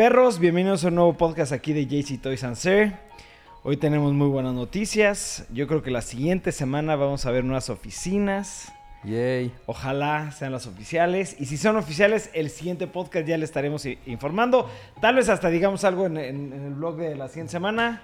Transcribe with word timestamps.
Perros, 0.00 0.38
bienvenidos 0.38 0.82
a 0.82 0.88
un 0.88 0.94
nuevo 0.94 1.12
podcast 1.12 1.52
aquí 1.52 1.74
de 1.74 1.84
JC 1.84 2.18
Toys 2.22 2.42
and 2.42 2.56
Sir. 2.56 2.94
Hoy 3.64 3.76
tenemos 3.76 4.14
muy 4.14 4.28
buenas 4.28 4.54
noticias. 4.54 5.44
Yo 5.52 5.66
creo 5.66 5.82
que 5.82 5.90
la 5.90 6.00
siguiente 6.00 6.52
semana 6.52 6.96
vamos 6.96 7.26
a 7.26 7.30
ver 7.30 7.44
nuevas 7.44 7.68
oficinas. 7.68 8.72
Yay. 9.04 9.52
Ojalá 9.66 10.32
sean 10.32 10.52
las 10.52 10.66
oficiales. 10.66 11.36
Y 11.38 11.44
si 11.44 11.58
son 11.58 11.76
oficiales, 11.76 12.30
el 12.32 12.48
siguiente 12.48 12.86
podcast 12.86 13.26
ya 13.28 13.36
le 13.36 13.44
estaremos 13.44 13.84
informando. 14.06 14.70
Tal 15.02 15.16
vez 15.16 15.28
hasta 15.28 15.50
digamos 15.50 15.84
algo 15.84 16.06
en, 16.06 16.16
en- 16.16 16.52
en 16.54 16.64
el 16.64 16.72
blog 16.72 16.96
de 16.96 17.14
la 17.14 17.28
siguiente 17.28 17.50
semana. 17.52 18.00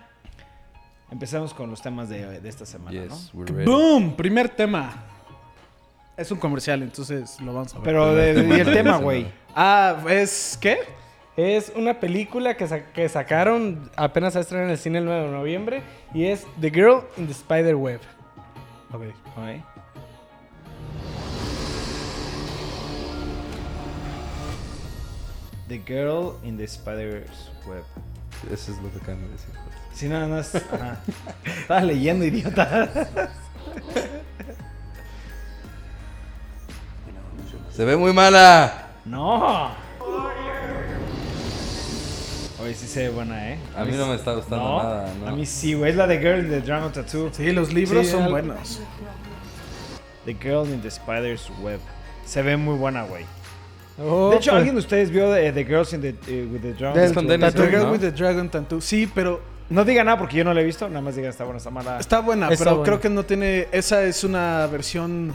Empecemos 1.11 1.55
con 1.55 1.71
los 1.71 1.81
temas 1.81 2.11
de, 2.11 2.43
de 2.43 2.47
esta 2.51 2.67
semana, 2.67 2.91
Yes, 3.05 3.09
¿no? 3.33 3.41
we're 3.41 3.51
ready. 3.55 3.65
¡Boom! 3.71 4.17
Primer 4.17 4.51
tema. 4.51 5.03
Es 6.15 6.31
un 6.31 6.39
comercial, 6.39 6.83
entonces 6.83 7.41
lo 7.41 7.55
vamos 7.55 7.73
a 7.73 7.79
ver. 7.79 7.85
Pero 7.85 8.15
de, 8.15 8.35
de- 8.35 8.55
y 8.55 8.61
el 8.61 8.71
tema, 8.71 8.99
güey. 8.99 9.27
Ah, 9.55 9.97
¿es 10.11 10.59
qué? 10.61 10.81
Es 11.37 11.71
una 11.77 12.01
película 12.01 12.57
que, 12.57 12.67
sa- 12.67 12.85
que 12.93 13.09
sacaron, 13.09 13.91
apenas 13.97 14.33
se 14.33 14.41
estrena 14.41 14.65
en 14.65 14.71
el 14.71 14.79
cine 14.79 14.99
el 14.99 15.05
9 15.05 15.27
de 15.27 15.31
noviembre, 15.33 15.83
y 16.15 16.25
es 16.27 16.47
The 16.61 16.71
Girl 16.71 17.03
in 17.19 17.27
the 17.27 17.33
Spider 17.33 17.75
Web. 17.77 18.01
Ok. 18.93 19.03
Ok. 19.37 19.63
The 25.69 25.79
Girl 25.79 26.39
in 26.45 26.57
the 26.57 26.67
Spider's 26.67 27.51
Web. 27.67 27.85
Eso 28.53 28.73
es 28.73 28.79
lo 28.79 28.91
que 28.93 28.99
acaban 28.99 29.23
de 29.23 29.29
decir. 29.31 29.51
Si 29.93 30.09
nada 30.09 30.29
más. 30.29 30.55
Ajá. 30.55 30.99
Estaba 31.45 31.81
leyendo, 31.83 32.25
idiota. 32.25 32.89
Se 37.73 37.85
ve 37.85 37.97
muy 37.97 38.13
mala. 38.13 38.87
No. 39.05 39.71
Oye, 42.67 42.75
sí 42.75 42.87
se 42.89 43.05
ve 43.05 43.09
buena, 43.11 43.53
¿eh? 43.53 43.59
A 43.77 43.85
mí 43.85 43.93
no 43.97 44.09
me 44.09 44.17
está 44.17 44.33
gustando 44.35 44.65
No, 44.65 44.83
nada. 44.83 45.15
¿no? 45.21 45.29
A 45.29 45.33
mí 45.33 45.47
sí, 45.47 45.75
güey. 45.75 45.91
Es 45.93 45.97
la 45.97 46.07
de 46.09 46.19
Girl 46.19 46.41
in 46.41 46.51
the 46.51 46.61
Dragon 46.61 46.91
Tattoo. 46.93 47.31
Sí, 47.33 47.53
los 47.53 47.73
libros 47.73 48.05
Sí, 48.07 48.13
son 48.13 48.29
buenos. 48.31 48.81
The 50.25 50.35
Girl 50.35 50.67
in 50.73 50.83
the 50.83 50.91
Spider's 50.91 51.49
Web. 51.63 51.79
Se 52.25 52.43
ve 52.43 52.57
muy 52.57 52.77
buena, 52.77 53.05
güey. 53.05 53.25
Oh, 54.03 54.31
de 54.31 54.37
hecho, 54.37 54.51
pues, 54.51 54.59
¿alguien 54.59 54.75
de 54.75 54.81
ustedes 54.81 55.11
vio 55.11 55.33
The 55.33 55.65
Girls 55.65 55.93
in 55.93 56.01
the, 56.03 56.09
eh, 56.27 56.49
with 56.53 56.61
the 56.61 56.73
Dragon 56.75 57.15
Tattoo? 57.15 57.63
The 57.63 57.71
Girl 57.71 57.83
¿no? 57.85 57.93
with 57.93 58.01
the 58.01 58.11
Dragon 58.11 58.49
Tattoo. 58.51 58.81
Sí, 58.81 59.11
pero 59.15 59.41
No 59.71 59.85
diga 59.85 60.05
nada 60.05 60.19
porque 60.19 60.37
yo 60.37 60.45
no 60.45 60.53
la 60.53 60.61
he 60.61 60.65
visto. 60.65 60.89
Nada 60.89 61.01
más 61.01 61.15
diga 61.17 61.29
está 61.29 61.45
buena, 61.45 61.59
está 61.59 61.71
mala. 61.71 61.99
está 62.01 62.21
buena, 62.21 62.49
Está 62.51 62.65
pero 62.65 62.77
buena. 62.79 62.85
creo 62.87 63.01
que 63.01 63.09
no 63.09 63.23
tiene... 63.25 63.69
Esa 63.73 64.03
es 64.05 64.23
una 64.25 64.67
versión... 64.67 65.33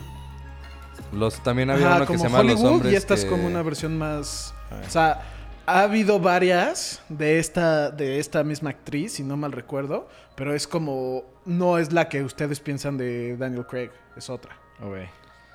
Los, 1.11 1.41
también 1.43 1.69
había 1.69 1.87
Ajá, 1.87 1.95
uno 1.97 2.05
que 2.05 2.07
como 2.07 2.19
se 2.19 2.25
llama 2.25 2.43
Los 2.43 2.53
Hollywood 2.53 2.71
Hombres 2.75 2.93
y 2.93 2.95
esta 2.95 3.13
es 3.15 3.23
que- 3.25 3.29
como 3.29 3.45
una 3.47 3.61
versión 3.61 3.97
más... 3.97 4.53
A 4.69 4.75
ver. 4.75 4.85
O 4.85 4.89
sea, 4.89 5.21
ha 5.65 5.83
habido 5.83 6.19
varias 6.19 7.01
de 7.09 7.39
esta, 7.39 7.91
de 7.91 8.19
esta 8.19 8.43
misma 8.43 8.71
actriz, 8.71 9.13
si 9.13 9.23
no 9.23 9.37
mal 9.37 9.51
recuerdo, 9.51 10.07
pero 10.35 10.53
es 10.55 10.67
como... 10.67 11.23
No 11.45 11.77
es 11.79 11.91
la 11.91 12.07
que 12.07 12.23
ustedes 12.23 12.59
piensan 12.59 12.97
de 12.97 13.35
Daniel 13.37 13.65
Craig, 13.65 13.89
es 14.15 14.29
otra. 14.29 14.55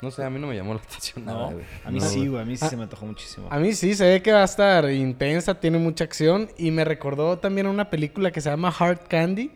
No 0.02 0.10
sé, 0.10 0.24
a 0.24 0.30
mí 0.30 0.38
no 0.40 0.46
me 0.48 0.54
llamó 0.56 0.74
la 0.74 0.80
atención 0.80 1.24
No, 1.24 1.32
nada, 1.32 1.52
güey. 1.52 1.64
a 1.84 1.90
mí 1.90 1.98
No, 2.00 2.04
sí, 2.06 2.26
güey. 2.28 2.42
A 2.42 2.44
mí 2.44 2.56
sí 2.56 2.64
Ah. 2.66 2.68
se 2.70 2.76
me 2.76 2.82
antojó 2.84 3.06
muchísimo. 3.06 3.48
A 3.50 3.58
mí 3.58 3.72
sí, 3.72 3.94
se 3.94 4.04
ve 4.08 4.22
que 4.22 4.32
va 4.32 4.42
a 4.42 4.44
estar 4.44 4.90
intensa, 4.90 5.58
tiene 5.60 5.78
mucha 5.78 6.04
acción, 6.04 6.48
y 6.58 6.70
me 6.70 6.84
recordó 6.84 7.38
también 7.38 7.66
una 7.66 7.88
película 7.90 8.30
que 8.30 8.40
se 8.40 8.50
llama 8.50 8.74
Hard 8.76 9.00
Candy, 9.08 9.52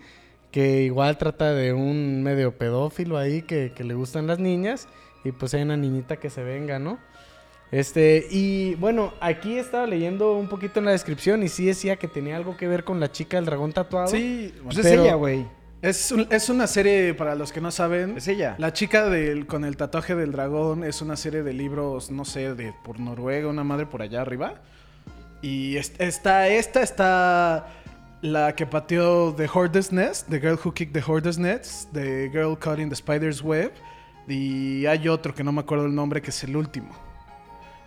que 0.50 0.82
igual 0.82 1.18
trata 1.18 1.52
de 1.52 1.72
un 1.72 2.22
medio 2.22 2.56
pedófilo 2.56 3.18
ahí 3.18 3.42
que, 3.42 3.72
que 3.74 3.84
le 3.84 3.94
gustan 3.94 4.26
las 4.26 4.38
niñas, 4.38 4.88
y 5.24 5.32
pues 5.32 5.52
hay 5.54 5.62
una 5.62 5.76
niñita 5.76 6.16
que 6.16 6.30
se 6.30 6.42
venga, 6.42 6.78
¿no? 6.78 6.98
Este, 7.72 8.26
y 8.30 8.74
bueno, 8.76 9.12
aquí 9.20 9.56
estaba 9.56 9.86
leyendo 9.86 10.36
un 10.36 10.48
poquito 10.48 10.80
en 10.80 10.86
la 10.86 10.90
descripción 10.90 11.42
y 11.44 11.48
sí 11.48 11.66
decía 11.66 11.96
que 11.96 12.08
tenía 12.08 12.36
algo 12.36 12.56
que 12.56 12.66
ver 12.66 12.82
con 12.82 12.98
la 12.98 13.12
chica 13.12 13.36
del 13.36 13.46
dragón 13.46 13.72
tatuado. 13.72 14.08
Sí, 14.08 14.52
Pues 14.64 14.78
es 14.78 14.82
pero- 14.86 15.04
ella, 15.04 15.14
güey. 15.14 15.46
es, 15.82 16.10
un- 16.10 16.26
es 16.30 16.48
una 16.48 16.66
serie, 16.66 17.14
para 17.14 17.36
los 17.36 17.52
que 17.52 17.60
no 17.60 17.70
saben, 17.70 18.16
Es 18.16 18.26
ella. 18.26 18.56
La 18.58 18.72
chica 18.72 19.08
del, 19.08 19.46
con 19.46 19.64
el 19.64 19.76
tatuaje 19.76 20.16
del 20.16 20.32
dragón 20.32 20.82
es 20.82 21.00
una 21.00 21.16
serie 21.16 21.42
de 21.44 21.52
libros, 21.52 22.10
no 22.10 22.24
sé, 22.24 22.54
de 22.56 22.74
por 22.84 22.98
Noruega, 22.98 23.46
una 23.48 23.62
madre 23.62 23.86
por 23.86 24.02
allá 24.02 24.20
arriba. 24.22 24.54
Y 25.40 25.76
es- 25.76 25.92
está 25.98 26.48
esta, 26.48 26.82
está 26.82 27.68
la 28.20 28.54
que 28.56 28.66
pateó 28.66 29.32
The 29.36 29.48
Hordes 29.52 29.92
Nest, 29.92 30.28
The 30.28 30.40
Girl 30.40 30.58
Who 30.62 30.74
Kicked 30.74 30.92
the 30.92 31.08
Hordes 31.08 31.38
Nest, 31.38 31.88
The 31.92 32.28
Girl 32.30 32.58
Caught 32.58 32.80
in 32.80 32.88
the 32.88 32.96
Spider's 32.96 33.40
Web. 33.42 33.70
Y 34.28 34.86
hay 34.86 35.06
otro 35.08 35.32
que 35.34 35.42
no 35.44 35.52
me 35.52 35.60
acuerdo 35.60 35.86
el 35.86 35.94
nombre, 35.94 36.20
que 36.20 36.30
es 36.30 36.44
el 36.44 36.56
último. 36.56 36.90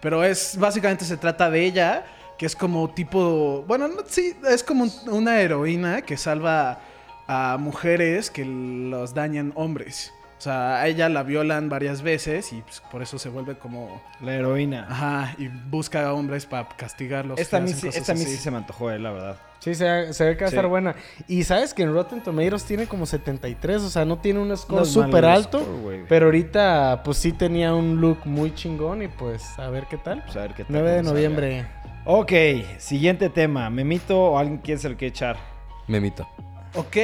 Pero 0.04 0.24
es, 0.24 0.58
básicamente 0.60 1.06
se 1.06 1.16
trata 1.18 1.50
de 1.50 1.64
ella, 1.66 2.06
que 2.38 2.46
es 2.46 2.56
como 2.58 2.94
tipo, 2.94 3.64
bueno, 3.68 3.88
no, 3.88 4.02
sí, 4.06 4.36
es 4.50 4.62
como 4.62 4.84
un- 4.84 5.10
una 5.10 5.40
heroína 5.40 6.02
que 6.02 6.18
salva 6.18 6.82
a 7.26 7.58
mujeres 7.58 8.30
que 8.30 8.44
los 8.44 9.14
dañan 9.14 9.54
hombres. 9.56 10.12
O 10.44 10.50
sea, 10.52 10.82
a 10.82 10.88
ella 10.90 11.08
la 11.08 11.24
violan 11.24 11.70
varias 11.70 12.02
veces 12.02 12.52
y 12.52 12.62
pues, 12.64 12.82
por 12.92 13.02
eso 13.02 13.18
se 13.18 13.30
vuelve 13.30 13.56
como... 13.58 14.02
La 14.20 14.36
heroína. 14.36 14.86
Ajá, 14.90 15.36
y 15.38 15.48
busca 15.48 16.06
a 16.06 16.14
hombres 16.14 16.46
para 16.46 16.68
castigarlos. 16.68 17.40
Esta 17.40 17.58
a 17.58 17.60
que 17.62 17.68
mí, 17.68 17.72
sí, 17.74 17.86
cosas 17.88 17.96
esta 18.02 18.12
a 18.12 18.16
mí 18.16 18.22
así. 18.24 18.32
sí 18.32 18.38
se 18.40 18.52
me 18.52 18.58
antojó, 18.58 18.92
eh, 18.92 19.00
la 19.00 19.12
verdad. 19.12 19.38
Sí, 19.60 19.74
se, 19.74 20.12
se 20.14 20.26
ve 20.26 20.36
que 20.36 20.42
va 20.44 20.48
a 20.48 20.50
Sí. 20.50 20.56
estar 20.58 20.68
buena. 20.68 20.96
Y 21.30 21.46
sabes 21.46 21.74
que 21.74 21.84
en 21.84 21.94
Rotten 21.94 22.22
Tomatoes 22.22 22.66
tiene 22.66 22.88
como 22.88 23.06
73, 23.06 23.84
o 23.84 23.90
sea, 23.90 24.04
no 24.04 24.18
tiene 24.18 24.42
un 24.42 24.58
score 24.58 24.80
No 24.80 24.86
súper 24.86 25.24
el 25.24 25.30
alto. 25.30 25.62
score. 25.62 26.06
Pero 26.10 26.26
ahorita, 26.26 27.04
pues 27.06 27.20
sí 27.20 27.32
tenía 27.32 27.74
un 27.74 28.02
look 28.02 28.26
muy 28.26 28.54
chingón 28.54 29.02
y 29.02 29.08
pues 29.08 29.58
a 29.58 29.70
ver 29.70 29.86
qué 29.90 29.96
tal. 29.96 30.24
Pues 30.26 30.36
a 30.36 30.42
ver 30.42 30.56
qué 30.56 30.66
tal 30.66 30.74
9 30.74 30.92
de 30.92 31.04
noviembre. 31.04 31.62
salga. 31.62 32.04
Ok, 32.04 32.32
siguiente 32.80 33.30
tema. 33.30 33.70
¿Memito 33.70 34.20
o 34.22 34.38
alguien 34.38 34.58
quién 34.58 34.78
se 34.78 34.90
lo 34.90 34.98
quiere 34.98 35.12
echar? 35.14 35.38
Memito. 35.88 36.28
Ok, 36.76 36.98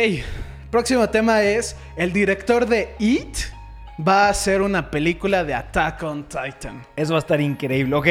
próximo 0.71 1.09
tema 1.09 1.41
es, 1.43 1.75
el 1.95 2.13
director 2.13 2.65
de 2.65 2.95
It 2.99 3.37
va 4.07 4.27
a 4.27 4.29
hacer 4.29 4.61
una 4.61 4.91
película 4.91 5.43
de 5.43 5.53
Attack 5.53 6.03
on 6.03 6.23
Titan. 6.23 6.81
Eso 6.95 7.13
va 7.13 7.19
a 7.19 7.21
estar 7.21 7.41
increíble. 7.41 7.95
Ok, 7.95 8.07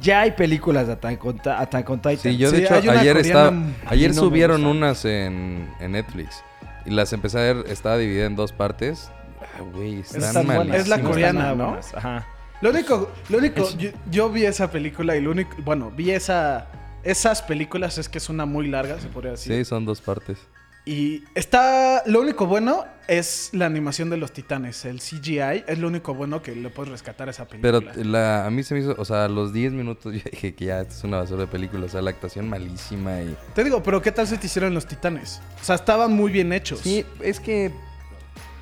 ya 0.00 0.22
hay 0.22 0.32
películas 0.32 0.86
de 0.86 0.94
Attack 0.94 1.24
on, 1.24 1.38
Ti- 1.38 1.50
Attack 1.50 1.90
on 1.90 1.98
Titan. 2.00 2.18
Sí, 2.18 2.36
yo 2.36 2.50
de 2.50 2.58
Sí, 2.58 2.64
hecho 2.64 2.90
ayer 2.90 3.16
estaba, 3.18 3.52
ayer 3.86 4.14
no 4.14 4.20
subieron 4.22 4.64
unas 4.66 5.04
en, 5.04 5.70
en 5.80 5.92
Netflix 5.92 6.42
y 6.84 6.90
las 6.90 7.12
empecé 7.12 7.38
a 7.38 7.42
ver, 7.52 7.64
estaba 7.68 7.98
dividida 7.98 8.26
en 8.26 8.36
dos 8.36 8.52
partes. 8.52 9.10
Ah, 9.40 9.62
güey, 9.72 10.00
están. 10.00 10.72
Es 10.74 10.88
la 10.88 11.00
coreana, 11.00 11.54
¿no? 11.54 11.78
Ajá. 11.94 12.26
Lo 12.60 12.70
único, 12.70 13.10
lo 13.28 13.38
único, 13.38 13.68
yo, 13.76 13.90
yo 14.08 14.30
vi 14.30 14.44
esa 14.46 14.70
película 14.70 15.16
y 15.16 15.20
lo 15.20 15.32
único, 15.32 15.50
bueno, 15.64 15.90
vi 15.90 16.12
esa, 16.12 16.68
esas 17.02 17.42
películas 17.42 17.98
es 17.98 18.08
que 18.08 18.18
es 18.18 18.28
una 18.28 18.46
muy 18.46 18.68
larga, 18.68 19.00
se 19.00 19.08
podría 19.08 19.32
decir. 19.32 19.52
Sí, 19.52 19.64
son 19.64 19.84
dos 19.84 20.00
partes. 20.00 20.38
Y 20.84 21.22
está, 21.36 22.02
lo 22.06 22.20
único 22.20 22.46
bueno 22.46 22.84
es 23.06 23.50
la 23.52 23.66
animación 23.66 24.10
de 24.10 24.16
los 24.16 24.32
titanes, 24.32 24.84
el 24.84 24.98
CGI, 25.00 25.64
es 25.68 25.78
lo 25.78 25.86
único 25.86 26.12
bueno 26.14 26.42
que 26.42 26.56
le 26.56 26.70
puedes 26.70 26.90
rescatar 26.90 27.28
a 27.28 27.30
esa 27.30 27.46
Pero 27.46 27.80
película. 27.80 28.04
la, 28.04 28.46
a 28.46 28.50
mí 28.50 28.64
se 28.64 28.74
me 28.74 28.80
hizo, 28.80 28.94
o 28.98 29.04
sea, 29.04 29.26
a 29.26 29.28
los 29.28 29.52
10 29.52 29.72
minutos 29.74 30.12
yo 30.14 30.20
dije 30.32 30.54
que 30.56 30.64
ya 30.64 30.80
esto 30.80 30.94
es 30.94 31.04
una 31.04 31.18
basura 31.18 31.42
de 31.42 31.46
película. 31.46 31.84
O 31.86 31.88
sea, 31.88 32.02
la 32.02 32.10
actuación 32.10 32.48
malísima 32.48 33.20
y... 33.22 33.36
Te 33.54 33.62
digo, 33.62 33.80
pero 33.82 34.02
¿qué 34.02 34.10
tal 34.10 34.26
se 34.26 34.38
te 34.38 34.46
hicieron 34.46 34.74
los 34.74 34.86
titanes? 34.86 35.40
O 35.60 35.64
sea, 35.64 35.76
estaban 35.76 36.12
muy 36.12 36.32
bien 36.32 36.52
hechos. 36.52 36.80
Sí, 36.80 37.04
es 37.20 37.38
que 37.38 37.70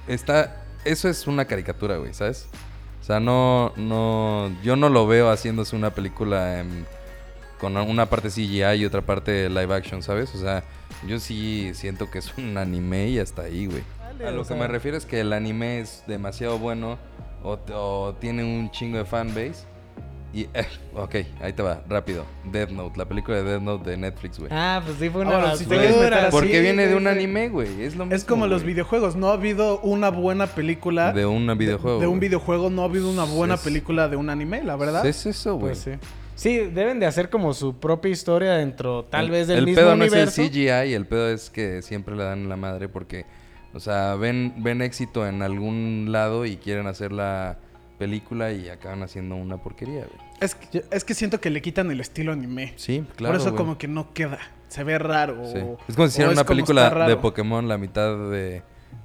está... 0.06 0.64
Eso 0.84 1.08
es 1.08 1.26
una 1.26 1.44
caricatura, 1.46 1.96
güey, 1.96 2.12
¿sabes? 2.14 2.48
O 3.00 3.04
sea, 3.04 3.18
no, 3.20 3.72
no... 3.76 4.50
Yo 4.62 4.76
no 4.76 4.88
lo 4.90 5.06
veo 5.06 5.30
haciéndose 5.30 5.74
una 5.76 5.90
película 5.90 6.60
en- 6.60 6.86
con 7.60 7.76
una 7.76 8.06
parte 8.06 8.28
CGI 8.30 8.62
y 8.78 8.84
otra 8.86 9.02
parte 9.02 9.48
live 9.48 9.74
action, 9.74 10.02
¿sabes? 10.02 10.34
O 10.34 10.38
sea, 10.38 10.64
yo 11.06 11.20
sí 11.20 11.70
siento 11.74 12.10
que 12.10 12.18
es 12.18 12.32
un 12.38 12.56
anime 12.56 13.08
y 13.08 13.18
hasta 13.18 13.42
ahí, 13.42 13.66
güey. 13.66 13.82
A 14.26 14.30
lo 14.30 14.42
que 14.42 14.48
sea- 14.48 14.56
me 14.56 14.66
refiero 14.68 14.96
es 14.96 15.06
que 15.06 15.20
el 15.20 15.32
anime 15.32 15.80
es 15.80 16.02
demasiado 16.06 16.58
bueno 16.58 16.98
o, 17.42 17.58
o 17.74 18.14
tiene 18.20 18.44
un 18.44 18.70
chingo 18.70 18.98
de 18.98 19.04
fanbase. 19.04 19.68
Y, 20.32 20.42
eh, 20.54 20.64
ok, 20.94 21.16
ahí 21.40 21.52
te 21.52 21.62
va, 21.62 21.82
rápido. 21.88 22.24
Death 22.44 22.70
Note, 22.70 22.96
la 22.98 23.04
película 23.06 23.38
de 23.38 23.42
Death 23.42 23.62
Note 23.62 23.90
de 23.90 23.96
Netflix, 23.96 24.38
güey. 24.38 24.50
Ah, 24.54 24.80
pues 24.84 24.96
sí 24.98 25.10
fue 25.10 25.22
una 25.22 25.54
te 25.56 25.66
basura. 25.66 26.28
Porque 26.30 26.60
viene 26.60 26.86
de 26.86 26.94
un 26.94 27.06
anime, 27.08 27.48
güey. 27.48 27.82
Es 27.82 27.96
lo 27.96 28.04
mismo. 28.04 28.14
es 28.16 28.24
como 28.24 28.46
los 28.46 28.62
videojuegos, 28.62 29.16
no 29.16 29.30
ha 29.30 29.32
habido 29.32 29.80
una 29.80 30.10
buena 30.10 30.46
película 30.46 31.12
De 31.12 31.26
un 31.26 31.46
videojuego. 31.58 31.98
de, 32.00 32.06
un 32.06 32.20
videojuego, 32.20 32.70
no 32.70 32.82
ha 32.82 32.84
habido 32.84 33.10
una 33.10 33.24
buena 33.24 33.54
Es- 33.54 33.60
película 33.60 34.08
de 34.08 34.16
un 34.16 34.30
anime, 34.30 34.62
la 34.62 34.76
verdad. 34.76 35.04
Es 35.04 35.26
eso, 35.26 35.54
güey. 35.56 35.72
Pues 35.74 35.78
sí. 35.80 35.90
Sí, 36.40 36.56
deben 36.56 37.00
de 37.00 37.04
hacer 37.04 37.28
como 37.28 37.52
su 37.52 37.76
propia 37.76 38.10
historia 38.10 38.52
dentro, 38.54 39.04
tal 39.04 39.26
El- 39.26 39.30
vez 39.30 39.46
del 39.46 39.58
el 39.58 39.66
mismo 39.66 39.82
pedo 39.82 39.92
universo. 39.92 40.14
no 40.14 40.22
es 40.22 40.38
el 40.38 40.50
CGI, 40.50 40.94
el 40.94 41.06
pedo 41.06 41.28
es 41.28 41.50
que 41.50 41.82
siempre 41.82 42.16
le 42.16 42.24
dan 42.24 42.48
la 42.48 42.56
madre 42.56 42.88
porque, 42.88 43.26
o 43.74 43.78
sea, 43.78 44.14
ven, 44.14 44.54
ven 44.56 44.80
éxito 44.80 45.26
en 45.28 45.42
algún 45.42 46.06
lado 46.08 46.46
y 46.46 46.56
quieren 46.56 46.86
hacer 46.86 47.12
la 47.12 47.58
película 47.98 48.52
y 48.52 48.70
acaban 48.70 49.02
haciendo 49.02 49.36
una 49.36 49.58
porquería, 49.58 50.06
güey. 50.06 50.30
Es, 50.40 50.54
que, 50.54 50.82
es 50.90 51.04
que 51.04 51.12
siento 51.12 51.42
que 51.42 51.50
le 51.50 51.60
quitan 51.60 51.90
el 51.90 52.00
estilo 52.00 52.32
anime. 52.32 52.72
Sí, 52.76 53.04
claro. 53.16 53.34
Por 53.34 53.40
eso 53.42 53.50
güey. 53.50 53.58
como 53.58 53.76
que 53.76 53.86
no 53.86 54.14
queda. 54.14 54.38
Se 54.68 54.82
ve 54.82 54.98
raro. 54.98 55.44
Sí. 55.44 55.58
Es 55.88 55.94
como 55.94 56.08
si 56.08 56.12
hicieran 56.14 56.32
una 56.32 56.44
película 56.44 57.06
de. 57.06 57.18
Pokémon, 57.18 57.68
la 57.68 57.76
mitad 57.76 58.16
de 58.30 58.62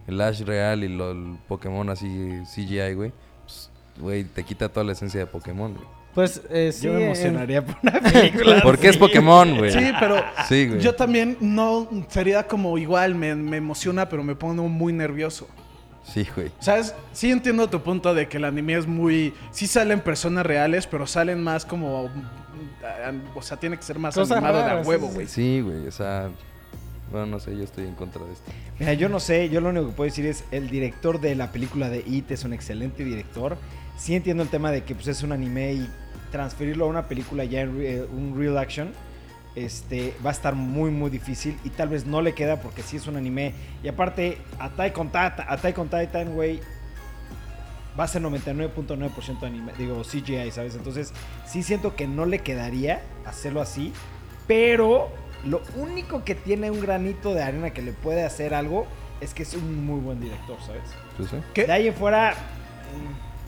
el 0.07 0.21
Ash 0.21 0.39
real 0.43 0.85
y 0.85 0.87
lo, 0.87 1.11
el 1.11 1.37
Pokémon 1.49 1.89
así 1.89 2.07
CGI, 2.45 2.93
güey. 2.93 3.11
Pues, 3.43 3.69
güey, 3.99 4.23
te 4.23 4.43
quita 4.45 4.69
toda 4.69 4.85
la 4.85 4.93
esencia 4.93 5.19
de 5.19 5.25
Pokémon, 5.25 5.73
güey. 5.73 6.04
Pues 6.15 6.41
eh, 6.49 6.71
sí. 6.73 6.85
Yo 6.85 6.93
me 6.93 6.99
en- 6.99 7.05
emocionaría 7.07 7.63
por 7.63 7.75
una 7.83 7.99
película. 8.11 8.61
Porque 8.63 8.87
es. 8.89 8.97
Pokémon, 8.97 9.57
güey. 9.57 9.71
Sí, 9.71 9.91
pero 9.99 10.23
Sí, 10.49 10.67
güey. 10.67 10.79
yo 10.79 10.95
también 10.95 11.37
no 11.41 11.87
sería 12.07 12.47
como 12.47 12.77
igual, 12.77 13.13
me, 13.15 13.35
me 13.35 13.57
emociona, 13.57 14.07
pero 14.09 14.23
me 14.23 14.33
pongo 14.35 14.67
muy 14.69 14.93
nervioso. 14.93 15.47
Sí, 16.05 16.25
güey. 16.35 16.51
¿Sabes? 16.59 16.93
Sí 17.13 17.31
entiendo 17.31 17.67
tu 17.69 17.81
punto 17.81 18.13
de 18.13 18.27
que 18.27 18.37
el 18.37 18.45
anime 18.45 18.75
es 18.77 18.85
muy... 18.87 19.33
Sí 19.51 19.65
salen 19.67 19.99
personas 19.99 20.45
reales, 20.45 20.87
pero 20.87 21.05
salen 21.07 21.43
más 21.43 21.65
como... 21.65 22.09
O 23.35 23.41
sea, 23.41 23.57
tiene 23.57 23.75
que 23.75 23.83
ser 23.83 23.97
más 23.99 24.13
Cosas 24.15 24.37
animado 24.37 24.57
de 24.59 24.63
a 24.63 24.67
raras, 24.69 24.87
huevo, 24.87 25.07
güey. 25.07 25.27
Sí, 25.27 25.61
güey. 25.61 25.87
O 25.87 25.91
sea, 25.91 26.29
bueno, 27.11 27.25
no 27.25 27.39
sé, 27.39 27.57
yo 27.57 27.63
estoy 27.63 27.85
en 27.87 27.95
contra 27.95 28.23
de 28.23 28.33
esto. 28.33 28.51
Mira, 28.79 28.93
yo 28.93 29.09
no 29.09 29.19
sé, 29.19 29.49
yo 29.49 29.59
lo 29.61 29.69
único 29.69 29.87
que 29.87 29.93
puedo 29.93 30.05
decir 30.09 30.25
es 30.27 30.43
el 30.51 30.69
director 30.69 31.19
de 31.19 31.33
la 31.35 31.51
película 31.51 31.89
de 31.89 32.03
It 32.05 32.29
es 32.31 32.43
un 32.45 32.53
excelente 32.53 33.03
director. 33.03 33.57
Sí 33.97 34.15
entiendo 34.15 34.43
el 34.43 34.49
tema 34.49 34.71
de 34.71 34.83
que 34.83 34.93
pues, 34.93 35.07
es 35.07 35.23
un 35.23 35.31
anime 35.31 35.73
y 35.73 35.89
transferirlo 36.39 36.83
a 36.83 36.87
una 36.89 37.07
película 37.07 37.45
ya 37.45 37.61
en 37.61 37.77
re- 37.77 37.95
eh, 37.95 38.03
un 38.11 38.37
real 38.37 38.57
action 38.57 38.91
este, 39.55 40.13
va 40.25 40.31
a 40.31 40.33
estar 40.33 40.53
muy 40.53 40.91
muy 40.91 41.09
difícil 41.09 41.57
y 41.63 41.69
tal 41.69 41.87
vez 41.87 42.05
no 42.05 42.21
le 42.21 42.33
queda 42.33 42.59
porque 42.59 42.81
sí 42.81 42.97
es 42.97 43.07
un 43.07 43.15
anime. 43.15 43.53
Y 43.83 43.87
aparte, 43.87 44.37
Attack 44.59 44.97
on 44.97 45.07
Titan, 45.07 45.45
Attack 45.47 45.77
on 45.79 45.87
Titan, 45.87 46.33
güey, 46.33 46.59
va 47.97 48.03
a 48.03 48.07
ser 48.09 48.21
99.9% 48.21 49.43
anime, 49.43 49.71
digo 49.77 50.01
CGI, 50.03 50.51
¿sabes? 50.51 50.75
Entonces, 50.75 51.13
sí 51.47 51.63
siento 51.63 51.95
que 51.95 52.05
no 52.05 52.25
le 52.25 52.39
quedaría 52.39 53.01
hacerlo 53.25 53.61
así, 53.61 53.93
pero 54.45 55.07
lo 55.45 55.61
único 55.77 56.25
que 56.25 56.35
tiene 56.35 56.69
un 56.69 56.81
granito 56.81 57.33
de 57.33 57.41
arena 57.43 57.69
que 57.69 57.81
le 57.81 57.93
puede 57.93 58.25
hacer 58.25 58.53
algo 58.53 58.85
es 59.21 59.33
que 59.33 59.43
es 59.43 59.53
un 59.53 59.85
muy 59.85 60.01
buen 60.01 60.19
director, 60.19 60.57
¿sabes? 60.67 61.29
Sí. 61.29 61.37
¿Qué? 61.53 61.63
De 61.65 61.71
ahí 61.71 61.87
en 61.87 61.93
fuera, 61.93 62.33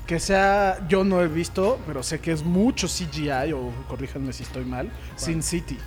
Que 0.07 0.21
sea... 0.21 0.88
Yo 0.88 1.04
no 1.04 1.21
he 1.21 1.27
visto, 1.27 1.80
pero 1.86 2.01
sé 2.01 2.19
que 2.19 2.31
es 2.31 2.42
mucho 2.42 2.88
CGI, 2.88 3.51
o 3.54 3.71
corríjanme 3.89 4.31
si 4.31 4.44
estoy 4.44 4.63
mal. 4.63 4.89
Sin 5.18 5.44
City. 5.44 5.77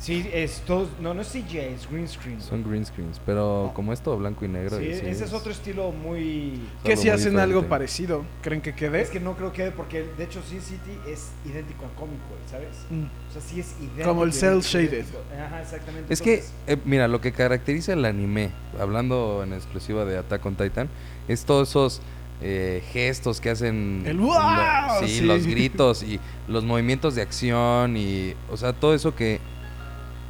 sí, 0.00 0.28
es 0.32 0.62
todo, 0.62 0.88
no, 1.00 1.14
no 1.14 1.20
es 1.20 1.28
CGI, 1.28 1.58
es 1.58 1.88
green 1.88 2.08
screen. 2.08 2.40
Son 2.40 2.64
green 2.68 2.84
screens. 2.84 3.20
Pero 3.24 3.70
como 3.74 3.92
es 3.92 4.00
todo 4.00 4.16
blanco 4.16 4.44
y 4.44 4.48
negro. 4.48 4.78
Sí, 4.78 4.86
y 4.86 4.94
sí 4.94 5.06
ese 5.06 5.26
es 5.26 5.32
otro 5.32 5.52
estilo 5.52 5.92
muy... 5.92 6.60
Que 6.82 6.96
si 6.96 7.04
muy 7.04 7.10
hacen 7.10 7.38
algo 7.38 7.68
parecido, 7.68 8.24
¿creen 8.42 8.60
que 8.60 8.74
quede? 8.74 9.00
Es 9.00 9.10
que 9.10 9.20
no 9.20 9.36
creo 9.36 9.52
que 9.52 9.70
porque 9.70 10.02
de 10.18 10.24
hecho 10.24 10.42
Sin 10.42 10.60
City 10.60 10.98
es 11.06 11.30
idéntico 11.44 11.84
al 11.84 11.92
cómic, 11.92 12.18
¿sabes? 12.50 12.76
Mm. 12.90 13.04
O 13.04 13.32
sea, 13.32 13.42
sí 13.42 13.60
es 13.60 13.76
idéntico. 13.78 14.08
Como 14.08 14.24
el 14.24 14.32
cel 14.32 14.60
shaded. 14.60 14.92
idéntico. 14.92 15.18
Ajá, 15.46 15.62
exactamente. 15.62 16.12
Es 16.12 16.20
que, 16.20 16.42
eh, 16.66 16.76
mira, 16.84 17.06
lo 17.06 17.20
que 17.20 17.30
caracteriza 17.30 17.92
el 17.92 18.04
anime, 18.04 18.50
hablando 18.80 19.44
en 19.44 19.52
exclusiva 19.52 20.04
de 20.04 20.18
Attack 20.18 20.44
on 20.44 20.56
Titan, 20.56 20.88
es 21.28 21.44
todos 21.44 21.68
esos 21.68 22.02
eh, 22.40 22.82
gestos 22.92 23.40
que 23.40 23.50
hacen. 23.50 24.02
El 24.06 24.16
lo- 24.18 24.24
¡guau! 24.26 25.00
sí, 25.04 25.08
Sí. 25.18 25.20
los 25.24 25.46
gritos 25.46 26.02
y 26.02 26.20
los 26.46 26.64
movimientos 26.64 27.14
de 27.14 27.22
acción 27.22 27.96
y. 27.96 28.34
O 28.50 28.56
sea, 28.56 28.72
todo 28.72 28.94
eso 28.94 29.14
que 29.14 29.40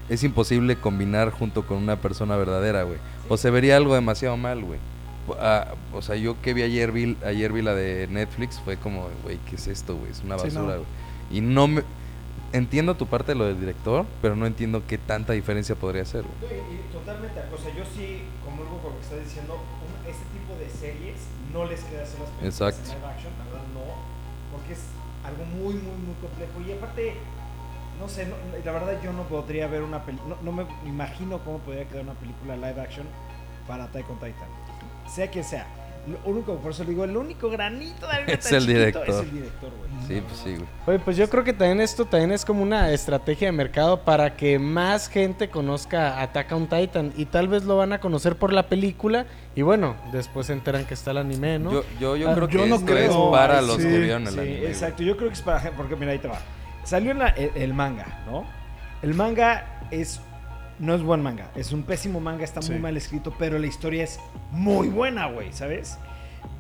es 0.08 0.22
imposible 0.24 0.76
combinar 0.76 1.30
junto 1.30 1.66
con 1.66 1.76
una 1.78 1.96
persona 1.96 2.36
verdadera, 2.36 2.82
güey. 2.84 2.98
O 3.28 3.36
se 3.36 3.50
vería 3.50 3.76
algo 3.76 3.94
demasiado 3.94 4.36
mal, 4.36 4.62
güey. 4.64 4.78
Ah, 5.38 5.74
o 5.92 6.00
sea, 6.00 6.16
yo 6.16 6.40
que 6.40 6.54
vi 6.54 6.62
ayer, 6.62 6.90
vi 6.90 7.14
ayer 7.26 7.52
vi 7.52 7.60
la 7.60 7.74
de 7.74 8.06
Netflix, 8.06 8.58
fue 8.64 8.78
como, 8.78 9.08
güey, 9.22 9.38
¿qué 9.50 9.56
es 9.56 9.66
esto, 9.66 9.94
güey? 9.96 10.10
Es 10.10 10.22
una 10.24 10.38
Sí, 10.38 10.44
basura, 10.48 10.62
no. 10.62 10.78
güey. 10.78 10.86
Y 11.30 11.40
no 11.42 11.68
me. 11.68 11.82
Entiendo 12.54 12.94
tu 12.94 13.06
parte 13.06 13.32
de 13.32 13.38
lo 13.38 13.44
del 13.44 13.60
director, 13.60 14.06
pero 14.22 14.34
no 14.34 14.46
entiendo 14.46 14.82
qué 14.88 14.96
tanta 14.96 15.34
diferencia 15.34 15.74
podría 15.74 16.06
ser, 16.06 16.22
güey. 16.22 16.58
Totalmente, 16.90 17.40
o 17.54 17.58
sea, 17.58 17.74
yo 17.76 17.84
sí 17.94 18.22
comulgo 18.42 18.78
con 18.78 18.92
lo 18.92 18.96
que 18.98 19.04
estás 19.04 19.22
diciendo, 19.22 19.58
este 20.08 20.24
tipo 20.32 20.56
de 20.58 20.70
series 20.70 21.16
no 21.52 21.64
les 21.64 21.80
queda 21.84 22.02
hacer 22.02 22.20
las 22.20 22.30
películas 22.30 22.60
Exacto. 22.60 22.80
en 22.92 22.98
live 22.98 23.06
action, 23.08 23.32
la 23.38 23.44
verdad 23.44 23.68
no, 23.74 24.56
porque 24.56 24.72
es 24.72 24.80
algo 25.24 25.44
muy, 25.44 25.74
muy, 25.74 25.96
muy 25.96 26.14
complejo. 26.20 26.60
Y 26.66 26.72
aparte, 26.72 27.14
no 28.00 28.08
sé, 28.08 28.26
no- 28.26 28.36
la 28.64 28.72
verdad 28.72 29.00
yo 29.02 29.12
no 29.12 29.22
podría 29.24 29.66
ver 29.66 29.82
una 29.82 30.04
película, 30.04 30.36
no, 30.42 30.52
no 30.52 30.52
me 30.52 30.66
imagino 30.88 31.38
cómo 31.44 31.58
podría 31.58 31.86
quedar 31.88 32.02
una 32.04 32.14
película 32.14 32.56
live 32.56 32.80
action 32.80 33.06
para 33.66 33.84
on 33.84 34.16
Titan. 34.18 34.48
Sea 35.14 35.30
quien 35.30 35.44
sea. 35.44 35.66
Lo 36.08 36.18
único, 36.30 36.56
por 36.56 36.70
eso 36.70 36.84
le 36.84 36.90
digo, 36.90 37.04
el 37.04 37.16
único 37.16 37.50
granito 37.50 38.06
de 38.06 38.32
Es 38.32 38.40
tan 38.44 38.54
el 38.54 38.60
chiquito 38.60 38.78
director. 38.78 39.08
Es 39.08 39.16
el 39.16 39.30
director, 39.32 39.70
güey. 39.70 39.88
Sí, 40.06 40.22
pues 40.26 40.40
sí, 40.40 40.50
güey. 40.56 40.68
Oye, 40.86 40.98
pues 41.04 41.16
yo 41.16 41.28
creo 41.28 41.44
que 41.44 41.52
también 41.52 41.80
esto 41.80 42.04
también 42.06 42.32
es 42.32 42.44
como 42.44 42.62
una 42.62 42.90
estrategia 42.92 43.48
de 43.48 43.52
mercado 43.52 44.00
para 44.04 44.36
que 44.36 44.58
más 44.58 45.08
gente 45.08 45.50
conozca 45.50 46.22
Attack 46.22 46.50
on 46.52 46.66
Titan 46.66 47.12
y 47.16 47.26
tal 47.26 47.48
vez 47.48 47.64
lo 47.64 47.76
van 47.76 47.92
a 47.92 48.00
conocer 48.00 48.36
por 48.36 48.52
la 48.52 48.68
película 48.68 49.26
y 49.54 49.62
bueno, 49.62 49.96
después 50.12 50.46
se 50.46 50.54
enteran 50.54 50.86
que 50.86 50.94
está 50.94 51.10
el 51.10 51.18
anime, 51.18 51.58
¿no? 51.58 51.72
Yo, 51.72 51.84
yo, 52.00 52.16
yo 52.16 52.30
Ah, 52.30 52.34
creo 52.34 52.48
yo 52.48 52.62
que 52.62 52.68
no 52.68 52.74
esto 52.76 52.86
creo. 52.86 53.24
es 53.26 53.30
para 53.38 53.58
Ay, 53.58 53.66
los 53.66 53.76
sí, 53.76 53.82
que 53.82 53.98
vieron 53.98 54.26
el 54.26 54.32
Sí, 54.32 54.38
anime. 54.40 54.56
güey. 54.60 54.66
exacto. 54.70 55.02
Yo 55.02 55.16
creo 55.16 55.28
que 55.28 55.34
es 55.34 55.42
para 55.42 55.60
gente, 55.60 55.76
porque 55.76 55.96
mira, 55.96 56.12
ahí 56.12 56.18
te 56.18 56.28
va. 56.28 56.38
Salió 56.84 57.10
en 57.10 57.18
la- 57.18 57.28
el, 57.28 57.50
el 57.54 57.74
manga, 57.74 58.22
¿no? 58.26 58.44
El 59.02 59.14
manga 59.14 59.80
es 59.90 60.20
no 60.78 60.94
es 60.94 61.02
buen 61.02 61.22
manga, 61.22 61.50
es 61.56 61.72
un 61.72 61.82
pésimo 61.82 62.20
manga, 62.20 62.44
está 62.44 62.60
muy 62.60 62.78
mal 62.78 62.96
escrito, 62.96 63.32
pero 63.38 63.58
la 63.58 63.66
historia 63.66 64.04
es 64.04 64.18
muy 64.50 64.88
buena, 64.88 65.26
güey, 65.26 65.52
¿sabes? 65.52 65.98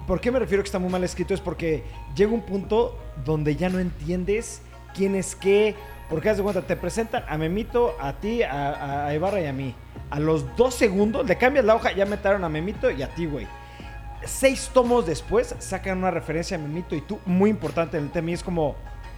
¿Por 0.06 0.20
qué 0.20 0.30
me 0.30 0.38
refiero 0.38 0.62
que 0.62 0.68
está 0.68 0.78
muy 0.78 0.90
mal 0.90 1.04
escrito? 1.04 1.34
Es 1.34 1.40
porque 1.40 1.84
llega 2.16 2.32
un 2.32 2.42
punto 2.42 2.98
donde 3.24 3.56
ya 3.56 3.68
no 3.68 3.78
entiendes 3.78 4.62
quién 4.94 5.14
es 5.14 5.34
qué. 5.36 5.74
Porque 6.08 6.30
haz 6.30 6.38
de 6.38 6.42
cuenta, 6.42 6.62
te 6.62 6.74
presentan 6.74 7.22
a 7.28 7.36
Memito, 7.36 7.94
a 8.00 8.14
ti, 8.14 8.42
a, 8.42 8.70
a- 8.70 9.06
a 9.08 9.14
Ibarra 9.14 9.42
y 9.42 9.46
a 9.46 9.52
mí. 9.52 9.74
A 10.08 10.18
los 10.18 10.56
dos 10.56 10.74
segundos, 10.74 11.26
le 11.28 11.36
cambias 11.36 11.66
la 11.66 11.74
hoja, 11.74 11.92
ya 11.92 12.06
metaron 12.06 12.42
a 12.44 12.48
Memito 12.48 12.90
y 12.90 13.02
a 13.02 13.08
ti, 13.14 13.26
güey. 13.26 13.46
Seis 14.24 14.70
tomos 14.72 15.06
después 15.06 15.54
sacan 15.58 15.98
una 15.98 16.10
referencia 16.10 16.56
a 16.56 16.60
Memito 16.60 16.96
y 16.96 17.02
tú, 17.02 17.20
muy 17.26 17.50
importante 17.50 17.98
en 17.98 18.04
el 18.04 18.10
tema, 18.10 18.30
y 18.30 18.32
es 18.34 18.42
como, 18.42 18.74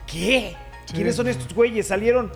¿qué? 0.06 0.56
Sí. 0.87 0.94
¿Quiénes 0.94 1.14
son 1.14 1.29
estos 1.29 1.55
güeyes? 1.55 1.87
Salieron 1.87 2.32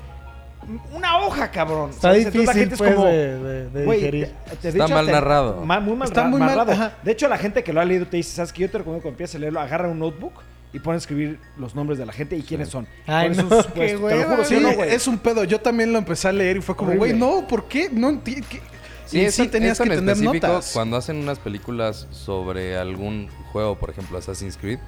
una 0.92 1.18
hoja, 1.18 1.50
cabrón. 1.50 1.90
Está 1.90 2.12
difícil 2.12 2.46
la 2.46 2.52
gente 2.52 2.76
pues 2.76 2.90
es 2.90 2.96
como, 2.96 3.06
de, 3.08 3.38
de- 3.38 3.70
de 3.70 3.84
Güey, 3.84 3.98
digerir. 3.98 4.32
Está 4.52 4.68
hecho, 4.68 4.88
mal 4.94 5.06
narrado. 5.06 5.64
ma- 5.64 5.80
muy 5.80 5.96
mal, 5.96 6.08
Está 6.08 6.24
muy 6.24 6.40
mal, 6.40 6.50
narrado. 6.50 6.72
ajá. 6.72 6.96
De 7.02 7.12
hecho, 7.12 7.28
la 7.28 7.38
gente 7.38 7.62
que 7.64 7.72
lo 7.72 7.80
ha 7.80 7.84
leído 7.84 8.06
te 8.06 8.16
dice, 8.16 8.34
¿sabes 8.36 8.52
qué? 8.52 8.62
Yo 8.62 8.70
te 8.70 8.78
recomiendo 8.78 9.02
que 9.02 9.08
empieces 9.08 9.36
a 9.36 9.38
leerlo, 9.38 9.60
agarra 9.60 9.88
un 9.88 9.98
notebook 9.98 10.32
y 10.72 10.78
pon 10.80 10.94
a 10.94 10.98
escribir 10.98 11.38
los 11.56 11.74
nombres 11.74 11.98
de 11.98 12.06
la 12.06 12.12
gente 12.12 12.36
y 12.36 12.42
quiénes 12.42 12.68
son. 12.68 12.86
Ay, 13.06 13.30
no, 13.30 13.48
qué 13.48 13.62
supuesto. 13.62 14.06
Te 14.08 14.16
lo 14.16 14.24
juro, 14.24 14.44
¿sí 14.44 14.58
no, 14.60 14.72
güey? 14.72 14.90
es 14.92 15.06
un 15.06 15.18
pedo. 15.18 15.44
Yo 15.44 15.60
también 15.60 15.92
lo 15.92 15.98
empecé 15.98 16.28
a 16.28 16.32
leer 16.32 16.56
y 16.56 16.60
fue 16.62 16.74
como, 16.76 16.92
güey, 16.94 17.12
no, 17.12 17.46
¿por 17.46 17.64
qué? 17.68 17.88
No 17.92 18.08
entiendo. 18.08 18.46
Sí, 19.06 19.18
y 19.20 19.24
es 19.26 19.34
sí 19.34 19.42
en- 19.42 19.50
tenías 19.50 19.76
que 19.78 19.84
en 19.84 19.90
tener 19.90 20.14
específico, 20.16 20.46
notas. 20.48 20.70
Cuando 20.72 20.96
hacen 20.96 21.16
unas 21.18 21.38
películas 21.38 22.06
sobre 22.10 22.76
algún 22.78 23.28
juego, 23.52 23.76
por 23.78 23.90
ejemplo 23.90 24.16
Assassin's 24.18 24.56
Creed, 24.56 24.78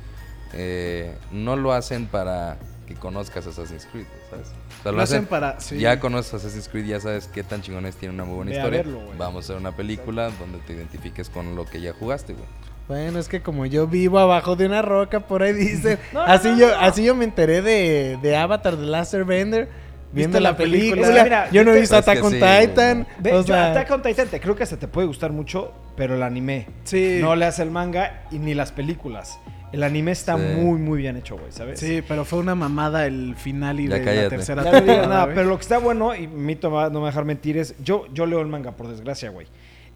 eh, 0.54 1.14
no 1.32 1.54
lo 1.56 1.72
hacen 1.72 2.06
para 2.06 2.56
que 2.86 2.94
conozcas 2.94 3.46
Assassin's 3.46 3.86
Creed, 3.92 4.06
¿sabes? 4.30 4.46
O 4.80 4.82
sea, 4.82 4.92
Lo 4.92 5.02
hacen 5.02 5.26
para- 5.26 5.58
sí. 5.60 5.78
Ya 5.78 5.98
conoces 6.00 6.34
Assassin's 6.34 6.68
Creed, 6.68 6.86
ya 6.86 7.00
sabes 7.00 7.28
qué 7.28 7.42
tan 7.42 7.62
chingones 7.62 7.96
tiene 7.96 8.14
una 8.14 8.24
muy 8.24 8.36
buena 8.36 8.50
Ve 8.50 8.56
a 8.56 8.60
historia. 8.60 8.82
verlo, 8.82 9.00
güey. 9.06 9.18
Vamos 9.18 9.36
a 9.36 9.46
hacer 9.46 9.56
una 9.56 9.74
película 9.76 10.30
donde 10.38 10.58
te 10.66 10.72
identifiques 10.74 11.28
con 11.30 11.54
lo 11.56 11.64
que 11.64 11.80
ya 11.80 11.92
jugaste, 11.92 12.32
güey. 12.34 12.44
Bueno, 12.88 13.18
es 13.18 13.28
que 13.28 13.42
como 13.42 13.66
yo 13.66 13.88
vivo 13.88 14.18
abajo 14.20 14.54
de 14.54 14.66
una 14.66 14.80
roca, 14.82 15.20
por 15.20 15.42
ahí 15.42 15.52
dicen. 15.52 15.98
No, 16.12 16.22
así 16.22 16.48
no, 16.50 16.58
yo, 16.58 16.68
no. 16.68 16.74
así 16.80 17.04
yo 17.04 17.14
me 17.16 17.24
enteré 17.24 17.60
de, 17.62 18.18
de 18.22 18.36
Avatar 18.36 18.76
The 18.76 18.82
Last 18.82 19.14
Airbender. 19.14 19.86
Viendo 20.12 20.38
la, 20.40 20.52
la 20.52 20.56
película. 20.56 21.02
película? 21.02 21.24
Mira, 21.24 21.50
yo 21.50 21.64
no 21.64 21.72
he 21.72 21.80
visto 21.80 21.96
Attack 21.96 22.22
on 22.24 22.30
sí. 22.30 22.36
Titan. 22.38 23.06
Ve, 23.18 23.32
o 23.32 23.40
yo 23.40 23.42
sea, 23.42 23.72
Attack 23.72 23.90
on 23.90 24.02
Titan 24.02 24.28
te 24.28 24.40
creo 24.40 24.54
que 24.54 24.62
hasta 24.62 24.76
te 24.78 24.86
puede 24.88 25.06
gustar 25.08 25.32
mucho, 25.32 25.72
pero 25.96 26.14
el 26.14 26.22
anime 26.22 26.68
Sí. 26.84 27.18
no 27.20 27.34
le 27.34 27.44
hace 27.44 27.62
el 27.64 27.70
manga 27.72 28.22
y 28.30 28.38
ni 28.38 28.54
las 28.54 28.70
películas. 28.70 29.38
El 29.76 29.82
anime 29.82 30.12
está 30.12 30.36
Sí. 30.36 30.42
muy, 30.56 30.78
muy 30.78 30.98
bien 30.98 31.16
hecho, 31.16 31.36
güey, 31.36 31.52
¿sabes? 31.52 31.78
Sí, 31.78 32.02
pero 32.06 32.24
fue 32.24 32.38
una 32.38 32.54
mamada 32.54 33.06
el 33.06 33.34
final 33.36 33.78
y 33.80 33.88
Ya 33.88 33.96
de 33.96 34.04
cállate. 34.04 34.22
la 34.22 34.28
tercera 34.30 34.64
Ya 34.64 34.70
no 34.72 34.76
temporada, 34.78 35.06
nada, 35.06 35.24
güey. 35.24 35.36
pero 35.36 35.48
lo 35.48 35.56
que 35.56 35.62
está 35.62 35.78
bueno, 35.78 36.14
y 36.16 36.26
Mito 36.26 36.70
va- 36.70 36.88
no 36.88 36.94
me 36.94 37.00
va 37.00 37.06
a 37.08 37.10
dejar 37.10 37.24
mentir, 37.24 37.58
es. 37.58 37.74
Yo, 37.84 38.06
yo 38.12 38.26
leo 38.26 38.40
el 38.40 38.46
manga, 38.48 38.72
por 38.72 38.88
desgracia, 38.88 39.30
güey. 39.30 39.46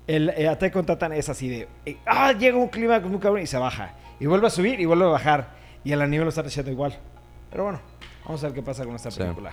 El 0.07 0.31
eh, 0.31 0.49
Attack 0.49 0.77
on 0.77 0.85
Titan 0.87 1.13
es 1.13 1.29
así 1.29 1.49
de. 1.49 1.69
eh, 1.87 1.97
ah, 2.07 2.33
llega 2.33 2.57
un 2.59 2.69
clima 2.69 3.01
muy 3.01 3.19
cabrón 3.21 3.43
y 3.43 3.47
se 3.47 3.57
baja. 3.59 3.95
Y 4.19 4.27
vuelve 4.27 4.47
a 4.49 4.51
subir 4.51 4.79
y 4.81 4.85
vuelve 4.85 5.05
a 5.05 5.09
bajar. 5.09 5.51
Y 5.83 5.93
el 5.93 6.03
anime 6.03 6.25
lo 6.25 6.29
está 6.29 6.43
haciendo 6.43 6.71
igual. 6.71 6.99
Pero 7.51 7.65
bueno, 7.65 7.81
vamos 8.25 8.43
a 8.45 8.49
ver 8.49 8.55
qué 8.55 8.63
pasa 8.63 8.85
con 8.85 8.95
esta 8.97 9.11
Sí. 9.11 9.19
película. 9.21 9.53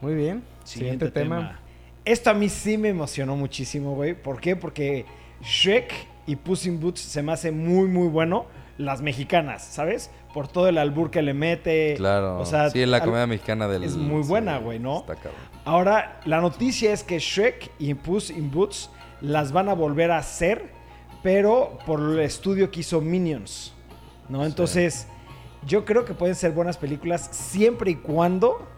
Muy 0.00 0.14
bien. 0.14 0.42
Siguiente, 0.64 1.10
tema. 1.10 1.58
Esto 2.04 2.30
a 2.30 2.34
mí 2.34 2.48
sí 2.48 2.78
me 2.78 2.90
emocionó 2.90 3.34
muchísimo, 3.36 3.94
güey. 3.96 4.14
¿Por 4.14 4.40
qué? 4.40 4.54
Porque 4.54 5.04
Shrek 5.42 5.92
y 6.26 6.36
Puss 6.36 6.66
in 6.66 6.78
Boots 6.78 7.00
se 7.00 7.20
me 7.22 7.32
hace 7.32 7.50
muy, 7.50 7.88
muy 7.88 8.06
bueno. 8.08 8.46
Las 8.78 9.00
mexicanas, 9.00 9.64
¿sabes? 9.64 10.10
Por 10.34 10.48
todo 10.48 10.68
el 10.68 10.76
albur 10.78 11.10
que 11.10 11.22
le 11.22 11.32
mete. 11.34 11.94
Claro. 11.96 12.38
O 12.38 12.44
sea, 12.46 12.68
sí, 12.70 12.84
la 12.84 12.98
al- 12.98 13.04
comedia 13.04 13.26
mexicana 13.26 13.68
del... 13.68 13.84
es 13.84 13.96
muy 13.96 14.22
buena, 14.22 14.58
sí, 14.58 14.64
güey, 14.64 14.78
¿no? 14.78 14.98
Está 15.00 15.14
cabrón. 15.14 15.40
Ahora, 15.64 16.20
la 16.26 16.40
noticia 16.40 16.92
es 16.92 17.02
que 17.02 17.18
Shrek 17.18 17.70
y 17.78 17.94
Puss 17.94 18.30
in 18.30 18.50
Boots 18.50 18.90
las 19.22 19.50
van 19.52 19.68
a 19.70 19.74
volver 19.74 20.10
a 20.10 20.18
hacer, 20.18 20.70
pero 21.22 21.78
por 21.86 22.00
el 22.00 22.18
estudio 22.20 22.70
que 22.70 22.80
hizo 22.80 23.00
Minions, 23.00 23.72
¿no? 24.28 24.40
Sí. 24.40 24.46
Entonces, 24.46 25.06
yo 25.66 25.84
creo 25.84 26.04
que 26.04 26.12
pueden 26.14 26.34
ser 26.34 26.52
buenas 26.52 26.76
películas 26.76 27.28
siempre 27.32 27.92
y 27.92 27.94
cuando 27.96 28.68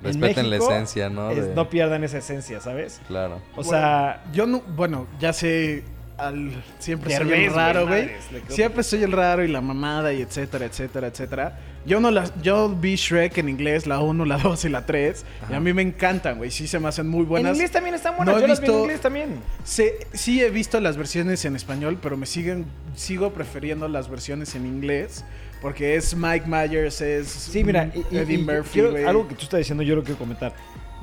en 0.00 0.04
Respeten 0.20 0.48
la 0.50 0.56
esencia, 0.56 1.08
¿no? 1.10 1.30
es- 1.30 1.48
De- 1.48 1.54
no 1.54 1.68
pierdan 1.68 2.04
esa 2.04 2.18
esencia, 2.18 2.60
¿sabes? 2.60 3.00
Claro. 3.08 3.36
O 3.52 3.56
Bueno, 3.56 3.70
sea, 3.70 4.24
Yo 4.32 4.46
no, 4.46 4.60
bueno, 4.76 5.06
ya 5.18 5.32
sé, 5.32 5.82
al, 6.16 6.52
siempre 6.78 7.16
soy 7.16 7.32
el 7.44 7.52
raro, 7.52 7.86
güey, 7.86 8.10
Siempre 8.48 8.82
soy 8.82 9.02
el 9.02 9.12
raro 9.12 9.44
y 9.44 9.48
la 9.48 9.60
mamada 9.60 10.12
y 10.12 10.22
etcétera, 10.22 10.64
etcétera, 10.66 11.08
etcétera. 11.08 11.58
Yo 11.86 12.00
no 12.00 12.10
las, 12.10 12.32
yo 12.40 12.70
vi 12.70 12.94
Shrek 12.96 13.36
en 13.38 13.48
inglés, 13.50 13.86
la 13.86 14.00
1, 14.00 14.24
la 14.24 14.38
2 14.38 14.64
y 14.64 14.68
la 14.70 14.86
3. 14.86 15.24
Y 15.50 15.54
a 15.54 15.60
mí 15.60 15.72
me 15.74 15.82
encantan, 15.82 16.38
güey. 16.38 16.50
Sí 16.50 16.66
se 16.66 16.78
me 16.78 16.88
hacen 16.88 17.06
muy 17.08 17.22
En 17.22 17.28
buenas. 17.28 17.52
inglés 17.56 17.70
también 17.72 17.94
están 17.94 18.16
buenas. 18.16 18.34
No 18.36 18.40
Yo 18.40 18.46
las 18.46 18.60
vi 18.60 18.66
en 18.66 18.72
visto- 18.72 18.82
inglés 18.84 19.00
también. 19.00 19.40
Se- 19.64 20.06
sí 20.14 20.40
he 20.42 20.48
visto 20.50 20.80
las 20.80 20.96
versiones 20.96 21.44
en 21.44 21.56
español, 21.56 21.98
pero 22.00 22.16
me 22.16 22.24
siguen, 22.26 22.64
sigo 22.94 23.32
prefiriendo 23.34 23.86
las 23.88 24.08
versiones 24.08 24.54
en 24.54 24.66
inglés. 24.66 25.24
Porque 25.60 25.96
es 25.96 26.14
Mike 26.14 26.44
Myers, 26.46 27.00
es 27.00 27.26
Sí, 27.28 27.64
mira, 27.64 27.90
y- 27.94 28.16
Eddie 28.16 28.38
y 28.38 28.42
Murphy, 28.42 28.80
güey. 28.82 29.04
algo 29.04 29.26
que 29.28 29.34
tú 29.34 29.42
estás 29.44 29.58
diciendo, 29.58 29.82
yo 29.82 29.94
lo 29.96 30.02
quiero 30.04 30.18
comentar. 30.18 30.52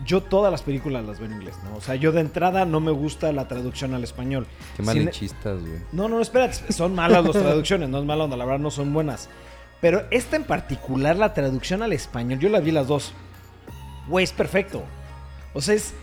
Yo 0.06 0.22
todas 0.22 0.52
las 0.52 0.62
películas 0.64 1.06
las 1.06 1.20
veo 1.20 1.28
en 1.28 1.34
inglés, 1.38 1.56
¿no? 1.64 1.76
O 1.78 1.82
sea, 1.82 1.96
yo 1.96 2.12
de 2.12 2.22
entrada 2.22 2.66
no 2.66 2.80
me 2.80 2.92
gusta 2.92 3.32
la 3.32 3.48
traducción 3.48 3.94
al 3.94 4.04
español. 4.04 4.48
Qué 4.76 4.78
Sin- 4.78 4.86
malinchistas, 4.86 5.60
güey. 5.62 5.80
No, 5.92 6.08
no, 6.10 6.22
espérate, 6.22 6.72
son 6.74 6.96
malas 6.96 7.24
las 7.24 7.34
traducciones, 7.34 7.90
no 7.90 8.00
es 8.00 8.06
mala 8.06 8.24
onda, 8.24 8.38
la 8.38 8.46
verdad 8.46 8.60
no 8.60 8.72
son 8.72 8.94
buenas. 8.94 9.30
Pero 9.80 10.04
esta 10.12 10.36
en 10.36 10.44
particular, 10.44 11.16
la 11.18 11.34
traducción 11.34 11.82
al 11.84 11.94
español, 11.94 12.40
yo 12.40 12.50
la 12.50 12.60
vi 12.60 12.72
las 12.72 12.88
dos. 12.88 13.14
Güey, 14.08 14.24
es 14.24 14.32
perfecto. 14.32 14.84
O 15.54 15.62
sea, 15.62 15.76
es. 15.76 15.94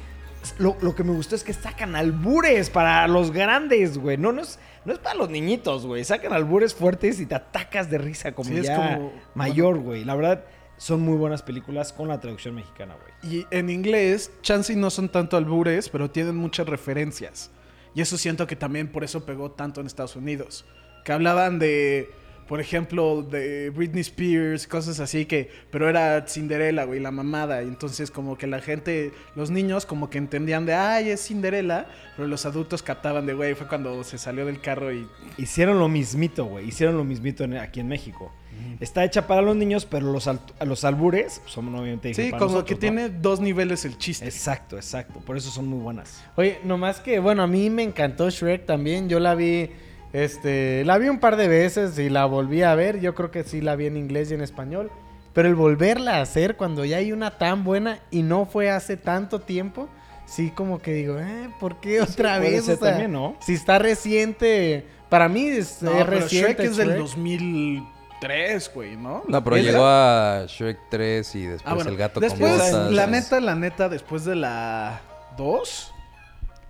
es- 0.42 0.54
Lo, 0.58 0.76
lo 0.80 0.94
que 0.94 1.02
me 1.04 1.12
gustó 1.12 1.34
es 1.34 1.42
que 1.42 1.52
sacan 1.52 1.96
albures 1.96 2.70
para 2.70 3.06
los 3.08 3.32
grandes, 3.32 3.98
güey. 3.98 4.16
No, 4.16 4.30
no, 4.32 4.42
es, 4.42 4.58
no 4.84 4.92
es 4.92 4.98
para 5.00 5.16
los 5.16 5.28
niñitos, 5.30 5.84
güey. 5.86 6.04
Sacan 6.04 6.32
albures 6.32 6.74
fuertes 6.74 7.18
y 7.20 7.26
te 7.26 7.34
atacas 7.34 7.90
de 7.90 7.98
risa 7.98 8.32
como 8.32 8.48
Sí, 8.50 8.58
es 8.58 8.66
ya 8.66 8.76
como- 8.96 9.12
mayor, 9.34 9.78
güey. 9.78 10.04
La 10.04 10.14
verdad, 10.14 10.44
son 10.78 11.00
muy 11.02 11.16
buenas 11.16 11.42
películas 11.42 11.92
con 11.92 12.08
la 12.08 12.20
traducción 12.20 12.54
mexicana, 12.54 12.94
güey. 12.94 13.34
Y 13.34 13.46
en 13.50 13.68
inglés, 13.68 14.30
chance 14.42 14.72
y 14.72 14.76
no 14.76 14.90
son 14.90 15.08
tanto 15.08 15.36
albures, 15.36 15.88
pero 15.88 16.10
tienen 16.10 16.36
muchas 16.36 16.66
referencias. 16.66 17.50
Y 17.94 18.00
eso 18.00 18.16
siento 18.16 18.46
que 18.46 18.56
también 18.56 18.90
por 18.90 19.04
eso 19.04 19.26
pegó 19.26 19.50
tanto 19.50 19.80
en 19.80 19.86
Estados 19.86 20.16
Unidos. 20.16 20.64
Que 21.04 21.12
hablaban 21.12 21.58
de, 21.58 22.10
por 22.48 22.60
ejemplo, 22.60 23.22
de 23.22 23.70
Britney 23.70 24.00
Spears, 24.00 24.66
cosas 24.66 24.98
así 25.00 25.26
que... 25.26 25.50
Pero 25.70 25.88
era 25.88 26.26
Cinderella, 26.26 26.84
güey, 26.84 26.98
la 26.98 27.10
mamada. 27.10 27.62
Y 27.62 27.68
entonces 27.68 28.10
como 28.10 28.38
que 28.38 28.46
la 28.46 28.60
gente, 28.60 29.12
los 29.36 29.50
niños 29.50 29.84
como 29.86 30.08
que 30.10 30.18
entendían 30.18 30.64
de, 30.66 30.74
ay, 30.74 31.10
es 31.10 31.26
Cinderella. 31.26 31.86
Pero 32.16 32.26
los 32.26 32.46
adultos 32.46 32.82
captaban 32.82 33.26
de, 33.26 33.34
güey, 33.34 33.54
fue 33.54 33.68
cuando 33.68 34.02
se 34.02 34.16
salió 34.18 34.46
del 34.46 34.60
carro 34.60 34.92
y... 34.92 35.06
Hicieron 35.36 35.78
lo 35.78 35.88
mismito, 35.88 36.46
güey. 36.46 36.66
Hicieron 36.68 36.96
lo 36.96 37.04
mismito 37.04 37.44
en- 37.44 37.58
aquí 37.58 37.80
en 37.80 37.88
México. 37.88 38.32
Está 38.80 39.04
hecha 39.04 39.26
para 39.28 39.40
los 39.40 39.54
niños, 39.54 39.86
pero 39.86 40.10
los, 40.12 40.28
los 40.66 40.84
albures 40.84 41.40
son 41.46 41.72
obviamente 41.76 42.12
Sí, 42.12 42.30
para 42.30 42.38
como 42.40 42.52
nosotros, 42.54 42.64
que 42.64 42.74
¿no? 42.74 42.80
tiene 42.80 43.08
dos 43.08 43.38
niveles 43.40 43.84
el 43.84 43.96
chiste. 43.98 44.24
Exacto, 44.24 44.74
exacto. 44.76 45.20
Por 45.20 45.36
eso 45.36 45.50
son 45.50 45.68
muy 45.68 45.78
buenas. 45.78 46.24
Oye, 46.34 46.58
nomás 46.64 46.98
que, 46.98 47.20
bueno, 47.20 47.44
a 47.44 47.46
mí 47.46 47.70
me 47.70 47.84
encantó 47.84 48.28
Shrek 48.30 48.66
también. 48.66 49.08
Yo 49.08 49.20
la 49.20 49.36
vi, 49.36 49.70
este, 50.12 50.84
la 50.84 50.98
vi 50.98 51.08
un 51.08 51.18
par 51.20 51.36
de 51.36 51.48
veces 51.48 51.98
y 51.98 52.08
la 52.08 52.24
volví 52.24 52.62
a 52.62 52.74
ver. 52.74 53.00
Yo 53.00 53.14
creo 53.14 53.30
que 53.30 53.44
sí 53.44 53.60
la 53.60 53.76
vi 53.76 53.86
en 53.86 53.96
inglés 53.96 54.30
y 54.30 54.34
en 54.34 54.40
español. 54.42 54.90
Pero 55.34 55.48
el 55.48 55.54
volverla 55.54 56.16
a 56.16 56.22
hacer 56.22 56.56
cuando 56.56 56.84
ya 56.84 56.96
hay 56.96 57.12
una 57.12 57.38
tan 57.38 57.62
buena 57.62 58.00
y 58.10 58.22
no 58.22 58.46
fue 58.46 58.70
hace 58.70 58.96
tanto 58.96 59.40
tiempo, 59.40 59.88
sí 60.26 60.50
como 60.50 60.80
que 60.80 60.92
digo, 60.94 61.18
eh, 61.18 61.50
¿por 61.60 61.80
qué 61.80 62.00
otra 62.00 62.38
vez? 62.38 62.62
O 62.62 62.76
sea, 62.76 62.90
también, 62.90 63.12
¿no? 63.12 63.36
Si 63.40 63.52
está 63.54 63.78
reciente, 63.78 64.84
para 65.08 65.28
mí 65.28 65.46
es, 65.46 65.80
No, 65.82 65.90
es 65.92 65.96
pero 66.04 66.10
reciente. 66.22 66.54
Shrek 66.54 66.70
es 66.70 66.76
del 66.76 66.88
Shrek. 66.88 66.98
2003, 67.00 68.70
güey, 68.74 68.96
¿no? 68.96 69.22
No, 69.28 69.44
pero 69.44 69.56
¿Es 69.56 69.64
llegó 69.64 69.78
la- 69.84 70.40
a 70.40 70.46
Shrek 70.46 70.78
3 70.90 71.34
y 71.36 71.46
después 71.46 71.70
Ah, 71.70 71.74
bueno. 71.74 71.90
el 71.90 71.96
gato 71.96 72.20
Después, 72.20 72.50
con 72.50 72.58
botas. 72.72 72.92
la 72.92 73.06
neta, 73.06 73.40
la 73.40 73.54
neta, 73.54 73.88
después 73.88 74.24
de 74.24 74.34
la 74.34 75.00
2, 75.36 75.94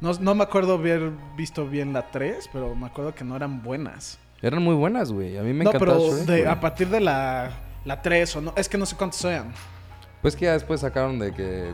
no, 0.01 0.13
no 0.15 0.35
me 0.35 0.45
acuerdo 0.45 0.75
haber 0.75 1.11
visto 1.37 1.67
bien 1.67 1.93
la 1.93 2.11
3, 2.11 2.51
pero 2.53 2.75
me 2.75 2.87
acuerdo 2.87 3.15
que 3.15 3.25
no 3.25 3.37
eran 3.37 3.63
buenas. 3.63 4.19
Eran 4.43 4.63
muy 4.63 4.75
buenas, 4.75 5.11
güey. 5.13 5.37
A 5.39 5.43
mí 5.43 5.53
me 5.53 5.65
no, 5.65 5.71
encantaba 5.71 5.97
pero 5.99 6.15
Shrek, 6.17 6.27
de- 6.27 6.41
güey. 6.43 6.47
a 6.53 6.61
partir 6.61 6.89
de 6.89 7.01
la, 7.01 7.51
la 7.85 8.01
3 8.03 8.37
o 8.37 8.41
no, 8.41 8.53
es 8.57 8.69
que 8.69 8.79
no 8.79 8.87
sé 8.87 8.97
cuántos 8.97 9.21
sean. 9.21 9.53
Pues 10.23 10.37
que 10.37 10.45
ya 10.47 10.53
después 10.53 10.81
sacaron 10.81 11.19
de 11.19 11.33
que 11.33 11.73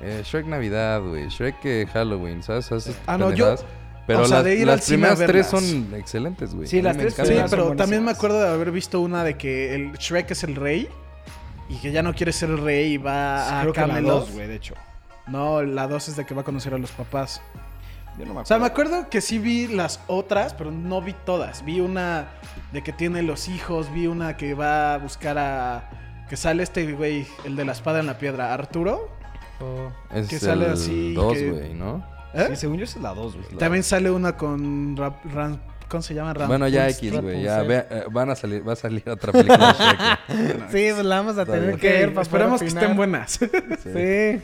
eh, 0.00 0.22
Shrek 0.24 0.46
Navidad, 0.46 1.00
güey. 1.02 1.28
Shrek 1.28 1.56
eh, 1.64 1.86
Halloween, 1.92 2.42
¿sabes? 2.42 2.66
Esas 2.70 2.96
Ah, 3.06 3.18
no, 3.18 3.32
yo-. 3.32 3.56
Pero 4.06 4.20
o 4.20 4.24
sea, 4.26 4.36
las, 4.38 4.44
de 4.44 4.54
ir 4.56 4.66
las 4.66 4.74
al 4.76 4.82
cine 4.82 5.06
a 5.06 5.10
primeras 5.16 5.30
tres 5.32 5.46
son 5.46 5.94
excelentes, 5.94 6.54
güey. 6.54 6.68
Sí, 6.68 6.80
A 6.80 6.82
las 6.82 6.96
tres 6.98 7.14
Sí, 7.14 7.34
pero 7.48 7.74
también 7.74 8.04
me 8.04 8.10
acuerdo 8.10 8.38
de 8.40 8.48
haber 8.48 8.70
visto 8.70 9.00
una 9.00 9.24
de 9.24 9.38
que 9.38 9.74
el 9.74 9.92
Shrek 9.92 10.30
es 10.32 10.44
el 10.44 10.56
rey 10.56 10.88
y 11.70 11.76
que 11.78 11.90
ya 11.90 12.02
no 12.02 12.12
quiere 12.12 12.30
ser 12.32 12.50
el 12.50 12.58
rey 12.58 12.92
y 12.92 12.96
va 12.98 13.58
a 13.60 13.62
Creo 13.62 13.72
que 13.72 13.80
la 13.80 13.86
Camelot. 13.86 14.20
dos, 14.26 14.32
güey, 14.32 14.46
de 14.46 14.56
hecho. 14.56 14.74
no, 15.26 15.62
la 15.62 15.88
2 15.88 16.08
es 16.10 16.16
de 16.16 16.26
que 16.26 16.34
va 16.34 16.42
a 16.42 16.44
conocer 16.44 16.74
a 16.74 16.78
los 16.78 16.90
papás. 16.92 17.40
Yo 18.18 18.24
no 18.26 18.34
me 18.34 18.40
O 18.40 18.46
sea, 18.46 18.58
me 18.58 18.66
acuerdo 18.66 19.08
que 19.10 19.20
sí 19.20 19.38
vi 19.38 19.66
las 19.66 20.00
otras, 20.06 20.54
pero 20.54 20.70
no 20.70 21.00
vi 21.02 21.14
todas. 21.24 21.64
Vi 21.64 21.80
una 21.80 22.28
de 22.72 22.82
que 22.82 22.92
tiene 22.92 23.22
los 23.22 23.48
hijos, 23.48 23.92
vi 23.92 24.06
una 24.06 24.36
que 24.36 24.54
va 24.54 24.94
a 24.94 24.98
buscar 24.98 25.36
a... 25.38 25.90
Que 26.28 26.36
sale 26.36 26.62
este 26.62 26.90
güey, 26.92 27.26
el 27.44 27.54
de 27.56 27.64
la 27.64 27.72
espada 27.72 28.00
en 28.00 28.06
la 28.06 28.18
piedra, 28.18 28.54
Arturo. 28.54 29.10
Oh. 29.60 29.90
Es 30.14 30.28
que 30.28 30.38
sale 30.38 30.66
el 30.66 30.72
así, 30.72 31.14
dos, 31.14 31.34
que- 31.34 31.50
güey, 31.50 31.74
¿no? 31.74 32.04
¿Eh? 32.34 32.46
Sí, 32.50 32.56
según 32.56 32.78
yo 32.78 32.84
es 32.84 32.96
la 32.96 33.14
2, 33.14 33.36
güey. 33.36 33.48
También 33.58 33.82
sale 33.84 34.10
una 34.10 34.36
con... 34.36 34.96
Rap- 34.96 35.24
Ran- 35.26 35.60
¿Cómo 35.88 36.02
se 36.02 36.14
llama? 36.14 36.34
Ram- 36.34 36.48
Bueno, 36.48 36.66
ya. 36.66 36.88
X, 36.88 37.20
güey. 37.20 37.42
Ya 37.42 37.62
ve- 37.62 37.86
eh, 37.90 38.04
van 38.10 38.30
a 38.30 38.34
salir, 38.34 38.66
va 38.66 38.72
a 38.72 38.76
salir 38.76 39.08
otra 39.08 39.30
película. 39.32 40.18
Sí, 40.72 40.88
pues 40.92 41.04
la 41.04 41.16
vamos 41.16 41.38
a 41.38 41.44
tener 41.44 41.78
que 41.78 41.88
ver 42.06 42.18
esperamos 42.18 42.60
que 42.60 42.66
estén 42.68 42.96
buenas. 42.96 43.38
Sí. 43.82 44.40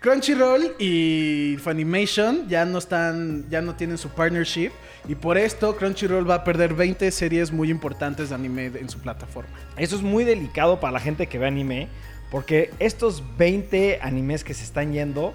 Crunchyroll 0.00 0.76
y 0.78 1.58
Funimation 1.62 2.48
ya 2.48 2.64
no 2.64 2.78
están, 2.78 3.44
ya 3.50 3.60
no 3.60 3.76
tienen 3.76 3.98
su 3.98 4.08
partnership 4.08 4.70
y 5.06 5.14
por 5.14 5.36
esto 5.36 5.76
Crunchyroll 5.76 6.28
va 6.28 6.36
a 6.36 6.44
perder 6.44 6.72
20 6.72 7.10
series 7.10 7.52
muy 7.52 7.70
importantes 7.70 8.30
de 8.30 8.34
anime 8.34 8.66
en 8.66 8.88
su 8.88 8.98
plataforma. 8.98 9.50
Eso 9.76 9.96
es 9.96 10.02
muy 10.02 10.24
delicado 10.24 10.80
para 10.80 10.92
la 10.92 11.00
gente 11.00 11.26
que 11.26 11.38
ve 11.38 11.46
anime, 11.46 11.88
porque 12.30 12.70
estos 12.78 13.22
20 13.36 13.98
animes 14.00 14.42
que 14.42 14.54
se 14.54 14.64
están 14.64 14.94
yendo, 14.94 15.34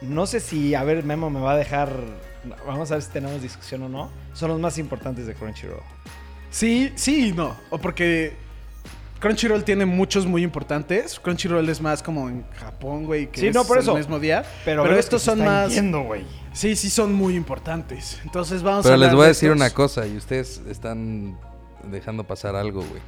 no 0.00 0.24
sé 0.24 0.40
si, 0.40 0.74
a 0.74 0.84
ver, 0.84 1.04
Memo 1.04 1.28
me 1.28 1.40
va 1.40 1.52
a 1.52 1.56
dejar, 1.56 1.92
vamos 2.66 2.90
a 2.90 2.94
ver 2.94 3.02
si 3.02 3.10
tenemos 3.10 3.42
discusión 3.42 3.82
o 3.82 3.90
no, 3.90 4.10
son 4.32 4.48
los 4.48 4.58
más 4.58 4.78
importantes 4.78 5.26
de 5.26 5.34
Crunchyroll. 5.34 5.82
Sí, 6.50 6.92
sí 6.94 7.28
y 7.28 7.32
no, 7.32 7.58
o 7.68 7.76
porque 7.76 8.36
Crunchyroll 9.22 9.62
tiene 9.62 9.86
muchos 9.86 10.26
muy 10.26 10.42
importantes. 10.42 11.18
Crunchyroll 11.20 11.68
es 11.68 11.80
más 11.80 12.02
como 12.02 12.28
en 12.28 12.44
Japón, 12.56 13.04
güey, 13.06 13.28
que 13.30 13.40
Sí, 13.40 13.46
es 13.46 13.54
no, 13.54 13.64
por 13.64 13.78
eso. 13.78 13.92
el 13.92 13.98
mismo 13.98 14.18
día. 14.18 14.44
Pero, 14.64 14.82
Pero, 14.82 14.98
estos 14.98 15.22
son 15.22 15.38
más, 15.44 15.72
yendo, 15.72 16.04
sí, 16.52 16.74
sí 16.74 16.90
son 16.90 17.14
muy 17.14 17.36
importantes. 17.36 18.20
Entonces 18.24 18.62
vamos 18.64 18.82
Pero 18.82 18.96
a 18.96 18.98
les 18.98 19.06
hablar 19.10 19.16
voy 19.16 19.22
a 19.22 19.26
de 19.26 19.30
decir 19.30 19.48
estos. 19.50 19.60
una 19.60 19.70
cosa 19.70 20.06
y 20.08 20.16
ustedes 20.16 20.60
están 20.68 21.38
dejando 21.84 22.24
pasar 22.24 22.56
algo, 22.56 22.80
güey. 22.80 23.00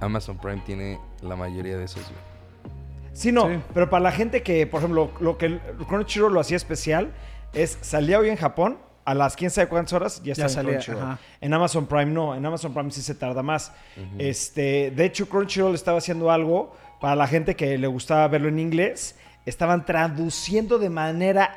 Amazon 0.00 0.38
Prime 0.38 0.62
tiene 0.64 1.00
la 1.22 1.34
mayoría 1.34 1.76
de 1.76 1.84
esos, 1.86 2.04
güey. 2.04 2.72
Sí, 3.12 3.32
no, 3.32 3.48
Sí. 3.48 3.58
pero 3.74 3.90
para 3.90 4.04
la 4.04 4.12
gente 4.12 4.44
que, 4.44 4.64
por 4.68 4.78
ejemplo, 4.78 5.10
lo 5.20 5.38
que 5.38 5.58
Crunchyroll 5.88 6.32
lo 6.32 6.38
hacía 6.38 6.56
especial 6.56 7.12
es 7.52 7.78
salía 7.80 8.20
hoy 8.20 8.28
en 8.28 8.36
Japón 8.36 8.78
a 9.08 9.14
las 9.14 9.36
quién 9.36 9.50
sabe 9.50 9.68
cuántas 9.68 9.94
horas 9.94 10.18
ya, 10.18 10.34
Ya 10.34 10.44
está 10.44 10.48
salía, 10.50 10.72
en 10.72 10.76
Crunchyroll. 10.76 11.02
ajá. 11.02 11.18
En 11.40 11.54
Amazon 11.54 11.86
Prime 11.86 12.12
no, 12.12 12.34
en 12.34 12.44
Amazon 12.44 12.74
Prime 12.74 12.90
sí 12.90 13.00
se 13.00 13.14
tarda 13.14 13.42
más. 13.42 13.72
Este, 14.18 14.90
de 14.90 15.04
hecho 15.06 15.26
Crunchyroll 15.30 15.74
estaba 15.74 15.96
haciendo 15.96 16.30
algo 16.30 16.76
para 17.00 17.16
la 17.16 17.26
gente 17.26 17.56
que 17.56 17.78
le 17.78 17.86
gustaba 17.86 18.28
verlo 18.28 18.48
en 18.48 18.58
inglés, 18.58 19.16
estaban 19.46 19.86
traduciendo 19.86 20.78
de 20.78 20.90
manera 20.90 21.56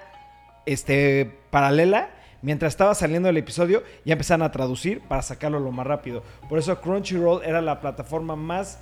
este 0.66 1.40
paralela 1.50 2.12
mientras 2.42 2.72
estaba 2.72 2.96
saliendo 2.96 3.28
el 3.28 3.36
episodio 3.36 3.84
ya 4.06 4.14
empezaron 4.14 4.44
a 4.44 4.52
traducir 4.52 5.02
para 5.02 5.22
sacarlo 5.22 5.60
lo 5.60 5.74
más 5.74 5.86
rápido. 5.86 6.24
Por 6.48 6.58
eso 6.58 6.80
Crunchyroll 6.80 7.44
era 7.44 7.62
la 7.62 7.82
plataforma 7.82 8.38
más 8.38 8.80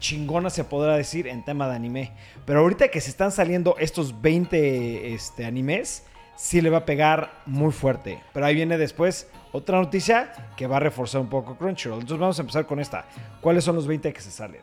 chingona 0.00 0.50
se 0.50 0.64
podrá 0.64 0.96
decir 0.96 1.28
en 1.28 1.44
tema 1.44 1.68
de 1.68 1.76
anime. 1.76 2.12
Pero 2.46 2.60
ahorita 2.60 2.88
que 2.88 3.00
se 3.00 3.10
están 3.10 3.30
saliendo 3.30 3.76
estos 3.78 4.20
20 4.20 5.14
este, 5.14 5.44
animes, 5.44 6.04
sí 6.36 6.60
le 6.60 6.70
va 6.70 6.78
a 6.78 6.84
pegar 6.84 7.42
muy 7.46 7.72
fuerte. 7.72 8.22
Pero 8.32 8.46
ahí 8.46 8.54
viene 8.54 8.78
después 8.78 9.28
otra 9.52 9.78
noticia 9.78 10.32
que 10.56 10.66
va 10.66 10.76
a 10.76 10.80
reforzar 10.80 11.20
un 11.20 11.28
poco 11.28 11.56
Crunchyroll. 11.56 12.00
Entonces 12.00 12.20
vamos 12.20 12.38
a 12.38 12.42
empezar 12.42 12.66
con 12.66 12.78
esta. 12.80 13.06
¿Cuáles 13.40 13.64
son 13.64 13.74
los 13.76 13.86
20 13.86 14.12
que 14.12 14.20
se 14.20 14.30
salen? 14.30 14.60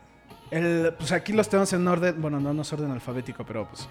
El- 0.50 0.92
pues 0.98 1.10
aquí 1.12 1.32
los 1.32 1.48
tenemos 1.48 1.72
en 1.72 1.86
orden, 1.88 2.20
bueno, 2.20 2.38
no, 2.40 2.52
no 2.54 2.62
es 2.62 2.72
orden 2.72 2.90
alfabético, 2.92 3.44
pero 3.44 3.66
pues 3.68 3.88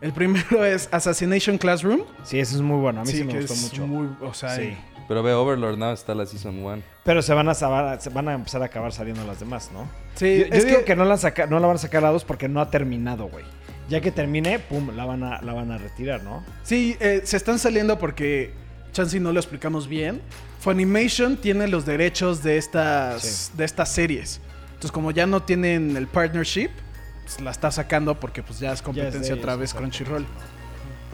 el 0.00 0.12
primero 0.12 0.64
es 0.64 0.88
Assassination 0.92 1.58
Classroom. 1.58 2.02
Sí, 2.22 2.38
eso 2.38 2.54
es 2.56 2.62
muy 2.62 2.78
bueno. 2.80 3.00
A 3.00 3.04
mí 3.04 3.10
sí, 3.10 3.24
me 3.24 3.32
que 3.32 3.38
gustó 3.40 3.54
es 3.54 3.62
mucho. 3.62 3.86
muy, 3.86 4.08
o 4.20 4.32
sea, 4.34 4.50
Sí. 4.54 4.76
Pero 5.06 5.22
ve, 5.22 5.34
Overlord 5.34 5.76
now 5.76 5.92
está 5.92 6.14
la 6.14 6.24
Season 6.24 6.64
1. 6.64 6.82
Pero 7.04 7.20
se 7.20 7.34
van 7.34 7.46
a, 7.48 7.54
se 7.54 7.66
van 7.66 8.28
a 8.28 8.32
empezar 8.32 8.62
a 8.62 8.66
acabar 8.66 8.90
saliendo 8.90 9.22
las 9.26 9.38
demás, 9.38 9.70
¿no? 9.70 9.86
sí, 10.14 10.38
yo 10.38 10.46
yo 10.46 10.54
es 10.54 10.64
digo 10.66 10.78
que, 10.78 10.84
que, 10.86 10.96
no, 10.96 11.04
la, 11.04 11.18
saca- 11.18 11.46
no 11.46 11.60
la 11.60 11.66
van 11.66 11.76
a 11.76 11.78
sacar 11.78 12.02
a 12.06 12.10
dos 12.10 12.24
porque 12.24 12.48
no 12.48 12.58
ha 12.62 12.70
terminado, 12.70 13.26
güey. 13.28 13.44
Ya 13.94 14.00
que 14.00 14.10
termine, 14.10 14.58
pum, 14.58 14.90
la 14.96 15.04
van 15.04 15.22
a, 15.22 15.40
la 15.42 15.52
van 15.52 15.70
a 15.70 15.78
retirar, 15.78 16.24
¿no? 16.24 16.42
sí, 16.64 16.96
eh, 16.98 17.20
se 17.24 17.36
están 17.36 17.60
saliendo 17.60 17.96
porque 17.96 18.52
Chansey 18.92 19.20
no 19.20 19.32
lo 19.32 19.38
explicamos 19.38 19.86
bien. 19.86 20.20
Funimation 20.58 21.36
tiene 21.36 21.68
los 21.68 21.86
derechos 21.86 22.42
de 22.42 22.56
estas, 22.56 23.22
Sí. 23.22 23.52
de 23.56 23.64
estas 23.64 23.88
series. 23.92 24.40
Entonces, 24.68 24.90
como 24.90 25.12
ya 25.12 25.26
no 25.26 25.42
tienen 25.44 25.96
el 25.96 26.08
partnership, 26.08 26.70
pues 27.22 27.40
la 27.40 27.52
está 27.52 27.70
sacando 27.70 28.18
porque 28.18 28.42
pues 28.42 28.58
ya 28.58 28.72
es 28.72 28.82
competencia 28.82 29.34
ellos, 29.34 29.38
otra 29.44 29.54
vez. 29.56 29.72
Crunchyroll. 29.72 30.26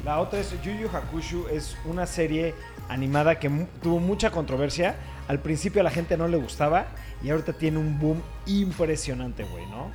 La 0.05 0.19
otra 0.19 0.41
es 0.41 0.51
Yu 0.63 0.73
Yu 0.73 0.89
Hakusho, 0.89 1.49
es 1.51 1.77
una 1.85 2.07
serie 2.07 2.55
animada 2.89 3.39
que 3.39 3.49
mu- 3.51 3.67
tuvo 3.83 3.99
mucha 3.99 4.31
controversia. 4.31 4.97
Al 5.29 5.39
principio 5.41 5.83
a 5.83 5.85
la 5.85 5.91
gente 5.91 6.17
no 6.17 6.29
le 6.29 6.39
gustaba 6.39 6.87
y 7.23 7.29
ahorita 7.31 7.53
tiene 7.53 7.77
un 7.79 7.99
boom 7.99 8.23
impresionante, 8.47 9.45
güey, 9.45 9.67
¿no? 9.67 9.91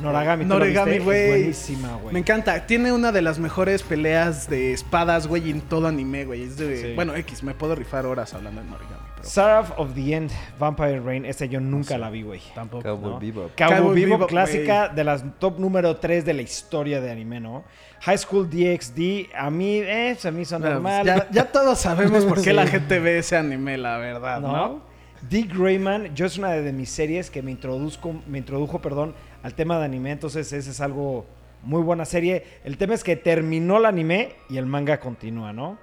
Noragami, 0.00 0.44
¿tú 0.44 0.48
la 0.50 0.58
Noragami, 0.58 0.98
güey. 0.98 1.28
buenísima, 1.28 1.96
güey. 1.96 2.12
Me 2.12 2.20
encanta. 2.20 2.66
Tiene 2.66 2.92
una 2.92 3.12
de 3.12 3.22
las 3.22 3.38
mejores 3.38 3.82
peleas 3.82 4.48
de 4.48 4.72
espadas, 4.72 5.26
güey, 5.26 5.50
en 5.50 5.60
todo 5.60 5.86
anime, 5.88 6.24
güey. 6.24 6.42
Es 6.42 6.56
de- 6.56 6.76
Sí. 6.80 6.92
Bueno, 6.94 7.14
X, 7.16 7.42
me 7.42 7.54
puedo 7.54 7.74
rifar 7.74 8.06
horas 8.06 8.32
hablando 8.34 8.62
de 8.62 8.68
Norigami, 8.68 8.96
pero 9.16 9.28
Seraph 9.28 9.72
of 9.78 9.94
the 9.94 10.14
End, 10.14 10.30
Vampire 10.58 11.00
Rain, 11.00 11.24
esta 11.26 11.44
yo 11.44 11.60
nunca 11.60 11.98
la 11.98 12.08
vi, 12.10 12.22
güey. 12.22 12.40
tampoco. 12.54 12.82
Cowboy 12.82 13.10
¿no? 13.12 13.18
Bebop. 13.20 13.50
Cowboy, 13.56 13.76
Cowboy 13.76 13.94
Bebop, 13.94 14.18
Bebop, 14.18 14.28
clásica 14.30 14.88
de 14.88 15.04
las 15.04 15.24
top 15.38 15.58
número 15.58 15.96
3 15.96 16.24
de 16.24 16.34
la 16.34 16.42
historia 16.42 17.00
de 17.00 17.10
anime, 17.10 17.40
¿no? 17.40 17.64
High 18.02 18.16
School 18.18 18.48
DxD, 18.48 19.28
a 19.36 19.50
mí, 19.50 19.78
eh, 19.82 20.12
pues, 20.14 20.24
a 20.24 20.30
mí 20.30 20.44
son 20.46 20.62
Bueno, 20.62 20.74
normal. 20.76 21.04
ya, 21.04 21.28
ya 21.30 21.44
todos 21.52 21.78
sabemos 21.78 22.24
por 22.24 22.38
qué 22.38 22.44
Sí. 22.50 22.52
la 22.54 22.66
gente 22.66 22.98
ve 22.98 23.18
ese 23.18 23.36
anime, 23.36 23.76
la 23.76 23.98
verdad, 23.98 24.40
¿no? 24.40 24.52
¿no? 24.52 24.90
Dick 25.28 25.54
Grayman, 25.54 26.14
yo 26.14 26.24
es 26.24 26.38
una 26.38 26.52
de 26.52 26.72
mis 26.72 26.88
series 26.88 27.30
que 27.30 27.42
me 27.42 27.50
introduzco, 27.50 28.14
me 28.26 28.38
introdujo, 28.38 28.80
perdón, 28.80 29.14
al 29.42 29.54
tema 29.54 29.78
de 29.78 29.84
anime, 29.84 30.10
entonces 30.12 30.52
ese 30.52 30.70
es 30.70 30.80
algo 30.80 31.26
muy 31.62 31.82
buena 31.82 32.04
serie. 32.04 32.44
El 32.64 32.76
tema 32.78 32.94
es 32.94 33.04
que 33.04 33.16
terminó 33.16 33.78
el 33.78 33.84
anime 33.86 34.34
y 34.48 34.56
el 34.56 34.66
manga 34.66 34.98
continúa, 35.00 35.52
¿no? 35.52 35.78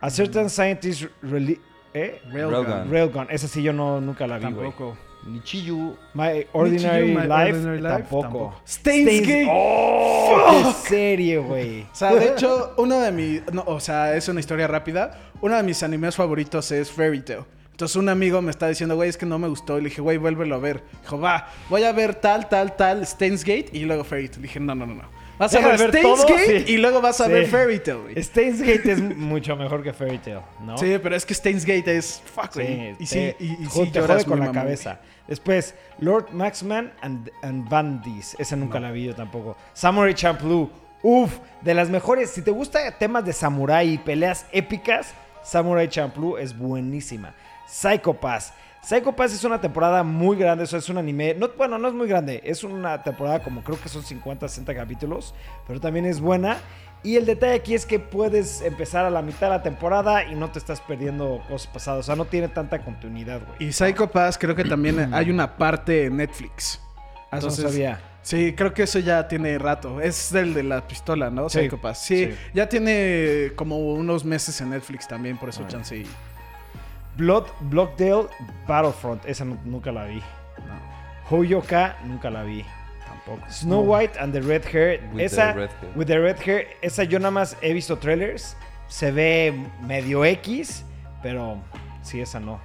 A 0.00 0.10
Certain 0.10 0.50
Scientist 0.50 1.04
Reli- 1.22 1.60
¿eh? 1.94 2.20
Railgun. 2.32 2.90
Railgun, 2.90 3.26
esa 3.30 3.46
sí 3.48 3.62
yo 3.62 3.72
no 3.72 4.00
nunca 4.00 4.26
la 4.26 4.38
vi, 4.38 4.44
güey. 4.46 4.54
Tampoco. 4.70 4.96
Nichiyu. 5.24 5.96
My 6.14 6.44
Ordinary 6.52 7.06
Nichiyo, 7.14 7.20
My 7.20 7.26
Life, 7.28 7.52
Ordinary 7.52 7.76
Life, 7.80 7.88
tampoco. 7.88 8.22
tampoco. 8.22 8.60
Steins 8.66 9.20
Gate. 9.20 9.46
¡Oh! 9.48 10.50
¡Qué 10.82 10.88
serie, 10.88 11.38
güey! 11.38 11.82
O 11.82 11.94
sea, 11.94 12.12
de 12.14 12.28
hecho, 12.32 12.74
uno 12.78 12.98
de 12.98 13.12
mis. 13.12 13.52
No, 13.52 13.62
o 13.66 13.78
sea, 13.78 14.16
es 14.16 14.26
una 14.28 14.40
historia 14.40 14.66
rápida. 14.66 15.16
Uno 15.40 15.56
de 15.56 15.62
mis 15.62 15.80
animes 15.84 16.16
favoritos 16.16 16.72
es 16.72 16.90
Fairy 16.90 17.20
Tail. 17.20 17.44
Entonces, 17.82 17.96
un 17.96 18.08
amigo 18.08 18.40
me 18.40 18.52
está 18.52 18.68
diciendo, 18.68 18.94
güey, 18.94 19.08
es 19.08 19.16
que 19.16 19.26
no 19.26 19.40
me 19.40 19.48
gustó. 19.48 19.76
Y 19.76 19.82
le 19.82 19.88
dije, 19.88 20.00
güey, 20.00 20.16
vuélvelo 20.16 20.54
a 20.54 20.58
ver. 20.58 20.84
Dijo, 21.02 21.18
va, 21.18 21.48
voy 21.68 21.82
a 21.82 21.90
ver 21.90 22.14
tal, 22.14 22.48
tal, 22.48 22.76
tal, 22.76 23.04
Steins 23.04 23.42
Gate 23.42 23.70
y 23.72 23.80
luego 23.80 24.04
Fairy 24.04 24.28
Tail. 24.28 24.40
Dije, 24.42 24.60
no, 24.60 24.72
no, 24.76 24.86
no, 24.86 24.94
no. 24.94 25.02
Vas 25.36 25.52
a 25.56 25.58
ver, 25.58 25.76
ver 25.78 25.88
Steins 25.88 26.20
todo, 26.20 26.28
Gate 26.28 26.64
sí. 26.64 26.74
y 26.74 26.76
luego 26.76 27.00
vas 27.00 27.20
a 27.20 27.26
Sí. 27.26 27.32
ver 27.32 27.46
Fairy 27.48 27.80
Tail, 27.80 27.98
güey. 28.02 28.22
Steins 28.22 28.60
Gate 28.60 28.92
es 28.92 29.00
mucho 29.02 29.56
mejor 29.56 29.82
que 29.82 29.92
Fairy 29.92 30.18
Tail, 30.18 30.38
¿no? 30.60 30.78
Sí, 30.78 30.96
pero 31.02 31.16
es 31.16 31.26
que 31.26 31.34
Steins 31.34 31.64
Gate 31.64 31.96
es. 31.96 32.22
Fuck, 32.24 32.52
Sí, 32.52 32.62
güey. 32.62 32.94
y 33.00 33.06
sí, 33.06 33.34
y, 33.40 33.46
y 33.46 33.66
sí 33.66 33.90
lloras 33.90 34.18
jode 34.22 34.24
con 34.26 34.38
la 34.38 34.52
cabeza. 34.52 35.00
Después, 35.26 35.74
Lord 35.98 36.30
Maxman 36.32 36.92
and, 37.00 37.32
and 37.42 37.68
Bandis. 37.68 38.36
Esa 38.38 38.54
nunca 38.54 38.78
la 38.78 38.92
vi 38.92 39.06
yo 39.06 39.14
tampoco. 39.16 39.56
Samurai 39.72 40.14
Champloo. 40.14 40.70
Uf, 41.02 41.32
de 41.62 41.74
las 41.74 41.90
mejores. 41.90 42.30
Si 42.30 42.42
te 42.42 42.52
gusta 42.52 42.92
temas 42.96 43.24
de 43.24 43.32
samurai 43.32 43.88
y 43.94 43.98
peleas 43.98 44.46
épicas, 44.52 45.14
Samurai 45.42 45.88
Champloo 45.88 46.38
es 46.38 46.56
buenísima. 46.56 47.34
Psycho 47.72 48.12
Pass. 48.12 48.52
Psycho 48.82 49.16
Pass 49.16 49.32
es 49.32 49.44
una 49.44 49.58
temporada 49.58 50.02
muy 50.02 50.36
grande, 50.36 50.64
eso 50.64 50.76
es 50.76 50.88
un 50.90 50.98
anime, 50.98 51.34
no, 51.34 51.48
bueno, 51.56 51.78
no 51.78 51.88
es 51.88 51.94
muy 51.94 52.06
grande, 52.06 52.42
es 52.44 52.64
una 52.64 53.02
temporada 53.02 53.42
como 53.42 53.62
creo 53.64 53.80
que 53.80 53.88
son 53.88 54.02
50, 54.02 54.46
60 54.46 54.74
capítulos, 54.74 55.34
pero 55.66 55.80
también 55.80 56.04
es 56.04 56.20
buena. 56.20 56.58
Y 57.04 57.16
el 57.16 57.26
detalle 57.26 57.54
aquí 57.54 57.74
es 57.74 57.84
que 57.84 57.98
puedes 57.98 58.60
empezar 58.60 59.04
a 59.04 59.10
la 59.10 59.22
mitad 59.22 59.48
de 59.48 59.56
la 59.56 59.62
temporada 59.62 60.24
y 60.24 60.34
no 60.34 60.52
te 60.52 60.58
estás 60.58 60.80
perdiendo 60.80 61.42
cosas 61.48 61.66
pasadas, 61.72 62.00
o 62.00 62.02
sea, 62.02 62.14
no 62.14 62.26
tiene 62.26 62.48
tanta 62.48 62.80
continuidad, 62.80 63.40
güey. 63.44 63.68
Y 63.68 63.72
Psycho 63.72 64.10
Pass 64.10 64.36
creo 64.36 64.54
que 64.54 64.64
también 64.64 64.98
hay 65.14 65.30
una 65.30 65.56
parte 65.56 66.04
en 66.04 66.18
Netflix. 66.18 66.80
Ah, 67.30 67.38
eso 67.38 67.46
no 67.46 67.52
Entonces, 67.52 67.64
sabía. 67.64 68.00
Sí, 68.20 68.54
creo 68.54 68.74
que 68.74 68.82
eso 68.82 68.98
ya 68.98 69.26
tiene 69.26 69.58
rato. 69.58 70.00
Es 70.00 70.32
el 70.32 70.54
de 70.54 70.62
la 70.62 70.86
pistola, 70.86 71.30
¿no? 71.30 71.48
Sí, 71.48 71.60
Psycho 71.60 71.80
Pass. 71.80 71.98
Sí, 71.98 72.26
sí. 72.26 72.34
ya 72.52 72.68
tiene 72.68 73.52
como 73.56 73.78
unos 73.78 74.24
meses 74.24 74.60
en 74.60 74.70
Netflix 74.70 75.08
también, 75.08 75.38
por 75.38 75.48
eso 75.48 75.66
chance 75.66 75.96
y... 75.96 76.06
Blood, 77.16 77.46
Blockdale, 77.62 78.28
Battlefront, 78.66 79.24
esa 79.26 79.44
nu- 79.44 79.58
nunca 79.64 79.92
la 79.92 80.04
vi. 80.06 80.22
Hoyoka, 81.30 81.96
nunca 82.04 82.30
la 82.30 82.42
vi. 82.42 82.64
Tampoco. 83.06 83.50
Snow 83.50 83.80
White 83.82 84.18
and 84.18 84.32
the 84.32 84.40
Red 84.40 84.64
Hair, 84.64 85.00
With 85.12 85.24
esa, 85.24 85.52
the 85.52 85.60
red 85.60 85.70
hair. 85.70 85.90
with 85.96 86.06
the 86.08 86.18
red 86.20 86.38
hair, 86.40 86.66
esa 86.82 87.04
yo 87.04 87.18
nada 87.18 87.30
más 87.30 87.56
he 87.62 87.72
visto 87.72 87.96
trailers, 87.98 88.56
se 88.88 89.10
ve 89.10 89.52
medio 89.82 90.24
X, 90.24 90.84
pero 91.22 91.62
sí, 92.02 92.20
esa 92.20 92.40
no. 92.40 92.60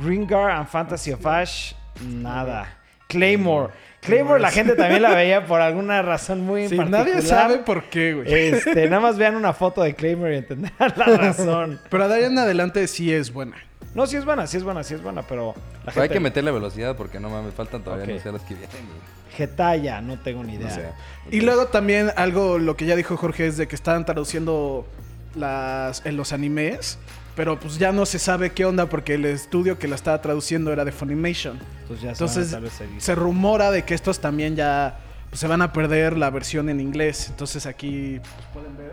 Gringar 0.00 0.50
and 0.50 0.66
Fantasy 0.68 1.12
of 1.12 1.26
Ash, 1.26 1.74
nada. 2.00 2.66
Claymore, 3.08 3.72
Claymore 4.00 4.40
la 4.40 4.50
gente 4.50 4.74
también 4.76 5.02
la 5.02 5.10
veía 5.14 5.44
por 5.46 5.60
alguna 5.60 6.00
razón 6.02 6.40
muy 6.40 6.68
Sí, 6.68 6.76
particular. 6.76 7.06
nadie 7.06 7.22
sabe 7.22 7.58
por 7.58 7.84
qué, 7.90 8.14
güey. 8.14 8.32
Este, 8.32 8.86
nada 8.88 9.00
más 9.00 9.18
vean 9.18 9.36
una 9.36 9.52
foto 9.52 9.82
de 9.82 9.94
Claymore 9.94 10.34
y 10.34 10.38
entenderán 10.38 10.92
la 10.96 11.04
razón. 11.16 11.78
Pero 11.90 12.08
de 12.08 12.14
ahí 12.14 12.24
en 12.24 12.38
adelante 12.38 12.86
sí 12.88 13.12
es 13.12 13.32
buena. 13.32 13.56
No, 13.94 14.06
sí 14.06 14.16
es 14.16 14.24
buena, 14.24 14.46
sí 14.46 14.56
es 14.56 14.62
buena, 14.62 14.84
sí 14.84 14.94
es 14.94 15.02
buena, 15.02 15.22
pero 15.22 15.52
la 15.84 15.92
Pero 15.92 16.02
hay 16.02 16.08
gente... 16.08 16.14
que 16.14 16.20
meterle 16.20 16.50
velocidad 16.52 16.96
porque 16.96 17.18
no 17.20 17.28
mames, 17.28 17.52
faltan 17.54 17.82
todavía 17.82 18.04
Ok. 18.06 18.10
no 18.12 18.20
sé 18.20 18.32
las 18.32 18.42
que 18.42 18.54
vienen, 18.54 18.70
güey. 18.70 19.20
Getaya, 19.36 20.00
no 20.00 20.18
tengo 20.18 20.44
ni 20.44 20.54
idea. 20.54 20.68
No 20.68 20.74
sé. 20.74 20.84
Y 21.30 21.40
luego 21.40 21.66
también 21.66 22.10
algo, 22.16 22.58
lo 22.58 22.76
que 22.76 22.86
ya 22.86 22.96
dijo 22.96 23.16
Jorge, 23.16 23.46
es 23.46 23.56
de 23.56 23.68
que 23.68 23.74
estaban 23.76 24.04
traduciendo 24.04 24.86
las, 25.34 26.04
en 26.04 26.16
los 26.16 26.32
animes, 26.32 26.98
pero 27.36 27.58
pues 27.58 27.78
ya 27.78 27.92
no 27.92 28.06
se 28.06 28.18
sabe 28.18 28.50
qué 28.50 28.64
onda 28.64 28.86
porque 28.86 29.14
el 29.14 29.24
estudio 29.24 29.78
que 29.78 29.88
la 29.88 29.94
estaba 29.94 30.20
traduciendo 30.20 30.72
era 30.72 30.84
de 30.84 30.92
Funimation. 30.92 31.58
Entonces 31.82 32.02
ya 32.02 32.10
Entonces 32.10 32.56
se 32.98 33.14
rumora 33.14 33.70
de 33.70 33.84
que 33.84 33.94
estos 33.94 34.20
también 34.20 34.56
ya 34.56 34.98
pues, 35.28 35.40
se 35.40 35.46
van 35.46 35.62
a 35.62 35.72
perder 35.72 36.16
la 36.16 36.30
versión 36.30 36.68
en 36.68 36.80
inglés. 36.80 37.28
Entonces 37.30 37.66
aquí 37.66 38.20
pues, 38.20 38.46
pueden 38.52 38.76
ver. 38.76 38.92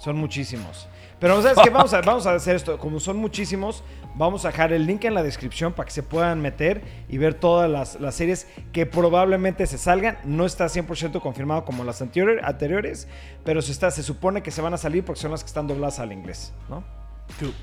Son 0.00 0.16
muchísimos. 0.16 0.88
Pero 1.22 1.40
¿sabes 1.40 1.56
qué? 1.62 1.70
Vamos 1.70 1.94
a, 1.94 2.00
vamos 2.02 2.26
a 2.26 2.34
hacer 2.34 2.56
esto. 2.56 2.76
Como 2.78 2.98
son 3.00 3.16
muchísimos, 3.16 3.84
vamos 4.16 4.44
a 4.44 4.48
dejar 4.48 4.72
el 4.72 4.84
link 4.86 5.04
en 5.04 5.14
la 5.14 5.22
descripción 5.22 5.72
para 5.72 5.86
que 5.86 5.92
se 5.92 6.02
puedan 6.02 6.40
meter 6.42 6.82
y 7.08 7.16
ver 7.16 7.34
todas 7.34 7.70
las, 7.70 8.00
las 8.00 8.16
series 8.16 8.48
que 8.72 8.86
probablemente 8.86 9.66
se 9.66 9.78
salgan. 9.78 10.18
No 10.24 10.44
está 10.44 10.66
100% 10.66 11.20
confirmado 11.22 11.64
como 11.64 11.84
las 11.84 12.02
anterior- 12.02 12.40
anteriores, 12.44 13.06
pero 13.44 13.62
se, 13.62 13.70
está, 13.70 13.90
se 13.92 14.02
supone 14.02 14.42
que 14.42 14.50
se 14.50 14.60
van 14.60 14.74
a 14.74 14.76
salir 14.76 15.04
porque 15.04 15.20
son 15.20 15.30
las 15.30 15.44
que 15.44 15.46
están 15.46 15.68
dobladas 15.68 16.00
al 16.00 16.12
inglés. 16.12 16.52
¿no? 16.68 16.82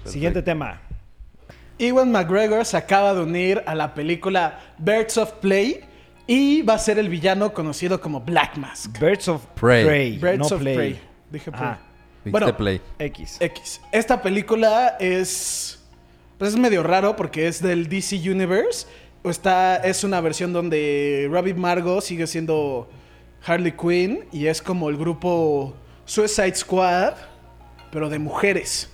Siguiente 0.05 0.41
tema. 0.41 0.81
Ewan 1.77 2.11
McGregor 2.11 2.65
se 2.65 2.77
acaba 2.77 3.13
de 3.13 3.21
unir 3.21 3.61
a 3.65 3.75
la 3.75 3.93
película 3.93 4.59
Birds 4.77 5.17
of 5.17 5.33
Play 5.33 5.81
y 6.27 6.61
va 6.61 6.75
a 6.75 6.79
ser 6.79 6.97
el 6.97 7.09
villano 7.09 7.53
conocido 7.53 7.99
como 7.99 8.21
Black 8.21 8.55
Mask. 8.57 8.97
Birds 8.99 9.27
of 9.27 9.45
Prey. 9.55 9.85
Prey. 9.85 10.17
Birds 10.17 10.37
no 10.39 10.45
of 10.55 10.61
Play. 10.61 10.75
Prey. 10.75 11.01
Dije 11.29 11.51
Prey. 11.51 11.61
Ajá. 11.63 11.79
Bueno, 12.25 12.55
play. 12.58 12.82
X. 12.99 13.38
X. 13.39 13.82
Esta 13.91 14.21
película 14.21 14.97
es. 14.99 15.79
Pues 16.38 16.51
es 16.53 16.60
medio 16.60 16.84
raro 16.84 17.15
porque 17.15 17.47
es 17.47 17.62
del 17.62 17.89
DC 17.89 18.15
Universe. 18.29 18.88
O 19.23 19.29
está, 19.29 19.75
es 19.77 20.03
una 20.05 20.21
versión 20.21 20.53
donde 20.53 21.27
Robbie 21.29 21.53
Margo 21.53 21.99
sigue 21.99 22.25
siendo 22.27 22.89
Harley 23.45 23.73
Quinn 23.73 24.23
y 24.32 24.45
es 24.47 24.62
como 24.62 24.89
el 24.89 24.95
grupo 24.97 25.73
Suicide 26.05 26.55
Squad, 26.55 27.15
pero 27.91 28.10
de 28.10 28.17
mujeres. 28.19 28.89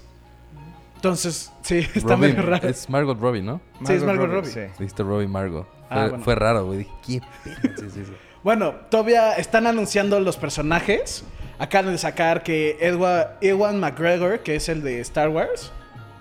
Entonces, 0.96 1.52
sí, 1.62 1.78
está 1.96 2.16
Robbie- 2.16 2.20
medio 2.34 2.42
raro. 2.42 2.68
Es 2.68 2.90
Margot 2.90 3.20
Robbie, 3.20 3.44
¿no? 3.44 3.62
Sí, 3.86 3.94
es 3.94 4.04
Margot 4.04 4.28
Robbie. 4.30 4.50
sí. 4.50 4.62
Dijiste 4.80 5.04
Robbie 5.04 5.28
Margot. 5.28 5.68
Fue, 5.68 5.98
Ah, 5.98 6.08
bueno. 6.10 6.24
fue 6.24 6.34
raro, 6.36 6.66
güey. 6.66 6.80
Dije, 6.80 6.92
¿qué 7.06 7.22
pedo? 7.44 7.76
Sí, 7.78 7.86
sí, 7.94 8.06
sí. 8.06 8.12
Bueno, 8.46 8.76
todavía 8.92 9.34
están 9.34 9.66
anunciando 9.66 10.20
los 10.20 10.38
personajes. 10.38 11.24
Acaban 11.58 11.92
de 11.92 11.98
sacar 11.98 12.44
que 12.44 12.78
Edwa- 12.80 13.32
Ewan 13.42 13.80
McGregor, 13.80 14.42
que 14.42 14.56
es 14.56 14.70
el 14.70 14.84
de 14.84 15.00
Star 15.00 15.30
Wars. 15.30 15.72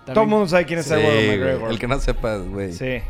Todo 0.07 0.23
el 0.23 0.29
mundo 0.29 0.49
sabe 0.49 0.65
quién 0.65 0.79
es 0.79 0.87
Sí, 0.87 0.95
Edward. 0.95 1.27
McGregor. 1.39 1.71
El 1.71 1.79
que 1.79 1.87
no 1.87 2.01
sepa, 2.01 2.37
güey. 2.39 2.73
Sí. 2.73 3.03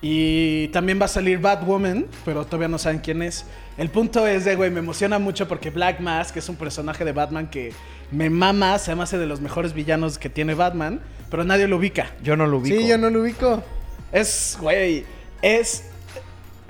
Y 0.00 0.68
también 0.68 0.98
va 0.98 1.04
a 1.04 1.08
salir 1.08 1.40
Batwoman, 1.40 2.06
pero 2.24 2.46
todavía 2.46 2.68
no 2.68 2.78
saben 2.78 3.00
quién 3.00 3.20
es. 3.20 3.44
El 3.76 3.90
punto 3.90 4.26
es 4.26 4.46
de, 4.46 4.56
güey, 4.56 4.70
me 4.70 4.78
emociona 4.78 5.18
mucho 5.18 5.46
porque 5.46 5.68
Black 5.68 6.00
Mask 6.00 6.34
es 6.38 6.48
un 6.48 6.56
personaje 6.56 7.04
de 7.04 7.12
Batman 7.12 7.50
que 7.50 7.74
me 8.10 8.30
mama, 8.30 8.78
se 8.78 8.94
me 8.94 9.02
hace 9.02 9.18
de 9.18 9.26
los 9.26 9.42
mejores 9.42 9.74
villanos 9.74 10.16
que 10.16 10.30
tiene 10.30 10.54
Batman, 10.54 11.02
pero 11.30 11.44
nadie 11.44 11.68
lo 11.68 11.76
ubica. 11.76 12.12
Yo 12.22 12.34
no 12.34 12.46
lo 12.46 12.56
ubico. 12.60 12.74
Sí, 12.80 12.88
yo 12.88 12.96
no 12.96 13.10
lo 13.10 13.20
ubico. 13.20 13.62
Es, 14.10 14.56
güey, 14.58 15.04
es... 15.42 15.89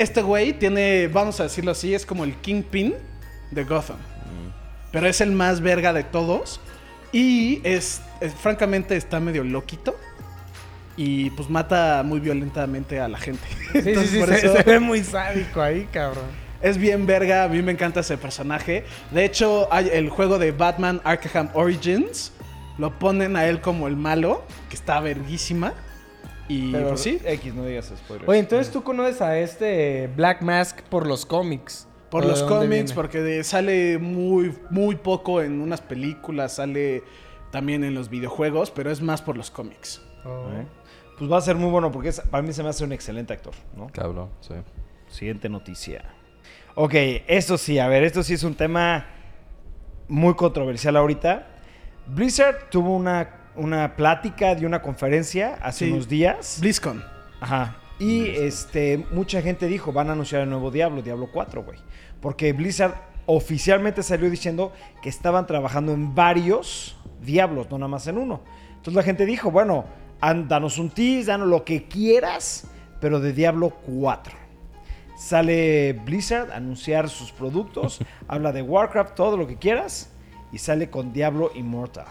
Este 0.00 0.22
güey 0.22 0.54
tiene, 0.54 1.08
vamos 1.08 1.38
a 1.40 1.42
decirlo 1.44 1.72
así, 1.72 1.94
es 1.94 2.06
como 2.06 2.24
el 2.24 2.34
Kingpin 2.36 2.94
de 3.50 3.64
Gotham. 3.64 3.98
Pero 4.92 5.06
es 5.06 5.20
el 5.20 5.32
más 5.32 5.60
verga 5.60 5.92
de 5.92 6.04
todos. 6.04 6.60
Y 7.12 7.60
es, 7.64 8.00
es- 8.20 8.32
francamente, 8.34 8.96
está 8.96 9.20
medio 9.20 9.44
loquito. 9.44 9.94
Y 10.96 11.30
pues 11.30 11.48
mata 11.50 12.02
muy 12.04 12.18
violentamente 12.20 12.98
a 12.98 13.08
la 13.08 13.18
gente. 13.18 13.46
Sí, 13.72 13.82
sí, 13.94 14.06
sí, 14.06 14.18
por 14.18 14.28
se, 14.30 14.38
eso- 14.46 14.56
se 14.56 14.62
ve 14.62 14.80
muy 14.80 15.04
sádico 15.04 15.60
ahí, 15.60 15.86
cabrón. 15.92 16.24
Es 16.62 16.76
bien 16.78 17.06
verga, 17.06 17.44
a 17.44 17.48
mí 17.48 17.60
me 17.62 17.72
encanta 17.72 18.00
ese 18.00 18.16
personaje. 18.18 18.84
De 19.10 19.24
hecho, 19.24 19.68
hay 19.72 19.90
el 19.92 20.08
juego 20.10 20.38
de 20.38 20.52
Batman 20.52 21.00
Arkham 21.04 21.48
Origins. 21.54 22.32
Lo 22.78 22.98
ponen 22.98 23.36
a 23.36 23.46
él 23.46 23.60
como 23.60 23.86
el 23.86 23.96
malo, 23.96 24.44
que 24.70 24.76
está 24.76 24.98
verguísima. 25.00 25.74
Y 26.50 26.72
Pero 26.72 26.88
pues, 26.88 27.00
sí. 27.00 27.20
X, 27.24 27.54
no 27.54 27.64
digas 27.64 27.92
spoilers. 27.96 28.28
Oye, 28.28 28.38
entonces 28.40 28.72
tú 28.72 28.82
conoces 28.82 29.20
a 29.22 29.38
este 29.38 30.08
Black 30.16 30.42
Mask 30.42 30.80
por 30.82 31.06
los 31.06 31.24
cómics. 31.24 31.86
Por 32.10 32.22
¿O 32.24 32.26
de 32.26 32.32
los 32.32 32.42
cómics, 32.42 32.68
viene? 32.70 32.94
porque 32.94 33.20
de- 33.20 33.44
sale 33.44 33.98
muy, 33.98 34.52
muy 34.70 34.96
poco 34.96 35.42
en 35.42 35.60
unas 35.60 35.80
películas, 35.80 36.54
sale 36.56 37.04
también 37.52 37.84
en 37.84 37.94
los 37.94 38.08
videojuegos, 38.10 38.72
pero 38.72 38.90
es 38.90 39.00
más 39.00 39.22
por 39.22 39.36
los 39.36 39.50
cómics. 39.52 40.02
Oh. 40.24 40.48
¿Eh? 40.52 40.66
Pues 41.18 41.30
va 41.30 41.36
a 41.38 41.40
ser 41.40 41.54
muy 41.54 41.70
bueno 41.70 41.92
porque 41.92 42.08
es- 42.08 42.20
para 42.20 42.42
mí 42.42 42.52
se 42.52 42.62
me 42.64 42.68
hace 42.70 42.82
un 42.82 42.92
excelente 42.92 43.32
actor, 43.32 43.54
¿no? 43.76 43.86
Cabrón, 43.92 44.30
sí. 44.40 44.54
Siguiente 45.08 45.48
noticia. 45.48 46.04
Ok, 46.74 46.94
esto 47.28 47.56
sí, 47.58 47.78
a 47.78 47.86
ver, 47.86 48.02
esto 48.02 48.22
sí 48.24 48.34
es 48.34 48.42
un 48.42 48.54
tema 48.56 49.06
muy 50.08 50.34
controversial 50.34 50.96
ahorita. 50.96 51.46
Blizzard 52.06 52.70
tuvo 52.70 52.96
una, 52.96 53.28
una 53.56 53.96
plática 53.96 54.54
de 54.54 54.66
una 54.66 54.82
conferencia 54.82 55.58
hace 55.62 55.86
Sí. 55.86 55.92
unos 55.92 56.08
días. 56.08 56.58
BlizzCon. 56.60 57.02
Ajá. 57.40 57.76
Y 57.98 58.26
este, 58.28 59.04
mucha 59.12 59.42
gente 59.42 59.66
dijo, 59.66 59.92
van 59.92 60.08
a 60.08 60.12
anunciar 60.12 60.42
el 60.42 60.50
nuevo 60.50 60.70
Diablo, 60.70 61.02
Diablo 61.02 61.28
4, 61.32 61.62
güey. 61.64 61.78
Porque 62.20 62.52
Blizzard 62.52 62.94
oficialmente 63.26 64.02
salió 64.02 64.30
diciendo 64.30 64.72
que 65.02 65.08
estaban 65.08 65.46
trabajando 65.46 65.92
en 65.92 66.14
varios 66.14 66.96
Diablos, 67.22 67.70
no 67.70 67.78
nada 67.78 67.88
más 67.88 68.06
en 68.06 68.16
uno. 68.18 68.40
Entonces 68.70 68.94
la 68.94 69.02
gente 69.02 69.26
dijo, 69.26 69.50
bueno, 69.50 69.84
an- 70.20 70.48
danos 70.48 70.78
un 70.78 70.88
tease, 70.90 71.26
danos 71.26 71.48
lo 71.48 71.64
que 71.64 71.84
quieras, 71.88 72.66
pero 73.00 73.20
de 73.20 73.32
Diablo 73.34 73.70
4. 73.86 74.34
Sale 75.18 75.92
Blizzard 75.92 76.50
a 76.50 76.56
anunciar 76.56 77.08
sus 77.10 77.30
productos, 77.32 77.98
habla 78.28 78.52
de 78.52 78.62
Warcraft, 78.62 79.14
todo 79.14 79.36
lo 79.36 79.46
que 79.46 79.56
quieras, 79.56 80.10
y 80.52 80.58
sale 80.58 80.88
con 80.88 81.12
Diablo 81.12 81.50
Immortal. 81.54 82.06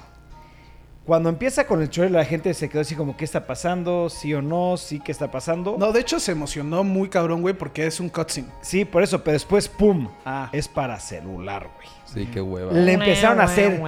Cuando 1.10 1.30
empieza 1.30 1.66
con 1.66 1.82
el 1.82 1.90
trailer, 1.90 2.12
la 2.20 2.24
gente 2.24 2.54
se 2.54 2.70
quedó 2.70 2.82
así 2.82 2.94
como, 2.94 3.18
¿qué 3.18 3.26
está 3.26 3.48
pasando? 3.48 4.12
¿Sí 4.12 4.32
o 4.36 4.44
no? 4.44 4.78
¿Sí 4.78 5.00
qué 5.00 5.12
está 5.12 5.32
pasando? 5.32 5.76
No, 5.80 5.92
de 5.92 6.02
hecho 6.02 6.20
se 6.20 6.34
emocionó 6.34 6.84
muy 6.84 7.10
cabrón, 7.10 7.42
güey, 7.42 7.56
porque 7.56 7.88
es 7.88 8.00
un 8.00 8.10
cutscene. 8.10 8.50
Sí, 8.62 8.86
por 8.86 9.02
eso, 9.02 9.24
pero 9.24 9.34
después, 9.34 9.68
¡pum! 9.68 10.08
Ah. 10.24 10.50
Es 10.52 10.68
para 10.68 11.00
celular, 11.00 11.68
güey. 11.76 11.88
Sí, 12.06 12.30
qué 12.32 12.40
hueva. 12.40 12.72
Le 12.74 12.94
empezaron 12.94 13.42
a 13.42 13.46
hacer 13.46 13.82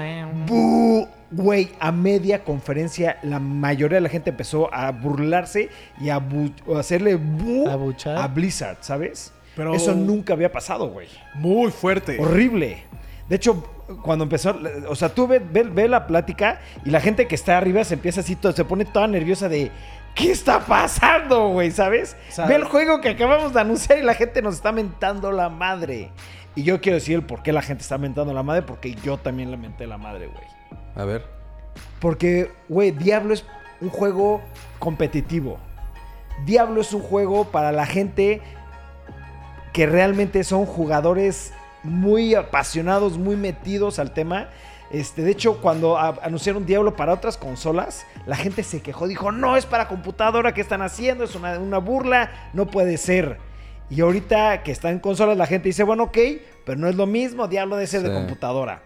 bu, 0.47 1.07
güey, 1.29 1.69
a 1.79 1.91
media 1.91 2.43
conferencia 2.43 3.19
la 3.21 3.38
mayoría 3.38 3.97
de 3.97 4.01
la 4.01 4.10
gente 4.10 4.31
empezó 4.31 4.73
a 4.73 4.89
burlarse 4.91 5.69
y 6.01 6.10
a, 6.10 6.17
bu- 6.19 6.51
hacerle 6.75 7.17
bu 7.17 7.67
a 8.17 8.27
Blizzard, 8.29 8.77
¿sabes? 8.81 9.31
Pero- 9.55 9.75
Eso 9.75 9.93
nunca 9.93 10.34
había 10.34 10.51
pasado, 10.51 10.88
güey. 10.89 11.07
Muy 11.36 11.69
fuerte. 11.69 12.17
Horrible. 12.19 12.84
De 13.32 13.38
hecho, 13.38 13.63
cuando 14.02 14.24
empezó, 14.26 14.54
o 14.89 14.94
sea, 14.96 15.08
tú 15.08 15.26
ve, 15.26 15.39
ve- 15.39 15.63
ve 15.63 15.88
la 15.88 16.06
plática 16.06 16.60
y 16.84 16.89
la 16.89 17.00
gente 17.00 17.28
que 17.30 17.36
está 17.36 17.58
arriba 17.58 17.82
se 17.86 17.94
empieza 17.94 18.20
así, 18.20 18.38
se 18.54 18.65
pone 18.65 18.84
toda 18.84 19.08
nerviosa 19.08 19.48
de, 19.48 19.72
¿qué 20.15 20.32
está 20.32 20.60
pasando, 20.60 21.48
güey? 21.48 21.72
¿Sabes? 21.72 22.17
Sabe. 22.28 22.50
Ve 22.50 22.56
el 22.56 22.65
juego 22.65 23.00
que 23.00 23.08
acabamos 23.08 23.54
de 23.54 23.62
anunciar 23.62 23.98
y 24.00 24.02
la 24.02 24.15
gente 24.15 24.41
nos 24.41 24.56
está 24.56 24.74
mentando 24.74 25.32
la 25.32 25.48
madre. 25.48 26.10
Y 26.56 26.63
yo 26.63 26.82
quiero 26.82 26.96
decir 26.96 27.15
el 27.15 27.22
por 27.24 27.41
qué 27.41 27.54
la 27.54 27.62
gente 27.62 27.84
está 27.84 27.98
mentando 27.98 28.34
la 28.34 28.44
madre, 28.44 28.63
porque 28.63 28.96
yo 28.96 29.15
también 29.17 29.50
le 29.50 29.56
menté 29.56 29.88
la 29.88 29.98
madre, 29.98 30.28
güey. 30.28 30.44
A 30.96 31.06
ver. 31.06 31.26
Porque, 32.02 32.52
güey, 32.67 32.91
Diablo 32.91 33.34
es 33.34 33.46
un 33.80 33.88
juego 33.88 34.41
competitivo. 34.78 35.58
Diablo 36.46 36.82
es 36.82 36.91
un 36.91 37.02
juego 37.02 37.46
para 37.46 37.72
la 37.72 37.86
gente 37.86 38.41
que 39.72 39.86
realmente 39.86 40.44
son 40.44 40.65
jugadores 40.65 41.54
muy 41.84 42.36
apasionados, 42.36 43.17
muy 43.17 43.36
metidos 43.36 44.00
al 44.00 44.12
tema. 44.12 44.50
Este, 44.91 45.22
de 45.22 45.32
hecho, 45.32 45.62
cuando 45.62 45.98
anunciaron 45.98 46.65
Diablo 46.65 46.96
para 46.96 47.13
otras 47.13 47.38
consolas, 47.38 48.06
la 48.26 48.36
gente 48.36 48.63
se 48.63 48.82
quejó, 48.82 49.08
dijo, 49.08 49.32
no, 49.32 49.56
es 49.56 49.65
para 49.65 49.88
computadora, 49.88 50.54
¿qué 50.54 50.62
están 50.62 50.82
haciendo? 50.82 51.24
Es 51.24 51.36
una, 51.36 51.58
una 51.60 51.78
burla, 51.78 52.50
no 52.54 52.67
puede 52.67 52.98
ser. 52.98 53.38
Y 53.89 54.02
ahorita 54.02 54.63
que 54.63 54.72
está 54.72 54.89
en 54.89 55.00
consolas, 55.00 55.38
la 55.38 55.46
gente 55.46 55.70
dice, 55.70 55.84
bueno, 55.84 56.04
ok, 56.04 56.17
pero 56.65 56.78
no 56.78 56.88
es 56.88 56.96
lo 56.96 57.06
mismo, 57.06 57.48
Diablo 57.48 57.76
debe 57.76 57.88
ser 57.88 58.04
de 58.04 58.13
computadora. 58.13 58.84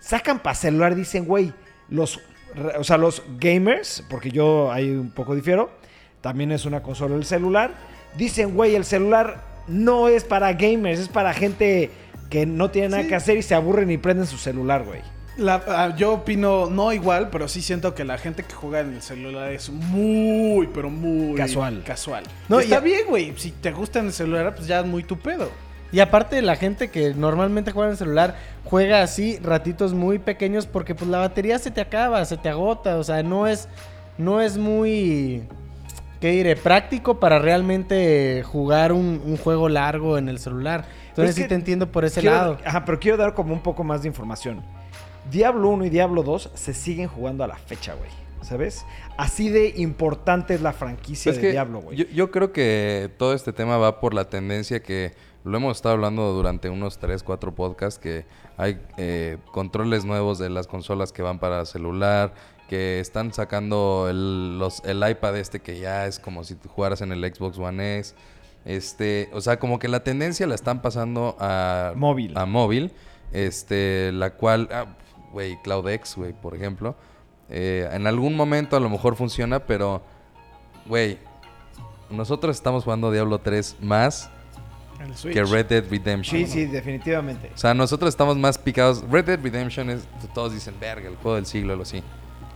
Sacan 0.00 0.40
para 0.40 0.54
celular, 0.54 0.94
dicen, 0.94 1.24
güey, 1.26 1.52
los, 1.88 2.20
o 2.78 2.84
sea, 2.84 2.98
los 2.98 3.22
gamers, 3.38 4.04
porque 4.10 4.30
yo 4.30 4.70
ahí 4.72 4.90
un 4.90 5.10
poco 5.10 5.34
difiero, 5.34 5.70
también 6.20 6.52
es 6.52 6.64
una 6.64 6.82
consola 6.82 7.16
el 7.16 7.24
celular, 7.24 7.72
dicen, 8.16 8.54
güey, 8.54 8.74
el 8.74 8.84
celular 8.84 9.42
no 9.68 10.08
es 10.08 10.24
para 10.24 10.52
gamers, 10.52 11.00
es 11.00 11.08
para 11.08 11.32
gente 11.32 11.90
que 12.32 12.46
no 12.46 12.70
tiene 12.70 12.88
nada 12.88 13.02
Sí. 13.02 13.08
que 13.10 13.14
hacer 13.14 13.36
y 13.36 13.42
se 13.42 13.54
aburren 13.54 13.90
y 13.90 13.98
prenden 13.98 14.26
su 14.26 14.38
celular, 14.38 14.84
güey. 14.84 15.00
La- 15.36 15.62
ah, 15.68 15.94
yo 15.96 16.14
opino 16.14 16.70
no 16.70 16.92
igual, 16.92 17.28
pero 17.30 17.46
sí 17.46 17.60
siento 17.60 17.94
que 17.94 18.04
la 18.04 18.16
gente 18.16 18.42
que 18.42 18.54
juega 18.54 18.80
en 18.80 18.94
el 18.94 19.02
celular 19.02 19.52
es 19.52 19.68
muy, 19.70 20.66
pero 20.68 20.88
muy 20.88 21.34
Casual. 21.36 21.82
Casual. 21.86 22.24
No, 22.48 22.58
está 22.60 22.78
y- 22.78 22.84
bien, 22.84 23.00
güey. 23.08 23.34
Si 23.36 23.50
te 23.50 23.70
gusta 23.70 23.98
en 23.98 24.06
el 24.06 24.12
celular, 24.14 24.54
pues 24.54 24.66
ya 24.66 24.80
es 24.80 24.86
muy 24.86 25.02
tu 25.04 25.18
pedo. 25.18 25.50
Y 25.92 26.00
aparte 26.00 26.40
la 26.40 26.56
gente 26.56 26.88
que 26.90 27.12
normalmente 27.12 27.70
juega 27.70 27.88
en 27.88 27.92
el 27.92 27.98
celular 27.98 28.34
juega 28.64 29.02
así 29.02 29.38
ratitos 29.42 29.92
muy 29.92 30.18
pequeños 30.18 30.66
porque 30.66 30.94
pues 30.94 31.10
la 31.10 31.18
batería 31.18 31.58
se 31.58 31.70
te 31.70 31.82
acaba, 31.82 32.24
se 32.24 32.38
te 32.38 32.48
agota, 32.48 32.96
o 32.96 33.04
sea, 33.04 33.22
no 33.22 33.46
es 33.46 33.68
no 34.16 34.40
es 34.40 34.56
muy 34.56 35.42
¿qué 36.20 36.30
diré? 36.30 36.56
práctico 36.56 37.20
para 37.20 37.38
realmente 37.38 38.42
jugar 38.42 38.92
un, 38.92 39.20
un 39.24 39.36
juego 39.36 39.68
largo 39.68 40.16
en 40.18 40.28
el 40.30 40.38
celular. 40.38 40.84
Entonces 41.12 41.30
es 41.30 41.36
sí 41.36 41.42
que 41.42 41.48
te 41.48 41.54
entiendo 41.54 41.90
por 41.92 42.04
ese 42.04 42.20
Quiero- 42.20 42.36
lado. 42.36 42.58
Ajá, 42.64 42.84
pero 42.84 42.98
quiero 42.98 43.16
dar 43.16 43.34
como 43.34 43.52
un 43.54 43.62
poco 43.62 43.84
más 43.84 44.02
de 44.02 44.08
información. 44.08 44.62
Diablo 45.30 45.68
1 45.68 45.84
y 45.86 45.90
Diablo 45.90 46.22
2 46.22 46.50
se 46.54 46.74
siguen 46.74 47.08
jugando 47.08 47.44
a 47.44 47.46
la 47.46 47.56
fecha, 47.56 47.94
güey. 47.94 48.10
¿Sabes? 48.42 48.84
Así 49.16 49.50
de 49.50 49.72
importante 49.76 50.52
es 50.54 50.62
la 50.62 50.72
franquicia 50.72 51.30
Es 51.30 51.36
de 51.36 51.42
que 51.42 51.50
Diablo, 51.52 51.80
güey. 51.80 51.96
yo, 51.96 52.06
yo 52.06 52.30
creo 52.32 52.50
que 52.52 53.08
todo 53.16 53.34
este 53.34 53.52
tema 53.52 53.76
va 53.78 54.00
por 54.00 54.14
la 54.14 54.24
tendencia 54.28 54.82
que 54.82 55.12
lo 55.44 55.56
hemos 55.56 55.76
estado 55.76 55.94
hablando 55.94 56.32
durante 56.32 56.68
unos 56.68 56.98
3, 56.98 57.22
4 57.22 57.54
podcasts, 57.54 58.00
que 58.00 58.24
hay 58.56 58.80
eh, 58.96 59.38
controles 59.52 60.04
nuevos 60.04 60.40
de 60.40 60.50
las 60.50 60.66
consolas 60.66 61.12
que 61.12 61.22
van 61.22 61.38
para 61.38 61.64
celular, 61.66 62.34
que 62.68 62.98
están 62.98 63.32
sacando 63.32 64.08
el, 64.10 64.58
los, 64.58 64.82
el 64.84 65.08
iPad 65.08 65.36
este 65.36 65.60
que 65.60 65.78
ya 65.78 66.06
es 66.06 66.18
como 66.18 66.42
si 66.42 66.56
tú 66.56 66.68
jugaras 66.68 67.00
en 67.00 67.12
el 67.12 67.22
Xbox 67.32 67.58
One 67.58 67.98
X. 67.98 68.16
Este, 68.64 69.28
o 69.32 69.40
sea, 69.40 69.58
como 69.58 69.78
que 69.78 69.88
la 69.88 70.04
tendencia 70.04 70.46
la 70.46 70.54
están 70.54 70.82
pasando 70.82 71.36
a 71.40 71.92
Móvil. 71.96 72.36
A 72.36 72.46
móvil. 72.46 72.92
Este, 73.32 74.12
la 74.12 74.30
cual, 74.34 74.68
ah, 74.72 74.86
güey, 75.32 75.56
CloudX, 75.62 76.16
güey, 76.16 76.32
por 76.32 76.54
ejemplo. 76.54 76.94
eh, 77.54 77.88
en 77.92 78.06
algún 78.06 78.34
momento 78.36 78.76
a 78.76 78.80
lo 78.80 78.88
mejor 78.88 79.14
funciona, 79.16 79.58
pero, 79.66 80.00
güey, 80.86 81.18
nosotros 82.10 82.56
estamos 82.56 82.84
jugando 82.84 83.10
Diablo 83.10 83.38
3 83.40 83.76
más 83.80 84.30
que 85.22 85.42
Red 85.44 85.66
Dead 85.66 85.84
Redemption. 85.90 86.38
Sí, 86.40 86.46
sí, 86.46 86.66
definitivamente. 86.66 87.50
O 87.54 87.58
sea, 87.58 87.74
nosotros 87.74 88.08
estamos 88.10 88.36
más 88.38 88.56
picados. 88.58 89.02
Red 89.10 89.24
Dead 89.24 89.40
Redemption 89.42 89.90
es, 89.90 90.06
todos 90.34 90.52
dicen, 90.54 90.74
verga, 90.80 91.08
el 91.08 91.16
juego 91.16 91.34
del 91.34 91.46
siglo, 91.46 91.72
algo 91.72 91.82
así. 91.82 92.02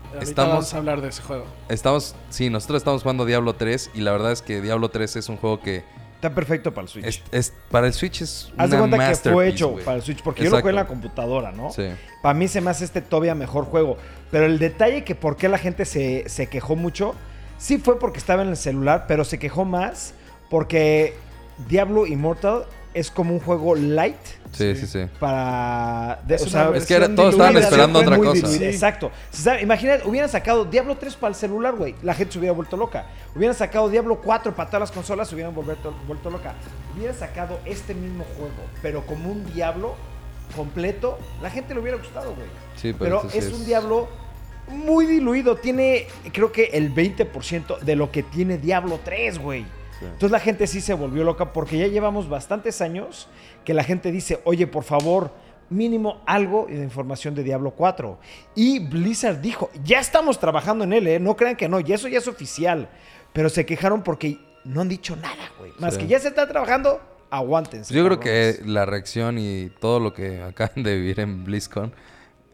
Ahorita 0.08 0.22
estamos- 0.24 0.52
vamos 0.52 0.74
a 0.74 0.76
hablar 0.78 1.00
de 1.00 1.08
ese 1.08 1.22
juego. 1.22 1.44
Estamos, 1.68 2.14
sí, 2.30 2.48
nosotros 2.48 2.78
estamos 2.78 3.02
jugando 3.02 3.24
Diablo 3.26 3.54
3 3.54 3.90
y 3.94 4.00
la 4.00 4.12
verdad 4.12 4.32
es 4.32 4.40
que 4.42 4.60
Diablo 4.62 4.88
3 4.90 5.16
es 5.16 5.28
un 5.28 5.36
juego 5.36 5.60
que 5.60 5.84
Está 6.16 6.34
perfecto 6.34 6.72
para 6.74 6.82
el 6.84 6.88
Switch. 6.88 7.04
es, 7.06 7.22
es- 7.30 7.52
para 7.70 7.86
el 7.86 7.92
Switch 7.92 8.22
es 8.22 8.52
Haz 8.56 8.70
de 8.70 8.76
una 8.76 8.88
cuenta 8.96 9.22
que 9.22 9.30
fue 9.30 9.48
hecho 9.48 9.76
para 9.84 9.98
el 9.98 10.02
Switch, 10.02 10.22
porque 10.22 10.44
yo 10.44 10.50
lo 10.50 10.58
jugué 10.58 10.70
en 10.70 10.76
la 10.76 10.86
computadora, 10.86 11.52
¿no? 11.52 11.70
Sí. 11.70 11.84
Para 12.22 12.34
mí 12.34 12.48
se 12.48 12.60
me 12.60 12.70
hace 12.70 12.84
este 12.84 13.00
todavía 13.02 13.34
mejor 13.34 13.64
juego. 13.66 13.96
Pero 14.30 14.46
el 14.46 14.58
detalle 14.58 15.04
que 15.04 15.14
por 15.14 15.36
qué 15.36 15.48
la 15.48 15.58
gente 15.58 15.84
se, 15.84 16.28
se 16.28 16.48
quejó 16.48 16.74
mucho, 16.74 17.14
sí 17.58 17.78
fue 17.78 17.98
porque 17.98 18.18
estaba 18.18 18.42
en 18.42 18.48
el 18.48 18.56
celular, 18.56 19.04
pero 19.06 19.24
se 19.24 19.38
quejó 19.38 19.64
más 19.64 20.14
porque 20.50 21.14
Diablo 21.68 22.06
Immortal 22.06 22.64
es 22.98 23.10
como 23.10 23.34
un 23.34 23.40
juego 23.40 23.74
light 23.74 24.16
Sí, 24.52 24.74
sí, 24.74 24.86
sí. 24.86 25.06
para... 25.20 26.18
de- 26.26 26.36
Es 26.36 26.40
o 26.42 26.44
una 26.44 26.52
sea, 26.52 26.76
Es 26.76 26.86
que 26.86 26.94
era- 26.94 27.14
todos 27.14 27.32
estaban 27.34 27.52
diluida, 27.52 27.68
esperando 27.68 27.98
otra 27.98 28.16
cosa. 28.16 28.48
diluida. 28.48 28.70
Exacto. 28.70 29.10
Imagina, 29.60 29.98
hubieran 30.06 30.30
sacado 30.30 30.64
Diablo 30.64 30.96
3 30.96 31.14
para 31.16 31.28
el 31.30 31.34
celular, 31.34 31.74
güey. 31.74 31.94
La 32.02 32.14
gente 32.14 32.32
se 32.32 32.38
hubiera 32.38 32.54
vuelto 32.54 32.76
loca. 32.76 33.06
Hubieran 33.34 33.54
sacado 33.54 33.88
Diablo 33.90 34.20
4 34.22 34.54
para 34.56 34.68
todas 34.70 34.80
las 34.80 34.92
consolas, 34.92 35.28
se 35.28 35.34
hubieran 35.34 35.54
vuelto, 35.54 35.94
vuelto 36.06 36.30
loca. 36.30 36.54
Hubieran 36.96 37.14
sacado 37.16 37.60
este 37.66 37.92
mismo 37.94 38.24
juego, 38.36 38.54
pero 38.80 39.04
como 39.04 39.30
un 39.30 39.44
Diablo 39.52 39.94
completo, 40.54 41.18
la 41.42 41.50
gente 41.50 41.74
le 41.74 41.80
hubiera 41.80 41.98
gustado, 41.98 42.34
güey. 42.34 42.46
Sí, 42.76 42.94
Pero 42.98 43.16
entonces 43.16 43.44
es 43.46 43.52
un 43.52 43.66
Diablo 43.66 44.08
muy 44.68 45.04
diluido. 45.06 45.56
Tiene, 45.56 46.06
creo 46.32 46.50
que 46.52 46.64
el 46.72 46.94
20% 46.94 47.78
de 47.80 47.96
lo 47.96 48.10
que 48.10 48.22
tiene 48.22 48.56
Diablo 48.58 49.00
3, 49.04 49.38
güey. 49.38 49.66
Sí. 49.98 50.04
Entonces 50.04 50.30
la 50.30 50.40
gente 50.40 50.66
sí 50.66 50.80
se 50.80 50.94
volvió 50.94 51.24
loca 51.24 51.52
porque 51.52 51.78
ya 51.78 51.86
llevamos 51.86 52.28
bastantes 52.28 52.80
años 52.80 53.28
que 53.64 53.72
la 53.74 53.82
gente 53.84 54.12
dice, 54.12 54.40
oye, 54.44 54.66
por 54.66 54.84
favor, 54.84 55.30
mínimo 55.70 56.22
algo 56.26 56.66
de 56.68 56.82
información 56.82 57.34
de 57.34 57.42
Diablo 57.42 57.70
4. 57.72 58.18
Y 58.54 58.78
Blizzard 58.80 59.40
dijo, 59.40 59.70
ya 59.84 59.98
estamos 60.00 60.38
trabajando 60.38 60.84
en 60.84 60.92
él, 60.92 61.06
¿eh? 61.08 61.18
no 61.18 61.34
crean 61.36 61.56
que 61.56 61.68
no, 61.68 61.80
y 61.80 61.92
eso 61.92 62.08
ya 62.08 62.18
es 62.18 62.28
oficial. 62.28 62.88
Pero 63.32 63.48
se 63.48 63.66
quejaron 63.66 64.02
porque 64.02 64.38
no 64.64 64.80
han 64.80 64.88
dicho 64.88 65.16
nada, 65.16 65.50
güey. 65.58 65.72
Más 65.78 65.94
Sí. 65.94 66.00
que 66.00 66.06
ya 66.06 66.18
se 66.20 66.28
está 66.28 66.46
trabajando, 66.46 67.00
aguántense. 67.30 67.92
Yo 67.94 68.04
creo 68.04 68.20
que 68.20 68.60
la 68.64 68.86
reacción 68.86 69.38
y 69.38 69.70
todo 69.80 69.98
lo 70.00 70.12
que 70.12 70.42
acaban 70.42 70.82
de 70.82 70.94
vivir 70.96 71.20
en 71.20 71.44
BlizzCon, 71.44 71.92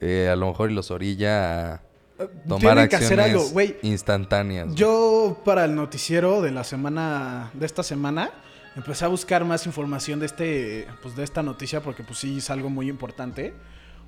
eh, 0.01 0.29
a 0.33 0.37
lo 0.37 0.47
mejor 0.49 0.71
y 0.71 0.75
los 0.75 0.91
orilla 0.91 1.75
a 1.75 1.81
tomar 2.17 2.61
Tienen 2.61 2.89
que 2.89 2.97
acciones 2.97 3.05
hacer 3.05 3.21
algo, 3.21 3.49
güey. 3.51 3.77
instantáneas. 3.83 4.75
Yo, 4.75 5.41
para 5.45 5.65
el 5.65 5.75
noticiero 5.75 6.43
de 6.43 6.51
la 6.51 6.65
semana, 6.65 7.51
de 7.55 7.67
esta 7.67 7.83
semana, 7.83 8.31
empecé 8.77 9.05
a 9.05 9.09
buscar 9.09 9.45
más 9.45 9.67
información 9.67 10.21
de 10.21 10.27
este, 10.27 10.87
pues 11.03 11.17
de 11.17 11.25
esta 11.25 11.43
noticia 11.43 11.81
porque 11.81 12.03
pues 12.03 12.19
sí 12.19 12.39
es 12.39 12.51
algo 12.51 12.71
muy 12.71 12.89
importante. 12.89 13.55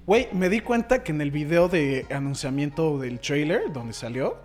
Güey, 0.07 0.29
me 0.33 0.49
di 0.49 0.61
cuenta 0.61 1.03
que 1.03 1.13
en 1.13 1.21
el 1.21 1.31
video 1.31 1.69
de 1.69 2.07
anunciamiento 2.11 2.99
del 2.99 3.21
trailer, 3.21 3.73
donde 3.73 3.95
salió, 3.95 4.37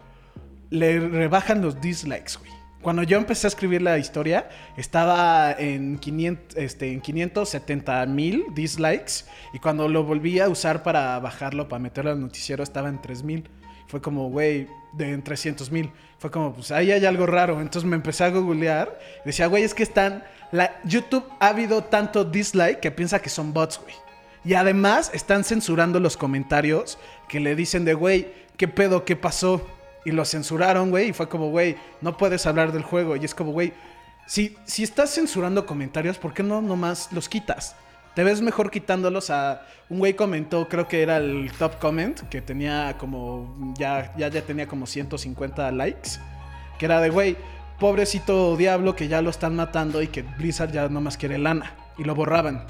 le 0.70 1.00
rebajan 1.00 1.62
los 1.62 1.82
dislikes, 1.82 2.34
güey. 2.40 2.59
Cuando 2.82 3.04
yo 3.04 3.18
empecé 3.18 3.48
a 3.48 3.50
escribir 3.50 3.82
la 3.82 3.98
historia, 3.98 4.48
estaba 4.78 5.52
en, 5.52 5.98
500, 5.98 6.58
este, 6.58 6.94
en 6.94 7.02
570 7.02 8.06
mil 8.06 8.46
dislikes. 8.54 9.26
Y 9.54 9.60
cuando 9.60 9.90
lo 9.90 10.06
volví 10.06 10.40
a 10.40 10.48
usar 10.48 10.82
para 10.82 11.20
bajarlo, 11.20 11.68
para 11.68 11.80
meterlo 11.82 12.12
al 12.12 12.22
noticiero, 12.22 12.64
estaba 12.64 12.88
en 12.88 13.02
3 13.02 13.24
mil. 13.24 13.50
Fue 13.88 14.02
como, 14.02 14.30
güey, 14.30 14.68
de 14.94 15.12
en 15.12 15.22
300 15.22 15.72
mil. 15.72 15.92
Fue 16.20 16.32
como, 16.32 16.54
pues 16.54 16.72
ahí 16.72 16.92
hay 16.92 17.06
algo 17.06 17.26
raro. 17.26 17.60
Entonces 17.60 17.84
me 17.84 17.98
empecé 17.98 18.24
a 18.24 18.30
googlear. 18.30 18.98
Decía, 19.26 19.48
güey, 19.48 19.64
es 19.64 19.74
que 19.74 19.84
están... 19.84 20.24
La, 20.52 20.80
YouTube 20.86 21.26
ha 21.40 21.50
habido 21.50 21.84
tanto 21.84 22.24
dislike 22.24 22.80
que 22.80 22.92
piensa 22.92 23.22
que 23.22 23.30
son 23.30 23.54
bots, 23.54 23.82
güey. 23.82 23.96
Y 24.46 24.54
además 24.54 25.12
están 25.14 25.44
censurando 25.44 26.00
los 26.00 26.16
comentarios 26.16 26.98
que 27.28 27.42
le 27.42 27.56
dicen 27.56 27.84
de, 27.84 27.94
güey, 27.94 28.32
¿qué 28.56 28.70
pedo? 28.70 29.04
¿Qué 29.04 29.18
pasó? 29.18 29.68
Y 30.10 30.12
lo 30.12 30.26
censuraron, 30.26 30.90
güey. 30.90 31.10
Y 31.10 31.14
fue 31.14 31.30
como, 31.30 31.52
güey, 31.52 31.78
no 32.02 32.18
puedes 32.18 32.48
hablar 32.48 32.72
del 32.72 32.82
juego. 32.82 33.16
Y 33.16 33.26
es 33.26 33.36
como, 33.36 33.52
güey, 33.52 33.74
si, 34.26 34.58
si 34.66 34.82
estás 34.82 35.14
censurando 35.14 35.68
comentarios, 35.68 36.18
¿por 36.18 36.34
qué 36.34 36.42
no 36.42 36.64
nomás 36.64 37.12
los 37.12 37.30
quitas? 37.30 37.76
Te 38.16 38.24
ves 38.24 38.42
mejor 38.42 38.72
quitándolos 38.72 39.30
a... 39.30 39.62
Un 39.88 40.00
güey 40.00 40.16
comentó, 40.16 40.68
creo 40.68 40.88
que 40.88 41.04
era 41.04 41.18
el 41.18 41.52
top 41.60 41.78
comment, 41.78 42.20
que 42.30 42.42
tenía 42.42 42.96
como... 42.98 43.76
Ya, 43.78 44.12
ya, 44.18 44.30
ya 44.30 44.42
tenía 44.42 44.68
como 44.68 44.88
150 44.88 45.72
likes. 45.74 46.10
Que 46.80 46.86
era 46.86 47.02
de, 47.02 47.12
güey, 47.12 47.38
pobrecito 47.80 48.58
diablo 48.58 48.96
que 48.96 49.08
ya 49.08 49.22
lo 49.22 49.30
están 49.30 49.56
matando 49.56 50.02
y 50.02 50.08
que 50.08 50.24
Blizzard 50.24 50.72
ya 50.72 50.90
nomás 50.90 51.18
quiere 51.18 51.38
lana. 51.38 51.76
Y 52.00 52.04
lo 52.04 52.16
borraban. 52.16 52.66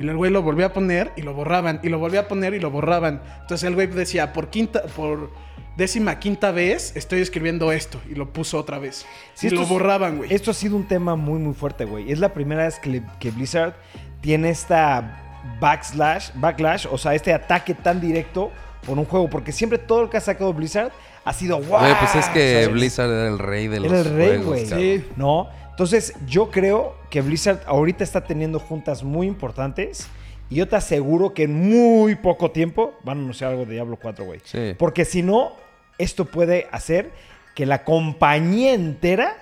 Y 0.00 0.08
el 0.08 0.16
güey 0.16 0.30
lo 0.30 0.42
volvía 0.42 0.66
a 0.66 0.72
poner 0.72 1.12
y 1.16 1.22
lo 1.22 1.34
borraban. 1.34 1.78
Y 1.82 1.88
lo 1.90 1.98
volvía 1.98 2.20
a 2.20 2.28
poner 2.28 2.54
y 2.54 2.58
lo 2.60 2.70
borraban. 2.70 3.20
Entonces 3.42 3.68
el 3.68 3.74
güey 3.74 3.86
decía, 3.86 4.32
por 4.32 4.48
quinta... 4.48 4.82
Por 4.96 5.30
décima 5.76 6.18
quinta 6.18 6.50
vez 6.50 6.94
estoy 6.94 7.20
escribiendo 7.20 7.72
esto. 7.72 8.00
Y 8.10 8.14
lo 8.14 8.32
puso 8.32 8.58
otra 8.58 8.78
vez. 8.78 9.06
Sí, 9.34 9.46
y 9.46 9.50
lo 9.50 9.62
es- 9.62 9.68
borraban, 9.68 10.18
güey. 10.18 10.34
Esto 10.34 10.50
ha 10.50 10.54
sido 10.54 10.76
un 10.76 10.86
tema 10.86 11.16
muy, 11.16 11.38
muy 11.38 11.54
fuerte, 11.54 11.84
güey. 11.84 12.10
Es 12.10 12.18
la 12.18 12.34
primera 12.34 12.64
vez 12.64 12.78
que, 12.78 13.02
que 13.18 13.30
Blizzard 13.30 13.74
tiene 14.20 14.50
esta 14.50 15.22
backslash, 15.60 16.30
backlash, 16.34 16.86
o 16.90 16.98
sea, 16.98 17.14
este 17.14 17.32
ataque 17.32 17.74
tan 17.74 18.00
directo 18.00 18.50
por 18.86 18.98
un 18.98 19.04
juego. 19.06 19.30
Porque 19.30 19.52
siempre 19.52 19.78
todo 19.78 20.02
lo 20.02 20.10
que 20.10 20.16
ha 20.18 20.20
sacado 20.20 20.52
Blizzard 20.52 20.92
ha 21.24 21.32
sido 21.32 21.58
wow. 21.60 21.78
Güey, 21.80 21.94
pues 21.98 22.14
es 22.14 22.26
que 22.28 22.62
¿sabes? 22.64 22.72
Blizzard 22.72 23.10
era 23.10 23.28
el 23.28 23.38
rey 23.38 23.68
de 23.68 23.80
los 23.80 23.90
Era 23.92 24.00
el 24.00 24.14
rey, 24.16 24.38
güey. 24.42 24.66
Sí. 24.66 25.04
¿No? 25.16 25.48
Entonces, 25.80 26.12
yo 26.26 26.50
creo 26.50 26.94
que 27.08 27.22
Blizzard 27.22 27.62
ahorita 27.64 28.04
está 28.04 28.22
teniendo 28.22 28.58
juntas 28.58 29.02
muy 29.02 29.26
importantes. 29.26 30.08
Y 30.50 30.56
yo 30.56 30.68
te 30.68 30.76
aseguro 30.76 31.32
que 31.32 31.44
en 31.44 31.54
muy 31.54 32.16
poco 32.16 32.50
tiempo 32.50 32.92
van 33.02 33.16
a 33.16 33.20
anunciar 33.22 33.52
algo 33.52 33.64
de 33.64 33.72
Diablo 33.76 33.96
4, 33.96 34.26
güey. 34.26 34.40
Sí. 34.44 34.74
Porque 34.78 35.06
si 35.06 35.22
no, 35.22 35.52
esto 35.96 36.26
puede 36.26 36.68
hacer 36.70 37.10
que 37.54 37.64
la 37.64 37.82
compañía 37.84 38.74
entera 38.74 39.38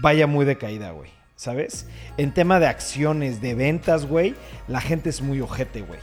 vaya 0.00 0.26
muy 0.26 0.46
decaída, 0.46 0.92
güey. 0.92 1.10
¿Sabes? 1.36 1.86
En 2.16 2.32
tema 2.32 2.60
de 2.60 2.66
acciones, 2.66 3.42
de 3.42 3.54
ventas, 3.54 4.06
güey, 4.06 4.34
la 4.68 4.80
gente 4.80 5.10
es 5.10 5.20
muy 5.20 5.42
ojete, 5.42 5.82
güey. 5.82 6.00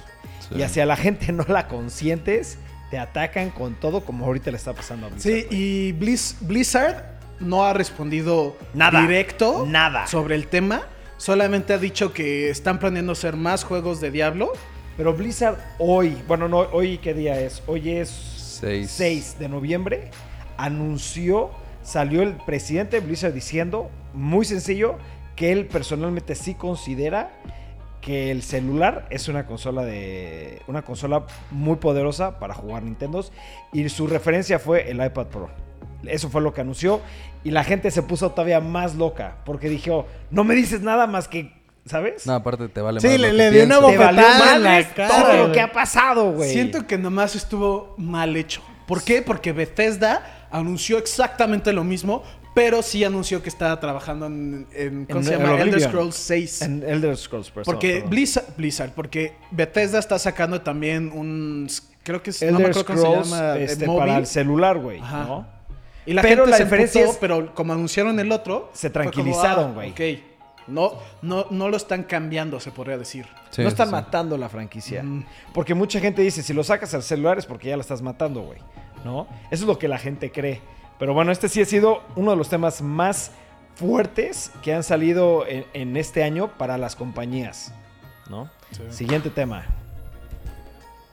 Sí. 0.47 0.60
Y 0.60 0.62
hacia 0.62 0.86
la 0.86 0.95
gente 0.95 1.32
no 1.32 1.43
la 1.47 1.67
consientes, 1.67 2.60
te 2.91 2.99
atacan 2.99 3.49
con 3.49 3.73
todo 3.73 4.01
como 4.06 4.28
ahorita 4.28 4.51
le 4.51 4.58
está 4.58 4.73
pasando 4.73 5.08
a 5.08 5.10
Blizzard. 5.10 5.34
Sí, 5.34 5.47
y 5.49 5.93
Blizz- 5.93 6.36
Blizzard 6.41 7.14
no 7.39 7.65
ha 7.65 7.74
respondido 7.74 8.56
Nada. 8.74 9.02
directo 9.02 9.65
Nada. 9.67 10.08
sobre 10.08 10.36
el 10.36 10.48
tema. 10.48 10.84
Solamente 11.17 11.74
ha 11.74 11.78
dicho 11.78 12.13
que 12.13 12.50
están 12.50 12.80
planeando 12.80 13.13
hacer 13.13 13.36
más 13.36 13.63
juegos 13.63 14.02
de 14.02 14.12
Diablo. 14.12 14.52
Pero 14.98 15.13
Blizzard 15.13 15.58
hoy, 15.78 16.17
bueno, 16.28 16.48
no, 16.48 16.60
hoy 16.60 16.98
qué 17.00 17.13
día 17.13 17.39
es? 17.39 17.62
Hoy 17.67 17.89
es 17.89 18.10
Seis. 18.10 18.91
6 18.91 19.39
de 19.39 19.50
noviembre, 19.50 20.10
anunció, 20.58 21.52
salió 21.84 22.21
el 22.21 22.34
presidente 22.34 23.00
de 23.02 23.06
Blizzard 23.06 23.34
diciendo, 23.34 23.89
muy 24.13 24.45
sencillo, 24.45 24.95
que 25.36 25.52
él 25.52 25.65
personalmente 25.65 26.36
sí 26.36 26.56
considera 26.56 27.32
que 28.00 28.32
el 28.32 28.43
celular 28.43 29.08
es 29.10 29.28
una 29.28 29.45
consola 29.45 29.84
de 29.84 30.62
una 30.67 30.84
consola 30.84 31.26
muy 31.52 31.78
poderosa 31.78 32.39
para 32.39 32.54
jugar 32.54 32.84
Nintendos 32.84 33.34
y 33.74 33.89
su 33.89 34.08
referencia 34.08 34.60
fue 34.60 34.89
el 34.89 35.04
iPad 35.04 35.26
Pro. 35.28 35.50
Eso 36.08 36.30
fue 36.30 36.41
lo 36.41 36.54
que 36.54 36.62
anunció 36.62 37.02
y 37.44 37.52
la 37.52 37.63
gente 37.63 37.91
se 37.91 38.02
puso 38.04 38.32
todavía 38.32 38.60
más 38.60 38.96
loca 38.96 39.38
porque 39.46 39.70
dijo, 39.70 40.08
no 40.32 40.44
me 40.44 40.56
dices 40.56 40.82
nada 40.82 41.08
más 41.08 41.28
que, 41.28 41.52
¿sabes? 41.86 42.26
No, 42.26 42.34
aparte 42.34 42.68
te 42.70 42.82
vale 42.82 43.00
Sí, 43.02 43.08
más 43.08 43.20
le- 43.20 43.34
le 43.34 43.52
dio 43.52 43.65
una 43.65 43.80
bofetada 43.80 44.56
en 44.56 44.63
la 44.63 44.84
cara, 44.94 45.22
todo 45.24 45.48
lo 45.48 45.54
que 45.54 45.62
ha 45.62 45.72
pasado, 45.72 46.32
güey. 46.32 46.50
Siento 46.52 46.86
que 46.88 46.98
nomás 46.98 47.36
estuvo 47.36 47.94
mal 47.98 48.36
hecho. 48.38 48.62
¿Por 48.88 49.04
qué? 49.04 49.22
Porque 49.22 49.52
Bethesda 49.52 50.48
anunció 50.52 50.98
exactamente 50.98 51.74
lo 51.74 51.84
mismo, 51.84 52.24
pero 52.54 52.82
sí 52.82 53.04
anunció 53.04 53.44
que 53.44 53.50
estaba 53.50 53.80
trabajando 53.80 54.28
en, 54.28 54.65
en- 54.74 55.06
¿cómo 55.06 55.20
En- 55.20 55.26
se 55.26 55.34
en 55.34 55.41
llama? 55.41 55.60
Elder. 55.62 55.82
Scrolls 55.82 56.15
6. 56.15 56.62
En 56.62 56.84
Elder 56.84 57.18
Scrolls, 57.18 57.50
perdón, 57.50 57.65
porque 57.65 57.94
perdón. 57.96 58.10
Blizzard, 58.12 58.46
Blizzard, 58.56 58.91
porque 58.94 59.34
Bethesda 59.52 60.00
está 60.00 60.18
sacando 60.20 60.62
también 60.62 61.12
un 61.13 61.68
creo 62.04 62.22
que 62.22 62.30
es 62.30 62.41
no 62.44 62.60
me 62.60 62.68
acuerdo 62.68 62.86
cómo 62.86 63.24
se 63.26 63.30
llama, 63.32 63.58
este, 63.58 63.86
móvil. 63.88 64.00
para 64.00 64.18
el 64.20 64.28
celular, 64.28 64.78
güey, 64.78 65.00
Ajá. 65.00 65.24
¿no? 65.26 65.48
Y 66.06 66.13
la 66.13 66.22
Pero 66.22 66.44
gente 66.46 66.52
la 66.52 66.58
se 66.58 66.63
diferencia 66.65 67.02
emputó, 67.02 67.13
es- 67.13 67.20
pero 67.20 67.56
como 67.56 67.74
anunciaron 67.74 68.20
el 68.20 68.32
otro, 68.32 68.70
Se 68.74 68.89
tranquilizaron, 68.89 69.72
ah, 69.72 69.74
güey. 69.74 69.91
ok. 69.91 70.24
No, 70.68 70.94
no, 71.22 71.46
no 71.52 71.70
lo 71.70 71.78
están 71.78 72.04
cambiando, 72.04 72.60
se 72.60 72.72
podría 72.72 72.98
decir. 72.98 73.28
Sí, 73.52 73.62
no 73.62 73.68
están 73.68 73.88
sí, 73.88 73.91
matando 73.91 74.36
la 74.38 74.50
franquicia. 74.50 75.04
Mm. 75.04 75.26
Porque 75.54 75.76
mucha 75.76 76.00
gente 76.00 76.22
dice, 76.24 76.41
si 76.41 76.54
lo 76.54 76.63
sacas 76.63 76.94
al 76.96 77.04
celular 77.04 77.38
es 77.38 77.46
porque 77.46 77.70
ya 77.70 77.78
la 77.78 77.82
estás 77.82 78.02
matando, 78.02 78.41
güey. 78.41 78.60
¿No? 79.04 79.28
Eso 79.52 79.63
es 79.63 79.68
lo 79.68 79.78
que 79.78 79.88
la 79.88 80.00
gente 80.00 80.32
cree. 80.32 80.62
Pero 80.98 81.13
bueno, 81.13 81.32
este 81.32 81.50
sí 81.50 81.62
ha 81.62 81.65
sido 81.65 82.02
uno 82.15 82.32
de 82.32 82.38
los 82.38 82.50
temas 82.50 82.82
más 82.82 83.32
fuertes 83.76 84.52
que 84.63 84.74
han 84.74 84.84
salido 84.84 85.46
en, 85.48 85.65
en 85.74 85.98
este 85.98 86.24
año 86.24 86.48
para 86.58 86.78
las 86.80 86.96
compañías. 86.96 87.72
¿No? 88.30 88.50
Siguiente 88.89 89.30
tema. 89.30 89.65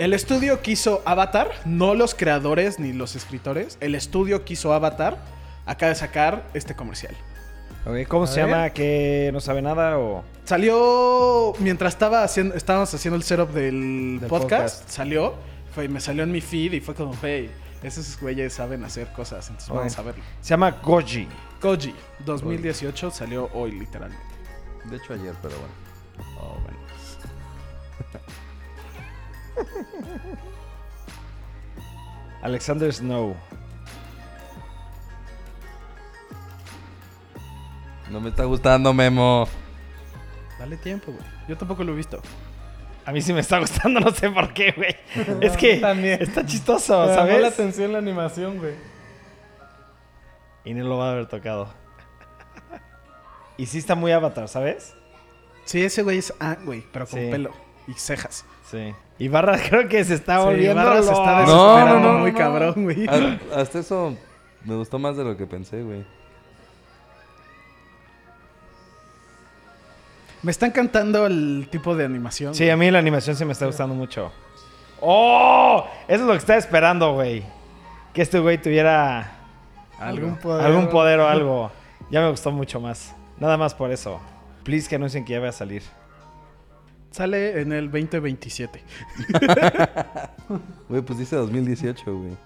El 0.02 0.14
estudio 0.14 0.62
quiso 0.62 1.00
Avatar, 1.04 1.52
no 1.64 1.94
los 1.94 2.16
creadores 2.16 2.80
ni 2.80 2.92
los 2.92 3.14
escritores. 3.14 3.78
El 3.78 3.94
estudio 3.94 4.44
quiso 4.44 4.72
Avatar. 4.72 5.16
Acaba 5.64 5.90
de 5.90 5.94
sacar 5.94 6.42
este 6.54 6.74
comercial. 6.74 7.14
¿Cómo 8.08 8.24
A 8.24 8.26
se 8.26 8.40
ver. 8.42 8.50
llama? 8.50 8.70
¿Que 8.70 9.30
no 9.32 9.38
sabe 9.38 9.62
nada 9.62 10.00
o...? 10.00 10.24
Salió 10.42 11.52
mientras 11.60 11.94
estaba 11.94 12.24
haciendo, 12.24 12.56
estábamos 12.56 12.92
haciendo 12.92 13.16
el 13.16 13.22
setup 13.22 13.50
del, 13.52 14.18
Del 14.18 14.28
podcast, 14.28 14.78
podcast. 14.80 14.90
Salió, 14.90 15.34
fue, 15.72 15.86
me 15.86 16.00
salió 16.00 16.24
en 16.24 16.32
mi 16.32 16.40
feed 16.40 16.72
y 16.72 16.80
fue 16.80 16.96
como, 16.96 17.14
hey, 17.22 17.48
esos 17.84 18.18
güeyes 18.20 18.52
saben 18.54 18.82
hacer 18.82 19.06
cosas, 19.12 19.46
entonces 19.50 19.70
Ok. 19.70 19.76
vamos 19.76 19.98
a 20.00 20.02
verlo. 20.02 20.24
Se 20.40 20.48
llama 20.48 20.72
Goji. 20.82 21.28
Koji, 21.60 21.94
2018, 22.26 23.12
salió 23.12 23.48
hoy 23.54 23.70
literalmente. 23.70 24.24
De 24.86 24.96
hecho 24.96 25.12
ayer, 25.12 25.34
pero 25.40 25.54
bueno. 25.58 26.34
Oh, 26.40 26.58
bueno. 26.60 26.81
Alexander 32.42 32.92
Snow. 32.92 33.36
No 38.10 38.20
me 38.20 38.28
está 38.30 38.44
gustando, 38.44 38.92
Memo. 38.92 39.46
Dale 40.58 40.76
tiempo, 40.76 41.12
güey. 41.12 41.24
Yo 41.48 41.56
tampoco 41.56 41.82
lo 41.84 41.92
he 41.92 41.96
visto. 41.96 42.20
A 43.04 43.12
mí 43.12 43.20
sí 43.22 43.32
me 43.32 43.40
está 43.40 43.58
gustando, 43.58 44.00
no 44.00 44.10
sé 44.10 44.30
por 44.30 44.52
qué, 44.52 44.72
güey. 44.76 44.96
Es 45.40 45.56
que 45.56 45.78
También. 45.78 46.20
está 46.22 46.44
chistoso, 46.44 47.00
Me 47.00 47.06
llamó 47.08 47.26
la 47.26 47.32
¿sabes? 47.32 47.52
atención 47.54 47.92
la 47.92 47.98
animación, 47.98 48.58
güey. 48.58 48.74
Y 50.64 50.74
no 50.74 50.84
lo 50.84 50.98
va 50.98 51.08
a 51.08 51.12
haber 51.12 51.26
tocado. 51.26 51.68
Y 53.56 53.66
sí 53.66 53.78
está 53.78 53.94
muy 53.94 54.12
avatar, 54.12 54.48
¿sabes? 54.48 54.94
Sí, 55.64 55.84
ese 55.84 56.02
güey 56.02 56.18
es 56.18 56.32
ah, 56.40 56.56
güey, 56.64 56.84
pero 56.92 57.06
con 57.06 57.18
Sí. 57.20 57.28
pelo 57.30 57.52
y 57.88 57.92
cejas. 57.94 58.44
Sí. 58.70 58.94
Y 59.22 59.28
Barra 59.28 59.56
creo 59.68 59.88
que 59.88 60.02
se 60.04 60.14
está 60.14 60.40
volviendo 60.40 60.82
se 61.02 61.10
está 61.12 61.40
loco. 61.40 61.52
No, 61.52 61.74
desesperando 61.76 62.00
no, 62.08 62.12
no, 62.14 62.18
muy 62.20 62.32
no. 62.32 62.38
cabrón, 62.38 62.74
güey. 62.84 63.06
Ha- 63.06 63.60
Hasta 63.60 63.78
eso 63.78 64.16
me 64.64 64.74
gustó 64.76 64.98
más 64.98 65.16
de 65.16 65.24
lo 65.24 65.36
que 65.36 65.46
pensé, 65.46 65.82
güey. 65.82 66.04
Me 70.42 70.50
está 70.50 70.66
encantando 70.66 71.26
el 71.26 71.68
tipo 71.70 71.94
de 71.94 72.04
animación. 72.04 72.54
Sí, 72.54 72.68
a 72.68 72.76
mí 72.76 72.90
la 72.90 72.98
animación 72.98 73.36
sí 73.36 73.44
me 73.44 73.52
está 73.52 73.66
gustando 73.66 73.94
mucho. 73.94 74.32
¡Oh! 75.00 75.86
Eso 76.08 76.20
es 76.22 76.26
lo 76.26 76.32
que 76.32 76.38
estaba 76.38 76.58
esperando, 76.58 77.12
güey. 77.14 77.44
Que 78.12 78.22
este 78.22 78.40
güey 78.40 78.58
tuviera 78.60 79.30
Algún 80.00 80.36
poder. 80.36 80.66
algún 80.66 80.88
poder 80.88 81.20
o 81.20 81.28
algo. 81.28 81.70
Ya 82.10 82.20
me 82.20 82.28
gustó 82.30 82.50
mucho 82.50 82.80
más. 82.80 83.14
Nada 83.38 83.56
más 83.56 83.72
por 83.74 83.92
eso. 83.92 84.20
Please 84.64 84.88
que 84.88 84.96
anuncien 84.96 85.24
que 85.24 85.32
ya 85.34 85.40
va 85.40 85.48
a 85.50 85.52
salir. 85.52 85.82
Sale 87.12 87.60
en 87.60 87.72
el 87.72 87.90
2027. 87.90 88.82
Güey, 90.88 91.02
pues 91.02 91.18
dice 91.18 91.36
2018, 91.36 92.02
güey. 92.06 92.36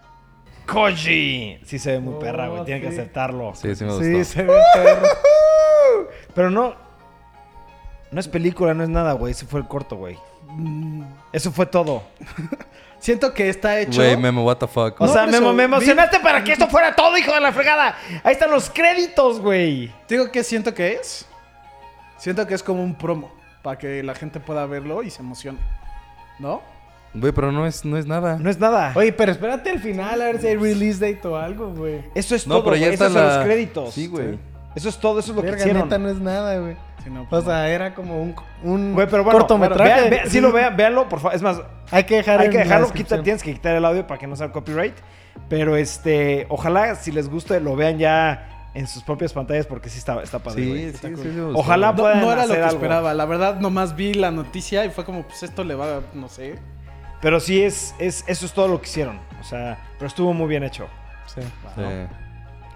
¡Koji! 0.67 1.59
Sí 1.65 1.79
se 1.79 1.93
ve 1.93 2.01
muy 2.01 2.15
Oh, 2.15 2.19
perra, 2.19 2.49
güey. 2.49 2.65
Tienen 2.65 2.83
que 2.83 2.89
aceptarlo. 2.89 3.55
Sí, 3.55 3.75
sí 3.75 3.85
me 3.85 3.91
gustó. 3.91 4.05
Sí, 4.05 4.25
se 4.25 4.43
ve 4.43 4.53
perro. 4.75 5.07
Pero 6.35 6.51
no, 6.51 6.75
No 8.11 8.21
es 8.21 8.29
película, 8.29 8.75
no 8.75 8.83
es 8.83 8.89
nada, 8.89 9.13
güey. 9.13 9.33
Ese 9.33 9.47
fue 9.47 9.61
el 9.61 9.67
corto, 9.69 9.97
güey. 9.97 10.19
Mm, 10.49 11.03
Eso 11.33 11.51
fue 11.53 11.67
todo. 11.67 12.03
Siento 12.99 13.33
que 13.35 13.49
está 13.49 13.79
hecho. 13.81 14.01
Güey, 14.01 14.17
Memo, 14.17 14.45
what 14.45 14.57
the 14.57 14.67
fuck. 14.67 15.01
O 15.01 15.07
No, 15.07 15.13
sea, 15.13 15.27
por 15.27 15.55
me, 15.55 15.55
vi- 15.55 15.63
emocionaste 15.65 16.19
para 16.21 16.43
que 16.43 16.53
esto 16.53 16.67
fuera 16.69 16.95
todo, 16.97 17.17
hijo 17.17 17.33
de 17.33 17.41
la 17.41 17.53
fregada. 17.53 17.97
Ahí 18.25 18.33
están 18.33 18.51
los 18.51 18.71
créditos, 18.71 19.39
güey. 19.41 19.93
Digo 20.09 20.31
que 20.33 20.43
siento 20.43 20.75
que 20.75 20.95
es. 20.95 21.27
Siento 22.19 22.47
que 22.47 22.55
es 22.55 22.63
como 22.63 22.83
un 22.83 22.95
promo. 22.97 23.31
Para 23.67 23.79
que 23.79 24.01
la 24.05 24.15
gente 24.15 24.39
pueda 24.39 24.65
verlo 24.67 25.03
y 25.03 25.11
se 25.11 25.23
emocione. 25.23 25.59
¿No? 26.39 26.63
Güey, 27.15 27.33
pero 27.33 27.51
no 27.51 27.67
es, 27.67 27.85
no 27.85 27.97
es 27.97 28.07
nada. 28.07 28.39
No 28.39 28.49
es 28.49 28.61
nada. 28.61 28.93
Oye, 28.95 29.13
pero 29.13 29.33
espérate 29.33 29.71
al 29.71 29.81
final 29.81 30.23
a 30.23 30.27
ver 30.27 30.41
si 30.41 30.47
hay 30.47 30.55
release 30.57 31.01
date 31.01 31.27
o 31.27 31.35
algo, 31.37 31.71
güey. 31.75 32.05
Eso 32.15 32.37
es 32.37 32.47
No, 32.47 32.55
todo, 32.59 32.65
pero 32.67 32.77
ya 32.77 32.87
Esos 32.91 33.13
son 33.13 33.27
la- 33.27 33.39
los 33.39 33.45
créditos. 33.45 33.93
Sí, 33.93 34.07
güey. 34.07 34.39
Eso 34.77 34.89
es 34.89 34.99
todo, 34.99 35.19
eso 35.19 35.33
es 35.33 35.37
lo 35.37 35.43
que 35.43 35.49
Verga, 35.49 35.63
hicieron. 35.65 35.83
neta 35.83 35.99
no 35.99 36.09
es 36.11 36.19
nada, 36.21 36.61
güey. 36.61 36.77
Si 37.03 37.11
no, 37.11 37.23
O 37.23 37.29
pues, 37.29 37.43
sea, 37.43 37.69
era 37.69 37.93
como 37.93 38.23
un, 38.23 38.37
un 38.63 38.95
Güey, 38.95 39.09
pero 39.11 39.25
bueno, 39.25 39.41
cortometraje. 39.41 39.93
vean- 39.95 40.11
vean- 40.11 40.31
sí 40.31 40.41
lo 40.41 40.53
vean, 40.53 40.77
véanlo, 40.77 41.09
por 41.09 41.19
favor. 41.19 41.35
Es 41.35 41.43
más, 41.43 41.61
Hay 41.91 42.05
que 42.05 42.19
dejar 42.19 42.39
hay 42.39 42.51
que 42.51 42.59
dejarlo, 42.59 42.93
quita, 42.93 43.21
tienes 43.21 43.43
que 43.43 43.53
quitar 43.53 43.75
el 43.75 43.85
audio 43.85 44.07
para 44.07 44.21
que 44.21 44.29
no 44.29 44.37
sea 44.37 44.53
copyright. 44.53 44.95
Pero 45.49 45.75
este, 45.77 46.47
ojalá 46.51 46.95
si 46.95 47.11
les 47.11 47.29
guste 47.29 47.59
lo 47.59 47.75
vean 47.75 47.99
ya 47.99 48.56
en 48.77 48.87
sus 48.87 49.03
propias 49.03 49.33
pantallas 49.33 49.67
porque 49.67 49.89
sí 49.89 49.99
está, 49.99 50.23
está 50.23 50.39
padre. 50.39 50.63
Sí, 50.63 50.69
güey. 50.69 50.93
sí, 50.93 50.99
sí, 51.01 51.33
sí, 51.33 51.41
Ojalá 51.55 51.93
no, 51.93 51.97
puedan 51.97 52.21
no 52.21 52.31
era 52.31 52.47
lo 52.47 52.55
que 52.55 52.61
algo. 52.61 52.75
esperaba. 52.75 53.15
La 53.15 53.25
verdad, 53.25 53.59
nomás 53.59 53.97
vi 53.97 54.13
la 54.13 54.31
noticia 54.31 54.85
y 54.85 54.91
fue 54.91 55.05
como, 55.05 55.23
pues 55.23 55.43
esto 55.43 55.65
le 55.65 55.75
va, 55.75 56.03
no 56.13 56.29
sé. 56.29 56.59
Pero 57.23 57.41
sí 57.41 57.63
es, 57.63 57.95
es, 57.99 58.23
eso 58.27 58.45
es 58.45 58.53
todo 58.53 58.69
lo 58.69 58.79
que 58.81 58.87
hicieron. 58.87 59.19
O 59.41 59.45
sea, 59.45 59.83
pero 59.99 60.09
estuvo 60.09 60.35
muy 60.35 60.47
bien 60.47 60.63
hecho. 60.63 60.89
Sí. 61.27 61.41
Sí. 61.41 61.83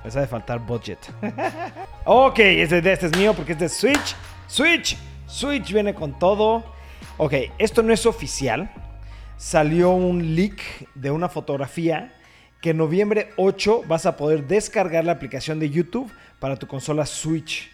Les 0.03 0.17
ha 0.17 0.21
de 0.21 0.27
faltar 0.27 0.59
budget. 0.61 0.99
ok, 2.07 2.39
este, 2.39 2.79
este 2.93 3.07
es 3.07 3.17
mío 3.19 3.35
porque 3.35 3.53
es 3.53 3.59
de 3.59 3.69
Switch. 3.69 4.17
Switch. 4.47 4.97
Switch 5.27 5.71
viene 5.71 5.95
con 5.95 6.19
todo. 6.19 6.65
Ok, 7.19 7.35
esto 7.59 7.83
no 7.83 7.93
es 7.93 8.07
oficial. 8.07 8.71
Salió 9.37 9.91
un 9.91 10.35
leak 10.35 10.63
de 10.95 11.11
una 11.11 11.29
fotografía 11.29 12.15
que 12.61 12.71
en 12.71 12.77
noviembre 12.77 13.31
8 13.37 13.83
vas 13.87 14.07
a 14.07 14.17
poder 14.17 14.47
descargar 14.47 15.05
la 15.05 15.13
aplicación 15.13 15.59
de 15.59 15.71
YouTube 15.71 16.11
para 16.39 16.57
tu 16.57 16.67
consola 16.67 17.07
Switch. 17.07 17.71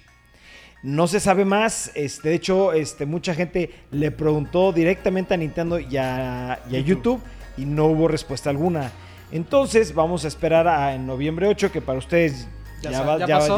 No 0.83 1.07
se 1.09 1.19
sabe 1.21 1.45
más. 1.45 1.91
Este, 1.95 2.29
de 2.29 2.35
hecho, 2.37 2.73
este, 2.73 3.07
mucha 3.07 3.35
gente 3.35 3.71
le 3.91 4.11
preguntó 4.11 4.73
directamente 4.73 5.35
a 5.35 5.37
Nintendo 5.37 5.79
y 5.81 5.97
a, 5.97 6.61
y 6.71 6.77
a 6.77 6.81
YouTube 6.81 7.21
y 7.57 7.65
no 7.65 7.87
hubo 7.87 8.07
respuesta 8.09 8.51
alguna. 8.51 8.93
Entonces, 9.33 9.93
vamos 9.95 10.25
a 10.25 10.29
esperar 10.29 10.69
a 10.69 10.95
en 10.95 11.07
noviembre 11.07 11.49
8, 11.49 11.73
que 11.73 11.81
para 11.81 11.99
ustedes 11.99 12.47
ya, 12.83 12.91
Ya 12.91 12.99
sa- 12.99 13.05
va- 13.05 13.19
ya 13.19 13.27
ya- 13.27 13.35
pasó. 13.39 13.57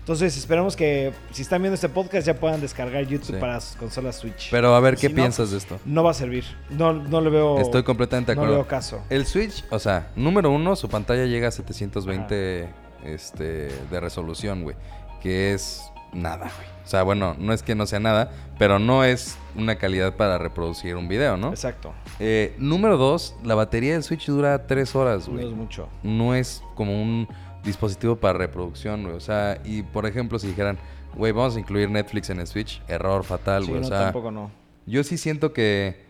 Entonces, 0.00 0.36
esperemos 0.36 0.74
que 0.76 1.12
si 1.30 1.42
están 1.42 1.62
viendo 1.62 1.74
este 1.74 1.88
podcast 1.88 2.26
ya 2.26 2.34
puedan 2.34 2.60
descargar 2.60 3.06
YouTube 3.06 3.34
Sí. 3.36 3.40
para 3.40 3.60
sus 3.60 3.76
consolas 3.76 4.16
Switch. 4.16 4.48
Pero 4.50 4.74
a 4.74 4.80
ver, 4.80 4.94
¿qué 4.96 5.02
Si 5.06 5.08
no, 5.08 5.14
piensas 5.14 5.50
de 5.52 5.58
esto? 5.58 5.78
no 5.84 6.02
va 6.02 6.10
a 6.10 6.14
servir. 6.14 6.44
No, 6.70 6.92
no 6.92 7.20
le 7.20 7.30
veo. 7.30 7.58
Estoy 7.60 7.82
completamente 7.84 8.32
de 8.32 8.36
no 8.36 8.42
acuerdo. 8.42 8.54
le 8.56 8.62
veo 8.62 8.68
caso. 8.68 9.00
El 9.10 9.26
Switch, 9.26 9.64
o 9.70 9.78
sea, 9.78 10.10
número 10.16 10.50
uno, 10.50 10.74
su 10.74 10.88
pantalla 10.88 11.26
llega 11.26 11.48
a 11.48 11.50
720 11.52 12.68
este, 13.04 13.68
de 13.90 14.00
resolución, 14.00 14.62
güey. 14.62 14.76
Que 15.22 15.52
es 15.54 15.82
nada, 16.12 16.50
güey. 16.56 16.68
O 16.84 16.88
sea, 16.90 17.02
bueno, 17.04 17.36
no 17.38 17.52
es 17.52 17.62
que 17.62 17.74
no 17.76 17.86
sea 17.86 18.00
nada, 18.00 18.32
pero 18.58 18.78
no 18.80 19.04
es 19.04 19.36
una 19.54 19.76
calidad 19.76 20.16
para 20.16 20.38
reproducir 20.38 20.96
un 20.96 21.06
video, 21.08 21.36
¿no? 21.36 21.50
Exacto. 21.50 21.92
Eh, 22.18 22.54
número 22.58 22.96
dos, 22.96 23.36
la 23.44 23.54
batería 23.54 23.92
del 23.92 24.02
Switch 24.02 24.26
dura 24.26 24.66
tres 24.66 24.96
horas, 24.96 25.28
No 25.28 25.34
güey. 25.34 25.46
es 25.48 25.52
mucho. 25.54 25.88
no 26.02 26.34
es 26.34 26.64
como 26.74 27.00
un 27.00 27.28
dispositivo 27.64 28.16
para 28.16 28.38
reproducción, 28.38 29.02
güey. 29.04 29.14
O 29.14 29.20
sea, 29.20 29.60
y 29.64 29.82
por 29.82 30.06
ejemplo, 30.06 30.38
si 30.38 30.48
dijeran, 30.48 30.78
güey, 31.14 31.32
vamos 31.32 31.56
a 31.56 31.60
incluir 31.60 31.90
Netflix 31.90 32.30
en 32.30 32.40
el 32.40 32.46
Switch, 32.46 32.82
error 32.88 33.24
fatal, 33.24 33.64
Sí, 33.64 33.70
güey. 33.70 33.80
no, 33.80 33.86
o 33.86 33.90
sea, 33.90 34.04
tampoco 34.04 34.30
no. 34.30 34.50
yo 34.86 35.02
sí 35.04 35.18
siento 35.18 35.52
que 35.52 36.08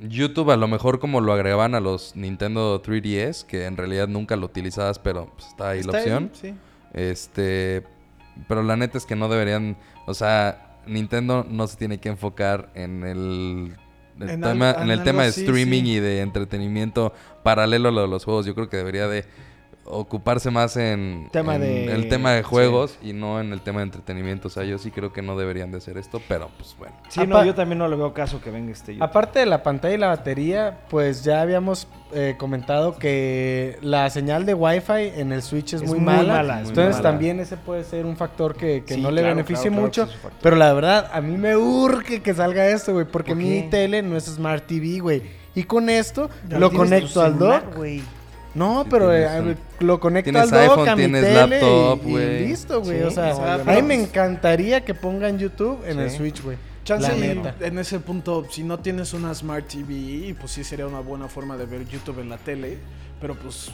YouTube 0.00 0.50
a 0.50 0.56
lo 0.56 0.66
mejor 0.66 0.98
como 0.98 1.20
lo 1.20 1.32
agregaban 1.32 1.74
a 1.74 1.80
los 1.80 2.16
Nintendo 2.16 2.82
3DS, 2.82 3.44
que 3.44 3.66
en 3.66 3.76
realidad 3.76 4.08
nunca 4.08 4.36
lo 4.36 4.46
utilizabas, 4.46 4.98
pero 4.98 5.26
pues, 5.34 5.48
está 5.48 5.70
ahí 5.70 5.82
la 5.82 5.98
opción. 5.98 6.30
sí. 6.32 6.54
Este, 6.94 7.84
pero 8.48 8.62
la 8.62 8.76
neta 8.76 8.98
es 8.98 9.06
que 9.06 9.14
no 9.14 9.28
deberían, 9.28 9.76
o 10.06 10.14
sea, 10.14 10.78
Nintendo 10.86 11.46
no 11.48 11.66
se 11.68 11.76
tiene 11.76 11.98
que 12.00 12.08
enfocar 12.08 12.70
en 12.74 13.04
el, 13.04 13.76
el 14.18 14.30
En 14.30 14.40
tema, 14.40 14.72
en 14.72 14.90
el 14.90 15.04
tema 15.04 15.22
de 15.24 15.28
streaming 15.28 15.82
sí. 15.84 15.90
y 15.92 16.00
de 16.00 16.20
entretenimiento 16.22 17.12
paralelo 17.44 17.90
a 17.90 17.92
lo 17.92 18.00
de 18.02 18.08
los 18.08 18.24
juegos. 18.24 18.46
Yo 18.46 18.54
creo 18.54 18.68
que 18.68 18.78
debería 18.78 19.06
de 19.06 19.24
ocuparse 19.90 20.50
más 20.50 20.76
en, 20.76 21.28
Tema 21.32 21.56
en 21.56 21.60
de- 21.62 21.92
el 21.92 22.08
tema 22.08 22.32
de 22.32 22.40
sí. 22.42 22.48
juegos 22.48 22.98
y 23.02 23.12
no 23.12 23.40
en 23.40 23.52
el 23.52 23.60
tema 23.60 23.78
de 23.80 23.84
entretenimiento. 23.86 24.48
O 24.48 24.50
sea, 24.50 24.64
yo 24.64 24.78
sí 24.78 24.90
creo 24.90 25.12
que 25.12 25.22
no 25.22 25.36
deberían 25.36 25.70
de 25.70 25.78
hacer 25.78 25.98
esto, 25.98 26.20
pero 26.28 26.48
pues 26.56 26.74
bueno. 26.78 26.94
Sí, 27.08 27.26
no, 27.26 27.44
yo 27.44 27.54
también 27.54 27.78
no 27.78 27.88
le 27.88 27.96
veo 27.96 28.12
caso 28.14 28.40
que 28.40 28.50
venga 28.50 28.72
este 28.72 28.92
YouTube. 28.94 29.04
Aparte 29.04 29.38
de 29.40 29.46
la 29.46 29.62
pantalla 29.62 29.94
y 29.94 29.98
la 29.98 30.08
batería, 30.08 30.80
pues 30.88 31.24
ya 31.24 31.40
habíamos 31.42 31.88
eh, 32.12 32.34
comentado 32.38 32.96
que 32.98 33.78
la 33.82 34.08
señal 34.10 34.46
de 34.46 34.54
Wi-Fi 34.54 35.12
en 35.20 35.32
el 35.32 35.42
Switch 35.42 35.74
es, 35.74 35.82
Es 35.82 35.88
muy, 35.88 35.98
muy 35.98 36.06
mala. 36.06 36.34
mala, 36.34 36.54
es 36.56 36.60
muy 36.62 36.68
Entonces 36.70 36.96
mala. 36.96 37.10
también 37.10 37.40
ese 37.40 37.56
puede 37.56 37.84
ser 37.84 38.06
un 38.06 38.16
factor 38.16 38.54
que, 38.56 38.82
que 38.84 38.94
Sí, 38.94 39.00
no 39.00 39.10
le 39.10 39.20
claro, 39.20 39.36
beneficie 39.36 39.70
claro, 39.70 39.90
claro 39.90 40.06
mucho. 40.06 40.30
pero 40.42 40.56
la 40.56 40.72
verdad, 40.72 41.10
a 41.12 41.20
mí 41.20 41.36
me 41.36 41.56
urge 41.56 42.20
que 42.22 42.34
salga 42.34 42.66
esto, 42.66 42.92
güey, 42.94 43.06
porque 43.06 43.32
¿Por 43.32 43.38
mi 43.42 43.62
tele 43.70 44.02
no 44.02 44.16
es 44.16 44.24
Smart 44.24 44.66
TV, 44.66 44.98
güey. 45.00 45.22
Y 45.54 45.64
con 45.64 45.88
esto 45.90 46.30
Ya 46.48 46.58
lo 46.58 46.70
conecto 46.72 47.22
al 47.22 47.38
dock. 47.38 47.74
No, 48.54 48.82
Sí, 48.82 48.88
pero 48.90 49.14
eh, 49.14 49.56
lo 49.78 50.00
conecto 50.00 50.30
tienes 50.32 50.52
al 50.52 50.66
dock 50.66 50.70
iPhone, 50.78 50.88
a 50.88 50.96
mi 50.96 51.02
tienes 51.02 51.22
tele 51.22 51.34
laptop, 51.60 52.00
y- 52.08 52.12
y, 52.16 52.46
listo, 52.46 52.80
güey. 52.82 52.98
Sí, 52.98 53.04
o 53.04 53.10
sea, 53.10 53.54
a 53.54 53.58
mí 53.74 53.82
me 53.82 53.94
encantaría 53.94 54.84
que 54.84 54.94
pongan 54.94 55.38
YouTube 55.38 55.78
en 55.86 56.00
el. 56.00 56.10
Switch, 56.10 56.42
güey. 56.42 56.56
Chance 56.84 57.12
y 57.16 57.64
en 57.64 57.78
ese 57.78 58.00
punto, 58.00 58.46
si 58.50 58.64
no 58.64 58.78
tienes 58.80 59.12
una 59.12 59.32
Smart 59.34 59.66
TV, 59.68 60.34
pues 60.40 60.50
sí 60.52 60.64
sería 60.64 60.86
una 60.86 61.00
buena 61.00 61.28
forma 61.28 61.56
de 61.56 61.66
ver 61.66 61.86
YouTube 61.86 62.18
en 62.20 62.28
la 62.30 62.38
tele. 62.38 62.78
Pero 63.20 63.34
pues, 63.34 63.70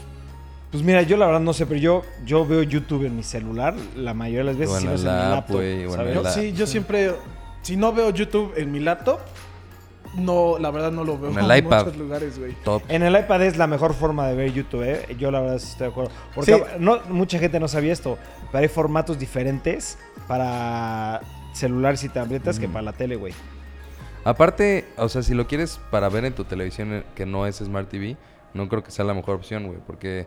Pues 0.72 0.82
mira, 0.82 1.02
yo 1.02 1.16
la 1.16 1.26
verdad 1.26 1.40
no 1.40 1.52
sé, 1.54 1.64
pero 1.66 1.78
yo, 1.80 2.02
yo 2.26 2.44
veo 2.44 2.62
YouTube 2.62 3.04
en 3.06 3.16
mi 3.16 3.22
celular 3.22 3.74
la 3.94 4.12
mayoría 4.12 4.40
de 4.40 4.44
las 4.44 4.56
veces 4.58 4.78
si 4.78 4.84
no 4.84 4.90
la 4.90 4.96
es 4.96 5.00
en 5.02 5.06
mi 5.06 5.12
lap, 5.12 5.48
laptop. 6.14 6.32
sí, 6.34 6.52
yo 6.52 6.66
siempre, 6.66 7.12
si 7.62 7.76
no 7.76 7.92
veo 7.92 8.10
YouTube 8.10 8.52
en 8.56 8.72
mi 8.72 8.80
laptop, 8.80 9.20
no, 10.14 10.58
la 10.58 10.70
verdad 10.70 10.92
no 10.92 11.04
lo 11.04 11.18
veo 11.18 11.30
En 11.30 11.38
el 11.38 11.58
iPad. 11.58 11.84
muchos 11.84 11.96
lugares, 11.98 12.38
güey. 12.38 12.54
En 12.88 13.02
el 13.02 13.16
iPad 13.18 13.42
es 13.42 13.56
la 13.56 13.66
mejor 13.66 13.94
forma 13.94 14.26
de 14.28 14.34
ver 14.36 14.52
YouTube, 14.52 14.82
¿eh? 14.84 15.16
Yo 15.18 15.30
la 15.30 15.40
verdad 15.40 15.58
sí 15.58 15.68
estoy 15.72 15.86
de 15.86 15.90
acuerdo. 15.92 16.10
Porque 16.34 16.54
Sí. 16.54 16.62
no, 16.78 17.00
mucha 17.08 17.38
gente 17.38 17.58
no 17.60 17.68
sabía 17.68 17.92
esto, 17.92 18.18
pero 18.52 18.62
hay 18.62 18.68
formatos 18.68 19.18
diferentes 19.18 19.98
para 20.28 21.20
celulares 21.52 22.04
y 22.04 22.08
tabletas 22.08 22.58
que 22.58 22.68
Mm. 22.68 22.72
para 22.72 22.82
la 22.82 22.92
tele, 22.92 23.16
güey. 23.16 23.32
Aparte, 24.24 24.86
o 24.96 25.08
sea, 25.08 25.22
si 25.22 25.34
lo 25.34 25.46
quieres 25.46 25.78
para 25.90 26.08
ver 26.08 26.24
en 26.24 26.34
tu 26.34 26.44
televisión 26.44 26.92
eh, 26.92 27.02
que 27.14 27.26
no 27.26 27.46
es 27.46 27.56
Smart 27.56 27.88
TV, 27.88 28.16
no 28.54 28.68
creo 28.68 28.82
que 28.82 28.90
sea 28.90 29.04
la 29.04 29.14
mejor 29.14 29.36
opción, 29.36 29.66
güey. 29.66 29.78
Porque, 29.86 30.26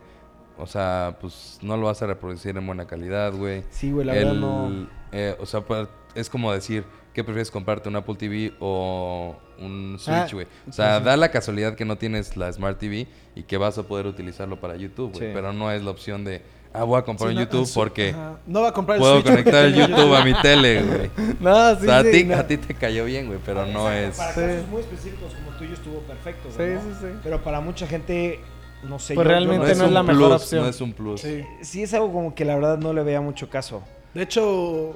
o 0.58 0.66
sea, 0.68 1.18
pues 1.20 1.60
no 1.62 1.76
lo 1.76 1.88
vas 1.88 2.02
a 2.02 2.08
reproducir 2.08 2.56
en 2.58 2.66
buena 2.66 2.88
calidad, 2.88 3.34
güey. 3.34 3.64
Sí, 3.72 3.92
güey, 3.92 4.06
la 4.06 4.14
verdad 4.14 4.34
no. 4.34 4.88
eh, 5.12 5.36
o 5.40 5.46
sea, 5.46 5.62
pues, 5.62 5.88
es 6.16 6.30
como 6.30 6.52
decir, 6.54 6.86
¿qué 7.14 7.24
prefieres 7.24 7.52
comprarte? 7.52 7.90
¿Un 7.90 7.96
Apple 7.96 8.16
TV 8.16 8.54
o 8.60 9.36
un 9.60 9.98
Switch, 10.00 10.16
Ah, 10.16 10.28
güey? 10.32 10.48
o 10.68 10.72
sea, 10.72 11.00
da 11.00 11.18
la 11.18 11.30
casualidad 11.32 11.76
que 11.76 11.86
no 11.86 11.98
tienes 11.98 12.38
la 12.38 12.52
Smart 12.52 12.78
TV 12.80 13.08
y 13.36 13.44
que 13.44 13.58
vas 13.58 13.78
a 13.78 13.84
poder 13.84 14.06
utilizarlo 14.06 14.60
para 14.60 14.76
YouTube, 14.76 15.12
güey. 15.14 15.28
Sí. 15.28 15.32
Pero 15.34 15.52
no 15.54 15.72
es 15.72 15.84
la 15.84 15.92
opción 15.92 16.24
de, 16.24 16.42
ah, 16.74 16.84
voy 16.84 17.00
a 17.00 17.04
comprar 17.04 17.30
Sí, 17.30 17.36
un 17.36 17.42
no, 17.42 17.46
YouTube 17.50 17.66
sí, 17.68 17.74
porque. 17.76 18.16
No 18.48 18.62
va 18.62 18.70
a 18.70 18.74
comprar 18.74 18.96
el 18.98 19.02
puedo 19.02 19.16
Switch 19.22 19.26
conectar 19.30 19.66
el 19.66 19.74
YouTube 19.88 20.14
a 20.16 20.24
mi 20.24 20.34
tele, 20.42 20.82
güey. 20.84 21.12
No, 21.40 21.72
sí, 21.76 21.82
o 21.82 21.86
sea, 21.86 21.98
a 22.00 22.04
sí, 22.04 22.12
ti, 22.12 22.24
no. 22.26 22.36
a 22.38 22.48
ti 22.48 22.58
te 22.58 22.74
cayó 22.74 23.06
bien, 23.06 23.28
güey, 23.28 23.40
pero 23.46 23.66
no 23.66 23.92
es... 23.92 24.16
Para 24.18 24.34
Sí. 24.34 24.40
casos 24.42 24.68
muy 24.70 24.82
específicos 24.82 25.34
como 25.34 25.58
tuyo 25.58 25.74
estuvo 25.74 26.00
perfecto, 26.02 26.50
Sí, 26.52 26.58
güey, 26.58 26.74
¿no? 26.76 26.82
sí, 26.82 26.88
sí. 27.02 27.08
Pero 27.24 27.42
para 27.44 27.60
mucha 27.60 27.86
gente, 27.88 28.40
no 28.84 28.98
sé. 29.00 29.14
Pues 29.16 29.26
yo- 29.26 29.32
yo 29.34 29.38
realmente 29.38 29.76
no 29.76 29.86
es 29.86 29.92
la 29.92 30.04
mejor 30.04 30.32
opción. 30.34 30.64
No 30.64 30.70
es 30.70 30.80
un 30.80 30.94
plus. 30.94 31.22
Sí. 31.22 31.44
Sí, 31.62 31.84
es 31.84 31.94
algo 31.94 32.12
como 32.14 32.34
que 32.36 32.46
la 32.46 32.56
verdad 32.56 32.78
no 32.78 32.94
le 32.94 33.04
veía 33.04 33.20
mucho 33.22 33.50
caso. 33.50 33.84
De 34.14 34.24
hecho, 34.24 34.96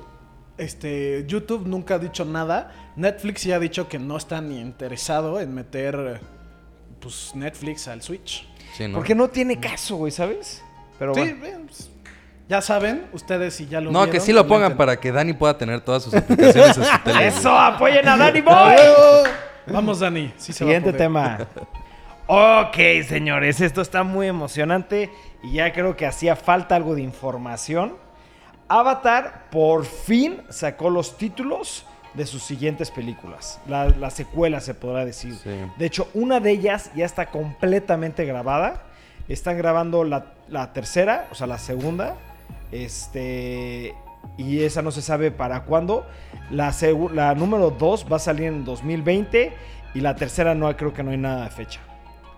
este, 0.58 1.26
YouTube 1.28 1.66
nunca 1.68 1.96
ha 1.96 2.00
dicho 2.00 2.26
nada. 2.26 2.72
Netflix 2.96 3.42
sí 3.42 3.52
ha 3.52 3.60
dicho 3.60 3.88
que 3.88 4.00
no 4.00 4.18
está 4.18 4.42
ni 4.42 4.60
interesado 4.60 5.40
en 5.40 5.54
meter 5.54 6.20
pues, 7.00 7.32
Netflix 7.36 7.88
al 7.88 8.02
Switch. 8.02 8.48
Sí, 8.76 8.88
¿no? 8.88 8.96
Porque 8.98 9.16
no 9.16 9.28
tiene 9.30 9.60
caso, 9.60 9.96
güey, 9.98 10.12
¿sabes? 10.12 10.64
Pero 11.00 11.14
Sí, 11.14 11.22
bueno. 11.22 11.36
bien, 11.42 11.66
pues, 11.68 11.90
ya 12.50 12.62
saben, 12.62 13.06
ustedes 13.14 13.54
si 13.56 13.68
ya 13.68 13.80
lo 13.82 13.92
No, 13.92 14.10
que 14.10 14.20
sí 14.20 14.32
lo 14.34 14.48
pongan 14.48 14.76
para 14.78 15.00
que 15.00 15.12
Dani 15.12 15.34
pueda 15.34 15.58
tener 15.58 15.82
todas 15.82 16.04
sus 16.04 16.14
aplicaciones 16.14 16.78
en 16.78 16.84
su 16.84 16.92
tele. 17.04 17.28
¡Eso! 17.28 17.58
¡Apoyen 17.58 18.08
a 18.08 18.18
Danny 18.18 18.40
¡A 18.40 18.44
Boy! 19.24 19.32
Vamos, 19.74 20.00
Dani. 20.00 20.34
Sí 20.38 20.52
se 20.54 20.66
va 20.66 20.72
a 20.72 20.74
Siguiente 20.74 20.92
poder. 20.92 20.98
tema. 20.98 21.48
Ok, 22.28 22.78
señores, 23.08 23.60
esto 23.62 23.82
está 23.82 24.04
muy 24.04 24.28
emocionante 24.28 25.10
y 25.44 25.54
ya 25.54 25.74
creo 25.74 25.96
que 25.96 26.06
hacía 26.06 26.36
falta 26.36 26.76
algo 26.76 26.96
de 26.96 27.02
información. 27.02 27.96
Avatar 28.74 29.50
por 29.52 29.86
fin 29.86 30.42
sacó 30.50 30.90
los 30.90 31.16
títulos 31.16 31.86
de 32.16 32.26
sus 32.26 32.42
siguientes 32.42 32.90
películas. 32.90 33.60
La, 33.68 33.90
la 33.90 34.10
secuela 34.10 34.62
se 34.62 34.74
podrá 34.74 35.06
decir. 35.06 35.36
Sí. 35.36 35.52
De 35.78 35.86
hecho, 35.86 36.08
una 36.16 36.40
de 36.40 36.52
ellas 36.52 36.92
ya 36.96 37.06
está 37.06 37.28
completamente 37.28 38.26
grabada. 38.26 38.82
Están 39.28 39.60
grabando 39.60 40.04
la, 40.04 40.34
la 40.50 40.74
tercera, 40.74 41.28
o 41.32 41.36
sea, 41.36 41.46
la 41.46 41.60
segunda. 41.60 42.16
Este. 42.72 43.94
y 44.38 44.64
esa 44.64 44.82
no 44.82 44.90
se 44.90 45.04
sabe 45.04 45.30
para 45.30 45.66
cuándo. 45.66 46.08
La 46.50 47.36
número 47.36 47.70
2 47.70 48.08
va 48.12 48.16
a 48.16 48.20
salir 48.20 48.48
en 48.48 48.66
2020 48.66 49.54
y 49.94 50.00
la 50.02 50.16
tercera 50.16 50.56
no 50.56 50.76
creo 50.76 50.94
que 50.94 51.04
no 51.04 51.12
hay 51.12 51.18
nada 51.18 51.44
de 51.44 51.52
fecha. 51.52 51.80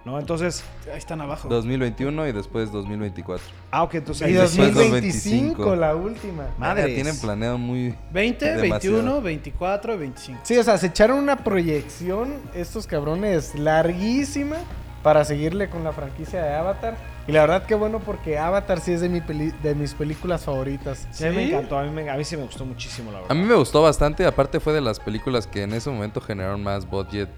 ¿No? 0.05 0.19
Entonces, 0.19 0.63
Ahí 0.91 0.97
están 0.99 1.19
abajo. 1.19 1.49
2021 1.49 2.27
y 2.27 2.31
después 2.31 2.71
2024. 2.71 3.43
ah, 3.71 3.83
ok, 3.83 3.95
entonces 3.95 4.21
Y 4.21 4.25
ahí 4.25 4.33
después 4.33 4.73
2025, 4.73 5.63
2025. 5.63 5.75
la 5.75 5.95
última. 5.95 6.47
Madre, 6.59 6.93
tienen 6.93 7.19
planeado 7.19 7.57
muy 7.57 7.95
20, 8.11 8.45
demasiado. 8.45 8.97
21, 8.97 9.21
24 9.21 9.93
y 9.93 9.97
25. 9.97 10.39
Sí, 10.43 10.57
o 10.57 10.63
sea, 10.63 10.77
se 10.77 10.87
echaron 10.87 11.17
una 11.17 11.37
proyección 11.37 12.35
estos 12.53 12.85
cabrones 12.85 13.55
larguísima 13.55 14.57
para 15.05 15.23
seguirle 15.23 15.69
con 15.69 15.83
la 15.83 15.91
franquicia 15.93 16.41
de 16.41 16.51
Avatar. 16.55 16.95
Y 17.27 17.31
la 17.31 17.41
verdad 17.41 17.63
que 17.67 17.75
bueno 17.75 17.99
porque 17.99 18.39
Avatar 18.39 18.79
sí 18.79 18.91
es 18.91 19.01
de, 19.01 19.07
mi 19.09 19.21
peli- 19.21 19.53
de 19.61 19.75
mis 19.75 19.93
películas 19.93 20.43
favoritas. 20.45 21.07
Sí, 21.11 21.25
a 21.25 21.29
mí 21.29 21.35
me 21.35 21.43
encantó, 21.47 21.77
a 21.77 21.83
mí, 21.83 21.91
me- 21.91 22.09
a 22.09 22.15
mí 22.15 22.23
sí 22.25 22.35
me 22.35 22.41
gustó 22.41 22.65
muchísimo, 22.65 23.11
la 23.11 23.19
verdad. 23.19 23.31
A 23.31 23.35
mí 23.39 23.43
me 23.43 23.53
gustó 23.53 23.83
bastante, 23.83 24.25
aparte 24.25 24.59
fue 24.59 24.73
de 24.73 24.81
las 24.81 24.99
películas 24.99 25.45
que 25.45 25.61
en 25.61 25.73
ese 25.73 25.91
momento 25.91 26.21
generaron 26.21 26.63
más 26.63 26.89
budget. 26.89 27.29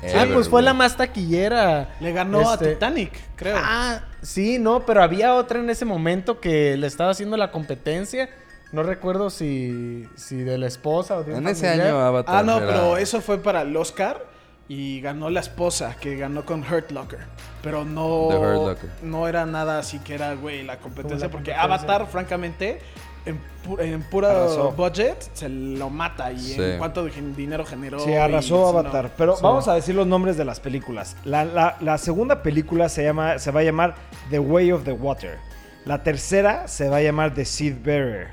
Sí, 0.00 0.06
ever, 0.16 0.32
pues 0.32 0.48
fue 0.48 0.62
la 0.62 0.72
más 0.72 0.96
taquillera. 0.96 1.94
Le 2.00 2.10
ganó 2.12 2.40
Este- 2.54 2.70
a 2.70 2.72
Titanic, 2.72 3.12
creo. 3.36 3.56
Ah, 3.60 4.00
sí, 4.22 4.58
no, 4.58 4.86
pero 4.86 5.02
había 5.02 5.34
otra 5.34 5.58
en 5.60 5.68
ese 5.68 5.84
momento 5.84 6.40
que 6.40 6.78
le 6.78 6.86
estaba 6.86 7.10
haciendo 7.10 7.36
la 7.36 7.50
competencia. 7.52 8.30
No 8.72 8.82
recuerdo 8.82 9.28
si, 9.28 10.08
si 10.16 10.36
de 10.36 10.56
la 10.56 10.68
esposa 10.68 11.18
o 11.18 11.22
de 11.24 11.32
un 11.34 11.38
En 11.40 11.48
ese 11.48 11.68
año 11.68 12.00
Avatar. 12.00 12.34
Ah, 12.34 12.42
no, 12.42 12.56
era- 12.56 12.66
pero 12.66 12.96
eso 12.96 13.20
fue 13.20 13.36
para 13.36 13.60
el 13.60 13.76
Oscar 13.76 14.29
y 14.72 15.00
ganó 15.00 15.30
la 15.30 15.40
esposa, 15.40 15.96
que 16.00 16.14
ganó 16.16 16.44
con 16.44 16.60
Hurt 16.62 16.92
Locker. 16.92 17.18
Pero 17.60 17.84
no, 17.84 18.28
The 18.30 18.36
Hurt 18.36 18.54
Locker. 18.68 18.90
no 19.02 19.26
era 19.26 19.44
nada 19.44 19.80
así 19.80 19.98
que 19.98 20.14
era, 20.14 20.32
güey, 20.34 20.62
la 20.62 20.76
competencia. 20.78 21.26
La 21.26 21.32
porque 21.32 21.50
competencia. 21.52 21.62
Avatar, 21.62 22.06
francamente, 22.06 22.78
en, 23.26 23.40
pu- 23.66 23.80
en 23.80 24.00
Arrasó. 24.24 24.70
budget, 24.70 25.20
se 25.34 25.48
lo 25.48 25.90
mata. 25.90 26.30
Y 26.30 26.38
Sí. 26.38 26.62
en 26.62 26.78
cuánto 26.78 27.04
dinero 27.04 27.64
generó. 27.66 27.98
Sí, 27.98 28.10
y 28.12 28.14
arrasó 28.14 28.60
no- 28.60 28.68
Avatar. 28.78 29.10
Pero 29.18 29.34
Sí. 29.34 29.42
vamos 29.42 29.66
a 29.66 29.74
decir 29.74 29.96
los 29.96 30.06
nombres 30.06 30.36
de 30.36 30.44
las 30.44 30.60
películas. 30.60 31.16
La, 31.24 31.44
la- 31.44 31.76
la 31.80 31.98
segunda 31.98 32.40
película 32.42 32.88
se, 32.88 33.02
llama, 33.02 33.40
se 33.40 33.50
va 33.50 33.60
a 33.60 33.64
llamar 33.64 33.96
The 34.30 34.38
Way 34.38 34.70
of 34.70 34.84
the 34.84 34.92
Water. 34.92 35.38
La 35.84 36.04
tercera 36.04 36.68
se 36.68 36.88
va 36.88 36.98
a 36.98 37.02
llamar 37.02 37.34
The 37.34 37.44
Seed 37.44 37.78
Bearer. 37.82 38.28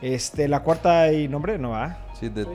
Este, 0.00 0.48
la 0.48 0.60
cuarta 0.62 1.02
hay 1.02 1.28
nombre, 1.28 1.58
no 1.58 1.70
va. 1.70 1.98
Sí, 2.18 2.26
está. 2.34 2.50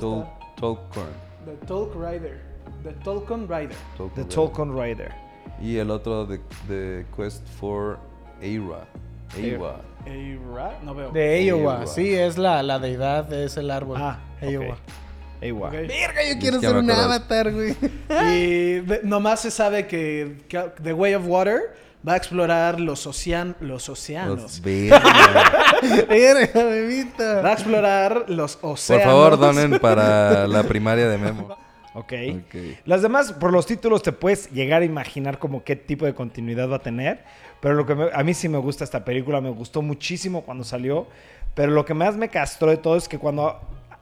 Tolkien. 0.56 1.06
The 1.46 1.68
Tolk 1.68 1.94
Rider. 1.96 2.43
The 2.84 2.92
Tolkien 3.04 3.48
Rider. 3.48 3.76
The 4.16 4.24
Tolkien 4.26 4.74
Rider. 4.78 5.12
Y 5.62 5.78
el 5.78 5.90
otro 5.92 6.26
de, 6.26 6.40
de 6.68 7.06
Quest 7.16 7.46
for 7.60 7.98
Eira. 8.42 8.86
Eira. 9.38 9.78
Eira, 10.06 10.80
no 10.84 10.94
veo. 10.94 11.12
De 11.12 11.44
Iowa, 11.44 11.74
Iowa. 11.76 11.88
sí, 11.88 12.14
es 12.14 12.38
la, 12.38 12.62
la 12.64 12.80
deidad, 12.80 13.32
es 13.32 13.56
el 13.58 13.72
árbol. 13.72 13.98
Ah, 14.00 14.20
Iowa. 14.42 14.74
ok. 14.74 14.80
Ewa. 15.42 15.68
Ok. 15.68 15.74
Verga, 15.74 16.22
yo 16.34 16.40
quiero 16.40 16.60
ser 16.62 16.76
un 16.78 16.90
avatar, 16.90 17.52
güey. 17.52 17.76
Y 18.10 18.80
de- 18.80 19.02
nomás 19.04 19.42
se 19.42 19.52
sabe 19.52 19.88
que, 19.88 20.38
que 20.48 20.58
The 20.82 20.94
Way 20.94 21.16
of 21.16 21.24
Water 21.28 21.76
va 22.08 22.14
a 22.14 22.18
explorar 22.18 22.80
los, 22.80 23.06
ocean, 23.08 23.56
los 23.60 23.90
océanos. 23.90 24.42
Los 24.42 24.62
verga. 24.62 25.02
Verga, 26.08 26.64
bebita. 26.64 27.42
Va 27.42 27.50
a 27.50 27.54
explorar 27.54 28.26
los 28.30 28.56
Por 28.56 28.72
océanos. 28.74 29.06
favor, 29.06 29.38
donen 29.38 29.80
para 29.80 30.48
la 30.48 30.64
primaria 30.64 31.08
de 31.10 31.18
Memo. 31.18 31.58
Ok. 31.96 32.14
Ok. 32.46 32.56
Las 32.86 33.02
demás, 33.02 33.34
por 33.34 33.52
los 33.52 33.66
títulos 33.66 34.02
te 34.04 34.12
puedes 34.12 34.50
llegar 34.52 34.82
a 34.82 34.86
imaginar 34.86 35.38
como 35.40 35.64
qué 35.64 35.76
tipo 35.76 36.06
de 36.06 36.14
continuidad 36.14 36.70
va 36.70 36.78
a 36.78 36.82
tener. 36.82 37.24
Pero 37.62 37.76
lo 37.76 37.86
que 37.86 37.96
me- 37.96 38.10
a 38.14 38.24
mí 38.24 38.34
sí 38.34 38.50
me 38.50 38.58
gusta 38.58 38.84
esta 38.84 39.06
película, 39.06 39.40
me 39.42 39.50
gustó 39.50 39.82
muchísimo 39.82 40.42
cuando 40.42 40.64
salió. 40.64 41.08
Pero 41.56 41.72
lo 41.72 41.86
que 41.86 41.94
más 41.94 42.16
me 42.18 42.30
castró 42.30 42.70
de 42.72 42.78
todo 42.78 42.98
es 42.98 43.08
que 43.08 43.18
cuando 43.20 43.60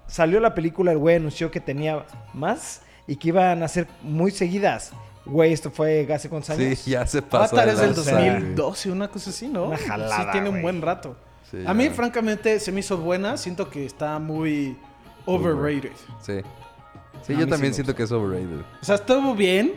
salió 0.08 0.40
la 0.40 0.56
película, 0.56 0.92
el 0.92 0.98
güey 0.98 1.18
anunció 1.18 1.52
que 1.52 1.60
tenía 1.60 2.06
más 2.34 2.82
y 3.08 3.18
que 3.18 3.28
iban 3.30 3.62
a 3.62 3.68
ser 3.68 3.88
muy 4.02 4.32
seguidas. 4.32 4.94
Güey, 5.26 5.54
esto 5.54 5.70
fue 5.70 6.08
hace 6.12 6.30
cuántos 6.30 6.50
años. 6.52 6.80
Sí, 6.80 6.92
ya 6.92 7.06
se 7.06 7.22
pasó. 7.22 7.56
Avatar 7.56 7.70
es 7.70 7.78
del 7.80 7.88
lanza, 7.94 8.12
lanza, 8.14 8.20
güey. 8.20 8.30
2012, 8.56 8.92
una 8.92 9.08
cosa 9.10 9.30
así, 9.30 9.48
¿no? 9.48 9.66
Una 9.66 9.78
jalada, 9.78 10.18
Sí, 10.18 10.30
tiene 10.32 10.50
un 10.50 10.62
buen 10.62 10.82
rato. 10.82 11.16
Sí, 11.52 11.58
a 11.66 11.74
mí, 11.74 11.86
ya. 11.86 11.92
francamente, 11.92 12.60
se 12.60 12.72
me 12.72 12.80
hizo 12.80 12.98
buena. 12.98 13.38
Siento 13.38 13.70
que 13.70 13.86
está 13.86 14.18
muy 14.18 14.76
overrated. 15.26 15.92
Sí. 16.22 16.42
Sí, 17.26 17.34
yo 17.34 17.42
sí 17.42 17.46
también 17.48 17.74
siento 17.74 17.96
que 17.96 18.04
es 18.04 18.12
overrated. 18.12 18.62
O 18.82 18.86
sea, 18.86 18.96
estuvo 18.96 19.36
bien. 19.36 19.74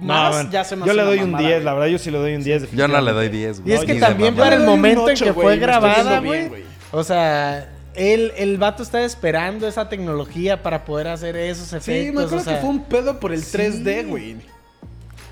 No, 0.00 0.06
Más, 0.14 0.50
ya 0.50 0.64
se 0.64 0.74
me 0.74 0.84
yo 0.84 0.94
le 0.94 1.02
doy 1.04 1.18
un 1.20 1.30
mamada, 1.30 1.46
10, 1.48 1.54
güey. 1.58 1.64
la 1.64 1.74
verdad 1.74 1.86
yo 1.88 1.98
sí 1.98 2.10
le 2.10 2.18
doy 2.18 2.34
un 2.34 2.42
10. 2.42 2.72
Yo 2.72 2.88
no 2.88 3.00
le 3.00 3.12
doy 3.12 3.28
definitivamente. 3.28 3.38
10, 3.38 3.58
Y 3.58 3.62
güey. 3.62 3.74
es 3.74 3.84
que 3.84 4.00
también 4.00 4.34
para 4.34 4.56
el 4.56 4.62
momento 4.64 5.08
en 5.08 5.16
que 5.16 5.30
güey, 5.30 5.44
fue 5.46 5.56
grabada, 5.58 6.18
güey. 6.20 6.48
güey. 6.48 6.64
O 6.90 7.04
sea, 7.04 7.68
el, 7.94 8.32
el 8.36 8.58
vato 8.58 8.82
está 8.82 9.04
esperando 9.04 9.68
esa 9.68 9.88
tecnología 9.88 10.60
para 10.62 10.84
poder 10.84 11.06
hacer 11.08 11.36
esos 11.36 11.68
efectos. 11.72 11.84
Sí, 11.84 12.10
me 12.12 12.22
acuerdo 12.22 12.36
o 12.36 12.40
sea, 12.40 12.54
que 12.56 12.60
fue 12.62 12.70
un 12.70 12.84
pedo 12.84 13.20
por 13.20 13.32
el 13.32 13.42
sí. 13.44 13.56
3D, 13.56 14.06
güey. 14.08 14.36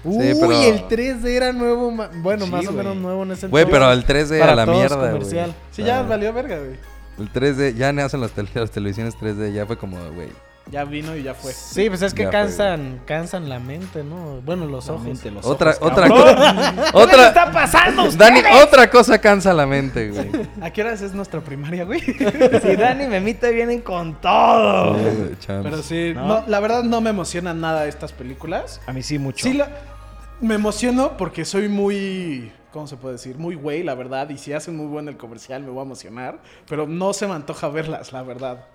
Uy, 0.04 0.34
pero- 0.40 0.52
el 0.52 0.88
3D 0.88 1.26
era 1.26 1.52
nuevo, 1.52 1.90
bueno, 2.22 2.44
Sí, 2.46 2.50
más 2.50 2.60
o 2.66 2.72
güey. 2.72 2.76
menos 2.84 2.96
nuevo 2.96 3.22
en 3.24 3.32
ese 3.32 3.48
Güey, 3.48 3.64
entonces. 3.64 3.80
pero 3.80 3.92
el 3.92 4.06
3D 4.06 4.38
Para 4.38 4.52
a 4.52 4.56
la 4.56 4.66
mierda, 4.66 4.96
güey. 4.96 5.10
comercial. 5.10 5.54
Sí, 5.72 5.82
ya 5.82 6.02
valió 6.02 6.32
verga, 6.32 6.58
güey. 6.58 6.76
El 7.18 7.32
3D, 7.32 7.74
ya 7.74 7.92
ni 7.92 8.00
hacen 8.02 8.20
las, 8.20 8.32
tele- 8.32 8.48
las 8.54 8.70
televisiones 8.70 9.16
3D, 9.18 9.52
ya 9.52 9.66
fue 9.66 9.76
como, 9.76 9.96
güey. 10.12 10.28
Ya 10.70 10.84
vino 10.84 11.16
y 11.16 11.22
ya 11.24 11.34
fue. 11.34 11.52
Sí, 11.52 11.88
pues 11.88 12.00
es 12.02 12.14
que 12.14 12.22
Ya 12.22 12.28
fue, 12.30 12.38
cansan, 12.40 13.00
cansan 13.04 13.48
la 13.48 13.58
mente, 13.58 14.04
¿no? 14.04 14.40
Bueno, 14.42 14.66
los 14.66 14.88
ojos. 14.88 15.02
Realmente, 15.02 15.30
los 15.32 15.44
Otra, 15.44 15.70
ojos, 15.72 15.90
otra 15.90 16.08
cosa. 16.08 16.74
¿Qué 16.74 16.90
otra. 16.96 17.28
está 17.28 17.50
pasando 17.50 18.08
Dani, 18.12 18.38
ustedes? 18.38 18.64
otra 18.64 18.88
cosa 18.90 19.18
cansa 19.20 19.52
la 19.52 19.66
mente, 19.66 20.10
güey. 20.10 20.30
¿A 20.60 20.70
qué 20.70 20.82
horas 20.82 21.02
es 21.02 21.12
nuestra 21.12 21.40
primaria, 21.40 21.84
güey? 21.84 22.00
Si 22.62 22.76
Dani 22.76 23.04
y 23.04 23.08
Memita 23.08 23.48
vienen 23.48 23.80
con 23.80 24.20
todo. 24.20 24.96
Sí. 24.96 25.46
Pero 25.46 25.82
sí, 25.82 26.12
¿No? 26.14 26.26
no, 26.26 26.44
la 26.46 26.60
verdad 26.60 26.84
no 26.84 27.00
me 27.00 27.10
emocionan 27.10 27.60
nada 27.60 27.86
estas 27.86 28.12
películas. 28.12 28.80
A 28.86 28.92
mí 28.92 29.02
sí 29.02 29.18
mucho. 29.18 29.44
Sí, 29.48 29.54
la- 29.54 29.70
me 30.40 30.54
emociono 30.54 31.16
porque 31.16 31.44
soy 31.44 31.68
muy, 31.68 32.52
¿cómo 32.72 32.86
se 32.86 32.96
puede 32.96 33.14
decir? 33.14 33.36
Muy 33.38 33.54
güey, 33.54 33.82
la 33.82 33.94
verdad. 33.94 34.28
Y 34.30 34.38
si 34.38 34.52
hacen 34.52 34.76
muy 34.76 34.86
bueno 34.86 35.10
el 35.10 35.16
comercial 35.16 35.62
me 35.62 35.70
voy 35.70 35.80
a 35.80 35.82
emocionar. 35.82 36.40
Pero 36.68 36.86
no 36.86 37.12
se 37.12 37.26
me 37.26 37.34
antoja 37.34 37.68
verlas, 37.68 38.12
la 38.12 38.22
verdad. 38.22 38.66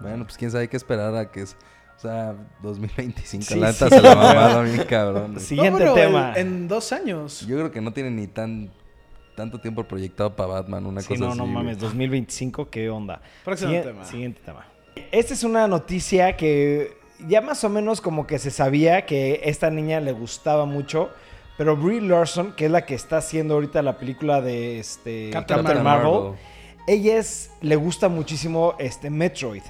Bueno, 0.00 0.24
pues 0.24 0.36
quién 0.36 0.50
sabe 0.50 0.68
qué 0.68 0.76
esperar 0.76 1.14
a 1.14 1.30
que 1.30 1.42
es. 1.42 1.56
O 1.96 2.00
sea, 2.00 2.34
2025. 2.62 3.44
Sí, 3.44 3.54
la 3.60 3.68
neta 3.68 3.88
sí. 3.88 3.94
se 3.96 4.02
la 4.02 4.14
mamaron 4.16 4.64
bien 4.64 4.84
cabrón. 4.88 5.38
Siguiente 5.40 5.70
No, 5.72 5.78
pero 5.78 5.94
tema. 5.94 6.32
En, 6.36 6.46
en 6.48 6.68
dos 6.68 6.92
años. 6.92 7.46
Yo 7.46 7.56
creo 7.56 7.70
que 7.70 7.80
no 7.80 7.92
tiene 7.92 8.10
ni 8.10 8.26
tan 8.26 8.70
tanto 9.36 9.60
tiempo 9.60 9.82
proyectado 9.84 10.34
para 10.36 10.48
Batman, 10.54 10.86
una 10.86 11.00
Sí, 11.00 11.08
cosa 11.08 11.20
no, 11.24 11.28
así. 11.30 11.38
no 11.38 11.44
güey. 11.44 11.54
mames, 11.56 11.78
2025, 11.78 12.70
¿qué 12.70 12.88
onda? 12.88 13.20
Próximo 13.44 13.72
tema. 13.80 14.04
Siguiente 14.04 14.40
tema. 14.44 14.64
Esta 15.10 15.34
es 15.34 15.42
una 15.42 15.66
noticia 15.66 16.36
que 16.36 16.96
ya 17.28 17.40
más 17.40 17.64
o 17.64 17.68
menos 17.68 18.00
como 18.00 18.26
que 18.28 18.38
se 18.38 18.50
sabía 18.52 19.06
que 19.06 19.40
esta 19.44 19.70
niña 19.70 19.98
le 20.00 20.12
gustaba 20.12 20.66
mucho, 20.66 21.10
pero 21.56 21.76
Brie 21.76 22.00
Larson, 22.00 22.52
que 22.56 22.66
es 22.66 22.70
la 22.70 22.84
que 22.84 22.94
está 22.94 23.18
haciendo 23.18 23.54
ahorita 23.54 23.82
la 23.82 23.98
película 23.98 24.40
de 24.40 24.78
este, 24.78 25.30
Captain 25.32 25.60
Captain, 25.60 25.82
Marvel. 25.82 26.12
Marvel, 26.12 26.32
ella 26.86 27.18
es, 27.18 27.50
le 27.60 27.76
gusta 27.76 28.08
muchísimo 28.08 28.74
este 28.78 29.10
Metroid. 29.10 29.62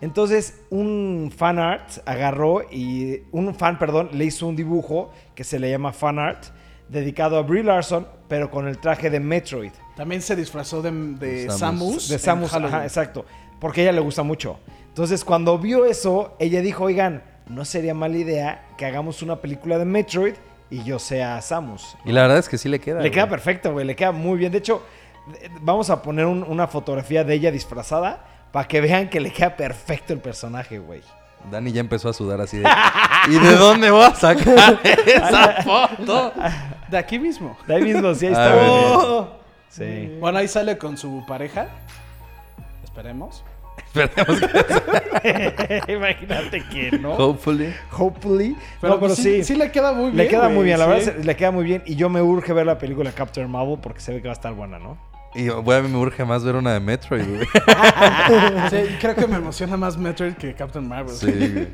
Entonces, 0.00 0.60
un 0.70 1.32
fan 1.36 1.58
art 1.58 1.90
agarró 2.06 2.62
y 2.70 3.22
un 3.32 3.54
fan, 3.54 3.78
perdón, 3.78 4.10
le 4.12 4.24
hizo 4.24 4.46
un 4.46 4.56
dibujo 4.56 5.10
que 5.34 5.44
se 5.44 5.58
le 5.58 5.70
llama 5.70 5.92
fan 5.92 6.18
art 6.18 6.44
dedicado 6.88 7.36
a 7.36 7.42
Brie 7.42 7.62
Larson, 7.62 8.06
pero 8.26 8.50
con 8.50 8.66
el 8.66 8.78
traje 8.78 9.10
de 9.10 9.20
Metroid. 9.20 9.72
También 9.96 10.22
se 10.22 10.34
disfrazó 10.34 10.82
de, 10.82 10.90
de 10.90 11.50
Samus. 11.50 11.58
Samus. 11.58 12.08
De 12.08 12.18
Samus, 12.18 12.54
ajá, 12.54 12.84
exacto. 12.84 13.24
Porque 13.60 13.82
a 13.82 13.84
ella 13.84 13.92
le 13.92 14.00
gusta 14.00 14.22
mucho. 14.22 14.58
Entonces, 14.88 15.24
cuando 15.24 15.58
vio 15.58 15.84
eso, 15.84 16.34
ella 16.38 16.62
dijo, 16.62 16.84
oigan, 16.84 17.22
no 17.46 17.64
sería 17.64 17.94
mala 17.94 18.16
idea 18.16 18.68
que 18.76 18.86
hagamos 18.86 19.22
una 19.22 19.36
película 19.40 19.78
de 19.78 19.84
Metroid 19.84 20.34
y 20.70 20.82
yo 20.84 20.98
sea 20.98 21.40
Samus. 21.42 21.96
Y 22.04 22.12
la 22.12 22.22
verdad 22.22 22.38
es 22.38 22.48
que 22.48 22.56
sí 22.58 22.68
le 22.68 22.78
queda. 22.80 23.00
Le 23.00 23.10
queda 23.10 23.28
perfecto, 23.28 23.72
güey, 23.72 23.84
le 23.86 23.96
queda 23.96 24.12
muy 24.12 24.38
bien. 24.38 24.52
De 24.52 24.58
hecho, 24.58 24.82
vamos 25.60 25.90
a 25.90 26.00
poner 26.02 26.26
un- 26.26 26.44
una 26.44 26.66
fotografía 26.66 27.24
de 27.24 27.34
ella 27.34 27.50
disfrazada 27.50 28.24
para 28.52 28.66
que 28.68 28.80
vean 28.80 29.08
que 29.08 29.20
le 29.20 29.32
queda 29.32 29.56
perfecto 29.56 30.12
el 30.12 30.20
personaje, 30.20 30.78
güey. 30.78 31.02
Dani 31.50 31.72
ya 31.72 31.80
empezó 31.80 32.08
a 32.10 32.12
sudar 32.12 32.40
así 32.40 32.58
de. 32.58 32.68
¿Y 33.28 33.38
de 33.38 33.56
dónde 33.56 33.90
voy 33.90 34.04
a 34.04 34.14
sacar 34.14 34.78
esa 34.84 35.62
foto? 35.62 36.32
De 36.88 36.98
aquí 36.98 37.18
mismo. 37.18 37.56
De 37.66 37.76
ahí 37.76 37.82
mismo, 37.82 38.14
sí, 38.14 38.26
ahí 38.26 38.34
Ah, 38.36 38.46
está. 38.48 38.70
Oh. 38.70 39.28
Sí. 39.70 40.16
Bueno, 40.20 40.38
ahí 40.38 40.48
sale 40.48 40.76
con 40.76 40.98
su 40.98 41.24
pareja. 41.26 41.68
Esperemos. 42.84 43.42
Esperemos 43.94 44.40
que. 44.40 45.82
Imagínate 45.92 46.64
que 46.68 46.98
no. 46.98 47.14
Hopefully. 47.14 47.74
Hopefully. 47.92 48.56
Pero, 48.80 48.94
no, 48.94 49.00
pero 49.00 49.14
pues, 49.14 49.22
sí. 49.22 49.44
sí. 49.44 49.56
le 49.56 49.70
queda 49.70 49.92
muy 49.92 50.06
bien. 50.06 50.16
Le 50.16 50.28
queda 50.28 50.44
güey, 50.44 50.54
muy 50.54 50.64
bien, 50.64 50.78
la 50.78 50.84
sí. 50.84 50.90
verdad 50.90 51.24
le 51.24 51.36
queda 51.36 51.50
muy 51.50 51.64
bien. 51.64 51.82
Y 51.86 51.96
yo 51.96 52.08
me 52.08 52.22
urge 52.22 52.52
ver 52.52 52.66
la 52.66 52.78
película 52.78 53.12
Captain 53.12 53.50
Marvel 53.50 53.78
porque 53.82 54.00
se 54.00 54.12
ve 54.12 54.22
que 54.22 54.28
va 54.28 54.32
a 54.32 54.36
estar 54.36 54.54
buena, 54.54 54.78
¿no? 54.78 54.98
Y 55.34 55.48
güey, 55.48 55.78
a 55.78 55.82
mí 55.82 55.88
me 55.88 55.98
urge 55.98 56.24
más 56.24 56.42
ver 56.42 56.56
una 56.56 56.72
de 56.72 56.80
Metroid, 56.80 57.24
güey. 57.24 57.46
Sí, 58.70 58.96
creo 59.00 59.14
que 59.14 59.26
me 59.26 59.36
emociona 59.36 59.76
más 59.76 59.96
Metroid 59.96 60.34
que 60.34 60.54
Captain 60.54 60.86
Marvel. 60.88 61.14
Sí, 61.14 61.30
güey. 61.30 61.68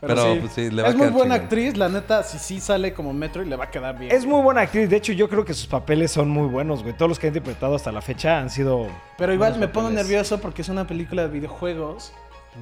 Pero, 0.00 0.34
sí, 0.34 0.38
pues, 0.40 0.52
sí, 0.52 0.70
le 0.70 0.82
va 0.82 0.88
a 0.88 0.90
es 0.90 0.96
muy 0.96 1.06
quedar 1.06 1.12
buena 1.14 1.34
chingón. 1.36 1.44
actriz, 1.44 1.76
la 1.76 1.88
neta, 1.88 2.22
si 2.22 2.38
sí 2.38 2.60
sale 2.60 2.92
como 2.92 3.12
Metro 3.14 3.42
y 3.42 3.46
le 3.46 3.56
va 3.56 3.64
a 3.64 3.70
quedar 3.70 3.98
bien. 3.98 4.12
Es 4.12 4.26
muy 4.26 4.42
buena 4.42 4.60
actriz. 4.60 4.90
De 4.90 4.96
hecho, 4.96 5.12
yo 5.12 5.28
creo 5.28 5.44
que 5.44 5.54
sus 5.54 5.66
papeles 5.66 6.10
son 6.10 6.28
muy 6.28 6.48
buenos, 6.48 6.82
güey. 6.82 6.94
Todos 6.94 7.08
los 7.08 7.18
que 7.18 7.26
ha 7.26 7.28
interpretado 7.28 7.74
hasta 7.74 7.90
la 7.92 8.02
fecha 8.02 8.38
han 8.38 8.50
sido. 8.50 8.88
Pero 9.16 9.32
igual 9.32 9.58
me 9.58 9.68
pongo 9.68 9.90
nervioso 9.90 10.38
porque 10.40 10.62
es 10.62 10.68
una 10.68 10.86
película 10.86 11.22
de 11.22 11.28
videojuegos. 11.28 12.12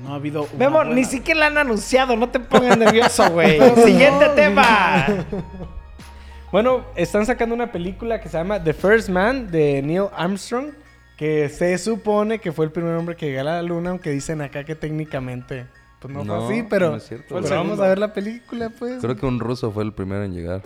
No 0.03 0.13
ha 0.13 0.17
habido. 0.17 0.43
una 0.43 0.53
Memo, 0.59 0.77
buena. 0.77 0.95
ni 0.95 1.05
siquiera 1.05 1.41
la 1.41 1.47
han 1.47 1.59
anunciado. 1.59 2.17
No 2.17 2.29
te 2.29 2.39
pongas 2.41 2.79
nervioso, 2.79 3.29
güey. 3.33 3.59
Siguiente 3.85 4.29
tema. 4.37 5.07
Bueno, 6.53 6.85
están 6.95 7.27
sacando 7.27 7.53
una 7.53 7.73
película 7.73 8.21
que 8.21 8.29
se 8.29 8.39
llama 8.39 8.63
The 8.63 8.75
First 8.75 9.09
Man 9.09 9.51
de 9.51 9.83
Neil 9.83 10.05
Armstrong, 10.17 10.69
que 11.17 11.49
se 11.49 11.77
supone 11.79 12.39
que 12.39 12.53
fue 12.53 12.65
el 12.67 12.71
primer 12.71 12.95
hombre 12.95 13.17
que 13.17 13.27
llegó 13.27 13.41
a 13.41 13.45
la 13.45 13.63
luna, 13.63 13.91
aunque 13.91 14.11
dicen 14.11 14.41
acá 14.41 14.63
que 14.63 14.77
técnicamente 14.77 15.67
pues 16.13 16.15
no, 16.15 16.25
No, 16.25 16.47
fue 16.47 16.55
así, 16.61 16.67
pero, 16.69 16.91
no 16.91 16.97
es 16.97 17.07
cierto, 17.09 17.27
pero 17.31 17.41
güey. 17.41 17.53
vamos 17.55 17.81
a 17.81 17.89
ver 17.89 17.99
la 17.99 18.13
película, 18.13 18.71
pues. 18.71 19.01
Creo 19.01 19.17
que 19.17 19.27
un 19.27 19.41
ruso 19.41 19.71
fue 19.73 19.83
el 19.85 19.93
primero 19.93 20.23
en 20.25 20.33
llegar. 20.35 20.63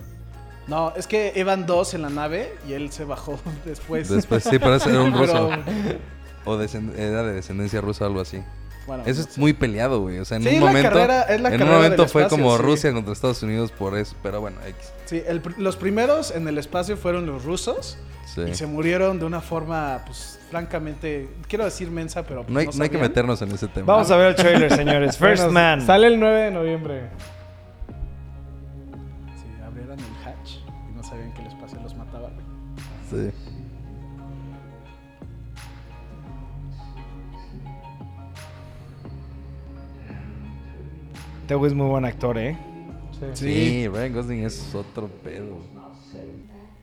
No, 0.66 0.92
es 0.96 1.06
que 1.06 1.32
iban 1.36 1.64
dos 1.66 1.94
en 1.94 2.02
la 2.02 2.10
nave 2.10 2.52
y 2.68 2.72
él 2.74 2.90
se 2.92 3.04
bajó 3.04 3.38
después. 3.64 4.08
Después 4.08 4.42
sí, 4.44 4.58
pero 4.58 4.74
ese 4.74 4.90
era 4.90 5.02
un 5.02 5.12
ruso. 5.18 5.50
Pero, 5.64 5.98
O 6.44 6.56
descend- 6.58 6.94
era 6.98 7.22
de 7.22 7.34
descendencia 7.34 7.80
rusa 7.80 8.04
o 8.04 8.08
algo 8.08 8.20
así. 8.20 8.42
Bueno, 8.88 9.04
Eso 9.06 9.20
no 9.20 9.26
es 9.28 9.32
sé. 9.34 9.40
muy 9.40 9.52
peleado, 9.52 10.00
güey. 10.00 10.18
O 10.18 10.24
sea, 10.24 10.38
en 10.38 10.42
Sí, 10.42 10.48
un 10.54 10.60
momento. 10.60 10.90
carrera- 10.90 11.22
es 11.22 11.40
la 11.40 11.54
en 11.54 11.62
un 11.62 11.68
momento 11.68 12.02
del 12.02 12.10
fue 12.10 12.22
espacio, 12.22 12.42
como 12.42 12.56
sí. 12.56 12.62
Rusia 12.64 12.92
contra 12.92 13.12
Estados 13.12 13.40
Unidos 13.44 13.70
por 13.70 13.96
eso. 13.96 14.16
Pero 14.22 14.40
bueno, 14.40 14.56
X. 14.66 14.92
Sí, 15.04 15.22
el 15.26 15.40
pr- 15.42 15.56
los 15.58 15.76
primeros 15.76 16.32
en 16.32 16.48
el 16.48 16.58
espacio 16.58 16.96
fueron 16.96 17.24
los 17.26 17.44
rusos 17.44 17.96
Sí. 18.34 18.40
y 18.50 18.54
se 18.54 18.66
murieron 18.66 19.18
de 19.20 19.24
una 19.26 19.40
forma, 19.40 20.02
pues, 20.06 20.38
francamente, 20.50 21.28
quiero 21.48 21.64
decir 21.64 21.90
mensa, 21.90 22.22
pero 22.24 22.42
pues, 22.42 22.50
No 22.52 22.60
hay, 22.60 22.66
no 22.74 22.82
hay 22.82 22.90
que 22.90 22.98
meternos 22.98 23.40
en 23.42 23.52
ese 23.52 23.68
tema. 23.68 23.86
Vamos 23.92 24.10
a 24.10 24.16
ver 24.16 24.28
el 24.28 24.34
trailer, 24.34 24.74
señores. 24.74 25.16
First 25.18 25.44
Bueno, 25.44 25.52
Man. 25.52 25.86
Sale 25.86 26.06
el 26.08 26.18
9 26.18 26.42
de 26.44 26.50
noviembre. 26.50 27.08
Sí, 29.36 29.62
abrieron 29.64 29.98
el 29.98 30.28
hatch 30.28 30.56
y 30.90 30.96
no 30.96 31.02
sabían 31.02 31.32
que 31.34 31.42
el 31.42 31.48
espacio 31.48 31.78
los 31.82 31.94
mataba. 31.94 32.30
güey. 33.10 33.30
Sí. 33.30 33.32
Este 41.48 41.54
güey 41.54 41.70
es 41.70 41.74
muy 41.74 41.86
buen 41.86 42.04
actor, 42.04 42.36
¿eh? 42.36 42.58
Sí, 43.32 43.88
Ryan 43.88 44.12
Gosling 44.12 44.44
es 44.44 44.74
otro 44.74 45.08
pedo. 45.24 45.56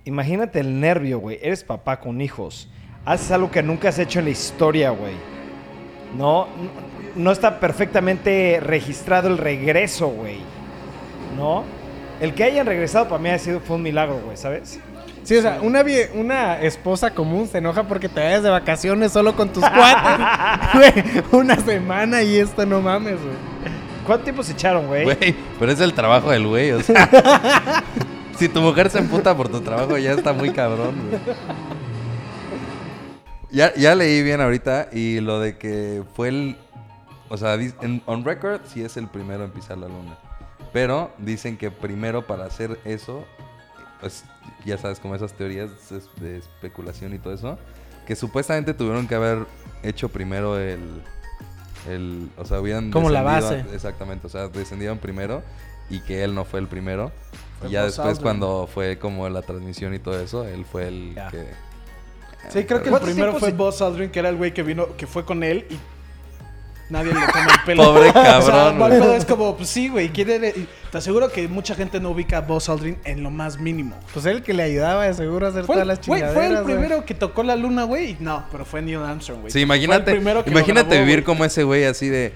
Imagínate 0.05 0.59
el 0.59 0.79
nervio, 0.79 1.19
güey. 1.19 1.37
Eres 1.39 1.63
papá 1.63 1.99
con 1.99 2.19
hijos. 2.19 2.67
Haces 3.05 3.29
algo 3.29 3.51
que 3.51 3.61
nunca 3.61 3.89
has 3.89 3.99
hecho 3.99 4.17
en 4.17 4.25
la 4.25 4.31
historia, 4.31 4.89
güey. 4.89 5.13
No, 6.17 6.47
no- 6.47 7.21
no 7.23 7.31
está 7.31 7.59
perfectamente 7.59 8.59
registrado 8.59 9.27
el 9.27 9.37
regreso, 9.37 10.07
güey. 10.07 10.39
¿No? 11.37 11.63
El 12.19 12.33
que 12.33 12.45
hayan 12.45 12.65
regresado 12.65 13.07
para 13.07 13.21
mí 13.21 13.29
ha 13.29 13.37
sido 13.37 13.59
fue 13.59 13.75
un 13.75 13.83
milagro, 13.83 14.19
güey, 14.25 14.35
¿sabes? 14.35 14.79
Sí, 15.21 15.35
o 15.37 15.43
sea, 15.43 15.59
una, 15.61 15.83
vie- 15.83 16.09
una 16.15 16.59
esposa 16.59 17.11
común 17.13 17.47
se 17.47 17.59
enoja 17.59 17.83
porque 17.83 18.09
te 18.09 18.19
vayas 18.19 18.41
de 18.41 18.49
vacaciones 18.49 19.11
solo 19.11 19.35
con 19.35 19.49
tus 19.49 19.63
cuates. 19.63 20.25
Güey, 20.73 21.23
una 21.43 21.55
semana 21.57 22.23
y 22.23 22.37
esto 22.37 22.65
no 22.65 22.81
mames, 22.81 23.21
güey. 23.21 23.54
¿Cuánto 24.05 24.23
tiempo 24.23 24.43
se 24.43 24.53
echaron, 24.53 24.87
güey? 24.87 25.03
Güey, 25.03 25.35
pero 25.59 25.71
es 25.71 25.79
el 25.79 25.93
trabajo 25.93 26.29
del 26.31 26.47
güey, 26.47 26.71
o 26.71 26.81
sea. 26.81 27.83
si 28.37 28.47
tu 28.49 28.61
mujer 28.61 28.89
se 28.89 28.99
emputa 28.99 29.35
por 29.35 29.49
tu 29.49 29.61
trabajo, 29.61 29.97
ya 29.97 30.13
está 30.13 30.33
muy 30.33 30.51
cabrón, 30.51 30.95
güey. 31.09 31.21
Ya, 33.51 33.73
ya 33.75 33.95
leí 33.95 34.21
bien 34.21 34.41
ahorita 34.41 34.89
y 34.91 35.21
lo 35.21 35.39
de 35.39 35.57
que 35.57 36.03
fue 36.15 36.27
el. 36.27 36.57
O 37.29 37.37
sea, 37.37 37.55
en, 37.55 38.01
on 38.05 38.23
record 38.23 38.61
sí 38.65 38.83
es 38.83 38.97
el 38.97 39.07
primero 39.07 39.45
en 39.45 39.51
pisar 39.51 39.77
la 39.77 39.87
luna. 39.87 40.17
Pero 40.73 41.11
dicen 41.17 41.57
que 41.57 41.71
primero 41.71 42.27
para 42.27 42.45
hacer 42.45 42.77
eso, 42.83 43.25
pues 44.01 44.25
ya 44.65 44.77
sabes, 44.77 44.99
como 44.99 45.15
esas 45.15 45.33
teorías 45.33 45.69
de 46.17 46.37
especulación 46.37 47.13
y 47.13 47.19
todo 47.19 47.33
eso, 47.33 47.57
que 48.05 48.15
supuestamente 48.15 48.73
tuvieron 48.73 49.07
que 49.07 49.15
haber 49.15 49.45
hecho 49.83 50.09
primero 50.09 50.59
el. 50.59 51.01
El 51.87 52.29
o 52.37 52.45
sea, 52.45 52.57
habían. 52.57 52.91
Como 52.91 53.09
la 53.09 53.21
descendido- 53.23 53.63
base. 53.63 53.75
Exactamente, 53.75 54.27
o 54.27 54.29
sea, 54.29 54.47
descendieron 54.47 54.97
primero 54.97 55.43
y 55.89 55.99
que 56.01 56.23
él 56.23 56.33
no 56.35 56.45
fue 56.45 56.59
el 56.59 56.67
primero. 56.67 57.11
Fue 57.59 57.69
y 57.69 57.71
ya 57.71 57.83
después, 57.85 58.07
Aldrin. 58.07 58.23
cuando 58.23 58.67
fue 58.71 58.97
como 58.97 59.27
la 59.29 59.41
transmisión 59.41 59.93
y 59.93 59.99
todo 59.99 60.19
eso, 60.19 60.45
él 60.45 60.65
fue 60.65 60.87
el 60.87 61.15
que. 61.31 61.45
Sí, 62.49 62.63
creo 62.65 62.79
que 62.79 62.85
el 62.85 62.89
¿Cuántos 62.91 63.09
primero 63.09 63.35
fue 63.39 63.51
Buzz 63.51 63.81
Aldrin, 63.81 64.11
que 64.11 64.19
era 64.19 64.29
el 64.29 64.35
güey 64.35 64.53
que 64.53 64.61
vino, 64.63 64.95
que 64.97 65.07
fue 65.07 65.25
con 65.25 65.43
él 65.43 65.65
y 65.69 65.77
nadie 66.89 67.13
le 67.13 67.19
toma 67.27 67.47
el 67.53 67.63
pelo. 67.65 67.83
Pobre 67.83 68.09
O 68.09 68.13
sea, 68.13 68.23
cabrón, 68.23 68.77
güey. 68.99 69.15
es 69.15 69.25
como, 69.25 69.55
pues 69.57 69.69
sí, 69.69 69.89
güey, 69.89 70.09
te 70.09 70.67
aseguro 70.93 71.29
que 71.31 71.47
mucha 71.47 71.75
gente 71.75 71.99
no 71.99 72.09
ubica 72.11 72.37
a 72.37 72.41
Buzz 72.41 72.69
Aldrin 72.69 72.97
en 73.03 73.23
lo 73.23 73.29
más 73.31 73.59
mínimo. 73.59 73.95
Pues 74.13 74.25
él 74.25 74.43
que 74.43 74.53
le 74.53 74.63
ayudaba 74.63 75.05
de 75.05 75.13
seguro 75.13 75.45
a 75.45 75.49
hacer 75.49 75.65
Fue, 75.65 75.75
todas 75.75 75.87
las 75.87 76.05
güey, 76.05 76.21
chingaderas. 76.21 76.33
fue 76.33 76.45
el 76.57 76.63
güey. 76.63 76.75
primero 76.77 77.05
que 77.05 77.13
tocó 77.13 77.43
la 77.43 77.55
luna, 77.55 77.83
güey. 77.83 78.11
y 78.11 78.17
No, 78.19 78.45
pero 78.51 78.65
fue 78.65 78.81
Neil 78.81 78.97
Armstrong, 78.97 79.41
güey. 79.41 79.51
Sí, 79.51 79.61
imagínate, 79.61 80.15
imagínate 80.15 80.89
grabó, 80.89 80.89
vivir 81.05 81.15
güey. 81.17 81.23
como 81.25 81.45
ese 81.45 81.63
güey 81.63 81.85
así 81.85 82.09
de. 82.09 82.33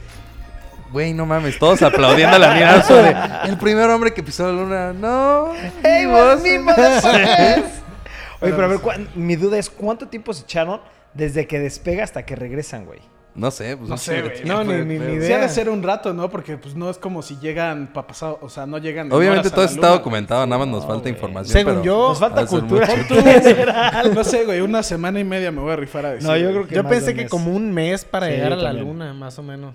Güey, 0.91 1.13
no 1.13 1.27
mames, 1.27 1.59
todos 1.59 1.83
aplaudiendo 1.83 2.35
a 2.37 2.39
la 2.39 2.53
Neil 2.55 2.63
Armstrong 2.67 3.03
de, 3.03 3.49
El 3.49 3.57
primer 3.57 3.89
hombre 3.91 4.11
que 4.13 4.23
pisó 4.23 4.47
la 4.47 4.53
luna. 4.53 4.93
No. 4.93 5.53
¡Hey, 5.83 6.05
vos". 6.07 6.41
motherfuckers! 6.63 7.65
Oye, 8.41 8.53
pero 8.53 8.63
a 8.63 8.67
ver, 8.67 8.79
¿cuán- 8.79 9.09
mi 9.15 9.35
duda 9.35 9.57
es 9.59 9.69
¿cuánto 9.69 10.07
tiempo 10.07 10.33
se 10.33 10.43
echaron 10.43 10.81
desde 11.13 11.45
que 11.45 11.59
despega 11.59 12.03
hasta 12.03 12.25
que 12.25 12.35
regresan, 12.35 12.85
güey? 12.85 12.99
No 13.39 13.51
sé, 13.51 13.77
pues 13.77 13.89
No 13.89 13.97
sé, 13.97 14.21
güey. 14.21 14.43
No, 14.43 14.63
ni- 14.63 14.73
ni- 14.85 14.99
ni 14.99 15.07
Sí 15.11 15.13
idea. 15.13 15.37
ha 15.37 15.41
de 15.41 15.49
ser 15.49 15.69
un 15.69 15.81
rato, 15.81 16.13
¿no? 16.13 16.29
Porque 16.29 16.57
pues 16.57 16.75
no 16.75 16.89
es 16.89 16.97
como 16.97 17.21
si 17.21 17.37
llegan 17.37 17.87
pa' 17.93 18.05
pasado, 18.05 18.37
o 18.41 18.49
sea, 18.49 18.65
no 18.65 18.77
llegan 18.77 19.07
en 19.07 19.13
Obviamente 19.13 19.49
todo 19.49 19.63
está 19.63 19.87
documentado, 19.89 20.45
nada 20.45 20.59
más 20.59 20.67
nos 20.67 20.85
falta 20.85 21.07
información. 21.09 21.53
Según 21.53 21.73
pero 21.75 21.83
yo, 21.85 22.09
Nos 22.09 22.19
falta 22.19 22.45
cultura. 22.45 22.87
No 24.13 24.23
sé, 24.23 24.45
güey, 24.45 24.61
una 24.61 24.83
semana 24.83 25.19
y 25.19 25.23
media 25.23 25.51
me 25.51 25.61
voy 25.61 25.71
a 25.71 25.75
rifar 25.75 26.05
a 26.05 26.11
decir. 26.11 26.27
No, 26.27 26.35
yo 26.37 26.49
creo 26.51 26.67
que 26.67 26.75
Yo 26.75 26.83
más 26.83 26.91
pensé 26.91 27.13
que 27.15 27.21
mes. 27.23 27.31
como 27.31 27.51
un 27.53 27.71
mes 27.71 28.05
para 28.05 28.27
Sí, 28.27 28.33
llegar 28.33 28.53
a 28.53 28.55
la 28.57 28.73
luna, 28.73 29.13
más 29.13 29.39
o 29.39 29.43
menos. 29.43 29.73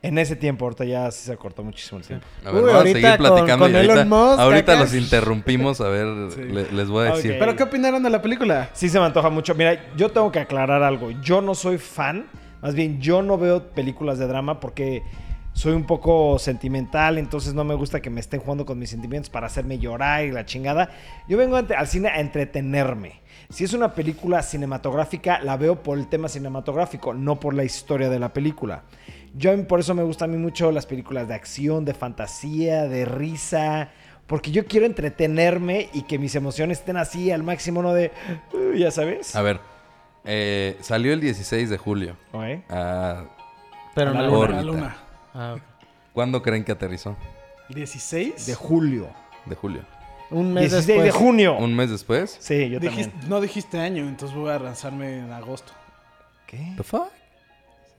En 0.00 0.16
ese 0.16 0.36
tiempo, 0.36 0.64
ahorita 0.64 0.84
ya 0.84 1.10
sí 1.10 1.24
se 1.24 1.32
acortó 1.32 1.64
muchísimo 1.64 1.98
el 1.98 2.06
tiempo. 2.06 2.24
A 2.44 2.52
ver, 2.52 2.54
Uy, 2.54 2.60
vamos 2.60 2.74
a 2.74 2.76
ahorita 2.78 3.00
seguir 3.00 3.18
platicando 3.18 3.64
con 3.64 3.72
y 3.72 3.74
ahorita, 3.74 3.92
Elon 3.94 4.08
Musk 4.08 4.38
ahorita 4.40 4.72
acá. 4.72 4.80
los 4.82 4.94
interrumpimos. 4.94 5.80
A 5.80 5.88
ver, 5.88 6.06
Sí. 6.34 6.40
le- 6.42 6.70
les 6.72 6.88
voy 6.88 7.08
a 7.08 7.14
decir. 7.16 7.36
¿Pero 7.36 7.56
qué 7.56 7.64
opinaron 7.64 8.00
de 8.04 8.10
la 8.10 8.22
película? 8.22 8.70
Sí 8.74 8.88
se 8.88 9.00
me 9.00 9.06
antoja 9.06 9.28
mucho. 9.28 9.56
Mira, 9.56 9.86
yo 9.96 10.08
tengo 10.10 10.30
que 10.30 10.38
aclarar 10.38 10.84
algo. 10.84 11.10
Yo 11.22 11.40
no 11.40 11.54
soy 11.56 11.78
fan. 11.78 12.26
Más 12.62 12.74
bien, 12.74 13.00
yo 13.00 13.22
no 13.22 13.38
veo 13.38 13.70
películas 13.70 14.18
de 14.18 14.26
drama 14.26 14.60
porque 14.60 15.02
soy 15.52 15.72
un 15.72 15.84
poco 15.84 16.38
sentimental. 16.38 17.18
Entonces 17.18 17.54
no 17.54 17.64
me 17.64 17.74
gusta 17.74 18.00
que 18.00 18.10
me 18.10 18.20
estén 18.20 18.40
jugando 18.40 18.64
con 18.64 18.78
mis 18.78 18.90
sentimientos 18.90 19.30
para 19.30 19.46
hacerme 19.46 19.78
llorar 19.78 20.24
y 20.24 20.30
la 20.32 20.46
chingada. 20.46 20.90
Yo 21.28 21.36
vengo 21.36 21.56
al 21.56 21.86
cine 21.86 22.08
a 22.08 22.20
entretenerme. 22.20 23.20
Si 23.50 23.64
es 23.64 23.72
una 23.72 23.94
película 23.94 24.42
cinematográfica, 24.42 25.40
la 25.40 25.56
veo 25.56 25.82
por 25.82 25.98
el 25.98 26.08
tema 26.08 26.28
cinematográfico, 26.28 27.14
no 27.14 27.40
por 27.40 27.54
la 27.54 27.64
historia 27.64 28.08
de 28.10 28.18
la 28.18 28.32
película. 28.32 28.82
Yo 29.34 29.66
por 29.66 29.80
eso 29.80 29.94
me 29.94 30.02
gustan 30.02 30.30
a 30.30 30.32
mí 30.34 30.38
mucho 30.38 30.70
las 30.70 30.86
películas 30.86 31.28
de 31.28 31.34
acción, 31.34 31.84
de 31.84 31.94
fantasía, 31.94 32.86
de 32.86 33.04
risa. 33.04 33.88
Porque 34.26 34.50
yo 34.50 34.66
quiero 34.66 34.84
entretenerme 34.84 35.88
y 35.94 36.02
que 36.02 36.18
mis 36.18 36.34
emociones 36.34 36.80
estén 36.80 36.98
así 36.98 37.30
al 37.30 37.42
máximo, 37.42 37.82
no 37.82 37.94
de... 37.94 38.12
"Uh", 38.52 38.76
ya 38.76 38.90
sabes. 38.90 39.34
A 39.34 39.40
ver, 39.40 39.58
eh, 40.24 40.76
salió 40.80 41.12
el 41.12 41.20
16 41.20 41.70
de 41.70 41.78
julio. 41.78 42.16
Ah, 42.68 43.24
Pero 43.94 44.10
A 44.10 44.14
la 44.14 44.62
luna, 44.62 44.80
la. 44.80 44.96
Ah, 45.34 45.54
ok. 45.54 45.62
¿Cuándo 46.12 46.42
creen 46.42 46.64
que 46.64 46.72
aterrizó? 46.72 47.16
16. 47.70 48.46
De 48.46 48.54
julio. 48.54 49.08
De 49.46 49.54
julio. 49.54 49.82
Un 50.30 50.52
mes 50.52 50.70
16 50.70 50.86
después. 50.86 51.04
de 51.04 51.10
junio. 51.12 51.56
¿Un 51.58 51.74
mes 51.74 51.90
después? 51.90 52.36
Sí, 52.40 52.68
yo 52.68 52.80
Dijiste- 52.80 53.10
también. 53.12 53.30
no 53.30 53.40
dijiste 53.40 53.78
año, 53.80 54.02
entonces 54.06 54.36
voy 54.36 54.50
a 54.50 54.58
lanzarme 54.58 55.18
en 55.18 55.32
agosto. 55.32 55.72
¿Qué? 56.46 56.72
¿The 56.76 56.82
fuck? 56.82 57.08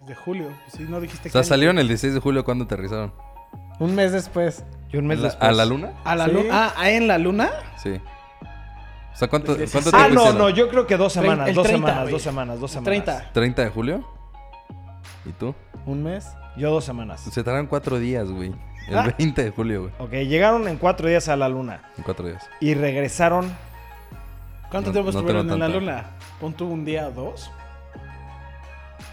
De 0.05 0.15
julio. 0.15 0.47
Pues 0.65 0.73
sí, 0.77 0.85
no 0.87 0.99
dijiste 1.01 1.29
O 1.29 1.31
sea, 1.31 1.43
salieron 1.43 1.77
el 1.79 1.87
16 1.87 2.13
de 2.13 2.19
julio. 2.19 2.43
¿Cuándo 2.45 2.65
aterrizaron? 2.65 3.13
Un 3.79 3.95
mes 3.95 4.11
después. 4.11 4.63
Y 4.91 4.97
un 4.97 5.07
mes 5.07 5.19
¿A 5.19 5.21
la- 5.21 5.27
después. 5.29 5.49
¿A 5.49 5.51
la 5.53 5.65
luna? 5.65 5.93
¿A 6.03 6.15
la 6.15 6.25
Sí. 6.25 6.31
luna? 6.31 6.73
Ah, 6.77 6.89
¿en 6.91 7.07
la 7.07 7.17
luna? 7.17 7.49
Sí. 7.81 7.99
O 9.13 9.15
sea, 9.19 9.27
¿cuánto, 9.27 9.51
El 9.53 9.57
16. 9.59 9.83
cuánto 9.91 9.97
Ah, 9.97 10.07
no, 10.07 10.21
hicieron? 10.21 10.37
no, 10.37 10.49
yo 10.49 10.69
creo 10.69 10.87
que 10.87 10.95
dos 10.97 11.11
semanas, 11.13 11.49
el 11.49 11.55
dos 11.55 11.63
30, 11.67 11.79
semanas, 11.87 12.01
güey. 12.03 12.13
dos 12.13 12.21
semanas, 12.21 12.59
dos 12.59 12.71
semanas. 12.71 12.85
30. 12.85 13.33
¿30 13.33 13.55
de 13.63 13.69
julio? 13.69 14.07
¿Y 15.25 15.31
tú? 15.33 15.53
Un 15.85 16.03
mes. 16.03 16.27
Yo 16.55 16.71
dos 16.71 16.83
semanas. 16.85 17.21
Se 17.21 17.43
tardaron 17.43 17.67
cuatro 17.67 17.99
días, 17.99 18.29
güey. 18.29 18.53
El 18.87 18.97
Ah. 18.97 19.13
20 19.17 19.43
de 19.43 19.51
julio, 19.51 19.81
güey. 19.83 19.93
Ok, 19.99 20.11
llegaron 20.27 20.67
en 20.67 20.77
cuatro 20.77 21.07
días 21.07 21.27
a 21.29 21.35
la 21.35 21.47
luna 21.49 21.81
En 21.97 22.03
cuatro 22.03 22.25
días. 22.27 22.43
y 22.59 22.73
regresaron. 22.73 23.51
¿Cuánto 24.71 24.89
No- 24.89 24.93
tiempo 24.93 25.11
no 25.11 25.19
estuvieron 25.19 25.49
en 25.51 25.59
la 25.59 25.67
luna? 25.67 26.05
¿Pon 26.39 26.53
tú 26.53 26.67
un 26.69 26.85
día 26.85 27.07
o 27.07 27.11
dos? 27.11 27.51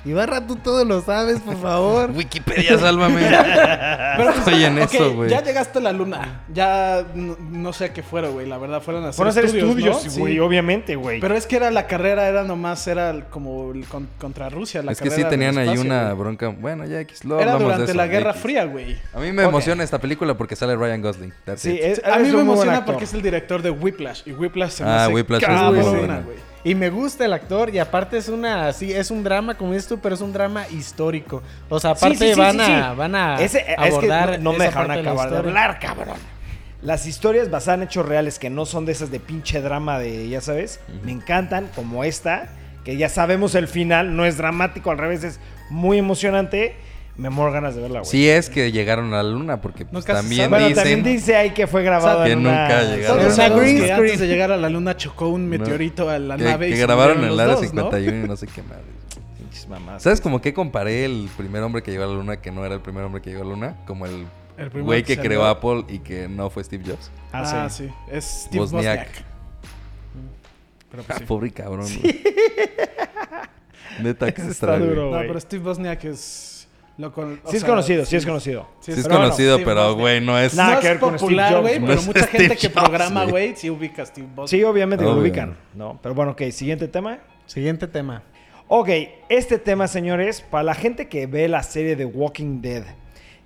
Ibarra, 0.04 0.46
tú 0.46 0.54
todo 0.56 0.84
lo 0.84 1.00
sabes, 1.00 1.40
por 1.40 1.60
favor. 1.60 2.10
Wikipedia, 2.14 2.78
sálvame. 2.78 3.22
Pero 4.16 4.32
pues, 4.32 4.38
Estoy 4.38 4.64
en 4.64 4.78
ok, 4.80 4.94
eso, 4.94 5.14
güey. 5.14 5.30
Ya 5.30 5.42
llegaste 5.42 5.78
a 5.78 5.82
la 5.82 5.92
luna. 5.92 6.42
Ya 6.52 7.04
no, 7.14 7.36
no 7.50 7.72
sé 7.72 7.86
a 7.86 7.92
qué 7.92 8.02
fuera, 8.04 8.28
güey. 8.28 8.46
La 8.46 8.56
verdad, 8.58 8.80
fueron 8.80 9.04
a 9.04 9.08
hacer 9.08 9.16
Fueron 9.16 9.28
a 9.28 9.32
hacer 9.32 9.44
estudios, 9.46 9.96
estudios, 9.96 10.14
¿no? 10.16 10.20
güey, 10.20 10.34
Sí. 10.34 10.38
obviamente, 10.40 10.94
güey. 10.96 11.18
Pero 11.20 11.34
es 11.34 11.46
que 11.46 11.56
era 11.56 11.70
la 11.72 11.86
carrera, 11.88 12.28
era 12.28 12.44
nomás, 12.44 12.86
era 12.86 13.12
como 13.30 13.72
el 13.72 13.84
con- 13.86 14.08
contra 14.18 14.48
Rusia. 14.48 14.82
La 14.82 14.92
es 14.92 15.00
que 15.00 15.10
sí 15.10 15.24
tenían 15.24 15.58
ahí 15.58 15.76
una 15.76 16.12
bronca. 16.14 16.48
Bueno, 16.48 16.84
ya 16.86 17.00
X. 17.00 17.24
luego 17.24 17.42
Era 17.42 17.54
de 17.56 17.64
durante 17.64 17.84
eso, 17.86 17.94
la 17.94 18.06
Guerra 18.06 18.30
X. 18.30 18.42
Fría, 18.42 18.64
güey. 18.64 18.96
A 19.12 19.18
mí 19.18 19.32
me 19.32 19.42
emociona 19.42 19.82
esta 19.82 19.98
película 19.98 20.34
porque 20.34 20.54
sale 20.54 20.76
Ryan 20.76 21.02
Gosling. 21.02 21.32
That's 21.44 21.62
Sí, 21.62 21.70
it. 21.72 21.80
es- 21.82 22.02
A 22.04 22.18
mí 22.18 22.30
me 22.30 22.40
emociona 22.40 22.84
porque 22.84 23.04
es 23.04 23.12
el 23.14 23.22
director 23.22 23.60
de 23.62 23.70
Whiplash. 23.70 24.22
Y 24.26 24.32
Whiplash 24.32 24.70
se 24.70 24.84
me 24.84 24.90
Ah, 24.90 25.04
hace 25.06 25.14
Whiplash 25.14 25.42
es 25.42 25.48
muy 25.48 25.56
cabrona, 25.58 25.90
buena. 25.98 26.20
güey. 26.20 26.36
Y 26.66 26.74
me 26.74 26.90
gusta 26.90 27.24
el 27.24 27.32
actor 27.32 27.72
y 27.72 27.78
aparte 27.78 28.16
es 28.18 28.28
una, 28.28 28.72
sí, 28.72 28.92
es 28.92 29.12
un 29.12 29.22
drama 29.22 29.54
como 29.56 29.72
dices 29.72 29.86
tú, 29.88 29.98
pero 30.00 30.16
es 30.16 30.20
un 30.20 30.32
drama 30.32 30.66
histórico. 30.68 31.40
O 31.68 31.78
sea, 31.78 31.90
aparte 31.92 32.16
Sí, 32.18 32.24
sí, 32.28 32.34
sí, 32.34 32.40
van, 32.40 32.58
sí, 32.58 32.64
sí. 32.66 32.72
a, 32.72 32.92
van 32.92 33.14
a 33.14 33.40
Ese- 33.40 33.60
es 33.60 33.64
que 33.66 33.74
abordar 33.76 34.38
no, 34.40 34.50
no 34.52 34.58
me 34.58 34.64
dejaron 34.64 34.90
acabar 34.90 35.30
de, 35.30 35.36
historia. 35.36 35.38
hablar, 35.62 35.78
cabrón. 35.78 36.16
Las 36.82 37.06
historias 37.06 37.50
basadas 37.50 37.78
en 37.78 37.84
hechos 37.84 38.04
reales 38.06 38.40
que 38.40 38.50
no 38.50 38.66
son 38.66 38.84
de 38.84 38.90
esas 38.92 39.12
de 39.12 39.20
pinche 39.20 39.60
drama 39.60 40.00
de, 40.00 40.28
ya 40.28 40.40
sabes, 40.40 40.80
me 41.04 41.12
encantan, 41.12 41.68
como 41.76 42.02
esta, 42.02 42.48
que 42.84 42.96
ya 42.96 43.08
sabemos 43.08 43.54
el 43.54 43.68
final, 43.68 44.16
no 44.16 44.24
es 44.24 44.36
dramático, 44.36 44.90
al 44.90 44.98
revés, 44.98 45.22
es 45.22 45.38
muy 45.70 45.98
emocionante. 45.98 46.74
Me 47.18 47.30
muero 47.30 47.50
ganas 47.50 47.74
de 47.74 47.80
verla, 47.80 48.00
güey. 48.00 48.10
Sí 48.10 48.28
es 48.28 48.50
que 48.50 48.70
llegaron 48.72 49.14
a 49.14 49.22
la 49.22 49.30
luna 49.30 49.60
porque 49.62 49.84
pues, 49.86 49.94
Nunca 49.94 50.14
se 50.14 50.20
también 50.20 50.42
sabe. 50.42 50.48
Bueno, 50.50 50.68
dicen... 50.68 50.82
también 50.84 51.02
dice 51.02 51.36
ahí 51.36 51.50
que 51.50 51.66
fue 51.66 51.82
grabado 51.82 52.24
Que 52.24 52.32
en 52.32 52.42
nunca 52.42 52.66
una... 52.66 52.82
llegaron. 52.96 53.32
Una 53.32 53.48
green 53.48 53.78
que 53.78 53.92
antes 53.92 54.20
de 54.20 54.26
llegar 54.28 54.52
a 54.52 54.56
la 54.58 54.68
luna 54.68 54.96
chocó 54.96 55.28
un 55.28 55.48
meteorito 55.48 56.10
a 56.10 56.18
la 56.18 56.36
que, 56.36 56.44
nave. 56.44 56.68
que 56.70 56.76
grabaron 56.76 57.18
en 57.24 57.30
el 57.30 57.40
área 57.40 57.54
dos, 57.54 57.62
¿no? 57.72 57.90
51 57.90 58.24
y 58.24 58.28
no 58.28 58.36
sé 58.36 58.46
qué 58.46 58.62
madre. 58.62 58.82
Pinches 59.38 59.66
mamás. 59.68 60.02
¿Sabes 60.02 60.20
como 60.20 60.42
que 60.42 60.52
comparé 60.52 61.06
el 61.06 61.28
primer 61.38 61.62
hombre 61.62 61.82
que 61.82 61.90
llegó 61.90 62.04
a 62.04 62.08
la 62.08 62.12
luna 62.14 62.36
que 62.36 62.50
no 62.50 62.64
era 62.66 62.74
el 62.74 62.80
primer 62.82 63.02
hombre 63.04 63.22
que 63.22 63.30
llegó 63.30 63.42
a 63.42 63.46
la 63.46 63.50
luna? 63.50 63.76
Como 63.86 64.04
el 64.04 64.26
güey 64.82 65.02
que 65.02 65.16
creó 65.16 65.46
Apple 65.46 65.84
y 65.88 66.00
que 66.00 66.28
no 66.28 66.50
fue 66.50 66.64
Steve 66.64 66.84
Jobs. 66.86 67.10
Ah, 67.32 67.64
Ah, 67.64 67.70
sí. 67.70 67.86
sí. 67.86 67.94
Es 68.10 68.24
Steve 68.46 68.60
Wozniak. 68.60 68.84
Wozniak. 69.06 69.24
Pero 70.90 71.02
pues 71.02 71.18
sí. 71.18 71.24
Pobre 71.24 71.50
cabrón. 71.50 71.86
Neta 74.02 74.32
que 74.32 74.42
está 74.42 74.78
duro. 74.78 75.10
No, 75.10 75.18
pero 75.26 75.40
Steve 75.40 75.64
Wozniak 75.64 76.04
es... 76.04 76.55
Lo 76.98 77.12
con- 77.12 77.40
Sí 77.44 77.56
es 77.56 77.60
sea, 77.60 77.68
conocido, 77.70 78.04
sí 78.06 78.16
es 78.16 78.24
conocido. 78.24 78.66
Sí 78.80 78.92
es- 78.92 79.02
Pero 79.02 79.16
conocido, 79.16 79.54
Steve 79.56 79.66
pero 79.70 79.94
güey, 79.94 80.20
no 80.20 80.38
es... 80.38 80.54
Nada 80.54 80.76
no 80.76 80.80
que 80.80 80.86
es 80.86 80.92
ver 80.94 81.00
con 81.00 81.08
Steve 81.10 81.20
popular, 81.20 81.52
Jobs, 81.52 81.62
güey, 81.62 81.80
no 81.80 81.86
pero 81.88 82.02
mucha 82.02 82.22
Steve 82.22 82.38
gente 82.38 82.56
que 82.56 82.68
Jobs, 82.68 82.80
programa, 82.82 83.24
güey. 83.26 83.54
sí 83.56 83.68
ubica 83.70 84.02
a 84.02 84.06
Steve 84.06 84.26
Wozniak. 84.34 84.48
Sí, 84.48 84.64
obviamente 84.64 85.02
que 85.04 85.06
lo 85.10 85.12
Obvio. 85.12 85.22
ubican, 85.24 85.56
¿no? 85.74 85.98
Pero 86.02 86.14
bueno, 86.14 86.32
ok, 86.32 86.42
siguiente 86.52 86.88
tema. 86.88 87.18
Siguiente 87.44 87.86
tema. 87.86 88.22
Ok, 88.68 88.88
este 89.28 89.58
tema, 89.58 89.86
señores, 89.88 90.40
para 90.40 90.64
la 90.64 90.74
gente 90.74 91.08
que 91.08 91.26
ve 91.26 91.48
la 91.48 91.62
serie 91.62 91.96
de 91.96 92.04
Walking 92.06 92.62
Dead, 92.62 92.84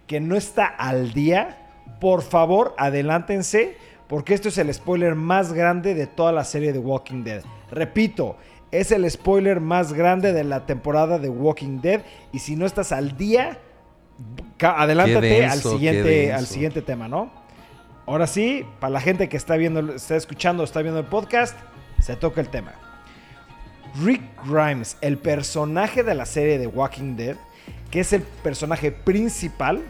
que 0.06 0.20
no 0.20 0.36
está 0.36 0.64
al 0.66 1.12
día, 1.12 1.58
por 2.00 2.22
favor, 2.22 2.74
adelántense, 2.78 3.76
porque 4.06 4.32
esto 4.34 4.48
es 4.48 4.58
el 4.58 4.72
spoiler 4.72 5.14
más 5.16 5.52
grande 5.52 5.94
de 5.94 6.06
toda 6.06 6.32
la 6.32 6.44
serie 6.44 6.72
de 6.72 6.78
Walking 6.78 7.22
Dead. 7.24 7.42
Repito, 7.70 8.36
es 8.72 8.92
el 8.92 9.08
spoiler 9.10 9.60
más 9.60 9.92
grande 9.92 10.32
de 10.32 10.44
la 10.44 10.66
temporada 10.66 11.18
de 11.18 11.28
Walking 11.28 11.80
Dead, 11.80 12.02
y 12.32 12.38
si 12.38 12.56
no 12.56 12.66
estás 12.66 12.92
al 12.92 13.16
día, 13.16 13.58
adelántate 14.60 15.46
al, 15.46 15.60
siguiente, 15.60 16.32
al 16.32 16.46
siguiente 16.46 16.82
tema, 16.82 17.08
¿no? 17.08 17.30
Ahora 18.06 18.26
sí, 18.26 18.64
para 18.80 18.92
la 18.92 19.00
gente 19.00 19.28
que 19.28 19.36
está 19.36 19.56
viendo, 19.56 19.94
está 19.94 20.16
escuchando, 20.16 20.64
está 20.64 20.82
viendo 20.82 21.00
el 21.00 21.06
podcast, 21.06 21.56
se 22.00 22.16
toca 22.16 22.40
el 22.40 22.48
tema. 22.48 22.72
Rick 24.02 24.22
Grimes, 24.46 24.96
el 25.00 25.18
personaje 25.18 26.02
de 26.02 26.14
la 26.14 26.26
serie 26.26 26.58
de 26.58 26.66
Walking 26.66 27.16
Dead, 27.16 27.36
que 27.90 28.00
es 28.00 28.12
el 28.12 28.22
personaje 28.22 28.92
principal, 28.92 29.82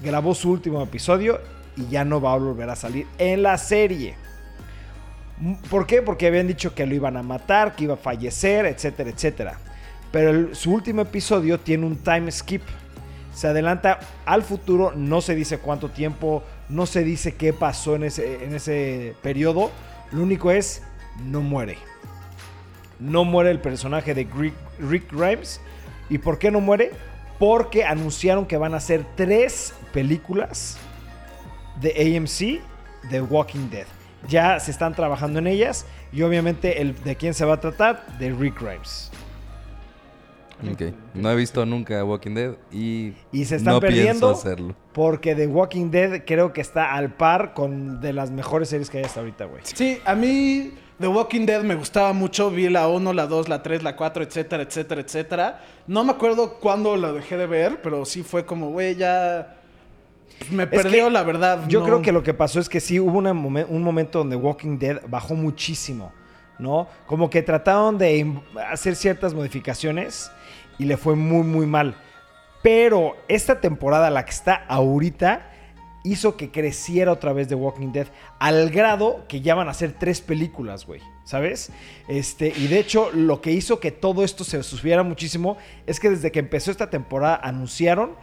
grabó 0.00 0.34
su 0.34 0.50
último 0.50 0.82
episodio 0.82 1.40
y 1.76 1.86
ya 1.88 2.04
no 2.04 2.20
va 2.20 2.32
a 2.32 2.38
volver 2.38 2.68
a 2.70 2.76
salir 2.76 3.06
en 3.18 3.42
la 3.42 3.58
serie. 3.58 4.16
¿Por 5.68 5.86
qué? 5.86 6.00
Porque 6.00 6.26
habían 6.26 6.46
dicho 6.46 6.74
que 6.74 6.86
lo 6.86 6.94
iban 6.94 7.16
a 7.16 7.22
matar, 7.22 7.76
que 7.76 7.84
iba 7.84 7.94
a 7.94 7.98
fallecer, 7.98 8.66
etcétera, 8.66 9.10
etcétera. 9.10 9.58
Pero 10.10 10.54
su 10.54 10.72
último 10.72 11.02
episodio 11.02 11.58
tiene 11.58 11.86
un 11.86 11.96
time 11.96 12.30
skip. 12.30 12.62
Se 13.34 13.48
adelanta 13.48 13.98
al 14.24 14.42
futuro, 14.42 14.92
no 14.94 15.20
se 15.20 15.34
dice 15.34 15.58
cuánto 15.58 15.90
tiempo, 15.90 16.44
no 16.68 16.86
se 16.86 17.02
dice 17.02 17.34
qué 17.34 17.52
pasó 17.52 17.96
en 17.96 18.04
ese, 18.04 18.44
en 18.44 18.54
ese 18.54 19.14
periodo. 19.22 19.70
Lo 20.12 20.22
único 20.22 20.50
es, 20.50 20.82
no 21.24 21.40
muere. 21.40 21.78
No 23.00 23.24
muere 23.24 23.50
el 23.50 23.60
personaje 23.60 24.14
de 24.14 24.28
Rick, 24.38 24.54
Rick 24.78 25.12
Grimes. 25.12 25.60
¿Y 26.08 26.18
por 26.18 26.38
qué 26.38 26.50
no 26.50 26.60
muere? 26.60 26.92
Porque 27.38 27.84
anunciaron 27.84 28.46
que 28.46 28.56
van 28.56 28.72
a 28.72 28.76
hacer 28.76 29.04
tres 29.16 29.74
películas 29.92 30.78
de 31.80 32.16
AMC 32.16 33.10
de 33.10 33.20
Walking 33.20 33.68
Dead. 33.68 33.86
Ya 34.28 34.58
se 34.60 34.70
están 34.70 34.94
trabajando 34.94 35.38
en 35.38 35.46
ellas 35.46 35.86
y 36.12 36.22
obviamente 36.22 36.80
el, 36.80 37.02
de 37.04 37.16
quién 37.16 37.34
se 37.34 37.44
va 37.44 37.54
a 37.54 37.60
tratar, 37.60 38.18
de 38.18 38.30
Rick 38.32 38.60
Grimes. 38.60 39.10
Ok. 40.72 40.94
No 41.14 41.30
he 41.30 41.36
visto 41.36 41.66
nunca 41.66 42.02
Walking 42.04 42.34
Dead 42.34 42.52
y, 42.72 43.12
Y 43.32 43.44
se 43.44 43.56
están 43.56 43.74
no 43.74 43.80
perdiendo 43.80 44.28
pienso 44.28 44.30
hacerlo. 44.30 44.74
porque 44.92 45.34
The 45.34 45.46
Walking 45.46 45.90
Dead 45.90 46.22
creo 46.24 46.52
que 46.52 46.60
está 46.60 46.94
al 46.94 47.12
par 47.12 47.52
con 47.54 48.00
de 48.00 48.12
las 48.12 48.30
mejores 48.30 48.68
series 48.68 48.88
que 48.88 48.98
hay 48.98 49.04
hasta 49.04 49.20
ahorita, 49.20 49.44
güey. 49.44 49.60
Sí, 49.64 49.98
a 50.04 50.14
mí 50.14 50.72
The 51.00 51.08
Walking 51.08 51.44
Dead 51.44 51.62
me 51.64 51.74
gustaba 51.74 52.12
mucho. 52.12 52.50
Vi 52.50 52.68
la 52.68 52.88
1, 52.88 53.12
la 53.12 53.26
2, 53.26 53.48
la 53.48 53.62
3, 53.62 53.82
la 53.82 53.96
4, 53.96 54.22
etcétera, 54.22 54.62
etcétera, 54.62 55.00
etcétera. 55.00 55.60
No 55.86 56.04
me 56.04 56.12
acuerdo 56.12 56.54
cuándo 56.60 56.96
la 56.96 57.12
dejé 57.12 57.36
de 57.36 57.46
ver, 57.46 57.82
pero 57.82 58.04
sí 58.04 58.22
fue 58.22 58.46
como, 58.46 58.70
güey, 58.70 58.94
ya... 58.94 59.56
Me 60.50 60.66
perdió, 60.66 61.06
que 61.06 61.10
la 61.10 61.22
verdad. 61.22 61.64
Yo 61.68 61.80
no- 61.80 61.86
creo 61.86 62.02
que 62.02 62.12
lo 62.12 62.22
que 62.22 62.34
pasó 62.34 62.60
es 62.60 62.68
que 62.68 62.80
sí 62.80 62.98
hubo 63.00 63.18
una 63.18 63.32
momen- 63.32 63.66
un 63.68 63.82
momento 63.82 64.18
donde 64.18 64.36
Walking 64.36 64.78
Dead 64.78 65.00
bajó 65.08 65.34
muchísimo, 65.34 66.12
¿no? 66.58 66.88
Como 67.06 67.30
que 67.30 67.42
trataron 67.42 67.98
de 67.98 68.32
hacer 68.70 68.96
ciertas 68.96 69.34
modificaciones 69.34 70.30
y 70.78 70.84
le 70.84 70.96
fue 70.96 71.14
muy, 71.16 71.42
muy 71.44 71.66
mal. 71.66 71.96
Pero 72.62 73.16
esta 73.28 73.60
temporada, 73.60 74.10
la 74.10 74.24
que 74.24 74.30
está 74.30 74.64
ahorita, 74.68 75.50
hizo 76.02 76.36
que 76.36 76.50
creciera 76.50 77.12
otra 77.12 77.32
vez 77.32 77.48
The 77.48 77.54
Walking 77.54 77.92
Dead 77.92 78.06
al 78.38 78.70
grado 78.70 79.24
que 79.28 79.40
ya 79.40 79.54
van 79.54 79.68
a 79.68 79.70
hacer 79.70 79.92
tres 79.98 80.20
películas, 80.20 80.86
güey. 80.86 81.00
¿Sabes? 81.24 81.70
Este, 82.06 82.52
y 82.54 82.66
de 82.66 82.78
hecho, 82.78 83.10
lo 83.14 83.40
que 83.40 83.50
hizo 83.50 83.80
que 83.80 83.90
todo 83.90 84.24
esto 84.24 84.44
se 84.44 84.62
subiera 84.62 85.02
muchísimo 85.02 85.56
es 85.86 85.98
que 85.98 86.10
desde 86.10 86.30
que 86.30 86.40
empezó 86.40 86.70
esta 86.70 86.90
temporada 86.90 87.40
anunciaron 87.42 88.16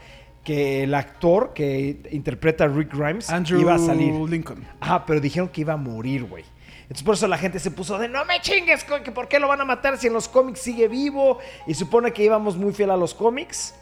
que 0.43 0.83
el 0.83 0.93
actor 0.95 1.53
que 1.53 2.01
interpreta 2.11 2.63
a 2.63 2.67
Rick 2.67 2.93
Grimes 2.93 3.29
Andrew 3.29 3.59
iba 3.61 3.75
a 3.75 3.79
salir. 3.79 4.13
Lincoln. 4.29 4.65
Ajá, 4.79 5.05
pero 5.05 5.19
dijeron 5.19 5.49
que 5.49 5.61
iba 5.61 5.73
a 5.73 5.77
morir, 5.77 6.25
güey. 6.25 6.43
Entonces 6.83 7.03
por 7.03 7.13
eso 7.15 7.27
la 7.27 7.37
gente 7.37 7.59
se 7.59 7.71
puso 7.71 7.97
de 7.97 8.09
no 8.09 8.25
me 8.25 8.41
chingues, 8.41 8.83
que 8.83 9.11
¿por 9.11 9.27
qué 9.27 9.39
lo 9.39 9.47
van 9.47 9.61
a 9.61 9.65
matar 9.65 9.97
si 9.97 10.07
en 10.07 10.13
los 10.13 10.27
cómics 10.27 10.59
sigue 10.59 10.87
vivo? 10.87 11.37
Y 11.67 11.73
supone 11.73 12.11
que 12.11 12.23
íbamos 12.23 12.57
muy 12.57 12.73
fiel 12.73 12.89
a 12.91 12.97
los 12.97 13.13
cómics, 13.13 13.75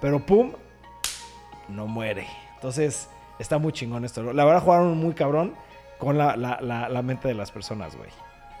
pero 0.00 0.18
pum, 0.24 0.52
no 1.68 1.86
muere. 1.86 2.26
Entonces 2.56 3.08
está 3.38 3.58
muy 3.58 3.72
chingón 3.72 4.04
esto. 4.04 4.32
La 4.32 4.44
verdad 4.44 4.62
jugaron 4.62 4.96
muy 4.96 5.14
cabrón 5.14 5.54
con 5.98 6.18
la, 6.18 6.36
la- 6.36 6.58
la- 6.60 6.88
la 6.88 7.02
mente 7.02 7.28
de 7.28 7.34
las 7.34 7.50
personas, 7.50 7.96
güey. 7.96 8.10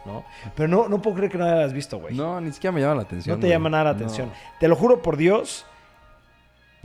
¿No? 0.04 0.24
Pero 0.54 0.68
no, 0.68 0.88
no 0.88 1.02
puedo 1.02 1.16
creer 1.16 1.32
que 1.32 1.38
no 1.38 1.46
la 1.46 1.54
hayas 1.54 1.72
visto, 1.72 1.98
güey. 1.98 2.14
No, 2.14 2.34
No, 2.34 2.40
ni 2.42 2.52
siquiera 2.52 2.70
me 2.72 2.80
llama 2.80 2.94
la 2.94 3.02
atención. 3.02 3.40
te 3.40 3.46
güey. 3.46 3.52
llama 3.52 3.70
nada 3.70 3.84
la 3.84 3.90
No. 3.90 3.96
atención. 3.96 4.30
Te 4.60 4.68
lo 4.68 4.76
juro 4.76 5.02
por 5.02 5.16
Dios. 5.16 5.66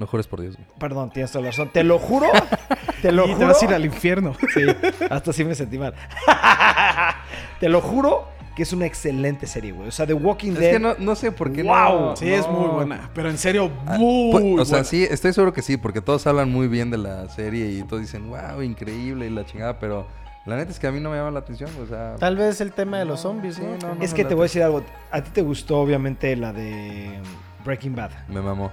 No 0.02 0.08
jures 0.08 0.26
por 0.26 0.42
Dios, 0.42 0.56
güey. 0.56 0.68
Perdón, 0.80 1.12
tienes 1.12 1.32
toda 1.32 1.44
la 1.46 1.52
razón. 1.52 1.70
Te 1.72 1.84
lo 1.84 2.00
juro. 2.00 2.26
Te 3.04 3.12
lo 3.12 3.26
y 3.26 3.28
te 3.30 3.34
juro. 3.36 3.48
vas 3.50 3.62
a 3.62 3.66
ir 3.66 3.74
al 3.76 3.86
infierno. 3.86 4.34
Sí, 4.54 4.62
hasta 5.10 5.32
sí 5.32 5.44
me 5.46 5.54
sentí 5.56 5.78
mal. 5.78 5.94
Te 7.60 7.70
lo 7.70 7.82
juro 7.82 8.28
que 8.56 8.64
es 8.64 8.74
una 8.74 8.86
excelente 8.86 9.46
serie, 9.48 9.72
güey. 9.72 9.88
O 9.88 9.92
sea, 9.92 10.06
The 10.08 10.14
Walking 10.14 10.54
Es 10.54 10.60
Dead. 10.60 10.72
que 10.74 10.80
no, 10.80 10.96
no 11.00 11.16
sé 11.16 11.32
por 11.32 11.52
qué 11.54 11.64
Wow. 11.64 12.00
no. 12.10 12.16
Sí, 12.16 12.30
es 12.32 12.48
muy 12.48 12.68
buena. 12.68 13.10
Pero 13.14 13.30
en 13.30 13.38
serio, 13.38 13.72
Ah, 13.86 13.98
muy 13.98 14.32
pues, 14.32 14.44
o 14.44 14.66
sea, 14.66 14.78
buena. 14.80 14.84
sí, 14.86 15.04
estoy 15.10 15.34
seguro 15.34 15.54
que 15.54 15.62
sí, 15.62 15.78
porque 15.78 16.02
todos 16.02 16.26
hablan 16.28 16.52
muy 16.52 16.68
bien 16.68 16.90
de 16.92 16.98
la 16.98 17.30
serie 17.30 17.72
y 17.72 17.84
todos 17.84 18.02
dicen, 18.02 18.28
wow, 18.30 18.62
increíble 18.62 19.28
y 19.28 19.30
la 19.30 19.46
chingada, 19.46 19.80
pero 19.80 20.06
la 20.46 20.58
neta 20.58 20.72
es 20.72 20.80
que 20.80 20.88
a 20.88 20.92
mí 20.92 21.00
no 21.00 21.12
me 21.12 21.18
llama 21.18 21.32
la 21.32 21.40
atención, 21.40 21.70
o 21.82 21.86
sea... 21.86 22.16
Tal 22.20 22.36
vez 22.36 22.60
el 22.60 22.72
tema 22.74 22.98
de 23.00 23.06
los 23.06 23.24
No, 23.24 23.30
zombies, 23.30 23.56
sí, 23.56 23.62
no. 23.82 24.04
es 24.04 24.14
que 24.14 24.26
te 24.26 24.34
voy 24.34 24.42
a 24.42 24.46
decir 24.46 24.64
algo. 24.64 24.84
A 25.12 25.22
ti 25.22 25.30
te 25.32 25.42
gustó, 25.44 25.80
obviamente, 25.80 26.36
la 26.36 26.52
de 26.52 27.20
Breaking 27.64 27.96
Bad. 27.96 28.10
Me 28.28 28.42
mamó. 28.42 28.72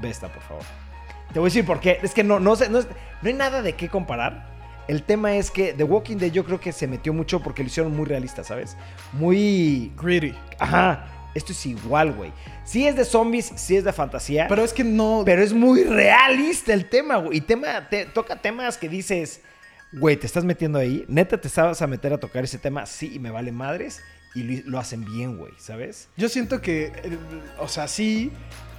Ve 0.00 0.10
esta, 0.10 0.32
por 0.32 0.42
favor. 0.42 0.62
Te 1.32 1.38
voy 1.38 1.46
a 1.48 1.50
decir 1.50 1.66
por 1.66 1.80
qué. 1.80 1.98
Es 2.02 2.14
que 2.14 2.24
no, 2.24 2.40
no, 2.40 2.56
sé, 2.56 2.68
no, 2.68 2.80
hay 3.22 3.32
nada 3.34 3.62
de 3.62 3.74
qué 3.74 3.88
comparar. 3.88 4.46
El 4.88 5.02
tema 5.02 5.36
es 5.36 5.50
que 5.50 5.74
The 5.74 5.84
Walking 5.84 6.16
Dead 6.16 6.30
yo 6.32 6.44
creo 6.44 6.58
que 6.60 6.72
se 6.72 6.86
metió 6.86 7.12
mucho 7.12 7.40
porque 7.42 7.62
lo 7.62 7.66
hicieron 7.66 7.94
muy 7.94 8.06
realista, 8.06 8.42
¿sabes? 8.42 8.76
Muy... 9.12 9.92
Greedy. 10.00 10.34
Ajá. 10.58 11.06
Esto 11.34 11.52
es 11.52 11.66
igual, 11.66 12.12
güey. 12.14 12.32
Sí 12.64 12.86
es 12.88 12.96
de 12.96 13.04
zombies, 13.04 13.52
sí 13.56 13.76
es 13.76 13.84
de 13.84 13.92
fantasía. 13.92 14.46
Pero 14.48 14.64
es 14.64 14.72
que 14.72 14.84
no... 14.84 15.22
Pero 15.26 15.42
es 15.42 15.52
muy 15.52 15.84
realista 15.84 16.72
el 16.72 16.88
tema, 16.88 17.16
güey. 17.16 17.36
Y 17.38 17.40
tema, 17.42 17.88
te- 17.90 18.06
toca 18.06 18.36
temas 18.36 18.78
que 18.78 18.88
dices, 18.88 19.42
güey, 19.92 20.16
te 20.16 20.26
estás 20.26 20.44
metiendo 20.44 20.78
ahí. 20.78 21.04
Neta, 21.06 21.38
te 21.38 21.48
estabas 21.48 21.82
a 21.82 21.86
meter 21.86 22.14
a 22.14 22.18
tocar 22.18 22.42
ese 22.44 22.56
tema. 22.58 22.86
Sí, 22.86 23.12
y 23.14 23.18
me 23.18 23.30
vale 23.30 23.52
madres. 23.52 24.00
y 24.34 24.42
lo, 24.42 24.70
lo 24.70 24.78
hacen 24.78 25.04
bien, 25.04 25.36
güey, 25.36 25.52
¿sabes? 25.58 26.08
Yo 26.16 26.30
siento 26.30 26.62
que, 26.62 26.86
eh, 26.86 27.18
o 27.58 27.68
sea, 27.68 27.88
sí 27.88 28.32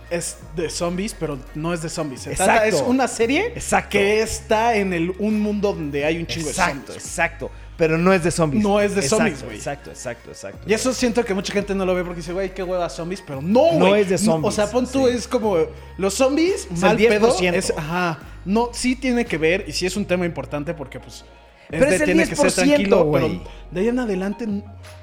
es 0.09 0.37
de 0.55 0.69
zombies, 0.69 1.15
pero 1.19 1.37
no 1.55 1.73
es 1.73 1.81
de 1.81 1.89
zombies. 1.89 2.21
Se 2.21 2.31
Exacto. 2.31 2.51
trata- 2.53 2.67
es 2.67 2.81
una 2.81 3.07
serie 3.07 3.47
Exacto. 3.55 3.89
que 3.91 4.21
está 4.21 4.75
en 4.75 4.93
el, 4.93 5.13
un 5.19 5.39
mundo 5.39 5.73
donde 5.73 6.05
hay 6.05 6.17
un 6.17 6.27
chingo 6.27 6.49
Exacto, 6.49 6.73
de 6.79 6.85
zombies. 6.87 7.05
exacto. 7.05 7.51
Pero 7.77 7.97
no 7.97 8.11
es 8.11 8.21
de 8.25 8.31
zombies. 8.31 8.61
No 8.61 8.81
es 8.81 8.93
de 8.93 8.99
Exacto, 8.99 9.15
zombies, 9.23 9.43
güey. 9.43 9.55
Exacto, 9.55 9.89
exacto, 9.89 10.29
exacto. 10.31 10.59
Y 10.69 10.73
eso 10.73 10.91
siento 10.93 11.23
que 11.23 11.33
mucha 11.33 11.53
gente 11.53 11.73
no 11.73 11.85
lo 11.85 11.95
ve 11.95 12.03
porque 12.03 12.17
dice, 12.19 12.33
güey, 12.33 12.53
qué 12.53 12.61
hueva 12.61 12.89
zombies, 12.89 13.23
pero 13.25 13.41
no, 13.41 13.71
No 13.73 13.87
güey. 13.87 14.01
es 14.01 14.09
de 14.09 14.17
zombies, 14.17 14.53
o 14.53 14.55
sea, 14.55 14.69
pon 14.69 14.85
tú, 14.85 15.07
sí. 15.07 15.15
es 15.15 15.27
como 15.27 15.55
los 15.97 16.13
zombies, 16.13 16.67
Es 16.69 16.79
mal 16.81 16.99
el 16.99 17.07
pedo. 17.07 17.33
10%. 17.37 17.53
Es, 17.55 17.71
ajá. 17.77 18.19
No, 18.43 18.69
sí 18.73 18.97
tiene 18.97 19.25
que 19.25 19.37
ver 19.37 19.63
y 19.65 19.71
sí 19.71 19.85
es 19.85 19.95
un 19.95 20.05
tema 20.05 20.25
importante 20.25 20.73
porque, 20.73 20.99
pues. 20.99 21.23
Pero 21.69 21.85
de- 21.85 21.95
es 21.95 22.01
el 22.01 22.05
tiene 22.05 22.27
que 22.27 22.35
ser 22.35 22.47
10%, 22.47 22.55
tranquilo, 22.55 23.03
güey. 23.05 23.41
de 23.71 23.79
ahí 23.81 23.87
en 23.89 23.99
adelante, 23.99 24.47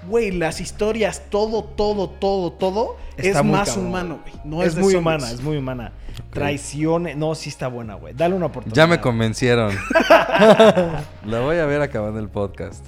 güey, 0.08 0.32
las 0.32 0.60
historias, 0.60 1.22
todo, 1.30 1.62
todo, 1.64 2.10
todo, 2.10 2.52
todo 2.52 2.96
Está 3.16 3.38
es 3.40 3.44
más 3.44 3.68
cabrón. 3.68 3.86
humano, 3.86 4.18
güey. 4.22 4.34
No 4.44 4.62
es, 4.62 4.74
muy 4.74 4.82
zombies. 4.92 4.98
humana, 5.00 5.30
es 5.30 5.40
muy 5.42 5.56
humana. 5.56 5.92
Traiciones. 6.32 7.16
No, 7.16 7.34
sí 7.34 7.50
está 7.50 7.68
buena, 7.68 7.94
güey. 7.94 8.14
Dale 8.14 8.34
una 8.34 8.46
oportunidad. 8.46 8.76
Ya 8.76 8.86
me 8.86 9.00
convencieron. 9.00 9.74
La 11.24 11.40
voy 11.40 11.56
a 11.58 11.66
ver 11.66 11.80
acabando 11.82 12.18
el 12.20 12.28
podcast. 12.28 12.84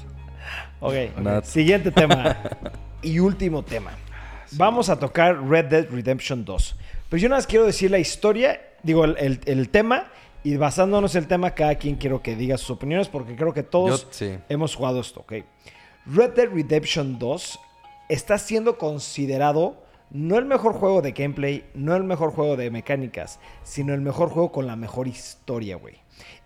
Ok, 0.81 0.95
ok. 1.16 1.22
Nat. 1.22 1.45
Siguiente 1.45 1.91
tema. 1.91 2.37
y 3.03 3.18
último 3.18 3.62
tema. 3.62 3.91
Vamos 4.53 4.89
a 4.89 4.99
tocar 4.99 5.43
Red 5.47 5.66
Dead 5.66 5.87
Redemption 5.91 6.45
2. 6.45 6.76
Pero 7.11 7.20
yo 7.20 7.29
nada 7.29 7.39
más 7.39 7.47
quiero 7.47 7.66
decir 7.66 7.91
la 7.91 7.99
historia, 7.99 8.61
digo, 8.83 9.05
el, 9.05 9.16
el- 9.18 9.41
el 9.47 9.68
tema, 9.68 10.05
y 10.53 10.57
basándonos 10.57 11.14
en 11.14 11.22
el 11.24 11.28
tema, 11.28 11.51
cada 11.51 11.74
quien 11.74 11.96
quiero 11.96 12.22
que 12.22 12.34
diga 12.34 12.57
sus 12.57 12.70
opiniones, 12.70 13.09
porque 13.09 13.36
creo 13.36 13.53
que 13.53 13.62
todos 13.62 14.05
Yo- 14.05 14.09
sí. 14.11 14.38
hemos 14.49 14.74
jugado 14.74 15.01
esto, 15.01 15.20
¿ok? 15.20 15.32
Red 16.07 16.30
Dead 16.34 16.49
Redemption 16.51 17.18
2 17.18 17.61
está 18.09 18.38
siendo 18.38 18.78
considerado 18.78 19.82
no 20.11 20.38
el 20.38 20.46
mejor 20.46 20.72
juego 20.72 21.03
de 21.03 21.12
gameplay, 21.12 21.68
no 21.74 21.94
el 21.94 22.03
mejor 22.05 22.30
juego 22.32 22.57
de 22.57 22.70
mecánicas, 22.70 23.40
sino 23.62 23.92
el 23.92 24.01
mejor 24.01 24.30
juego 24.30 24.51
con 24.51 24.66
la 24.66 24.74
mejor 24.74 25.07
historia, 25.07 25.76
güey. 25.76 25.96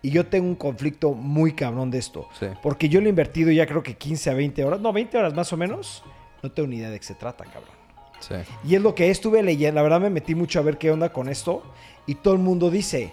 Y 0.01 0.09
yo 0.09 0.25
tengo 0.27 0.47
un 0.47 0.55
conflicto 0.55 1.13
muy 1.13 1.53
cabrón 1.53 1.89
de 1.89 1.99
esto. 1.99 2.27
Sí. 2.37 2.47
Porque 2.61 2.89
yo 2.89 2.99
le 2.99 3.05
he 3.05 3.09
invertido 3.09 3.51
ya 3.51 3.65
creo 3.65 3.81
que 3.81 3.95
15 3.95 4.29
a 4.29 4.33
20 4.33 4.65
horas, 4.65 4.81
no, 4.81 4.91
20 4.91 5.17
horas 5.17 5.33
más 5.33 5.53
o 5.53 5.57
menos. 5.57 6.03
No 6.43 6.51
tengo 6.51 6.67
ni 6.67 6.75
idea 6.75 6.89
de 6.89 6.99
qué 6.99 7.05
se 7.05 7.15
trata, 7.15 7.45
cabrón. 7.45 7.71
Sí. 8.19 8.35
Y 8.67 8.75
es 8.75 8.81
lo 8.81 8.93
que 8.95 9.09
estuve 9.09 9.41
leyendo. 9.41 9.75
La 9.75 9.83
verdad 9.83 10.01
me 10.01 10.09
metí 10.09 10.35
mucho 10.35 10.59
a 10.59 10.61
ver 10.63 10.77
qué 10.77 10.91
onda 10.91 11.13
con 11.13 11.29
esto. 11.29 11.63
Y 12.05 12.15
todo 12.15 12.33
el 12.33 12.39
mundo 12.41 12.69
dice, 12.69 13.11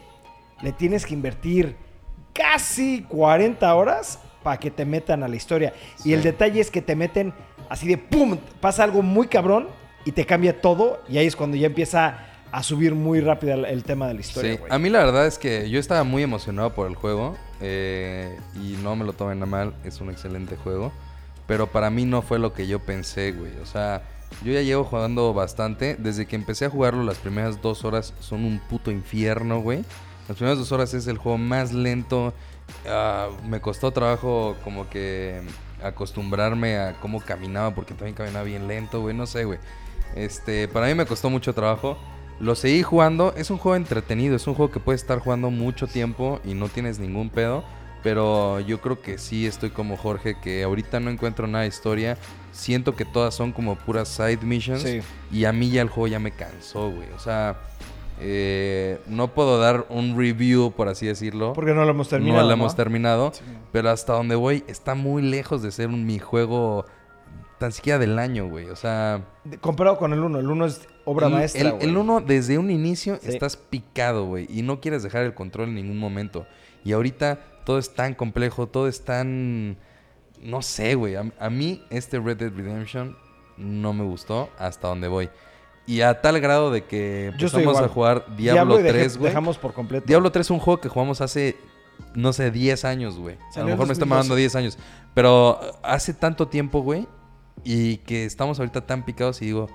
le 0.63 0.73
tienes 0.73 1.07
que 1.07 1.15
invertir 1.15 1.77
casi 2.33 3.03
40 3.03 3.75
horas 3.75 4.19
para 4.43 4.59
que 4.59 4.71
te 4.71 4.85
metan 4.85 5.23
a 5.23 5.29
la 5.29 5.37
historia. 5.37 5.73
Sí. 5.97 6.11
Y 6.11 6.13
el 6.13 6.23
detalle 6.23 6.61
es 6.61 6.71
que 6.71 6.83
te 6.83 6.97
meten 6.97 7.33
así 7.69 7.87
de 7.87 7.99
¡pum! 7.99 8.39
Pasa 8.61 8.85
algo 8.85 9.03
muy 9.03 9.27
cabrón 9.27 9.69
y 10.05 10.13
te 10.13 10.25
cambia 10.25 10.61
todo. 10.61 11.03
Y 11.09 11.19
ahí 11.19 11.27
es 11.27 11.37
cuando 11.37 11.57
ya 11.57 11.67
empieza 11.67 12.27
a 12.53 12.63
subir 12.63 12.95
muy 12.95 13.21
rápido 13.21 13.65
el, 13.65 13.85
tema 13.85 14.09
de 14.09 14.15
la 14.15 14.21
historia, 14.21 14.57
Sí, 14.57 14.61
a 14.69 14.79
mí 14.79 14.91
la 14.91 15.05
verdad 15.05 15.27
es 15.27 15.39
que 15.39 15.71
yo 15.71 15.79
estaba 15.79 16.03
muy 16.03 16.23
emocionado 16.23 16.75
por 16.75 16.89
el 16.89 16.97
juego 16.97 17.37
eh, 17.61 18.37
y 18.57 18.77
no 18.83 18.97
me 18.97 19.05
lo 19.05 19.13
tomen 19.13 19.41
a 19.43 19.47
mal, 19.47 19.75
es 19.85 20.01
un 20.01 20.11
excelente 20.11 20.57
juego, 20.57 20.93
pero 21.47 21.69
para 21.69 21.91
mí 21.91 22.05
no 22.05 22.23
fue 22.23 22.39
lo 22.39 22.53
que 22.53 22.67
yo 22.67 22.81
pensé, 22.81 23.33
güey. 23.33 23.53
O 23.63 23.67
sea, 23.67 24.03
yo 24.45 24.53
ya 24.53 24.63
llevo 24.63 24.85
jugando 24.85 25.33
bastante, 25.33 25.97
desde 25.99 26.27
que 26.27 26.37
empecé 26.37 26.65
a 26.65 26.71
jugarlo 26.71 27.05
las 27.05 27.19
primeras 27.19 27.61
dos 27.63 27.85
horas 27.85 28.15
son 28.21 28.45
un 28.45 28.59
puto 28.59 28.91
infierno, 28.91 29.61
güey. 29.61 29.85
Las 30.29 30.37
primeras 30.37 30.59
dos 30.59 30.71
horas 30.73 30.95
es 30.95 31.07
el 31.07 31.19
juego 31.19 31.39
más 31.39 31.73
lento, 31.73 32.33
ah, 32.89 33.29
me 33.49 33.61
costó 33.61 33.91
trabajo 33.91 34.57
como 34.63 34.89
que 34.89 35.43
acostumbrarme 35.83 36.79
a 36.79 36.95
cómo 37.01 37.21
caminaba, 37.21 37.75
porque 37.75 37.95
también 37.95 38.15
caminaba 38.15 38.45
bien 38.45 38.69
lento, 38.69 39.01
güey, 39.01 39.15
no 39.17 39.27
sé, 39.27 39.45
güey. 39.45 39.59
Este, 40.15 40.69
para 40.69 40.87
mí 40.87 40.95
me 40.95 41.07
costó 41.07 41.31
mucho 41.31 41.55
trabajo. 41.55 41.97
Lo 42.41 42.55
seguí 42.55 42.83
jugando. 42.83 43.35
Es 43.37 43.51
un 43.51 43.59
juego 43.59 43.77
entretenido. 43.77 44.35
Es 44.37 44.47
un 44.47 44.55
juego 44.55 44.73
que 44.73 44.81
puedes 44.81 45.03
estar 45.03 45.19
jugando 45.19 45.51
mucho 45.51 45.87
tiempo 45.87 46.41
y 46.45 46.55
no 46.55 46.69
tienes 46.69 46.99
ningún 46.99 47.31
pedo. 47.31 47.65
Pero 48.03 48.61
yo 48.61 48.81
creo 48.81 49.03
que 49.03 49.19
sí 49.19 49.47
estoy 49.47 49.71
como 49.71 49.99
Jorge, 49.99 50.37
que 50.41 50.63
ahorita 50.63 51.01
no 51.01 51.11
encuentro 51.11 51.47
nada 51.47 51.63
de 51.63 51.69
historia. 51.69 52.17
Siento 52.53 52.97
que 52.97 53.05
todas 53.05 53.35
son 53.35 53.53
como 53.53 53.77
puras 53.77 54.09
side 54.09 54.39
missions. 54.39 54.83
Sí. 54.83 55.01
Y 55.31 55.45
a 55.45 55.53
mí 55.53 55.71
ya 55.71 55.83
el 55.83 55.91
juego 55.91 56.09
ya 56.09 56.19
me 56.19 56.31
cansó, 56.31 56.91
güey. 56.91 57.11
O 57.15 57.19
sea, 57.19 57.61
eh, 58.21 59.01
no 59.07 59.35
puedo 59.35 59.59
dar 59.59 59.87
un 59.89 60.17
review, 60.19 60.73
por 60.73 60.89
así 60.89 61.07
decirlo. 61.07 61.53
Porque 61.55 61.73
no 61.75 61.85
lo 61.85 61.91
hemos 61.91 62.09
terminado. 62.09 62.41
no 62.43 62.47
lo 62.47 62.53
hemos 62.53 62.77
terminado. 62.77 63.33
Pero 63.73 63.91
hasta 63.91 64.13
donde 64.13 64.35
voy 64.35 64.65
está 64.67 64.95
muy 64.95 65.23
lejos 65.23 65.63
de 65.63 65.71
ser 65.73 65.89
un, 65.89 66.05
mi 66.07 66.19
juego 66.19 66.85
tan 67.59 67.73
siquiera 67.73 67.99
del 67.99 68.19
año, 68.19 68.49
güey. 68.49 68.67
O 68.71 68.77
sea... 68.77 69.23
Comparado 69.61 69.99
con 69.99 70.13
el 70.13 70.21
1. 70.21 70.39
El 70.41 70.47
1 70.51 70.65
es 70.67 70.89
obra 71.05 71.27
El- 71.27 71.33
maestra, 71.35 71.61
El, 71.61 71.73
güey. 71.73 71.85
el 71.89 71.97
uno, 71.97 72.21
desde 72.21 72.57
un 72.59 72.71
inicio, 72.71 73.19
Sí. 73.23 73.29
estás 73.31 73.57
picado, 73.57 74.25
güey. 74.27 74.47
Y 74.49 74.63
no 74.63 74.81
quieres 74.81 75.03
dejar 75.03 75.25
el 75.25 75.35
control 75.35 75.69
en 75.69 75.75
ningún 75.75 75.99
momento. 75.99 76.47
Y 76.85 76.93
ahorita 76.93 77.39
todo 77.65 77.79
es 77.79 77.95
tan 77.95 78.15
complejo, 78.15 78.67
todo 78.67 78.89
es 78.89 79.05
tan. 79.05 79.77
No 80.43 80.63
sé, 80.63 80.95
güey. 80.95 81.17
A, 81.17 81.31
a 81.39 81.51
mí, 81.51 81.85
este 81.91 82.19
Red 82.19 82.39
Dead 82.39 82.53
Redemption 82.55 83.17
no 83.59 83.93
me 83.93 84.05
gustó 84.05 84.49
hasta 84.59 84.89
donde 84.89 85.09
voy. 85.09 85.29
Y 85.91 86.03
a 86.03 86.21
tal 86.21 86.41
grado 86.41 86.71
de 86.71 86.85
que 86.85 87.27
empezamos 87.27 87.79
a 87.79 87.89
jugar 87.89 88.25
Diablo, 88.37 88.79
y 88.79 88.83
dejé- 88.83 88.93
3, 88.93 89.19
güey. 89.19 89.31
Dejamos 89.31 89.59
por 89.59 89.73
completo. 89.73 90.07
Diablo 90.07 90.31
3 90.31 90.47
es 90.47 90.51
un 90.51 90.59
juego 90.61 90.81
que 90.81 90.89
jugamos 90.89 91.21
hace, 91.21 91.57
no 92.15 92.33
sé, 92.33 92.51
10 92.51 92.85
años, 92.85 93.19
güey. 93.19 93.37
A 93.57 93.61
lo 93.61 93.67
mejor 93.67 93.87
me 93.87 93.93
está 93.93 94.05
2012. 94.05 94.09
mandando 94.09 94.35
10 94.37 94.55
años. 94.57 94.79
Pero 95.15 95.61
hace 95.83 96.15
tanto 96.15 96.47
tiempo, 96.49 96.81
güey. 96.83 97.07
Y 97.65 97.97
que 97.99 98.25
estamos 98.25 98.59
ahorita 98.61 98.87
tan 98.87 99.05
picados 99.05 99.43
y 99.43 99.47
digo, 99.47 99.69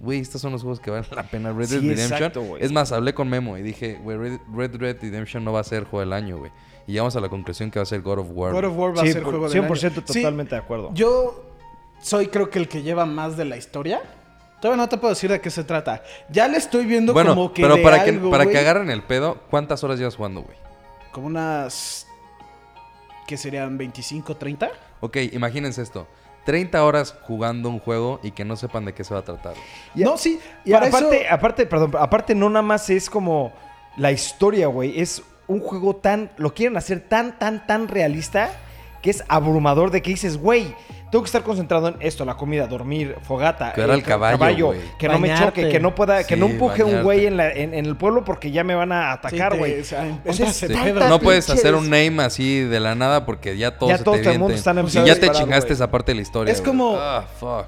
güey, 0.00 0.18
estos 0.20 0.40
son 0.40 0.52
los 0.52 0.62
juegos 0.62 0.80
que 0.80 0.90
valen 0.90 1.06
la 1.14 1.22
pena. 1.22 1.50
Red 1.52 1.68
Dead 1.68 1.80
Sí, 1.80 1.88
Redemption. 1.88 2.12
exacto, 2.22 2.56
es 2.58 2.72
más, 2.72 2.90
hablé 2.92 3.14
con 3.14 3.28
Memo 3.28 3.56
y 3.56 3.62
dije, 3.62 3.98
güey, 4.02 4.16
Red, 4.18 4.38
Red 4.54 4.76
Red 4.76 4.96
Redemption 5.00 5.44
no 5.44 5.52
va 5.52 5.60
a 5.60 5.64
ser 5.64 5.84
juego 5.84 6.00
del 6.00 6.12
año, 6.12 6.38
güey. 6.38 6.50
Y 6.88 6.92
llegamos 6.92 7.14
a 7.14 7.20
la 7.20 7.28
conclusión 7.28 7.70
que 7.70 7.78
va 7.78 7.84
a 7.84 7.86
ser 7.86 8.02
God 8.02 8.18
of 8.18 8.26
War. 8.32 8.52
God 8.52 8.64
of 8.64 8.76
War 8.76 8.98
va 8.98 9.02
Sí, 9.02 9.10
a 9.10 9.12
ser 9.12 9.22
por- 9.22 9.30
juego 9.32 9.48
del 9.48 9.52
100% 9.62 10.00
año. 10.00 10.06
Sí, 10.08 10.20
totalmente 10.22 10.54
de 10.56 10.60
acuerdo. 10.60 10.90
Yo 10.92 11.44
soy 12.02 12.26
creo 12.26 12.50
que 12.50 12.58
el 12.58 12.66
que 12.68 12.82
lleva 12.82 13.06
más 13.06 13.36
de 13.36 13.44
la 13.44 13.56
historia. 13.56 14.02
Todavía 14.62 14.80
no 14.84 14.88
te 14.88 14.96
puedo 14.96 15.12
decir 15.12 15.28
de 15.28 15.40
qué 15.40 15.50
se 15.50 15.64
trata. 15.64 16.04
Ya 16.28 16.46
le 16.46 16.56
estoy 16.56 16.86
viendo 16.86 17.12
bueno, 17.12 17.30
como 17.34 17.52
que 17.52 17.62
pero 17.62 17.74
de 17.74 17.82
para, 17.82 18.04
que, 18.04 18.10
algo, 18.10 18.30
para 18.30 18.46
que 18.46 18.56
agarren 18.56 18.90
el 18.90 19.02
pedo, 19.02 19.38
¿cuántas 19.50 19.82
horas 19.82 19.98
llevas 19.98 20.14
jugando, 20.14 20.42
güey? 20.42 20.56
Como 21.10 21.26
unas... 21.26 22.06
¿Qué 23.26 23.36
serían? 23.36 23.76
¿25, 23.76 24.38
30? 24.38 24.70
Ok, 25.00 25.16
imagínense 25.32 25.82
esto. 25.82 26.06
30 26.44 26.84
horas 26.84 27.12
jugando 27.22 27.70
un 27.70 27.80
juego 27.80 28.20
y 28.22 28.30
que 28.30 28.44
no 28.44 28.54
sepan 28.54 28.84
de 28.84 28.94
qué 28.94 29.02
se 29.02 29.12
va 29.12 29.20
a 29.20 29.24
tratar. 29.24 29.54
Y- 29.96 30.04
no, 30.04 30.16
sí. 30.16 30.38
Y 30.64 30.70
para 30.70 30.86
aparte, 30.86 31.22
eso- 31.24 31.34
aparte, 31.34 31.66
perdón, 31.66 31.92
aparte 31.98 32.34
no 32.36 32.48
nada 32.48 32.62
más 32.62 32.88
es 32.88 33.10
como 33.10 33.52
la 33.96 34.12
historia, 34.12 34.68
güey. 34.68 35.00
Es 35.00 35.24
un 35.48 35.58
juego 35.58 35.96
tan, 35.96 36.30
lo 36.36 36.54
quieren 36.54 36.76
hacer 36.76 37.00
tan, 37.00 37.36
tan, 37.36 37.66
tan 37.66 37.88
realista 37.88 38.52
que 39.02 39.10
es 39.10 39.24
abrumador 39.28 39.90
de 39.90 40.00
que 40.00 40.10
dices, 40.10 40.38
güey, 40.38 40.74
tengo 41.10 41.24
que 41.24 41.26
estar 41.26 41.42
concentrado 41.42 41.88
en 41.88 41.96
esto, 42.00 42.24
la 42.24 42.36
comida, 42.36 42.66
dormir, 42.68 43.16
fogata, 43.22 43.72
Cuidar 43.74 43.90
al 43.90 44.02
ca- 44.02 44.18
caballo, 44.18 44.72
que 44.98 45.08
no 45.08 45.18
me 45.18 45.28
Bañarte. 45.28 45.44
choque, 45.62 45.68
que 45.72 45.80
no 45.80 45.94
pueda, 45.94 46.24
que 46.24 46.36
no 46.36 46.46
empuje 46.46 46.82
un 46.84 46.90
bañarte. 46.90 47.04
güey 47.04 47.26
en, 47.26 47.36
la- 47.36 47.50
en- 47.50 47.74
en 47.74 47.84
el 47.84 47.96
pueblo 47.96 48.24
porque 48.24 48.50
ya 48.50 48.64
me 48.64 48.74
van 48.74 48.92
a 48.92 49.12
atacar, 49.12 49.58
güey. 49.58 49.80
o 49.80 49.84
sea, 49.84 50.20
O 50.24 50.32
sea, 50.32 50.48
ese 50.48 50.68
sí. 50.68 50.74
pedo. 50.74 51.06
No 51.08 51.18
puedes 51.20 51.50
hacer 51.50 51.74
un 51.74 51.90
name 51.90 52.22
así 52.22 52.60
de 52.60 52.80
la 52.80 52.94
nada 52.94 53.26
porque 53.26 53.58
ya 53.58 53.76
todos 53.76 53.90
Ya 53.90 53.98
se 53.98 54.04
todos 54.04 54.18
te 54.18 54.22
todo 54.22 54.32
el 54.32 54.38
mundo 54.38 54.54
están 54.54 54.76
Y 54.76 54.80
empezando 54.80 55.06
ya 55.08 55.14
te 55.20 55.30
chingaste 55.32 55.66
güey. 55.68 55.74
esa 55.74 55.90
parte 55.90 56.12
de 56.12 56.16
la 56.16 56.22
historia. 56.22 56.52
Es 56.52 56.60
güey. 56.60 56.70
como- 56.70 56.96
Ah, 56.96 57.26
fuck. 57.38 57.66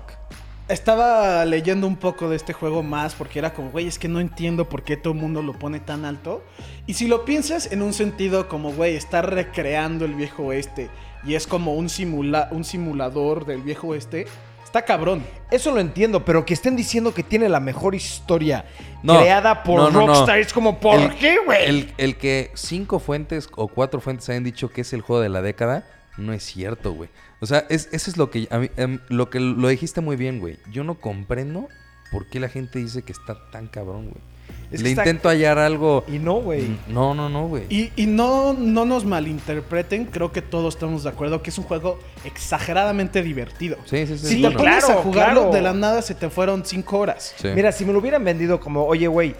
Estaba 0.66 1.44
leyendo 1.44 1.86
un 1.86 1.96
poco 1.96 2.30
de 2.30 2.36
este 2.36 2.54
juego 2.54 2.82
más 2.82 3.14
porque 3.14 3.38
era 3.38 3.52
como, 3.52 3.70
güey, 3.70 3.86
es 3.86 3.98
que 3.98 4.08
no 4.08 4.18
entiendo 4.18 4.66
por 4.66 4.82
qué 4.82 4.96
todo 4.96 5.12
el 5.12 5.18
mundo 5.20 5.42
lo 5.42 5.52
pone 5.58 5.78
tan 5.78 6.06
alto. 6.06 6.42
Y 6.86 6.94
si 6.94 7.06
lo 7.06 7.26
piensas 7.26 7.70
en 7.70 7.82
un 7.82 7.92
sentido 7.92 8.48
como, 8.48 8.72
güey, 8.72 8.96
está 8.96 9.20
recreando 9.20 10.06
el 10.06 10.14
viejo 10.14 10.44
oeste 10.44 10.88
y 11.26 11.34
es 11.34 11.46
como 11.46 11.74
un, 11.74 11.88
simula 11.88 12.48
un 12.50 12.64
simulador 12.64 13.46
del 13.46 13.62
viejo 13.62 13.88
oeste, 13.88 14.26
está 14.64 14.82
cabrón. 14.82 15.22
Eso 15.50 15.72
lo 15.72 15.80
entiendo, 15.80 16.24
pero 16.24 16.44
que 16.44 16.54
estén 16.54 16.76
diciendo 16.76 17.14
que 17.14 17.22
tiene 17.22 17.48
la 17.48 17.60
mejor 17.60 17.94
historia 17.94 18.64
No, 19.02 19.18
creada 19.20 19.62
por 19.62 19.78
no, 19.80 19.90
no, 19.90 20.00
no. 20.00 20.06
Rockstar 20.08 20.38
es 20.38 20.52
como, 20.52 20.80
¿por 20.80 20.98
El- 21.00 21.14
qué, 21.16 21.38
güey? 21.44 21.64
El, 21.68 21.92
el 21.98 22.16
que 22.16 22.50
cinco 22.54 22.98
fuentes 22.98 23.48
o 23.56 23.68
cuatro 23.68 24.00
fuentes 24.00 24.28
hayan 24.28 24.44
dicho 24.44 24.68
que 24.70 24.80
es 24.82 24.92
el 24.92 25.00
juego 25.00 25.22
de 25.22 25.28
la 25.28 25.42
década, 25.42 25.86
no 26.16 26.32
es 26.32 26.42
cierto, 26.44 26.92
güey. 26.92 27.08
O 27.40 27.46
sea, 27.46 27.66
es, 27.68 27.88
eso 27.92 28.10
es 28.10 28.16
lo 28.16 28.30
que, 28.30 28.46
a 28.50 28.58
mí, 28.58 28.70
em, 28.76 29.00
lo 29.08 29.30
que 29.30 29.38
lo 29.40 29.68
dijiste 29.68 30.00
muy 30.00 30.16
bien, 30.16 30.40
güey. 30.40 30.58
Yo 30.70 30.82
no 30.84 30.94
comprendo 30.94 31.68
por 32.12 32.26
qué 32.28 32.38
la 32.40 32.48
gente 32.48 32.78
dice 32.78 33.02
que 33.02 33.12
está 33.12 33.50
tan 33.50 33.66
cabrón, 33.66 34.04
güey. 34.10 34.22
Es 34.70 34.82
Le 34.82 34.90
está- 34.90 35.02
intento 35.02 35.28
hallar 35.28 35.58
algo. 35.58 36.04
Y 36.08 36.18
no, 36.18 36.34
güey. 36.40 36.76
No, 36.88 37.14
no, 37.14 37.28
no, 37.28 37.46
güey. 37.46 37.64
Y, 37.68 37.92
y 37.96 38.06
no, 38.06 38.54
no 38.54 38.84
nos 38.84 39.04
malinterpreten, 39.04 40.06
creo 40.06 40.32
que 40.32 40.42
todos 40.42 40.74
estamos 40.74 41.04
de 41.04 41.10
acuerdo 41.10 41.42
que 41.42 41.50
es 41.50 41.58
un 41.58 41.64
juego 41.64 41.98
exageradamente 42.24 43.22
divertido. 43.22 43.76
Sí, 43.84 44.06
sí, 44.06 44.18
sí. 44.18 44.26
Si 44.26 44.34
es 44.36 44.36
te 44.36 44.40
bueno. 44.42 44.58
pones 44.58 44.84
claro, 44.84 45.00
a 45.00 45.02
jugarlo, 45.02 45.40
claro. 45.42 45.54
de 45.54 45.62
la 45.62 45.72
nada 45.72 46.02
se 46.02 46.14
te 46.14 46.28
fueron 46.30 46.64
cinco 46.64 46.98
horas. 46.98 47.34
Sí. 47.38 47.48
Mira, 47.54 47.70
si 47.72 47.84
me 47.84 47.92
lo 47.92 47.98
hubieran 48.00 48.24
vendido 48.24 48.58
como, 48.60 48.84
oye, 48.84 49.06
güey, 49.06 49.34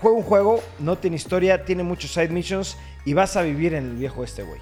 juega 0.00 0.16
un 0.16 0.22
juego, 0.24 0.62
no 0.78 0.96
tiene 0.98 1.16
historia, 1.16 1.64
tiene 1.64 1.82
muchos 1.82 2.12
side 2.12 2.28
missions 2.28 2.76
y 3.04 3.14
vas 3.14 3.36
a 3.36 3.42
vivir 3.42 3.72
en 3.74 3.84
el 3.84 3.96
viejo 3.96 4.24
este, 4.24 4.42
güey. 4.42 4.60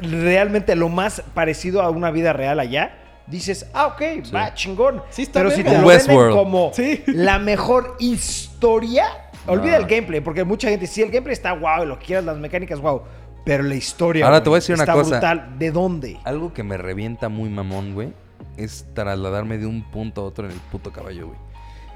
Realmente 0.00 0.76
lo 0.76 0.88
más 0.88 1.22
parecido 1.34 1.82
a 1.82 1.90
una 1.90 2.10
vida 2.12 2.32
real 2.32 2.60
allá, 2.60 2.96
dices, 3.26 3.66
ah, 3.74 3.88
ok, 3.88 4.32
va, 4.34 4.54
chingón. 4.54 5.02
Sí, 5.10 5.22
está 5.22 5.40
Pero 5.40 5.50
si 5.50 5.64
te 5.64 5.70
lo 5.70 5.76
Como 5.78 5.88
venden 5.88 6.30
como 6.30 6.70
Sí. 6.72 7.02
la 7.06 7.38
mejor 7.38 7.96
historia, 7.98 9.04
olvida 9.48 9.72
No. 9.72 9.78
el 9.78 9.86
gameplay, 9.86 10.20
porque 10.20 10.44
mucha 10.44 10.68
gente, 10.68 10.86
sí, 10.86 11.02
el 11.02 11.10
gameplay 11.10 11.32
está 11.32 11.52
guau, 11.52 11.84
lo 11.86 11.98
quieras, 11.98 12.24
las 12.24 12.38
mecánicas, 12.38 12.80
guau. 12.80 13.02
Pero 13.44 13.62
la 13.62 13.74
historia. 13.76 14.26
Ahora 14.26 14.42
te 14.42 14.48
voy 14.50 14.56
a 14.56 14.60
decir 14.60 14.74
una 14.74 14.86
cosa. 14.86 15.10
brutal. 15.10 15.58
¿De 15.58 15.70
dónde? 15.70 16.18
Algo 16.24 16.52
que 16.52 16.62
me 16.62 16.76
revienta 16.76 17.28
muy 17.28 17.48
mamón, 17.48 17.94
güey, 17.94 18.12
es 18.56 18.86
trasladarme 18.94 19.56
de 19.58 19.66
un 19.66 19.82
punto 19.90 20.20
a 20.20 20.24
otro 20.24 20.44
en 20.46 20.52
el 20.52 20.58
puto 20.70 20.92
caballo, 20.92 21.28
güey. 21.28 21.38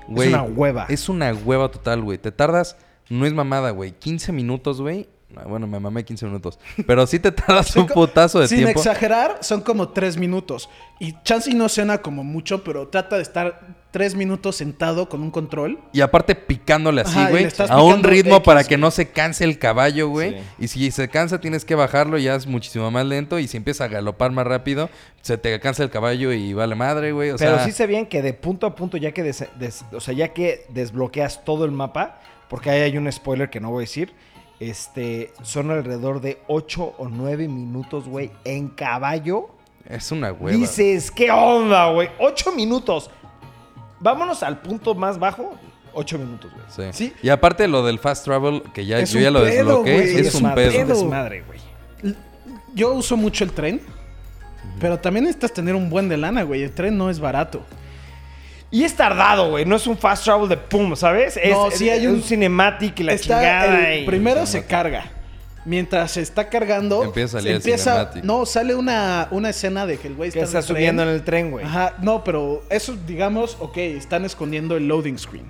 Güey, 0.09 0.29
una 0.31 0.43
hueva. 0.43 0.87
Es 0.89 1.09
una 1.09 1.33
hueva 1.33 1.71
total, 1.71 2.01
güey. 2.03 2.19
Te 2.19 2.33
tardas, 2.33 2.77
no 3.11 3.27
es 3.27 3.33
mamada, 3.35 3.71
güey. 3.71 3.93
15 3.93 4.33
minutos, 4.33 4.81
güey. 4.81 5.09
Ah, 5.37 5.45
Bueno, 5.47 5.67
me 5.67 5.79
mamé 5.79 6.05
15 6.05 6.27
minutos. 6.27 6.59
Pero 6.87 7.07
sí 7.07 7.19
te 7.19 7.33
tardas 7.33 7.75
un 7.77 7.87
putazo 7.87 8.41
de 8.41 8.49
Sin 8.49 8.59
tiempo. 8.59 8.79
exagerar, 8.81 9.39
son 9.43 9.61
como 9.61 9.91
tres 9.91 10.17
minutos. 10.17 10.69
Y 11.01 11.15
Chansey 11.23 11.55
no 11.55 11.69
suena 11.69 11.99
como 11.99 12.25
mucho, 12.25 12.65
pero 12.65 12.89
trata 12.89 13.17
de 13.17 13.23
estar 13.23 13.61
tres 13.93 14.17
minutos 14.17 14.57
sentado 14.57 15.09
con 15.09 15.23
un 15.23 15.31
control. 15.31 15.79
Y 15.93 16.01
aparte 16.01 16.35
picándole 16.35 17.03
así, 17.03 17.19
güey. 17.31 17.47
A 17.69 17.81
un 17.83 18.03
ritmo 18.03 18.37
X, 18.37 18.45
para 18.45 18.61
güey. 18.63 18.69
que 18.69 18.77
no 18.79 18.91
se 18.91 19.11
canse 19.11 19.45
el 19.45 19.59
caballo, 19.61 20.09
güey. 20.09 20.33
Sí. 20.33 20.39
Y 20.59 20.69
si 20.69 20.91
se 20.91 21.09
cansa 21.09 21.41
tienes 21.41 21.65
que 21.65 21.77
bajarlo, 21.77 22.19
ya 22.19 22.35
es 22.35 22.47
muchísimo 22.49 22.91
más 22.91 23.07
lento. 23.07 23.39
Y 23.39 23.47
si 23.47 23.57
empieza 23.59 23.85
a 23.85 23.89
galopar 23.89 24.33
más 24.33 24.47
rápido, 24.47 24.91
se 25.21 25.39
te 25.39 25.61
cansa 25.61 25.85
el 25.85 25.91
caballo 25.91 26.33
y 26.33 26.53
vale 26.55 26.75
madre, 26.75 27.13
güey. 27.13 27.31
O 27.31 27.37
Pero 27.37 27.57
sea, 27.57 27.65
sí 27.65 27.71
se 27.71 27.87
bien 27.87 28.07
que 28.07 28.23
de 28.23 28.33
punto 28.33 28.67
a 28.67 28.75
punto, 28.75 28.97
ya 28.97 29.13
que, 29.13 29.23
des- 29.23 29.47
des- 29.59 29.85
o 29.93 30.01
sea, 30.01 30.15
ya 30.15 30.29
que 30.33 30.65
desbloqueas 30.71 31.45
todo 31.45 31.65
el 31.65 31.71
mapa, 31.71 32.19
porque 32.49 32.71
ahí 32.71 32.81
hay 32.81 32.97
un 32.99 33.13
spoiler 33.13 33.49
que 33.51 33.61
no 33.61 33.71
voy 33.71 33.83
a 33.83 33.87
decir, 33.87 34.13
este, 34.59 35.33
son 35.43 35.71
alrededor 35.71 36.21
de 36.21 36.39
8 36.49 36.95
o 36.99 37.09
9 37.09 37.49
minutos, 37.49 38.07
güey, 38.09 38.31
en 38.45 38.69
caballo. 38.69 39.49
es 39.89 40.13
una 40.13 40.33
hueva. 40.33 40.57
Dices, 40.57 41.11
¿qué 41.11 41.31
onda, 41.31 41.91
güey? 41.91 42.09
8 42.21 42.53
minutos. 42.53 43.11
Vámonos 44.03 44.43
al 44.43 44.59
punto 44.61 44.95
más 44.95 45.19
bajo, 45.19 45.57
8 45.95 46.19
minutos, 46.19 46.51
güey. 46.53 46.93
Sí. 46.93 47.07
Sí. 47.09 47.13
Y 47.23 47.29
aparte 47.29 47.69
lo 47.69 47.85
del 47.85 47.99
fast 47.99 48.25
travel, 48.25 48.63
que 48.75 48.85
ya, 48.85 48.99
Es 48.99 49.13
yo 49.13 49.19
un 49.19 49.25
ya 49.25 49.31
lo 49.31 49.41
pedo, 49.41 49.49
desbloqueé, 49.51 49.95
güey, 49.95 50.05
es, 50.17 50.27
es 50.27 50.35
un 50.35 50.43
Desmadre, 50.43 50.71
pedo. 50.71 50.87
desmadre, 50.89 51.45
güey. 51.47 52.15
Yo 52.75 52.93
uso 52.95 53.17
mucho 53.17 53.45
el 53.45 53.53
tren. 53.53 53.81
Pero 54.81 54.99
también 54.99 55.25
necesitas 55.25 55.53
tener 55.53 55.75
un 55.75 55.91
buen 55.91 56.09
de 56.09 56.17
lana, 56.17 56.43
güey. 56.43 56.63
El 56.63 56.73
tren 56.73 56.97
no 56.97 57.11
es 57.11 57.21
barato. 57.21 57.63
Y 58.71 58.85
es 58.85 58.95
tardado, 58.97 59.51
güey. 59.51 59.65
No 59.67 59.77
es 59.77 59.87
un 59.87 59.99
fast 59.99 60.25
travel 60.25 60.49
de 60.49 60.57
pum, 60.57 60.97
¿sabes? 60.97 61.37
Es, 61.37 61.51
No, 61.53 61.71
sí 61.71 61.91
hay 61.91 62.05
es 62.07 62.11
un- 62.11 62.23
cinematic 62.23 62.99
y 63.01 63.03
la 63.03 63.13
Está 63.13 63.39
chingada. 63.41 63.93
el- 63.93 64.03
y- 64.03 64.07
primero 64.07 64.47
se 64.47 64.65
carga. 64.65 65.05
Mientras 65.65 66.13
se 66.13 66.23
está 66.23 66.49
cargando, 66.49 67.05
Empieza 67.05 67.39
a 67.39 67.41
salir 67.41 67.57
el 67.57 67.63
cinematic. 67.63 68.25
No, 68.25 68.47
sale 68.47 68.75
una, 68.75 69.29
una 69.31 69.51
escena 69.51 69.87
de 69.87 69.97
que 69.99 70.09
el 70.09 70.15
güey 70.15 70.31
que 70.31 70.41
está, 70.41 70.59
está 70.59 70.59
en 70.59 70.63
el 70.63 70.67
tren. 70.67 70.77
subiendo 70.77 71.03
en 71.03 71.09
el 71.09 71.23
tren, 71.23 71.51
güey. 71.51 71.65
Ajá, 71.65 71.95
no, 72.03 72.25
pero 72.25 72.65
eso, 72.69 72.97
digamos, 73.07 73.57
ok, 73.61 73.77
están 73.77 74.25
escondiendo 74.25 74.77
el 74.77 74.89
loading 74.89 75.19
screen. 75.19 75.47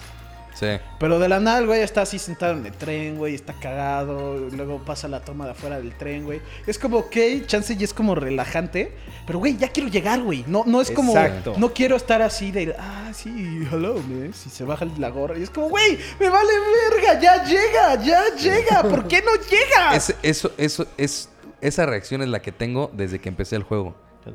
Sí. 0.55 0.66
Pero 0.98 1.18
de 1.18 1.28
la 1.28 1.40
nada, 1.40 1.59
el 1.59 1.66
güey 1.66 1.80
está 1.80 2.03
así 2.03 2.18
sentado 2.18 2.53
en 2.53 2.66
el 2.66 2.72
tren, 2.72 3.16
güey, 3.16 3.34
está 3.34 3.53
cagado. 3.55 4.38
Luego 4.50 4.78
pasa 4.84 5.09
la 5.09 5.20
toma 5.20 5.46
de 5.46 5.53
afuera 5.53 5.78
del 5.78 5.96
tren, 5.96 6.24
güey. 6.24 6.40
Es 6.66 6.78
como, 6.78 6.98
ok, 6.98 7.16
chance 7.46 7.74
y 7.78 7.82
es 7.82 7.92
como 7.94 8.14
relajante. 8.14 8.92
Pero, 9.26 9.38
güey, 9.38 9.57
ya 9.57 9.68
quiero 9.68 9.88
llegar, 9.88 10.20
güey. 10.20 10.44
No, 10.46 10.64
no 10.66 10.80
es 10.80 10.90
como, 10.90 11.12
Exacto. 11.16 11.55
no 11.57 11.72
quiero 11.72 11.96
estar 11.96 12.20
así 12.22 12.50
de, 12.53 12.74
ah, 12.78 13.11
sí, 13.14 13.30
hello, 13.72 13.94
man. 13.94 14.32
Si 14.34 14.50
se 14.50 14.64
baja 14.64 14.84
la 14.98 15.09
gorra. 15.09 15.38
Y 15.38 15.42
es 15.42 15.50
como, 15.50 15.68
güey, 15.68 15.98
me 16.20 16.28
vale 16.28 16.50
verga, 16.90 17.18
ya 17.20 17.44
llega, 17.44 18.03
ya 18.03 18.22
llega. 18.36 18.82
¿Por 18.88 19.09
qué 19.09 19.22
no 19.22 19.32
llega? 19.50 19.94
Es- 19.96 20.14
eso, 20.22 20.53
eso, 20.59 20.86
es, 20.98 21.28
esa 21.61 21.86
reacción 21.86 22.22
es 22.22 22.28
la 22.28 22.42
que 22.42 22.53
tengo 22.53 22.90
desde 22.92 23.18
que 23.20 23.28
empecé 23.28 23.57
el 23.57 23.62
juego. 23.62 23.94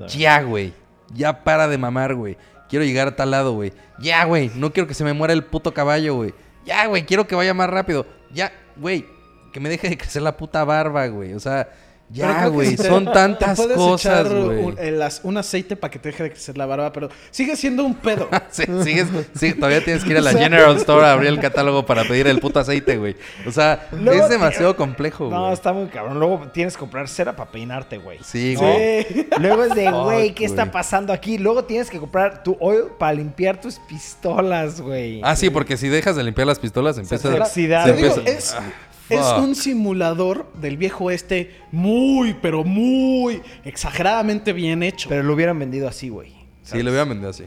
Ya, 0.09 0.41
güey. 0.41 0.74
Ya 1.13 1.43
para 1.43 1.68
de 1.68 1.78
mamar, 1.78 2.15
güey. 2.15 2.38
Quiero 2.70 2.86
llegar 2.86 3.07
a 3.07 3.15
tal 3.15 3.32
lado, 3.32 3.53
güey. 3.53 3.74
Ya, 3.99 4.26
güey. 4.26 4.51
No 4.55 4.74
quiero 4.74 4.88
que 4.88 4.93
se 4.93 5.03
me 5.03 5.13
muera 5.13 5.34
el 5.34 5.43
puto 5.43 5.74
caballo, 5.74 6.15
güey. 6.15 6.34
Ya, 6.65 6.86
güey. 6.88 7.05
Quiero 7.05 7.28
que 7.28 7.36
vaya 7.36 7.53
más 7.53 7.70
rápido. 7.70 8.05
Ya, 8.32 8.51
güey. 8.76 9.05
Que 9.53 9.59
me 9.59 9.70
deje 9.70 9.89
de 9.89 9.97
crecer 9.97 10.22
la 10.22 10.36
puta 10.38 10.63
barba, 10.63 11.07
güey. 11.07 11.34
O 11.34 11.39
sea, 11.39 11.70
ya, 12.10 12.47
güey. 12.47 12.78
Son 12.78 13.05
tantas 13.12 13.58
puedes 13.58 13.76
cosas, 13.76 14.32
güey. 14.34 14.60
Un, 14.64 14.78
un 15.24 15.38
aceite 15.38 15.76
para 15.76 15.91
que 15.91 15.99
te 15.99 16.10
deje 16.10 16.24
de 16.24 16.32
crecer 16.32 16.58
la 16.58 16.66
barba, 16.66 16.93
pero 16.93 17.10
sigue 17.32 17.55
siendo 17.55 17.84
un 17.84 17.95
pedo. 17.95 18.30
Sí, 18.51 18.64
sigues, 18.84 19.08
sí, 19.38 19.53
todavía 19.53 19.84
tienes 19.84 20.03
que 20.03 20.12
ir 20.12 20.18
a 20.18 20.22
la 20.22 20.30
O 20.32 20.34
sea- 20.34 20.41
General 20.41 20.76
Store 20.78 21.05
a 21.05 21.12
abrir 21.14 21.30
el 21.30 21.39
catálogo 21.39 21.86
para 21.86 22.03
pedir 22.05 22.28
el 22.28 22.39
puto 22.39 22.60
aceite, 22.60 22.97
güey. 22.97 23.16
O 23.45 23.51
sea, 23.51 23.88
Luego 23.91 24.24
es 24.24 24.30
demasiado 24.30 24.76
complejo, 24.76 25.30
No, 25.30 25.51
está 25.51 25.74
muy 25.74 25.88
cabrón. 25.88 26.20
Luego 26.20 26.47
tienes 26.53 26.74
que 26.76 26.80
comprar 26.80 27.08
cera 27.10 27.36
para 27.36 27.51
peinarte, 27.51 27.97
güey. 27.97 28.20
Sí, 28.24 28.55
güey. 28.55 29.03
Sí. 29.03 29.28
Luego 29.39 29.64
es 29.66 29.76
de, 29.76 29.91
güey, 29.91 30.34
¿qué 30.34 30.45
está 30.45 30.72
pasando 30.72 31.12
aquí? 31.14 31.38
Luego 31.38 31.66
tienes 31.66 31.89
que 31.89 31.99
comprar 31.99 32.41
tu 32.43 32.55
oil 32.60 32.86
para 32.97 33.14
limpiar 33.14 33.60
tus 33.60 33.80
pistolas, 33.80 34.80
güey. 34.82 35.20
Ah, 35.24 35.36
sí, 35.36 35.49
porque 35.49 35.78
si 35.78 35.89
dejas 35.89 36.16
de 36.16 36.24
limpiar 36.24 36.47
las 36.47 36.60
pistolas, 36.60 36.97
empieza 36.97 37.28
a... 37.30 37.45
se 37.45 37.64
empieza- 37.66 38.22
es, 38.26 38.53
Ah, 38.53 38.62
es 39.10 39.26
un 39.38 39.55
simulador 39.55 40.51
del 40.53 40.78
viejo 40.78 41.12
este 41.12 41.55
muy, 41.72 42.34
pero 42.36 42.64
muy 42.64 43.41
exageradamente 43.64 44.53
bien 44.53 44.84
hecho. 44.84 45.10
Pero 45.10 45.24
lo 45.24 45.34
hubieran 45.34 45.58
vendido 45.60 45.88
así, 45.88 46.10
güey. 46.10 46.34
Sí, 46.64 46.82
lo 46.84 46.89
hubieran 46.91 47.10
vendido 47.10 47.30
así. 47.30 47.45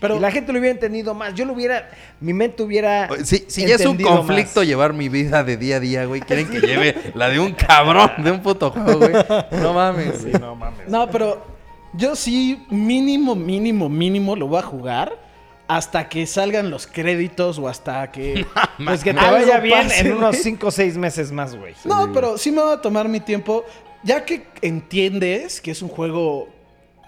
Pero 0.00 0.16
y 0.16 0.20
la 0.20 0.30
gente 0.30 0.52
lo 0.52 0.58
hubiera 0.58 0.74
entendido 0.74 1.14
más. 1.14 1.34
Yo 1.34 1.44
lo 1.44 1.52
hubiera. 1.52 1.90
Mi 2.20 2.32
mente 2.32 2.62
hubiera. 2.62 3.08
Si, 3.22 3.44
si 3.48 3.66
ya 3.66 3.74
es 3.74 3.84
un 3.84 3.98
conflicto 3.98 4.60
más. 4.60 4.66
llevar 4.66 4.94
mi 4.94 5.08
vida 5.08 5.44
de 5.44 5.56
día 5.56 5.76
a 5.76 5.80
día, 5.80 6.04
güey, 6.06 6.22
quieren 6.22 6.48
que 6.48 6.60
lleve 6.66 6.96
la 7.14 7.28
de 7.28 7.38
un 7.38 7.52
cabrón 7.52 8.10
de 8.18 8.30
un 8.30 8.40
puto 8.40 8.70
juego, 8.70 8.98
güey. 8.98 9.12
No 9.52 9.72
mames. 9.74 10.22
Sí, 10.22 10.32
no 10.40 10.54
mames. 10.54 10.88
No, 10.88 11.10
pero 11.10 11.44
yo 11.92 12.16
sí, 12.16 12.64
mínimo, 12.70 13.34
mínimo, 13.34 13.88
mínimo 13.88 14.36
lo 14.36 14.48
voy 14.48 14.58
a 14.58 14.62
jugar 14.62 15.29
hasta 15.70 16.08
que 16.08 16.26
salgan 16.26 16.68
los 16.68 16.88
créditos 16.88 17.56
o 17.58 17.68
hasta 17.68 18.10
que. 18.10 18.44
Pues 18.84 19.04
que 19.04 19.12
te 19.12 19.20
Algo 19.20 19.46
vaya 19.46 19.60
bien 19.60 19.82
pase, 19.88 20.00
en 20.00 20.12
unos 20.14 20.30
güey. 20.30 20.42
5 20.42 20.66
o 20.66 20.70
6 20.70 20.96
meses 20.96 21.30
más, 21.32 21.54
güey. 21.54 21.74
No, 21.84 22.10
pero 22.12 22.38
sí 22.38 22.50
me 22.50 22.62
va 22.62 22.72
a 22.72 22.80
tomar 22.80 23.08
mi 23.08 23.20
tiempo, 23.20 23.64
ya 24.02 24.24
que 24.24 24.46
entiendes 24.62 25.60
que 25.60 25.70
es 25.70 25.82
un 25.82 25.88
juego 25.90 26.48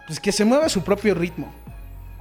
pues, 0.07 0.21
que 0.21 0.31
se 0.31 0.45
mueve 0.45 0.67
a 0.67 0.69
su 0.69 0.85
propio 0.85 1.15
ritmo, 1.15 1.51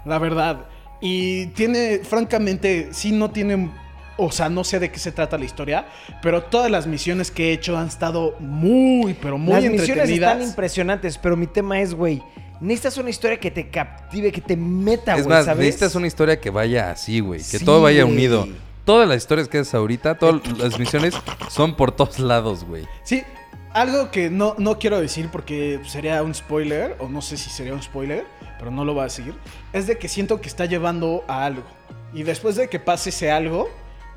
la 0.05 0.17
verdad. 0.17 0.65
Y 1.01 1.47
tiene, 1.47 1.99
francamente, 1.99 2.89
sí 2.91 3.11
no 3.11 3.29
tiene, 3.29 3.69
o 4.17 4.31
sea, 4.31 4.49
no 4.49 4.63
sé 4.63 4.79
de 4.79 4.89
qué 4.89 4.97
se 4.99 5.11
trata 5.11 5.37
la 5.37 5.45
historia, 5.45 5.85
pero 6.21 6.43
todas 6.43 6.71
las 6.71 6.87
misiones 6.87 7.29
que 7.29 7.49
he 7.49 7.53
hecho 7.53 7.77
han 7.77 7.87
estado 7.87 8.35
muy, 8.39 9.13
pero 9.15 9.37
muy 9.37 9.53
Las 9.53 9.63
misiones 9.63 9.89
entretenidas. 9.89 10.31
están 10.33 10.47
impresionantes, 10.47 11.17
pero 11.17 11.35
mi 11.35 11.47
tema 11.47 11.81
es, 11.81 11.93
güey, 11.93 12.23
necesitas 12.61 12.97
una 12.97 13.09
historia 13.09 13.39
que 13.39 13.51
te 13.51 13.69
captive, 13.69 14.31
que 14.31 14.39
te 14.41 14.55
meta, 14.55 15.15
Es 15.15 15.25
güey, 15.25 15.35
más, 15.37 15.45
¿sabes? 15.45 15.65
necesitas 15.65 15.95
una 15.95 16.07
historia 16.07 16.39
que 16.39 16.49
vaya 16.49 16.91
así, 16.91 17.19
güey. 17.19 17.39
Que 17.39 17.59
Sí, 17.59 17.65
todo 17.65 17.81
vaya 17.81 18.05
unido. 18.05 18.47
Todas 18.85 19.07
las 19.07 19.17
historias 19.17 19.47
que 19.47 19.59
haces 19.59 19.73
ahorita, 19.73 20.17
todas 20.17 20.57
las 20.57 20.79
misiones 20.79 21.13
son 21.49 21.75
por 21.75 21.91
todos 21.91 22.19
lados, 22.19 22.63
güey. 22.63 22.87
Sí, 23.03 23.23
algo 23.73 24.11
que 24.11 24.29
no, 24.29 24.55
no 24.57 24.79
quiero 24.79 24.99
decir 24.99 25.29
porque 25.31 25.79
sería 25.87 26.23
un 26.23 26.33
spoiler, 26.33 26.95
o 26.99 27.07
no 27.07 27.21
sé 27.21 27.37
si 27.37 27.49
sería 27.49 27.73
un 27.73 27.81
spoiler, 27.81 28.25
pero 28.57 28.71
no 28.71 28.83
lo 28.85 28.93
voy 28.93 29.01
a 29.01 29.03
decir, 29.05 29.33
es 29.73 29.87
de 29.87 29.97
que 29.97 30.07
siento 30.07 30.41
que 30.41 30.47
está 30.47 30.65
llevando 30.65 31.23
a 31.27 31.45
algo. 31.45 31.63
Y 32.13 32.23
después 32.23 32.55
de 32.55 32.67
que 32.69 32.79
pase 32.79 33.09
ese 33.09 33.31
algo, 33.31 33.69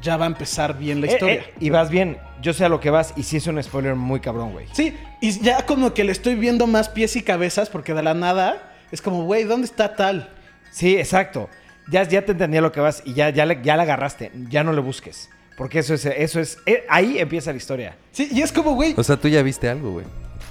ya 0.05 0.17
va 0.17 0.27
a 0.27 0.29
empezar 0.29 0.79
bien 0.79 1.01
la 1.01 1.09
Eh, 1.09 1.13
historia. 1.13 1.35
eh, 1.41 1.55
y 1.59 1.71
vas 1.71 1.91
bien, 1.91 2.19
yo 2.41 2.53
sé 2.53 2.65
a 2.65 2.69
lo 2.69 2.79
que 2.79 2.91
vas, 2.91 3.13
y 3.17 3.23
sí 3.25 3.39
es 3.39 3.47
un 3.49 3.61
spoiler 3.63 3.97
muy 3.97 4.21
cabrón, 4.21 4.53
güey. 4.53 4.67
Sí, 4.73 4.95
y 5.21 5.33
ya 5.41 5.67
como 5.67 5.93
que 5.95 6.05
le 6.05 6.13
estoy 6.13 6.37
viendo 6.37 6.67
más 6.69 6.89
pies 6.89 7.17
y 7.17 7.23
cabezas 7.23 7.69
porque 7.71 7.95
de 7.95 8.03
la 8.03 8.15
nada 8.15 8.73
es 8.93 9.03
como, 9.03 9.25
güey, 9.25 9.43
¿dónde 9.45 9.65
está 9.67 9.97
tal? 9.97 10.31
Sí, 10.71 10.97
exacto. 10.97 11.49
Ya, 11.91 12.03
ya 12.05 12.25
te 12.25 12.33
entendía 12.33 12.61
lo 12.61 12.71
que 12.73 12.81
vas 12.81 13.03
y 13.05 13.15
ya, 13.15 13.31
ya, 13.31 13.45
le, 13.47 13.61
ya 13.63 13.77
la 13.77 13.83
agarraste. 13.83 14.31
Ya 14.51 14.63
no 14.65 14.73
le 14.73 14.81
busques. 14.81 15.29
Porque 15.57 15.81
eso 15.81 15.95
es, 15.95 16.05
eso 16.07 16.41
es, 16.41 16.59
eh, 16.67 16.85
ahí 16.89 17.19
empieza 17.19 17.51
la 17.51 17.57
historia. 17.59 17.97
Sí, 18.13 18.29
y 18.33 18.43
es 18.43 18.51
como, 18.53 18.75
güey, 18.75 18.95
O 18.97 19.03
sea, 19.05 19.17
tú 19.17 19.29
ya 19.29 19.43
viste 19.43 19.69
algo, 19.69 19.93
güey. 19.93 20.07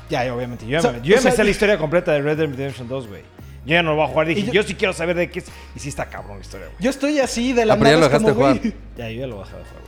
Ya, 0.09 0.33
obviamente. 0.33 0.65
Yo 0.65 0.71
ya, 0.73 0.79
O 0.79 0.81
sea, 0.81 0.91
me, 0.93 0.97
yo 0.99 1.03
ya 1.05 1.13
o 1.15 1.17
me 1.17 1.21
sea, 1.23 1.31
sé 1.31 1.43
la 1.43 1.49
historia 1.49 1.77
completa 1.77 2.11
de 2.13 2.21
Red 2.21 2.37
Dead 2.37 2.47
Redemption 2.49 2.87
2, 2.87 3.07
güey. 3.07 3.21
Yo 3.65 3.73
ya 3.75 3.83
no 3.83 3.91
lo 3.91 3.95
voy 3.97 4.05
a 4.05 4.07
jugar. 4.09 4.27
Dije, 4.27 4.43
yo, 4.43 4.53
yo- 4.53 4.63
sí 4.63 4.75
quiero 4.75 4.93
saber 4.93 5.15
de 5.15 5.29
qué 5.29 5.39
es. 5.39 5.45
Y 5.75 5.79
sí 5.79 5.89
está 5.89 6.09
cabrón 6.09 6.37
la 6.37 6.41
historia, 6.41 6.67
güey. 6.67 6.77
yo 6.81 6.89
estoy 6.89 7.19
así 7.19 7.53
de 7.53 7.65
la 7.65 7.73
Ah, 7.75 7.77
pero 7.77 7.89
ya 7.91 7.95
nada. 7.97 8.09
lo 8.09 8.15
es 8.17 8.21
como, 8.23 8.33
dejaste 8.35 8.69
güey, 8.69 8.75
Ya, 8.97 9.09
yo 9.09 9.21
ya 9.21 9.27
lo 9.27 9.37
bajé 9.37 9.51
a 9.55 9.59
jugar, 9.59 9.83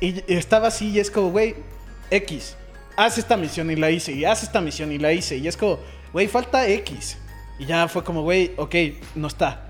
güey. 0.00 0.24
Y 0.28 0.34
estaba 0.34 0.68
así 0.68 0.88
y 0.90 0.98
es 0.98 1.10
como, 1.10 1.30
güey, 1.30 1.54
X, 2.10 2.56
haz 2.96 3.18
esta 3.18 3.36
misión 3.36 3.70
y 3.70 3.76
la 3.76 3.90
hice, 3.90 4.12
y 4.12 4.24
haz 4.24 4.42
esta 4.42 4.60
misión 4.60 4.90
y 4.92 4.98
la 4.98 5.12
hice, 5.12 5.36
y 5.36 5.46
es 5.46 5.56
como, 5.56 5.78
güey, 6.12 6.26
falta 6.26 6.66
X. 6.66 7.16
Y 7.58 7.66
ya 7.66 7.86
fue 7.88 8.02
como, 8.02 8.22
güey, 8.22 8.52
ok, 8.56 8.74
no 9.14 9.28
está. 9.28 9.68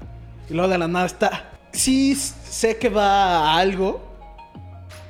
Y 0.49 0.55
luego 0.55 0.69
de 0.71 0.79
la 0.79 0.89
nada 0.89 1.05
está. 1.07 1.51
Sí 1.73 2.15
sé 2.15 2.77
que 2.79 2.89
va 2.89 3.51
a 3.53 3.59
algo, 3.59 4.12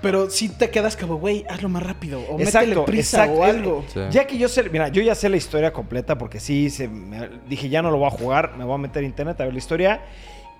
pero 0.03 0.29
sí 0.29 0.49
te 0.49 0.69
quedas 0.71 0.97
como, 0.97 1.17
güey, 1.17 1.45
hazlo 1.49 1.69
más 1.69 1.83
rápido, 1.83 2.21
o 2.29 2.37
métele 2.37 2.77
prisa 2.83 3.25
o 3.27 3.45
algo. 3.45 3.85
Sí. 3.93 4.01
Ya 4.11 4.27
que 4.27 4.37
yo 4.37 4.49
sé, 4.49 4.65
mira, 4.69 4.89
yo 4.89 5.01
ya 5.03 5.15
sé 5.15 5.29
la 5.29 5.37
historia 5.37 5.73
completa 5.73 6.19
porque 6.19 6.41
sí, 6.41 6.69
se 6.71 6.89
me- 6.89 7.31
dije, 7.49 7.69
ya 7.69 7.81
no 7.83 7.91
lo 7.91 7.99
voy 7.99 8.09
a 8.09 8.11
jugar, 8.11 8.57
me 8.59 8.65
voy 8.65 8.75
a 8.75 8.79
meter 8.79 9.03
a 9.03 9.07
internet 9.07 9.41
a 9.41 9.45
ver 9.45 9.53
la 9.53 9.59
historia. 9.59 10.03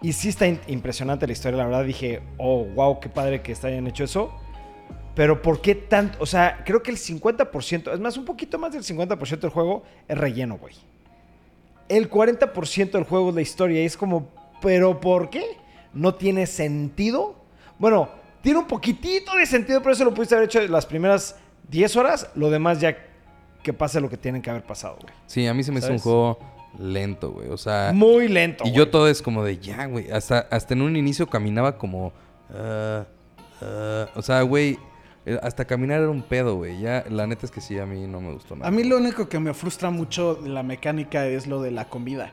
Y 0.01 0.13
sí 0.15 0.29
está 0.31 0.47
in- 0.47 0.61
impresionante 0.69 1.27
la 1.27 1.33
historia, 1.33 1.59
la 1.59 1.67
verdad 1.67 1.85
dije, 1.85 2.23
oh, 2.39 2.65
wow, 2.65 2.99
qué 3.01 3.09
padre 3.09 3.43
que 3.43 3.53
hayan 3.63 3.87
hecho 3.87 4.05
eso. 4.05 4.33
Pero 5.15 5.43
¿por 5.43 5.61
qué 5.61 5.75
tanto? 5.75 6.17
O 6.21 6.27
sea, 6.27 6.63
creo 6.65 6.83
que 6.83 6.91
el 6.91 6.97
50%, 6.97 7.93
es 7.93 8.01
más, 8.01 8.17
un 8.17 8.25
poquito 8.25 8.59
más 8.59 8.73
del 8.73 8.83
50% 8.83 9.41
del 9.41 9.51
juego 9.51 9.83
es 10.09 10.17
relleno, 10.17 10.57
güey. 10.59 10.75
el 11.89 12.09
40% 12.09 12.93
del 12.93 13.05
juego 13.05 13.29
es 13.29 13.35
la 13.35 13.43
historia. 13.43 13.83
Y 13.83 13.85
es 13.85 13.97
como, 13.99 14.29
¿pero 14.63 14.99
por 15.01 15.29
qué? 15.29 15.45
No 15.93 16.15
tiene 16.15 16.47
sentido. 16.47 17.35
Bueno, 17.79 18.09
tiene 18.43 18.59
un 18.59 18.67
poquitito 18.67 19.35
de 19.37 19.47
sentido, 19.47 19.81
pero 19.83 19.93
eso 19.95 20.05
lo 20.05 20.13
pudiste 20.15 20.35
haber 20.35 20.47
hecho 20.47 20.61
las 20.69 20.85
primeras 20.87 21.37
10 21.69 21.97
horas. 21.97 22.29
Lo 22.35 22.51
demás 22.51 22.81
ya 22.81 22.97
que 23.63 23.73
pase 23.73 24.01
lo 24.01 24.11
que 24.11 24.17
tienen 24.17 24.43
que 24.43 24.51
haber 24.51 24.65
pasado, 24.65 24.97
güey. 25.01 25.15
Sí, 25.27 25.47
a 25.47 25.55
mí 25.55 25.63
se 25.63 25.71
me 25.73 25.79
hizo 25.79 25.87
un 25.87 25.99
¿Sabes? 25.99 26.03
juego 26.03 26.39
lento, 26.79 27.31
güey. 27.33 27.49
O 27.49 27.57
sea, 27.57 27.93
Muy 27.95 28.29
lento. 28.29 28.65
y 28.65 28.69
güey. 28.71 28.79
yo 28.79 28.91
todo 28.91 29.09
es 29.09 29.23
como 29.23 29.45
de 29.45 29.59
ya, 29.59 29.87
güey. 29.87 30.11
Hasta, 30.11 30.41
hasta 30.51 30.75
en 30.75 30.83
un 30.83 30.97
inicio 30.97 31.29
caminaba 31.29 31.79
como. 31.79 32.13
ah, 32.55 33.05
ah, 33.61 34.07
o 34.15 34.23
sea, 34.23 34.43
güey. 34.43 34.79
eh, 35.27 35.39
Hasta 35.43 35.65
caminar 35.65 36.01
era 36.01 36.11
un 36.11 36.23
pedo, 36.23 36.57
güey. 36.57 36.81
Ya, 36.81 37.05
la 37.09 37.27
neta 37.27 37.47
es 37.47 37.53
que 37.53 37.61
sí, 37.61 37.79
a 37.79 37.87
mí 37.87 38.07
no 38.09 38.21
me 38.21 38.33
gustó 38.33 38.57
nada. 38.57 38.67
A 38.69 38.71
mí 38.73 38.83
lo 38.85 38.97
único 38.97 39.29
que 39.29 39.39
me 39.39 39.55
frustra 39.55 39.91
mucho 39.91 40.35
de 40.35 40.49
la 40.49 40.63
mecánica 40.65 41.27
es 41.27 41.47
lo 41.47 41.63
de 41.63 41.71
la 41.71 41.85
comida. 41.89 42.33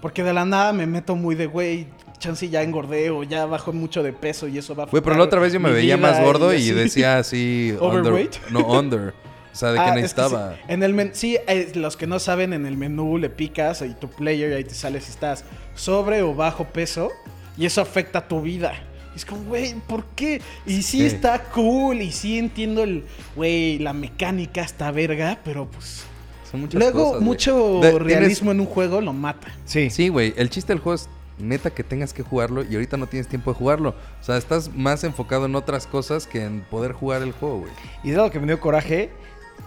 Porque 0.00 0.22
de 0.22 0.32
la 0.32 0.44
nada 0.46 0.72
me 0.72 0.86
meto 0.86 1.14
muy 1.16 1.34
de, 1.34 1.46
güey, 1.46 1.88
chance 2.18 2.48
ya 2.48 2.62
engordé 2.62 3.10
o 3.10 3.22
ya 3.22 3.46
bajo 3.46 3.72
mucho 3.72 4.02
de 4.02 4.12
peso 4.12 4.48
y 4.48 4.58
eso 4.58 4.74
va 4.74 4.84
a 4.84 4.86
Güey, 4.86 5.02
pero 5.02 5.16
la 5.16 5.24
otra 5.24 5.40
vez 5.40 5.52
yo 5.52 5.60
me 5.60 5.70
veía 5.72 5.96
más 5.96 6.20
gordo 6.20 6.54
y, 6.54 6.70
decía 6.70 7.18
así. 7.18 7.72
under- 7.80 8.00
Overweight. 8.00 8.36
no, 8.50 8.60
under. 8.66 9.14
O 9.52 9.56
sea, 9.56 9.70
de 9.72 9.78
Ah, 9.78 9.84
que 9.84 9.88
es 9.90 9.94
que 9.94 10.00
necesitaba. 10.02 10.54
sí. 10.54 10.60
En 10.68 10.82
el 10.82 10.94
men- 10.94 11.10
sí, 11.14 11.38
eh, 11.46 11.70
los 11.76 11.96
que 11.96 12.06
no 12.08 12.18
saben, 12.18 12.52
en 12.52 12.66
el 12.66 12.76
menú 12.76 13.18
le 13.18 13.30
picas 13.30 13.82
y 13.82 13.94
tu 13.94 14.08
player 14.08 14.50
y 14.50 14.54
ahí 14.54 14.64
te 14.64 14.74
sale 14.74 15.00
si 15.00 15.10
estás 15.10 15.44
sobre 15.76 16.22
o 16.22 16.34
bajo 16.34 16.64
peso 16.64 17.10
y 17.56 17.64
eso 17.66 17.80
afecta 17.80 18.26
tu 18.26 18.40
vida. 18.42 18.72
Y 19.14 19.18
es 19.18 19.24
como, 19.24 19.44
güey, 19.44 19.74
¿por 19.86 20.04
qué? 20.16 20.42
Y 20.66 20.82
sí, 20.82 20.98
Sí. 20.98 21.06
está 21.06 21.44
cool 21.44 22.02
y 22.02 22.10
sí 22.10 22.36
entiendo 22.36 22.82
el, 22.82 23.04
güey, 23.36 23.78
la 23.78 23.92
mecánica 23.92 24.62
está 24.62 24.90
verga, 24.90 25.38
pero 25.44 25.66
pues... 25.70 26.02
Son 26.50 26.60
muchas 26.62 26.80
Luego, 26.80 27.04
cosas, 27.10 27.22
mucho 27.22 27.78
De- 27.80 27.90
tienes- 27.92 28.02
realismo 28.02 28.50
en 28.50 28.58
un 28.60 28.66
juego 28.66 29.00
lo 29.00 29.12
mata. 29.12 29.48
Sí. 29.66 29.88
Sí, 29.90 30.08
güey. 30.08 30.34
El 30.36 30.50
chiste 30.50 30.72
del 30.72 30.80
juego 30.80 30.96
es 30.96 31.08
neta 31.38 31.70
que 31.70 31.82
tengas 31.82 32.12
que 32.12 32.22
jugarlo 32.22 32.62
y 32.62 32.74
ahorita 32.74 32.96
no 32.96 33.06
tienes 33.06 33.28
tiempo 33.28 33.52
de 33.52 33.58
jugarlo. 33.58 33.90
O 34.20 34.24
sea, 34.24 34.36
estás 34.36 34.74
más 34.74 35.04
enfocado 35.04 35.46
en 35.46 35.54
otras 35.54 35.86
cosas 35.86 36.26
que 36.26 36.44
en 36.44 36.60
poder 36.62 36.92
jugar 36.92 37.22
el 37.22 37.32
juego, 37.32 37.60
güey. 37.60 37.72
Y 38.02 38.10
de 38.10 38.16
lo 38.16 38.30
que 38.30 38.40
me 38.40 38.46
dio 38.46 38.60
coraje, 38.60 39.10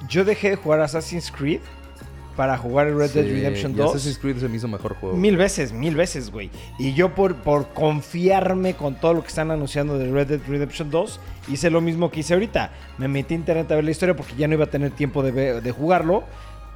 yo 0.07 0.25
dejé 0.25 0.51
de 0.51 0.55
jugar 0.55 0.81
Assassin's 0.81 1.31
Creed 1.31 1.61
para 2.35 2.55
jugar 2.55 2.85
el 2.85 2.95
Red 2.95 3.11
Dead 3.11 3.25
Redemption 3.25 3.71
y 3.71 3.75
2. 3.75 3.95
Assassin's 3.95 4.19
Creed 4.19 4.37
se 4.37 4.47
me 4.47 4.57
hizo 4.57 4.67
mejor 4.67 4.95
juego. 4.95 5.17
Mil 5.17 5.35
veces, 5.35 5.73
mil 5.73 5.95
veces, 5.95 6.29
güey. 6.29 6.51
Y 6.77 6.93
yo 6.93 7.15
por, 7.15 7.35
por 7.37 7.69
confiarme 7.73 8.75
con 8.75 8.95
todo 8.95 9.15
lo 9.15 9.21
que 9.23 9.27
están 9.27 9.49
anunciando 9.49 9.97
de 9.97 10.11
Red 10.11 10.27
Dead 10.27 10.41
Redemption 10.47 10.91
2, 10.91 11.19
hice 11.49 11.71
lo 11.71 11.81
mismo 11.81 12.11
que 12.11 12.19
hice 12.19 12.35
ahorita. 12.35 12.71
Me 12.99 13.07
metí 13.07 13.33
a 13.33 13.37
internet 13.37 13.71
a 13.71 13.75
ver 13.75 13.83
la 13.83 13.91
historia 13.91 14.15
porque 14.15 14.35
ya 14.35 14.47
no 14.47 14.53
iba 14.53 14.65
a 14.65 14.69
tener 14.69 14.91
tiempo 14.91 15.23
de, 15.23 15.61
de 15.61 15.71
jugarlo. 15.71 16.23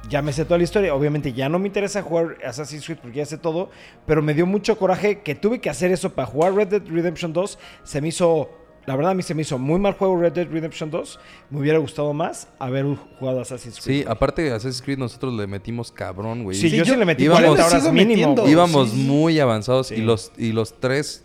Ya 0.08 0.20
me 0.20 0.32
sé 0.32 0.44
toda 0.44 0.58
la 0.58 0.64
historia. 0.64 0.94
Obviamente 0.94 1.32
ya 1.32 1.48
no 1.48 1.58
me 1.58 1.68
interesa 1.68 2.02
jugar 2.02 2.36
Assassin's 2.44 2.84
Creed 2.84 2.98
porque 3.00 3.18
ya 3.18 3.26
sé 3.26 3.38
todo. 3.38 3.70
Pero 4.06 4.20
me 4.22 4.34
dio 4.34 4.46
mucho 4.46 4.76
coraje 4.76 5.20
que 5.20 5.34
tuve 5.34 5.60
que 5.60 5.70
hacer 5.70 5.90
eso 5.92 6.12
para 6.12 6.26
jugar 6.26 6.54
Red 6.54 6.68
Dead 6.68 6.82
Redemption 6.88 7.32
2. 7.32 7.58
Se 7.84 8.00
me 8.00 8.08
hizo... 8.08 8.50
La 8.84 8.96
verdad 8.96 9.12
a 9.12 9.14
mí 9.14 9.22
se 9.22 9.32
me 9.32 9.42
hizo 9.42 9.58
muy 9.60 9.78
mal 9.78 9.92
juego 9.92 10.20
Red 10.20 10.32
Dead 10.32 10.48
Redemption 10.50 10.90
2. 10.90 11.20
Me 11.50 11.60
hubiera 11.60 11.78
gustado 11.78 12.12
más 12.12 12.48
haber 12.58 12.84
jugado 13.20 13.40
Assassin's 13.40 13.80
Creed. 13.80 14.00
Sí, 14.02 14.04
aparte 14.08 14.42
de 14.42 14.50
Assassin's 14.50 14.82
Creed 14.82 14.98
nosotros 14.98 15.32
le 15.34 15.46
metimos 15.46 15.92
cabrón, 15.92 16.42
güey. 16.42 16.56
Sí, 16.56 16.68
Sí, 16.68 16.76
yo, 16.78 16.82
yo- 16.84 16.94
sí 16.94 16.98
le 16.98 17.04
metí 17.06 17.22
íbamos- 17.24 17.42
40 17.56 17.66
horas 17.68 17.92
mínimo. 17.92 18.34
Íbamos 18.48 18.90
Sí. 18.90 18.96
muy 19.06 19.38
avanzados 19.38 19.86
Sí. 19.86 19.94
y 19.94 19.98
los 20.02 20.32
y 20.36 20.50
los 20.50 20.80
tres 20.80 21.24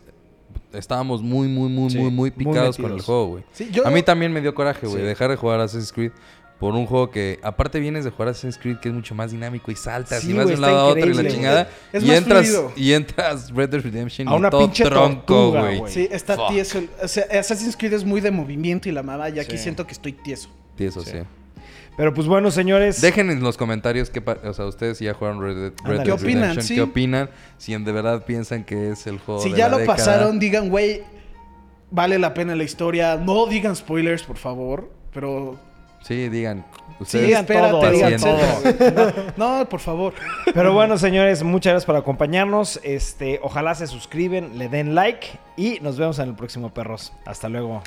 estábamos 0.71 1.23
muy, 1.23 1.47
muy, 1.47 1.69
muy, 1.69 1.89
Sí, 1.89 1.97
muy, 1.97 2.11
muy 2.11 2.13
muy 2.13 2.31
picados 2.31 2.77
con 2.77 2.91
el 2.91 3.01
juego, 3.01 3.27
güey. 3.27 3.43
Sí, 3.53 3.69
yo- 3.71 3.87
A 3.87 3.89
mí 3.89 4.03
también 4.03 4.31
me 4.31 4.41
dio 4.41 4.53
coraje, 4.53 4.85
güey, 4.85 5.01
Sí. 5.01 5.07
dejar 5.07 5.31
de 5.31 5.35
jugar 5.37 5.59
Assassin's 5.59 5.91
Creed 5.91 6.11
por 6.59 6.73
un 6.73 6.87
juego 6.87 7.11
que, 7.11 7.39
aparte 7.43 7.79
vienes 7.79 8.03
de 8.03 8.09
jugar 8.09 8.29
Assassin's 8.29 8.57
Creed, 8.57 8.77
que 8.77 8.89
es 8.89 8.95
mucho 8.95 9.13
más 9.13 9.31
dinámico 9.31 9.71
y 9.71 9.75
saltas 9.75 10.21
Sí, 10.21 10.31
y 10.31 10.33
vas 10.33 10.47
de 10.47 10.55
un 10.55 10.61
lado 10.61 10.77
a 10.79 10.85
otro 10.85 11.05
y 11.05 11.13
la 11.13 11.27
chingada. 11.29 11.69
Es 11.93 12.03
y 12.03 12.07
más 12.07 12.17
entras 12.17 12.45
fluido. 12.47 12.71
y 12.75 12.93
entras 12.93 13.51
Red 13.51 13.69
Dead 13.69 13.81
Redemption 13.81 14.27
A 14.27 14.31
y 14.31 14.35
una 14.37 14.49
todo 14.49 14.61
pinche 14.61 14.83
tronco, 14.85 15.51
güey. 15.51 15.77
güey. 15.79 15.93
Sí, 15.93 16.07
está 16.11 16.35
Fuck. 16.35 16.49
tieso. 16.49 16.81
o 17.03 17.07
sea, 17.07 17.25
Assassin's 17.39 17.77
Creed 17.77 17.93
es 17.93 18.03
muy 18.03 18.21
de 18.21 18.31
movimiento 18.31 18.89
y 18.89 18.91
la 18.91 19.03
mamá, 19.03 19.29
y 19.29 19.39
aquí 19.39 19.57
Sí. 19.57 19.63
siento 19.63 19.85
que 19.85 19.93
estoy 19.93 20.13
tieso. 20.13 20.49
Tieso, 20.75 21.01
Sí. 21.03 21.11
sí. 21.11 21.17
Pero 21.95 22.13
pues 22.13 22.27
bueno, 22.27 22.51
señores. 22.51 23.01
Dejen 23.01 23.31
en 23.31 23.41
los 23.41 23.57
comentarios 23.57 24.09
qué 24.11 24.21
pa- 24.21 24.37
o 24.43 24.53
sea, 24.53 24.65
ustedes 24.65 24.99
si 24.99 25.05
ya 25.05 25.13
jugaron 25.15 25.41
Red 25.41 25.55
Dead, 25.55 25.73
Red. 25.83 25.95
Dead 25.97 26.05
¿Qué 26.05 26.11
opinan? 26.11 26.41
Redemption, 26.41 26.63
Sí. 26.63 26.75
qué 26.75 26.81
opinan, 26.81 27.29
si 27.57 27.73
en 27.73 27.85
de 27.85 27.91
verdad 27.91 28.23
piensan 28.25 28.63
que 28.63 28.91
es 28.91 29.07
el 29.07 29.17
juego 29.19 29.41
Si 29.41 29.49
de 29.51 29.57
ya 29.57 29.65
la 29.65 29.71
lo 29.73 29.77
década. 29.79 29.97
pasaron, 29.97 30.37
digan, 30.39 30.69
güey, 30.69 31.01
vale 31.89 32.19
la 32.19 32.33
pena 32.35 32.55
la 32.55 32.63
historia. 32.63 33.15
No 33.17 33.47
digan 33.47 33.75
spoilers, 33.75 34.23
por 34.23 34.37
favor. 34.37 34.91
Pero. 35.13 35.59
Sí, 36.07 36.29
digan. 36.29 36.63
Sí, 37.05 37.19
digan 37.19 37.41
espérate, 37.41 37.69
todo, 37.69 37.91
digan 37.91 38.15
digan 38.15 38.21
todo. 38.21 39.13
No, 39.35 39.59
no, 39.59 39.69
por 39.69 39.81
favor. 39.81 40.13
Pero 40.53 40.71
bueno, 40.71 40.97
señores, 40.97 41.43
muchas 41.43 41.71
gracias 41.71 41.85
por 41.85 41.97
acompañarnos. 41.97 42.79
Este, 42.81 43.41
ojalá 43.43 43.75
se 43.75 43.87
suscriben, 43.87 44.57
le 44.57 44.69
den 44.69 44.95
like 44.95 45.27
y 45.57 45.79
nos 45.81 45.97
vemos 45.97 46.17
en 46.19 46.29
el 46.29 46.35
próximo 46.35 46.73
perros. 46.73 47.11
Hasta 47.25 47.49
luego. 47.49 47.83